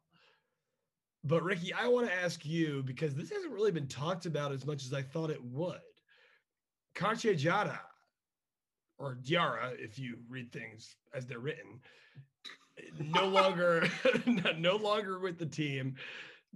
But 1.25 1.43
Ricky, 1.43 1.73
I 1.73 1.87
want 1.89 2.07
to 2.07 2.15
ask 2.15 2.47
you 2.47 2.83
because 2.85 3.15
this 3.15 3.31
hasn't 3.31 3.53
really 3.53 3.73
been 3.73 3.87
talked 3.87 4.27
about 4.27 4.53
as 4.53 4.65
much 4.65 4.85
as 4.85 4.95
I 4.95 5.03
thought 5.03 5.31
it 5.31 5.43
would. 5.45 5.81
Cartier 6.95 7.35
Diarra, 7.35 7.79
or 8.99 9.19
Diara, 9.23 9.73
if 9.79 9.99
you 9.99 10.19
read 10.29 10.53
things 10.53 10.97
as 11.15 11.27
they're 11.27 11.39
written, 11.39 11.81
no 12.99 13.27
longer 13.27 13.89
no 14.59 14.77
longer 14.77 15.19
with 15.19 15.39
the 15.39 15.47
team. 15.47 15.95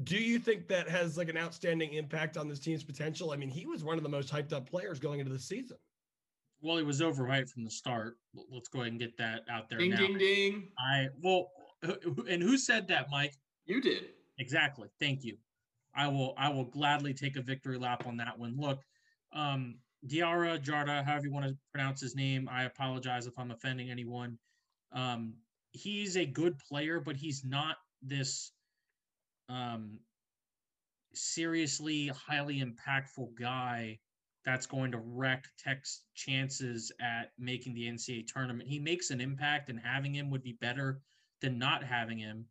Do 0.03 0.16
you 0.16 0.39
think 0.39 0.66
that 0.69 0.89
has 0.89 1.16
like 1.16 1.28
an 1.28 1.36
outstanding 1.36 1.93
impact 1.93 2.36
on 2.36 2.49
this 2.49 2.59
team's 2.59 2.82
potential? 2.82 3.31
I 3.31 3.36
mean, 3.36 3.51
he 3.51 3.66
was 3.66 3.85
one 3.85 3.97
of 3.97 4.03
the 4.03 4.09
most 4.09 4.32
hyped 4.32 4.53
up 4.53 4.69
players 4.69 4.99
going 4.99 5.20
into 5.20 5.32
the 5.32 5.39
season. 5.39 5.77
Well, 6.62 6.78
he 6.78 6.82
was 6.82 7.01
overhyped 7.01 7.51
from 7.51 7.65
the 7.65 7.70
start. 7.70 8.16
Let's 8.51 8.69
go 8.69 8.81
ahead 8.81 8.93
and 8.93 9.01
get 9.01 9.16
that 9.19 9.43
out 9.51 9.69
there 9.69 9.78
ding, 9.78 9.91
now. 9.91 9.99
Ding 9.99 10.19
ding 10.19 10.69
I 10.78 11.09
well, 11.23 11.51
and 12.28 12.43
who 12.43 12.57
said 12.57 12.89
that, 12.89 13.11
Mike? 13.11 13.35
You 13.66 13.81
did. 13.81 14.07
Exactly. 14.39 14.89
Thank 15.01 15.24
you. 15.24 15.36
I 15.94 16.09
will. 16.09 16.35
I 16.36 16.48
will 16.48 16.65
gladly 16.65 17.15
take 17.15 17.36
a 17.36 17.43
victory 17.43 17.78
lap 17.78 18.06
on 18.06 18.16
that 18.16 18.39
one. 18.39 18.56
Look, 18.59 18.81
um, 19.32 19.77
Diarra 20.06 20.59
Jarda, 20.59 21.05
however 21.05 21.27
you 21.27 21.32
want 21.32 21.47
to 21.47 21.56
pronounce 21.73 22.01
his 22.01 22.16
name. 22.16 22.48
I 22.51 22.65
apologize 22.65 23.27
if 23.27 23.39
I'm 23.39 23.52
offending 23.52 23.90
anyone. 23.90 24.39
Um, 24.93 25.35
he's 25.73 26.16
a 26.16 26.27
good 26.27 26.59
player, 26.59 27.01
but 27.01 27.16
he's 27.16 27.44
not 27.44 27.77
this 28.02 28.52
um, 29.48 29.98
seriously 31.15 32.09
highly 32.09 32.62
impactful 32.62 33.35
guy 33.39 33.98
that's 34.44 34.66
going 34.66 34.93
to 34.93 34.98
wreck 34.98 35.44
Tech's 35.59 36.02
chances 36.15 36.93
at 37.01 37.31
making 37.39 37.74
the 37.74 37.89
NCAA 37.89 38.27
tournament. 38.27 38.69
He 38.69 38.78
makes 38.78 39.11
an 39.11 39.20
impact, 39.20 39.70
and 39.70 39.81
having 39.81 40.15
him 40.15 40.31
would 40.31 40.43
be 40.43 40.59
better 40.61 41.01
than 41.40 41.59
not 41.59 41.82
having 41.82 42.19
him. 42.19 42.47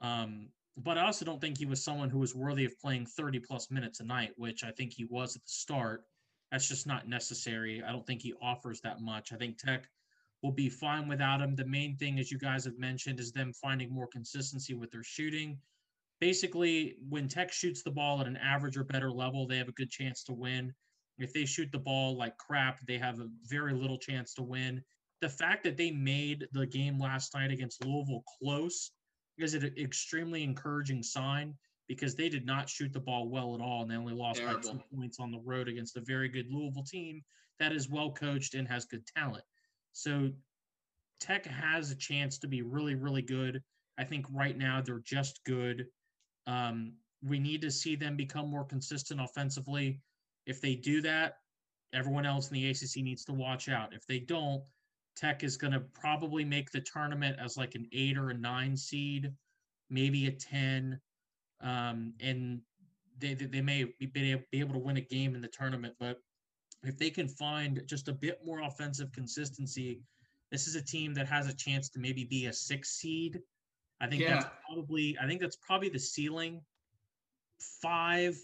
Um, 0.00 0.48
but 0.76 0.98
I 0.98 1.06
also 1.06 1.24
don't 1.24 1.40
think 1.40 1.56
he 1.56 1.66
was 1.66 1.82
someone 1.82 2.10
who 2.10 2.18
was 2.18 2.34
worthy 2.34 2.66
of 2.66 2.78
playing 2.78 3.06
30 3.06 3.40
plus 3.40 3.70
minutes 3.70 4.00
a 4.00 4.04
night, 4.04 4.32
which 4.36 4.62
I 4.62 4.70
think 4.72 4.92
he 4.92 5.06
was 5.06 5.34
at 5.34 5.42
the 5.42 5.48
start. 5.48 6.04
That's 6.52 6.68
just 6.68 6.86
not 6.86 7.08
necessary. 7.08 7.82
I 7.82 7.92
don't 7.92 8.06
think 8.06 8.22
he 8.22 8.34
offers 8.42 8.80
that 8.82 9.00
much. 9.00 9.32
I 9.32 9.36
think 9.36 9.58
Tech 9.58 9.88
will 10.42 10.52
be 10.52 10.68
fine 10.68 11.08
without 11.08 11.40
him. 11.40 11.56
The 11.56 11.64
main 11.64 11.96
thing, 11.96 12.18
as 12.18 12.30
you 12.30 12.38
guys 12.38 12.64
have 12.66 12.78
mentioned, 12.78 13.20
is 13.20 13.32
them 13.32 13.52
finding 13.54 13.90
more 13.90 14.06
consistency 14.06 14.74
with 14.74 14.90
their 14.90 15.02
shooting. 15.02 15.58
Basically, 16.20 16.96
when 17.08 17.26
Tech 17.26 17.52
shoots 17.52 17.82
the 17.82 17.90
ball 17.90 18.20
at 18.20 18.26
an 18.26 18.36
average 18.36 18.76
or 18.76 18.84
better 18.84 19.10
level, 19.10 19.46
they 19.46 19.58
have 19.58 19.68
a 19.68 19.72
good 19.72 19.90
chance 19.90 20.22
to 20.24 20.34
win. 20.34 20.74
If 21.18 21.32
they 21.32 21.46
shoot 21.46 21.72
the 21.72 21.78
ball 21.78 22.16
like 22.16 22.36
crap, 22.36 22.80
they 22.86 22.98
have 22.98 23.18
a 23.18 23.28
very 23.48 23.72
little 23.72 23.98
chance 23.98 24.34
to 24.34 24.42
win. 24.42 24.82
The 25.22 25.28
fact 25.30 25.64
that 25.64 25.78
they 25.78 25.90
made 25.90 26.46
the 26.52 26.66
game 26.66 26.98
last 26.98 27.34
night 27.34 27.50
against 27.50 27.84
Louisville 27.84 28.24
close 28.38 28.90
is 29.38 29.54
it 29.54 29.64
an 29.64 29.74
extremely 29.78 30.42
encouraging 30.42 31.02
sign 31.02 31.54
because 31.88 32.14
they 32.14 32.28
did 32.28 32.46
not 32.46 32.68
shoot 32.68 32.92
the 32.92 33.00
ball 33.00 33.28
well 33.28 33.54
at 33.54 33.60
all 33.60 33.82
and 33.82 33.90
they 33.90 33.96
only 33.96 34.14
lost 34.14 34.40
Terrible. 34.40 34.60
by 34.60 34.72
two 34.72 34.80
points 34.94 35.20
on 35.20 35.30
the 35.30 35.40
road 35.44 35.68
against 35.68 35.96
a 35.96 36.00
very 36.00 36.28
good 36.28 36.46
Louisville 36.50 36.84
team 36.84 37.22
that 37.58 37.72
is 37.72 37.88
well 37.88 38.10
coached 38.10 38.54
and 38.54 38.66
has 38.68 38.84
good 38.84 39.06
talent. 39.16 39.44
So 39.92 40.30
Tech 41.20 41.46
has 41.46 41.90
a 41.90 41.96
chance 41.96 42.38
to 42.38 42.48
be 42.48 42.62
really, 42.62 42.94
really 42.94 43.22
good. 43.22 43.62
I 43.98 44.04
think 44.04 44.26
right 44.30 44.56
now 44.56 44.82
they're 44.84 45.00
just 45.00 45.40
good. 45.44 45.86
Um, 46.46 46.94
we 47.22 47.38
need 47.38 47.62
to 47.62 47.70
see 47.70 47.96
them 47.96 48.16
become 48.16 48.50
more 48.50 48.64
consistent 48.64 49.20
offensively. 49.20 50.00
If 50.46 50.60
they 50.60 50.74
do 50.74 51.00
that, 51.02 51.38
everyone 51.94 52.26
else 52.26 52.50
in 52.50 52.54
the 52.54 52.70
ACC 52.70 52.96
needs 52.96 53.24
to 53.24 53.32
watch 53.32 53.68
out. 53.68 53.94
If 53.94 54.06
they 54.06 54.18
don't, 54.18 54.62
Tech 55.16 55.42
is 55.42 55.56
going 55.56 55.72
to 55.72 55.80
probably 55.80 56.44
make 56.44 56.70
the 56.70 56.80
tournament 56.80 57.38
as 57.42 57.56
like 57.56 57.74
an 57.74 57.86
eight 57.92 58.16
or 58.16 58.30
a 58.30 58.34
nine 58.34 58.76
seed, 58.76 59.32
maybe 59.90 60.26
a 60.26 60.30
10. 60.30 61.00
Um, 61.62 62.12
and 62.20 62.60
they, 63.18 63.34
they 63.34 63.62
may 63.62 63.84
be 64.12 64.44
able 64.52 64.74
to 64.74 64.78
win 64.78 64.98
a 64.98 65.02
game 65.02 65.34
in 65.34 65.40
the 65.40 65.48
tournament, 65.48 65.94
but 65.98 66.18
if 66.82 66.98
they 66.98 67.10
can 67.10 67.28
find 67.28 67.82
just 67.86 68.08
a 68.08 68.12
bit 68.12 68.40
more 68.44 68.60
offensive 68.60 69.10
consistency, 69.12 70.00
this 70.52 70.66
is 70.66 70.76
a 70.76 70.82
team 70.82 71.14
that 71.14 71.26
has 71.26 71.48
a 71.48 71.54
chance 71.54 71.88
to 71.90 71.98
maybe 71.98 72.24
be 72.24 72.46
a 72.46 72.52
six 72.52 72.90
seed. 72.90 73.40
I 74.00 74.06
think 74.06 74.22
yeah. 74.22 74.34
that's 74.34 74.46
probably 74.66 75.16
I 75.20 75.26
think 75.26 75.40
that's 75.40 75.56
probably 75.56 75.88
the 75.88 75.98
ceiling. 75.98 76.60
Five 77.82 78.36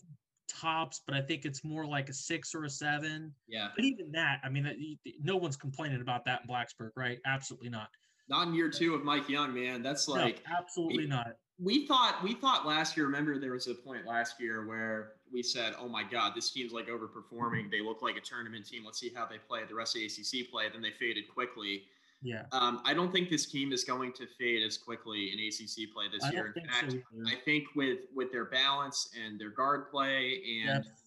tops, 0.61 1.01
but 1.07 1.15
I 1.15 1.21
think 1.21 1.45
it's 1.45 1.65
more 1.65 1.87
like 1.87 2.09
a 2.09 2.13
six 2.13 2.55
or 2.55 2.65
a 2.65 2.71
seven. 2.71 3.33
Yeah. 3.49 3.69
But 3.75 3.85
even 3.85 4.13
that, 4.13 4.41
I 4.45 4.49
mean, 4.49 4.99
no 5.23 5.37
one's 5.37 5.57
complaining 5.57 6.01
about 6.01 6.25
that 6.27 6.43
in 6.43 6.49
Blacksburg, 6.49 6.91
right? 6.97 7.19
Absolutely 7.27 7.71
not. 7.71 7.89
Not 8.29 8.49
in 8.49 8.55
year 8.55 8.71
two 8.71 8.95
of 8.95 9.05
Mike 9.05 9.29
Young, 9.29 9.53
man. 9.53 9.83
That's 9.83 10.09
like 10.09 10.43
no, 10.49 10.57
absolutely 10.57 11.07
not 11.07 11.37
we 11.63 11.87
thought 11.87 12.23
we 12.23 12.35
thought 12.35 12.67
last 12.67 12.97
year. 12.97 13.07
Remember, 13.07 13.39
there 13.39 13.53
was 13.53 13.69
a 13.69 13.75
point 13.75 14.07
last 14.07 14.41
year 14.41 14.67
where 14.67 15.13
we 15.33 15.43
said, 15.43 15.75
"Oh 15.79 15.89
my 15.89 16.03
God, 16.03 16.33
this 16.35 16.51
team's 16.51 16.73
like 16.73 16.89
overperforming. 16.89 17.71
They 17.71 17.81
look 17.81 18.03
like 18.03 18.17
a 18.17 18.21
tournament 18.21 18.67
team. 18.67 18.85
Let's 18.85 18.99
see 18.99 19.13
how 19.15 19.27
they 19.27 19.39
play. 19.39 19.61
The 19.69 19.75
rest 19.75 19.95
of 19.95 20.01
the 20.01 20.07
ACC 20.07 20.51
play." 20.51 20.69
Then 20.73 20.83
they 20.83 20.91
faded 20.91 21.29
quickly. 21.33 21.85
Yeah. 22.23 22.45
Um, 22.53 22.81
I 22.85 22.95
don't 22.95 23.13
think 23.13 23.31
this 23.31 23.47
team 23.47 23.73
is 23.73 23.85
going 23.85 24.13
to 24.13 24.27
fade 24.39 24.63
as 24.65 24.79
quickly 24.79 25.33
in 25.33 25.39
ACC 25.41 25.93
play 25.93 26.07
this 26.13 26.23
I 26.25 26.31
year. 26.31 26.55
In 26.57 26.67
fact, 26.67 26.93
so 26.93 26.99
I 27.27 27.35
think 27.45 27.65
with 27.75 28.01
with 28.15 28.31
their 28.31 28.45
balance 28.45 29.11
and 29.21 29.41
their 29.41 29.51
guard 29.51 29.91
play 29.91 30.41
and 30.63 30.85
depth. 30.85 31.03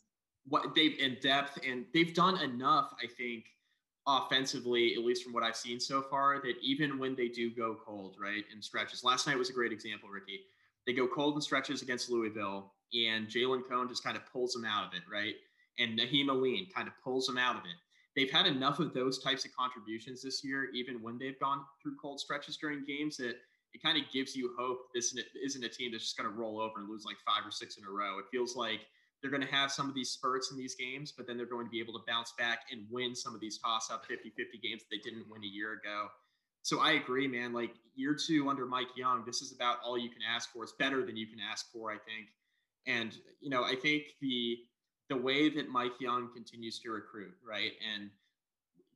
what 0.48 0.76
they've 0.76 0.98
in 1.00 1.18
depth 1.22 1.60
and 1.68 1.86
they've 1.94 2.14
done 2.14 2.40
enough. 2.42 2.94
I 3.02 3.08
think 3.08 3.46
offensively, 4.08 4.94
at 4.96 5.04
least 5.04 5.24
from 5.24 5.34
what 5.34 5.44
I've 5.44 5.56
seen 5.56 5.80
so 5.80 6.02
far, 6.02 6.42
that 6.42 6.56
even 6.62 7.00
when 7.00 7.16
they 7.16 7.28
do 7.28 7.50
go 7.50 7.76
cold, 7.84 8.18
right, 8.22 8.44
in 8.54 8.62
stretches, 8.62 9.04
last 9.04 9.26
night 9.26 9.38
was 9.38 9.50
a 9.50 9.54
great 9.54 9.72
example, 9.72 10.10
Ricky. 10.10 10.42
They 10.86 10.94
go 10.94 11.08
cold 11.08 11.36
in 11.36 11.42
stretches 11.42 11.82
against 11.82 12.10
Louisville, 12.10 12.74
and 12.94 13.28
Jalen 13.28 13.68
Cone 13.68 13.88
just 13.88 14.04
kind 14.04 14.16
of 14.16 14.24
pulls 14.32 14.54
them 14.54 14.66
out 14.66 14.86
of 14.86 14.94
it, 14.94 15.02
right? 15.12 15.34
And 15.80 15.98
Nahiem 15.98 16.30
Alleyne 16.30 16.68
kind 16.74 16.88
of 16.88 16.94
pulls 17.04 17.26
them 17.26 17.38
out 17.38 17.56
of 17.56 17.64
it. 17.64 17.76
They've 18.16 18.32
had 18.32 18.46
enough 18.46 18.80
of 18.80 18.94
those 18.94 19.20
types 19.20 19.46
of 19.46 19.52
contributions 19.56 20.22
this 20.22 20.44
year, 20.44 20.70
even 20.74 21.02
when 21.02 21.18
they've 21.18 21.40
gone 21.40 21.62
through 21.82 21.98
cold 22.02 22.20
stretches 22.20 22.58
during 22.58 22.86
games, 22.86 23.18
that 23.18 23.36
it 23.74 23.84
kind 23.84 23.98
of 23.98 24.10
gives 24.12 24.36
you 24.36 24.54
hope 24.58 24.80
this 24.94 25.14
isn't, 25.44 25.66
a 25.66 25.70
team 25.70 25.92
that's 25.92 26.06
just 26.06 26.18
going 26.18 26.30
to 26.30 26.36
roll 26.36 26.62
over 26.62 26.80
and 26.80 26.88
lose 26.90 27.04
like 27.04 27.18
five 27.26 27.46
or 27.46 27.52
six 27.52 27.78
in 27.78 27.84
a 27.84 27.90
row. 27.90 28.18
It 28.20 28.26
feels 28.32 28.56
like 28.56 28.80
they're 29.22 29.32
going 29.32 29.46
to 29.46 29.54
have 29.54 29.72
some 29.72 29.90
of 29.90 29.96
these 29.96 30.12
spurts 30.12 30.52
in 30.52 30.58
these 30.58 30.76
games, 30.76 31.12
but 31.12 31.28
then 31.28 31.36
they're 31.36 31.46
going 31.46 31.66
to 31.66 31.72
be 31.72 31.82
able 31.82 31.94
to 31.94 32.04
bounce 32.08 32.34
back 32.38 32.60
and 32.72 32.86
win 32.90 33.14
some 33.14 33.36
of 33.36 33.42
these 33.42 33.58
toss 33.58 33.92
up 33.92 34.06
50 34.06 34.30
50 34.30 34.60
games 34.60 34.84
that 34.84 34.88
they 34.92 35.10
didn't 35.10 35.30
win 35.30 35.44
a 35.44 35.48
year 35.48 35.74
ago. 35.74 36.08
So 36.62 36.80
I 36.80 36.94
agree, 36.94 37.28
man. 37.28 37.52
Like 37.52 37.72
year 37.96 38.16
two 38.16 38.50
under 38.50 38.66
Mike 38.66 38.96
Young, 38.96 39.24
this 39.26 39.42
is 39.42 39.52
about 39.52 39.78
all 39.84 39.98
you 39.98 40.10
can 40.10 40.22
ask 40.28 40.52
for. 40.54 40.64
It's 40.64 40.74
better 40.80 41.06
than 41.06 41.18
you 41.18 41.28
can 41.28 41.40
ask 41.40 41.72
for, 41.72 41.92
I 41.92 41.98
think. 41.98 42.30
And, 42.88 43.16
you 43.42 43.50
know, 43.50 43.64
I 43.64 43.76
think 43.76 44.04
the 44.22 44.58
the 45.10 45.18
way 45.18 45.50
that 45.50 45.70
Mike 45.70 46.00
Young 46.00 46.34
continues 46.34 46.80
to 46.80 46.92
recruit, 46.92 47.34
right? 47.48 47.72
And 47.94 48.10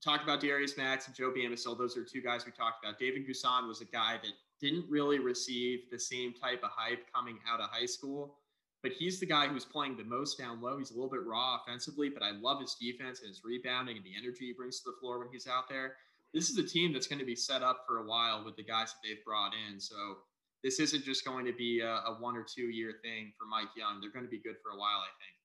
talk 0.04 0.24
about 0.24 0.42
Darius 0.42 0.78
Max 0.78 1.08
and 1.08 1.16
Joe 1.16 1.32
Bamisile. 1.32 1.78
Those 1.78 1.98
are 1.98 2.04
two 2.04 2.22
guys 2.22 2.46
we 2.46 2.52
talked 2.52 2.84
about. 2.84 3.00
David 3.00 3.28
N'Guessan 3.28 3.68
was 3.68 3.82
a 3.82 3.86
guy 3.86 4.18
that 4.22 4.32
didn't 4.60 4.86
really 4.90 5.20
receive 5.20 5.90
the 5.92 6.00
same 6.00 6.34
type 6.34 6.64
of 6.64 6.72
hype 6.74 7.06
coming 7.14 7.38
out 7.48 7.60
of 7.60 7.70
high 7.70 7.86
school 7.86 8.36
but 8.82 8.92
he's 8.94 9.20
the 9.20 9.26
guy 9.26 9.48
who's 9.48 9.66
playing 9.66 9.98
the 9.98 10.04
most 10.04 10.38
down 10.38 10.62
low. 10.62 10.78
He's 10.78 10.92
a 10.92 10.94
little 10.94 11.10
bit 11.10 11.26
raw 11.26 11.58
offensively, 11.62 12.10
but 12.10 12.24
I 12.24 12.32
love 12.32 12.62
his 12.62 12.76
defense 12.76 13.20
and 13.20 13.28
his 13.28 13.44
rebounding 13.44 13.98
and 13.98 14.06
the 14.06 14.16
energy 14.18 14.48
he 14.48 14.54
brings 14.54 14.80
to 14.80 14.92
the 14.92 14.98
floor 15.00 15.20
when 15.20 15.28
he's 15.32 15.48
out 15.48 15.68
there. 15.68 15.96
This 16.34 16.50
is 16.50 16.58
a 16.58 16.64
team 16.64 16.94
that's 16.94 17.08
going 17.08 17.20
to 17.20 17.26
be 17.26 17.36
set 17.36 17.62
up 17.62 17.84
for 17.88 17.98
a 17.98 18.06
while 18.06 18.46
with 18.46 18.56
the 18.56 18.64
guys 18.64 18.94
that 18.94 19.00
they've 19.04 19.24
brought 19.26 19.52
in. 19.68 19.80
So 19.80 20.20
this 20.64 20.80
isn't 20.80 21.04
just 21.04 21.26
going 21.26 21.46
to 21.46 21.54
be 21.54 21.82
a, 21.82 21.92
a 22.08 22.18
one 22.20 22.38
or 22.38 22.44
two 22.44 22.70
year 22.70 22.94
thing 23.02 23.34
for 23.38 23.46
Mike 23.46 23.76
Young. 23.76 24.00
They're 24.00 24.12
going 24.12 24.26
to 24.26 24.32
be 24.32 24.40
good 24.40 24.56
for 24.64 24.72
a 24.72 24.78
while, 24.78 25.00
I 25.00 25.12
think. 25.20 25.36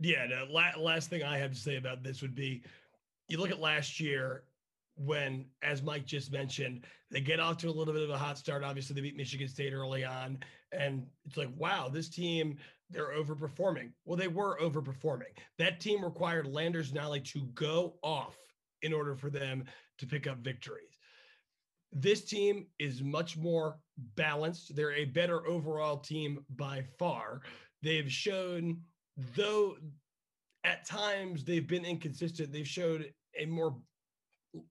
Yeah. 0.00 0.26
No, 0.26 0.46
la- 0.50 0.78
last 0.78 1.10
thing 1.10 1.22
I 1.22 1.38
have 1.38 1.52
to 1.52 1.58
say 1.58 1.76
about 1.76 2.02
this 2.02 2.22
would 2.22 2.34
be 2.34 2.62
you 3.28 3.38
look 3.38 3.50
at 3.50 3.60
last 3.60 4.00
year 4.00 4.42
when, 4.96 5.46
as 5.62 5.82
Mike 5.82 6.04
just 6.04 6.32
mentioned, 6.32 6.84
they 7.10 7.20
get 7.20 7.40
off 7.40 7.56
to 7.58 7.68
a 7.68 7.70
little 7.70 7.94
bit 7.94 8.02
of 8.02 8.10
a 8.10 8.18
hot 8.18 8.36
start. 8.36 8.64
Obviously, 8.64 8.94
they 8.94 9.00
beat 9.00 9.16
Michigan 9.16 9.48
State 9.48 9.72
early 9.72 10.04
on. 10.04 10.38
And 10.72 11.06
it's 11.24 11.36
like, 11.36 11.48
wow, 11.56 11.88
this 11.88 12.08
team, 12.08 12.58
they're 12.90 13.14
overperforming. 13.14 13.92
Well, 14.04 14.16
they 14.16 14.28
were 14.28 14.58
overperforming. 14.60 15.32
That 15.58 15.80
team 15.80 16.04
required 16.04 16.46
Landers 16.46 16.92
Nolley 16.92 17.24
to 17.32 17.46
go 17.54 17.94
off 18.02 18.36
in 18.82 18.92
order 18.92 19.14
for 19.14 19.30
them 19.30 19.64
to 19.98 20.06
pick 20.06 20.26
up 20.26 20.38
victories. 20.38 20.98
This 21.92 22.24
team 22.24 22.66
is 22.78 23.02
much 23.02 23.36
more 23.36 23.78
balanced. 24.16 24.76
They're 24.76 24.92
a 24.92 25.06
better 25.06 25.46
overall 25.46 25.98
team 25.98 26.44
by 26.56 26.84
far. 26.98 27.42
They've 27.82 28.10
shown, 28.10 28.82
though 29.34 29.76
at 30.64 30.86
times 30.86 31.44
they've 31.44 31.66
been 31.66 31.84
inconsistent, 31.84 32.52
they've 32.52 32.66
showed 32.66 33.12
a 33.38 33.46
more 33.46 33.76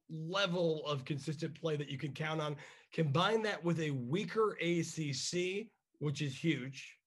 level 0.10 0.86
of 0.86 1.06
consistent 1.06 1.60
play 1.60 1.76
that 1.78 1.90
you 1.90 1.98
can 1.98 2.14
count 2.14 2.42
on. 2.42 2.56
Combine 2.94 3.42
that 3.44 3.64
with 3.64 3.80
a 3.80 3.92
weaker 3.92 4.58
ACC, 4.62 5.68
which 6.00 6.22
is 6.22 6.36
huge. 6.36 6.98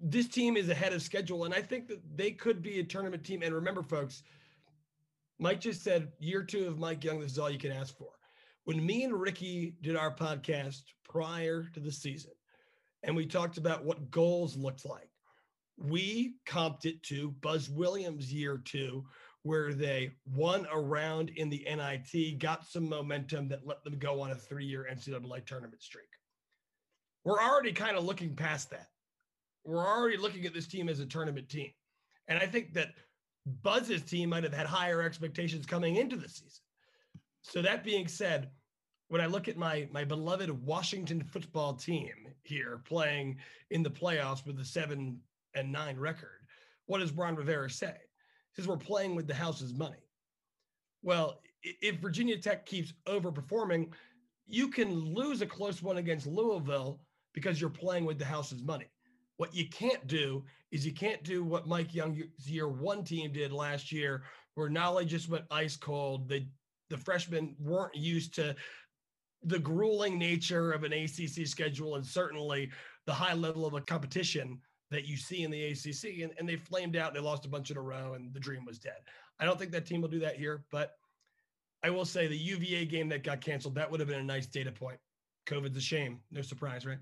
This 0.00 0.28
team 0.28 0.56
is 0.56 0.68
ahead 0.68 0.92
of 0.92 1.02
schedule, 1.02 1.44
and 1.44 1.54
I 1.54 1.62
think 1.62 1.86
that 1.88 2.00
they 2.16 2.32
could 2.32 2.62
be 2.62 2.80
a 2.80 2.84
tournament 2.84 3.24
team. 3.24 3.42
And 3.42 3.54
remember, 3.54 3.82
folks, 3.82 4.22
Mike 5.38 5.60
just 5.60 5.82
said 5.82 6.12
year 6.18 6.42
two 6.42 6.66
of 6.66 6.78
Mike 6.78 7.04
Young, 7.04 7.20
this 7.20 7.32
is 7.32 7.38
all 7.38 7.50
you 7.50 7.58
can 7.58 7.72
ask 7.72 7.96
for. 7.96 8.10
When 8.64 8.84
me 8.84 9.04
and 9.04 9.14
Ricky 9.14 9.74
did 9.82 9.96
our 9.96 10.14
podcast 10.14 10.82
prior 11.08 11.68
to 11.74 11.80
the 11.80 11.92
season, 11.92 12.32
and 13.02 13.14
we 13.14 13.26
talked 13.26 13.58
about 13.58 13.84
what 13.84 14.10
goals 14.10 14.56
looked 14.56 14.84
like, 14.84 15.11
we 15.82 16.36
comped 16.46 16.84
it 16.84 17.02
to 17.04 17.30
Buzz 17.40 17.68
Williams 17.68 18.32
year 18.32 18.58
two, 18.58 19.04
where 19.42 19.74
they 19.74 20.12
won 20.24 20.66
a 20.72 20.80
round 20.80 21.30
in 21.30 21.48
the 21.50 21.66
NIT, 21.68 22.38
got 22.38 22.66
some 22.66 22.88
momentum 22.88 23.48
that 23.48 23.66
let 23.66 23.82
them 23.82 23.98
go 23.98 24.20
on 24.20 24.30
a 24.30 24.34
three 24.34 24.64
year 24.64 24.86
NCAA 24.90 25.44
tournament 25.44 25.82
streak. 25.82 26.04
We're 27.24 27.42
already 27.42 27.72
kind 27.72 27.96
of 27.96 28.04
looking 28.04 28.34
past 28.34 28.70
that. 28.70 28.88
We're 29.64 29.86
already 29.86 30.16
looking 30.16 30.46
at 30.46 30.54
this 30.54 30.66
team 30.66 30.88
as 30.88 31.00
a 31.00 31.06
tournament 31.06 31.48
team. 31.48 31.70
And 32.28 32.38
I 32.38 32.46
think 32.46 32.74
that 32.74 32.94
Buzz's 33.62 34.02
team 34.02 34.30
might 34.30 34.44
have 34.44 34.54
had 34.54 34.66
higher 34.66 35.02
expectations 35.02 35.66
coming 35.66 35.96
into 35.96 36.16
the 36.16 36.28
season. 36.28 36.62
So 37.42 37.62
that 37.62 37.84
being 37.84 38.06
said, 38.06 38.50
when 39.08 39.20
I 39.20 39.26
look 39.26 39.48
at 39.48 39.56
my 39.56 39.88
my 39.92 40.04
beloved 40.04 40.50
Washington 40.50 41.22
football 41.22 41.74
team 41.74 42.12
here 42.44 42.80
playing 42.84 43.36
in 43.70 43.82
the 43.82 43.90
playoffs 43.90 44.46
with 44.46 44.56
the 44.56 44.64
seven 44.64 45.20
and 45.54 45.70
nine 45.70 45.96
record, 45.96 46.40
what 46.86 46.98
does 46.98 47.12
Ron 47.12 47.36
Rivera 47.36 47.70
say? 47.70 47.94
He 48.54 48.62
says 48.62 48.68
we're 48.68 48.76
playing 48.76 49.14
with 49.14 49.26
the 49.26 49.34
house's 49.34 49.74
money. 49.74 50.08
Well, 51.02 51.40
if 51.62 51.96
Virginia 52.00 52.36
Tech 52.38 52.66
keeps 52.66 52.92
overperforming, 53.06 53.90
you 54.46 54.68
can 54.68 54.92
lose 54.92 55.40
a 55.42 55.46
close 55.46 55.82
one 55.82 55.98
against 55.98 56.26
Louisville 56.26 57.00
because 57.32 57.60
you're 57.60 57.70
playing 57.70 58.04
with 58.04 58.18
the 58.18 58.24
house's 58.24 58.62
money. 58.62 58.90
What 59.36 59.54
you 59.54 59.68
can't 59.68 60.06
do 60.06 60.44
is 60.70 60.84
you 60.84 60.92
can't 60.92 61.22
do 61.22 61.42
what 61.42 61.66
Mike 61.66 61.94
Young's 61.94 62.24
year 62.46 62.68
one 62.68 63.04
team 63.04 63.32
did 63.32 63.52
last 63.52 63.90
year, 63.90 64.24
where 64.54 64.68
Nolley 64.68 65.06
just 65.06 65.28
went 65.28 65.44
ice 65.50 65.76
cold. 65.76 66.28
The 66.28 66.46
the 66.90 66.98
freshmen 66.98 67.56
weren't 67.58 67.94
used 67.94 68.34
to 68.34 68.54
the 69.44 69.58
grueling 69.58 70.18
nature 70.18 70.72
of 70.72 70.84
an 70.84 70.92
ACC 70.92 71.46
schedule 71.46 71.96
and 71.96 72.04
certainly 72.04 72.70
the 73.06 73.14
high 73.14 73.32
level 73.32 73.64
of 73.64 73.72
a 73.72 73.80
competition 73.80 74.60
that 74.92 75.06
you 75.06 75.16
see 75.16 75.42
in 75.42 75.50
the 75.50 75.64
ACC, 75.64 76.22
and, 76.22 76.32
and 76.38 76.48
they 76.48 76.56
flamed 76.56 76.96
out. 76.96 77.14
They 77.14 77.20
lost 77.20 77.44
a 77.44 77.48
bunch 77.48 77.70
in 77.70 77.76
a 77.76 77.82
row, 77.82 78.14
and 78.14 78.32
the 78.32 78.40
dream 78.40 78.64
was 78.64 78.78
dead. 78.78 78.98
I 79.40 79.44
don't 79.44 79.58
think 79.58 79.72
that 79.72 79.86
team 79.86 80.00
will 80.00 80.08
do 80.08 80.20
that 80.20 80.36
here, 80.36 80.64
but 80.70 80.96
I 81.82 81.90
will 81.90 82.04
say 82.04 82.28
the 82.28 82.36
UVA 82.36 82.84
game 82.86 83.08
that 83.08 83.24
got 83.24 83.40
canceled 83.40 83.74
that 83.74 83.90
would 83.90 83.98
have 84.00 84.08
been 84.08 84.20
a 84.20 84.24
nice 84.24 84.46
data 84.46 84.70
point. 84.70 84.98
COVID's 85.46 85.76
a 85.76 85.80
shame. 85.80 86.20
No 86.30 86.42
surprise, 86.42 86.86
right? 86.86 87.00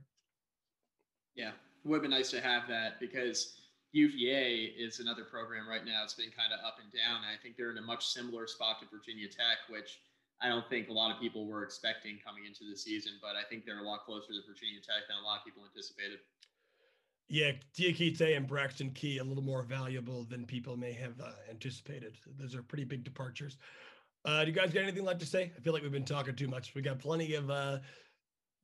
Yeah, 1.35 1.51
it 1.51 1.89
would 1.89 1.97
have 1.97 2.03
been 2.03 2.11
nice 2.11 2.31
to 2.31 2.41
have 2.41 2.67
that 2.69 2.99
because 2.99 3.61
UVA 3.93 4.73
is 4.79 5.01
another 5.01 5.25
program 5.25 5.69
right 5.69 5.85
now. 5.85 6.03
It's 6.05 6.15
been 6.15 6.33
kind 6.33 6.55
of 6.55 6.65
up 6.65 6.79
and 6.81 6.89
down. 6.95 7.21
I 7.27 7.37
think 7.43 7.57
they're 7.57 7.71
in 7.71 7.79
a 7.79 7.85
much 7.85 8.07
similar 8.07 8.47
spot 8.47 8.81
to 8.81 8.87
Virginia 8.89 9.29
Tech, 9.29 9.69
which 9.69 10.01
I 10.41 10.49
don't 10.49 10.65
think 10.71 10.89
a 10.89 10.97
lot 10.97 11.13
of 11.13 11.21
people 11.21 11.45
were 11.45 11.63
expecting 11.63 12.17
coming 12.25 12.47
into 12.47 12.65
the 12.65 12.77
season, 12.77 13.21
but 13.21 13.37
I 13.37 13.45
think 13.51 13.67
they're 13.67 13.85
a 13.85 13.87
lot 13.87 14.07
closer 14.07 14.33
to 14.33 14.41
Virginia 14.49 14.81
Tech 14.81 15.05
than 15.05 15.21
a 15.21 15.27
lot 15.27 15.41
of 15.41 15.45
people 15.45 15.67
anticipated. 15.69 16.25
Yeah, 17.33 17.53
Diakite 17.79 18.37
and 18.37 18.45
Braxton 18.45 18.91
Key 18.91 19.19
a 19.19 19.25
little 19.25 19.45
more 19.45 19.63
valuable 19.63 20.25
than 20.25 20.45
people 20.45 20.77
may 20.77 20.93
have 20.95 21.21
uh, 21.21 21.31
anticipated. 21.49 22.17
Those 22.37 22.57
are 22.57 22.63
pretty 22.63 22.83
big 22.83 23.05
departures. 23.05 23.57
Uh, 24.25 24.41
do 24.41 24.51
you 24.51 24.53
guys 24.53 24.73
got 24.73 24.83
anything 24.83 25.05
left 25.05 25.21
to 25.21 25.27
say? 25.27 25.53
I 25.57 25.61
feel 25.61 25.73
like 25.73 25.83
we've 25.83 25.93
been 25.93 26.05
talking 26.05 26.35
too 26.35 26.49
much. 26.49 26.75
We 26.75 26.83
got 26.83 26.99
plenty 26.99 27.35
of 27.35 27.49
uh, 27.49 27.79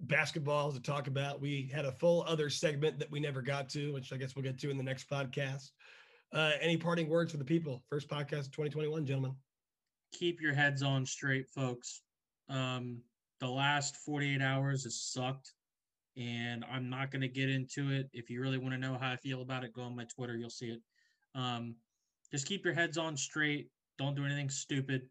basketball 0.01 0.73
to 0.73 0.81
talk 0.81 1.07
about. 1.07 1.41
We 1.41 1.71
had 1.73 1.85
a 1.85 1.93
full 1.93 2.25
other 2.27 2.51
segment 2.51 2.99
that 2.99 3.09
we 3.09 3.21
never 3.21 3.41
got 3.41 3.69
to, 3.71 3.93
which 3.93 4.13
I 4.13 4.17
guess 4.17 4.35
we'll 4.35 4.43
get 4.43 4.59
to 4.59 4.71
in 4.71 4.77
the 4.77 4.83
next 4.83 5.09
podcast. 5.09 5.71
Uh, 6.33 6.51
any 6.61 6.77
parting 6.77 7.09
words 7.09 7.31
for 7.31 7.39
the 7.39 7.45
people? 7.45 7.85
First 7.89 8.09
podcast 8.09 8.47
of 8.47 8.51
2021, 8.51 9.07
gentlemen. 9.07 9.37
Keep 10.13 10.41
your 10.41 10.55
heads 10.55 10.83
on 10.83 11.07
straight, 11.07 11.49
folks. 11.51 12.03
Um, 12.49 12.99
the 13.39 13.49
last 13.49 13.97
48 13.99 14.43
hours 14.43 14.83
has 14.83 15.01
sucked 15.01 15.53
and 16.17 16.65
I'm 16.71 16.89
not 16.89 17.11
going 17.11 17.23
to 17.23 17.29
get 17.29 17.51
into 17.51 17.91
it. 17.91 18.09
If 18.13 18.31
you 18.31 18.41
really 18.41 18.59
want 18.59 18.73
to 18.73 18.79
know 18.79 18.97
how 18.99 19.13
I 19.13 19.17
feel 19.17 19.43
about 19.43 19.65
it, 19.65 19.73
go 19.73 19.83
on 19.83 19.95
my 19.95 20.05
Twitter. 20.05 20.37
You'll 20.37 20.51
see 20.51 20.71
it. 20.71 20.81
Um, 21.35 21.75
just 22.33 22.47
keep 22.47 22.65
your 22.65 22.75
heads 22.75 22.99
on 22.99 23.17
straight. 23.17 23.69
Don't 23.99 24.15
do 24.15 24.25
anything 24.25 24.51
stupid. 24.51 25.09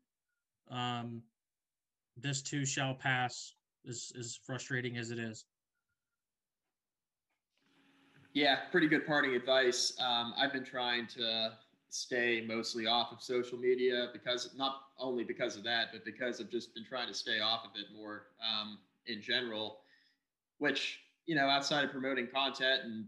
Um, 0.70 1.22
this 2.18 2.42
too 2.42 2.66
shall 2.66 2.96
pass. 2.96 3.54
As 3.88 4.12
as 4.18 4.40
frustrating 4.44 4.98
as 4.98 5.12
it 5.12 5.20
is. 5.20 5.46
Yeah, 8.34 8.62
pretty 8.72 8.88
good 8.88 9.06
parting 9.06 9.36
advice. 9.36 9.94
Um, 10.00 10.34
I've 10.38 10.52
been 10.52 10.66
trying 10.66 11.06
to 11.16 11.52
stay 11.90 12.44
mostly 12.48 12.88
off 12.88 13.12
of 13.12 13.22
social 13.22 13.60
media 13.60 14.08
because 14.12 14.50
not 14.58 14.82
only 14.98 15.24
because 15.24 15.56
of 15.56 15.64
that, 15.66 15.90
but 15.94 16.04
because 16.04 16.42
I've 16.42 16.50
just 16.50 16.74
been 16.74 16.84
trying 16.84 17.08
to 17.08 17.14
stay 17.14 17.40
off 17.40 17.64
of 17.64 17.72
it 17.76 17.96
more 17.96 18.24
um, 18.42 18.80
in 19.06 19.22
general 19.22 19.82
which 20.60 21.00
you 21.26 21.36
know 21.36 21.48
outside 21.48 21.86
of 21.86 21.92
promoting 21.92 22.28
content 22.28 22.84
and 22.84 23.06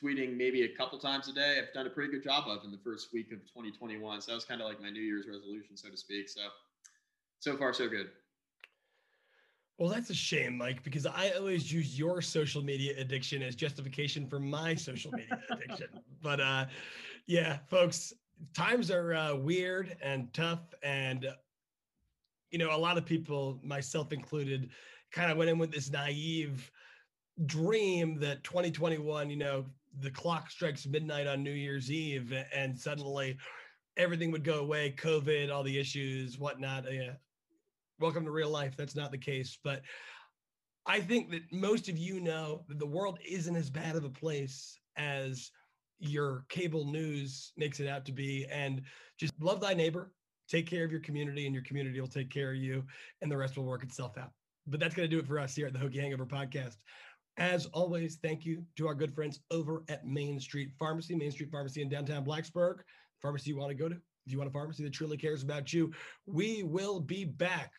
tweeting 0.00 0.36
maybe 0.36 0.62
a 0.62 0.76
couple 0.76 0.98
times 0.98 1.28
a 1.28 1.32
day 1.32 1.58
i've 1.58 1.72
done 1.72 1.86
a 1.86 1.90
pretty 1.90 2.10
good 2.10 2.22
job 2.22 2.44
of 2.48 2.64
in 2.64 2.70
the 2.70 2.78
first 2.78 3.08
week 3.12 3.32
of 3.32 3.38
2021 3.40 4.20
so 4.20 4.30
that 4.30 4.34
was 4.34 4.44
kind 4.44 4.60
of 4.60 4.66
like 4.66 4.80
my 4.80 4.90
new 4.90 5.00
year's 5.00 5.26
resolution 5.26 5.76
so 5.76 5.88
to 5.90 5.96
speak 5.96 6.28
so 6.28 6.42
so 7.40 7.56
far 7.56 7.72
so 7.72 7.88
good 7.88 8.10
well, 9.78 9.88
that's 9.88 10.10
a 10.10 10.14
shame, 10.14 10.58
Mike, 10.58 10.82
because 10.82 11.06
I 11.06 11.30
always 11.38 11.72
use 11.72 11.96
your 11.96 12.20
social 12.20 12.62
media 12.62 12.94
addiction 12.98 13.42
as 13.42 13.54
justification 13.54 14.26
for 14.26 14.40
my 14.40 14.74
social 14.74 15.12
media 15.12 15.40
addiction. 15.50 15.86
But 16.20 16.40
uh, 16.40 16.66
yeah, 17.26 17.58
folks, 17.68 18.12
times 18.54 18.90
are 18.90 19.14
uh, 19.14 19.36
weird 19.36 19.96
and 20.02 20.32
tough. 20.34 20.74
And, 20.82 21.28
you 22.50 22.58
know, 22.58 22.74
a 22.74 22.76
lot 22.76 22.98
of 22.98 23.04
people, 23.04 23.60
myself 23.62 24.12
included, 24.12 24.70
kind 25.12 25.30
of 25.30 25.38
went 25.38 25.48
in 25.48 25.58
with 25.58 25.70
this 25.70 25.92
naive 25.92 26.72
dream 27.46 28.18
that 28.20 28.44
2021, 28.44 29.30
you 29.30 29.36
know, 29.36 29.66
the 30.00 30.10
clock 30.10 30.50
strikes 30.50 30.86
midnight 30.86 31.26
on 31.26 31.42
New 31.42 31.52
Year's 31.52 31.90
Eve 31.90 32.32
and 32.54 32.78
suddenly 32.78 33.36
everything 33.96 34.30
would 34.30 34.44
go 34.44 34.60
away, 34.60 34.94
COVID, 34.96 35.52
all 35.52 35.62
the 35.62 35.78
issues, 35.78 36.38
whatnot. 36.38 36.86
Uh, 36.86 36.90
yeah. 36.90 37.12
Welcome 37.98 38.24
to 38.24 38.30
real 38.30 38.50
life. 38.50 38.76
That's 38.76 38.94
not 38.94 39.10
the 39.10 39.18
case. 39.18 39.58
But 39.62 39.82
I 40.86 41.00
think 41.00 41.30
that 41.32 41.42
most 41.52 41.88
of 41.88 41.98
you 41.98 42.20
know 42.20 42.64
that 42.68 42.78
the 42.78 42.86
world 42.86 43.18
isn't 43.28 43.56
as 43.56 43.70
bad 43.70 43.96
of 43.96 44.04
a 44.04 44.10
place 44.10 44.78
as 44.96 45.50
your 45.98 46.44
cable 46.48 46.84
news 46.84 47.52
makes 47.56 47.80
it 47.80 47.88
out 47.88 48.04
to 48.06 48.12
be. 48.12 48.46
And 48.50 48.82
just 49.18 49.34
love 49.40 49.60
thy 49.60 49.74
neighbor, 49.74 50.12
take 50.48 50.66
care 50.66 50.84
of 50.84 50.92
your 50.92 51.00
community, 51.00 51.44
and 51.46 51.54
your 51.54 51.64
community 51.64 52.00
will 52.00 52.08
take 52.08 52.30
care 52.30 52.52
of 52.52 52.56
you, 52.56 52.84
and 53.20 53.30
the 53.30 53.36
rest 53.36 53.56
will 53.56 53.64
work 53.64 53.82
itself 53.82 54.16
out. 54.16 54.30
But 54.68 54.78
that's 54.78 54.94
going 54.94 55.08
to 55.08 55.14
do 55.14 55.20
it 55.20 55.26
for 55.26 55.40
us 55.40 55.56
here 55.56 55.66
at 55.66 55.72
the 55.72 55.78
Hokie 55.78 56.00
Hangover 56.00 56.26
Podcast. 56.26 56.76
As 57.38 57.66
always, 57.66 58.16
thank 58.16 58.44
you 58.44 58.64
to 58.76 58.88
our 58.88 58.96
good 58.96 59.14
friends 59.14 59.38
over 59.52 59.84
at 59.88 60.04
Main 60.04 60.40
Street 60.40 60.72
Pharmacy, 60.76 61.14
Main 61.14 61.30
Street 61.30 61.52
Pharmacy 61.52 61.82
in 61.82 61.88
downtown 61.88 62.24
Blacksburg. 62.24 62.78
Pharmacy 63.22 63.50
you 63.50 63.56
want 63.56 63.70
to 63.70 63.76
go 63.76 63.88
to. 63.88 63.94
If 64.26 64.32
you 64.32 64.38
want 64.38 64.50
a 64.50 64.52
pharmacy 64.52 64.82
that 64.82 64.92
truly 64.92 65.16
cares 65.16 65.44
about 65.44 65.72
you, 65.72 65.92
we 66.26 66.64
will 66.64 66.98
be 66.98 67.24
back. 67.24 67.72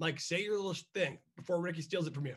Mike, 0.00 0.18
say 0.18 0.42
your 0.42 0.56
little 0.56 0.74
thing 0.94 1.18
before 1.36 1.60
Ricky 1.60 1.80
steals 1.80 2.08
it 2.08 2.14
from 2.14 2.26
you. 2.26 2.34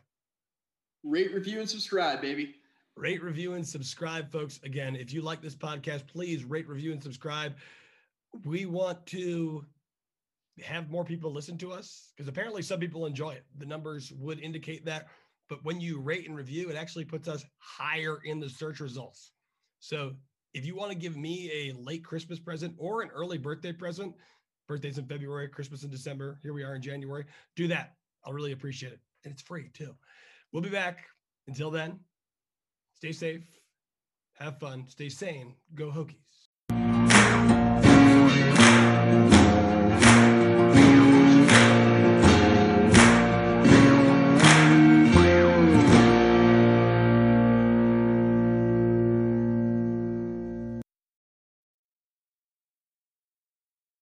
Rate, 1.03 1.33
review, 1.33 1.59
and 1.59 1.69
subscribe, 1.69 2.21
baby. 2.21 2.55
Rate, 2.95 3.23
review, 3.23 3.53
and 3.53 3.67
subscribe, 3.67 4.31
folks. 4.31 4.59
Again, 4.63 4.95
if 4.95 5.11
you 5.11 5.21
like 5.23 5.41
this 5.41 5.55
podcast, 5.55 6.05
please 6.07 6.45
rate, 6.45 6.67
review, 6.67 6.91
and 6.91 7.01
subscribe. 7.01 7.55
We 8.45 8.67
want 8.67 9.03
to 9.07 9.65
have 10.63 10.91
more 10.91 11.03
people 11.03 11.31
listen 11.31 11.57
to 11.57 11.71
us 11.71 12.11
because 12.15 12.27
apparently 12.27 12.61
some 12.61 12.79
people 12.79 13.07
enjoy 13.07 13.31
it. 13.31 13.45
The 13.57 13.65
numbers 13.65 14.13
would 14.13 14.39
indicate 14.39 14.85
that 14.85 15.07
but 15.49 15.63
when 15.63 15.79
you 15.79 15.99
rate 15.99 16.27
and 16.27 16.35
review, 16.35 16.69
it 16.69 16.75
actually 16.75 17.05
puts 17.05 17.27
us 17.27 17.45
higher 17.59 18.19
in 18.25 18.39
the 18.39 18.49
search 18.49 18.79
results. 18.79 19.31
So 19.79 20.13
if 20.53 20.65
you 20.65 20.75
want 20.75 20.91
to 20.91 20.97
give 20.97 21.15
me 21.15 21.51
a 21.51 21.73
late 21.73 22.03
Christmas 22.03 22.39
present 22.39 22.75
or 22.77 23.01
an 23.01 23.09
early 23.13 23.37
birthday 23.37 23.71
present, 23.71 24.13
birthday's 24.67 24.97
in 24.97 25.05
February, 25.05 25.47
Christmas 25.47 25.83
in 25.83 25.89
December, 25.89 26.39
here 26.43 26.53
we 26.53 26.63
are 26.63 26.75
in 26.75 26.81
January, 26.81 27.25
do 27.55 27.67
that. 27.67 27.93
I'll 28.25 28.33
really 28.33 28.51
appreciate 28.51 28.93
it. 28.93 28.99
And 29.23 29.31
it's 29.31 29.41
free 29.41 29.69
too. 29.73 29.95
We'll 30.51 30.63
be 30.63 30.69
back. 30.69 31.05
Until 31.47 31.71
then, 31.71 31.99
stay 32.95 33.13
safe, 33.13 33.43
have 34.33 34.59
fun, 34.59 34.85
stay 34.87 35.07
sane, 35.07 35.55
go 35.75 35.89
Hokies. 35.89 36.36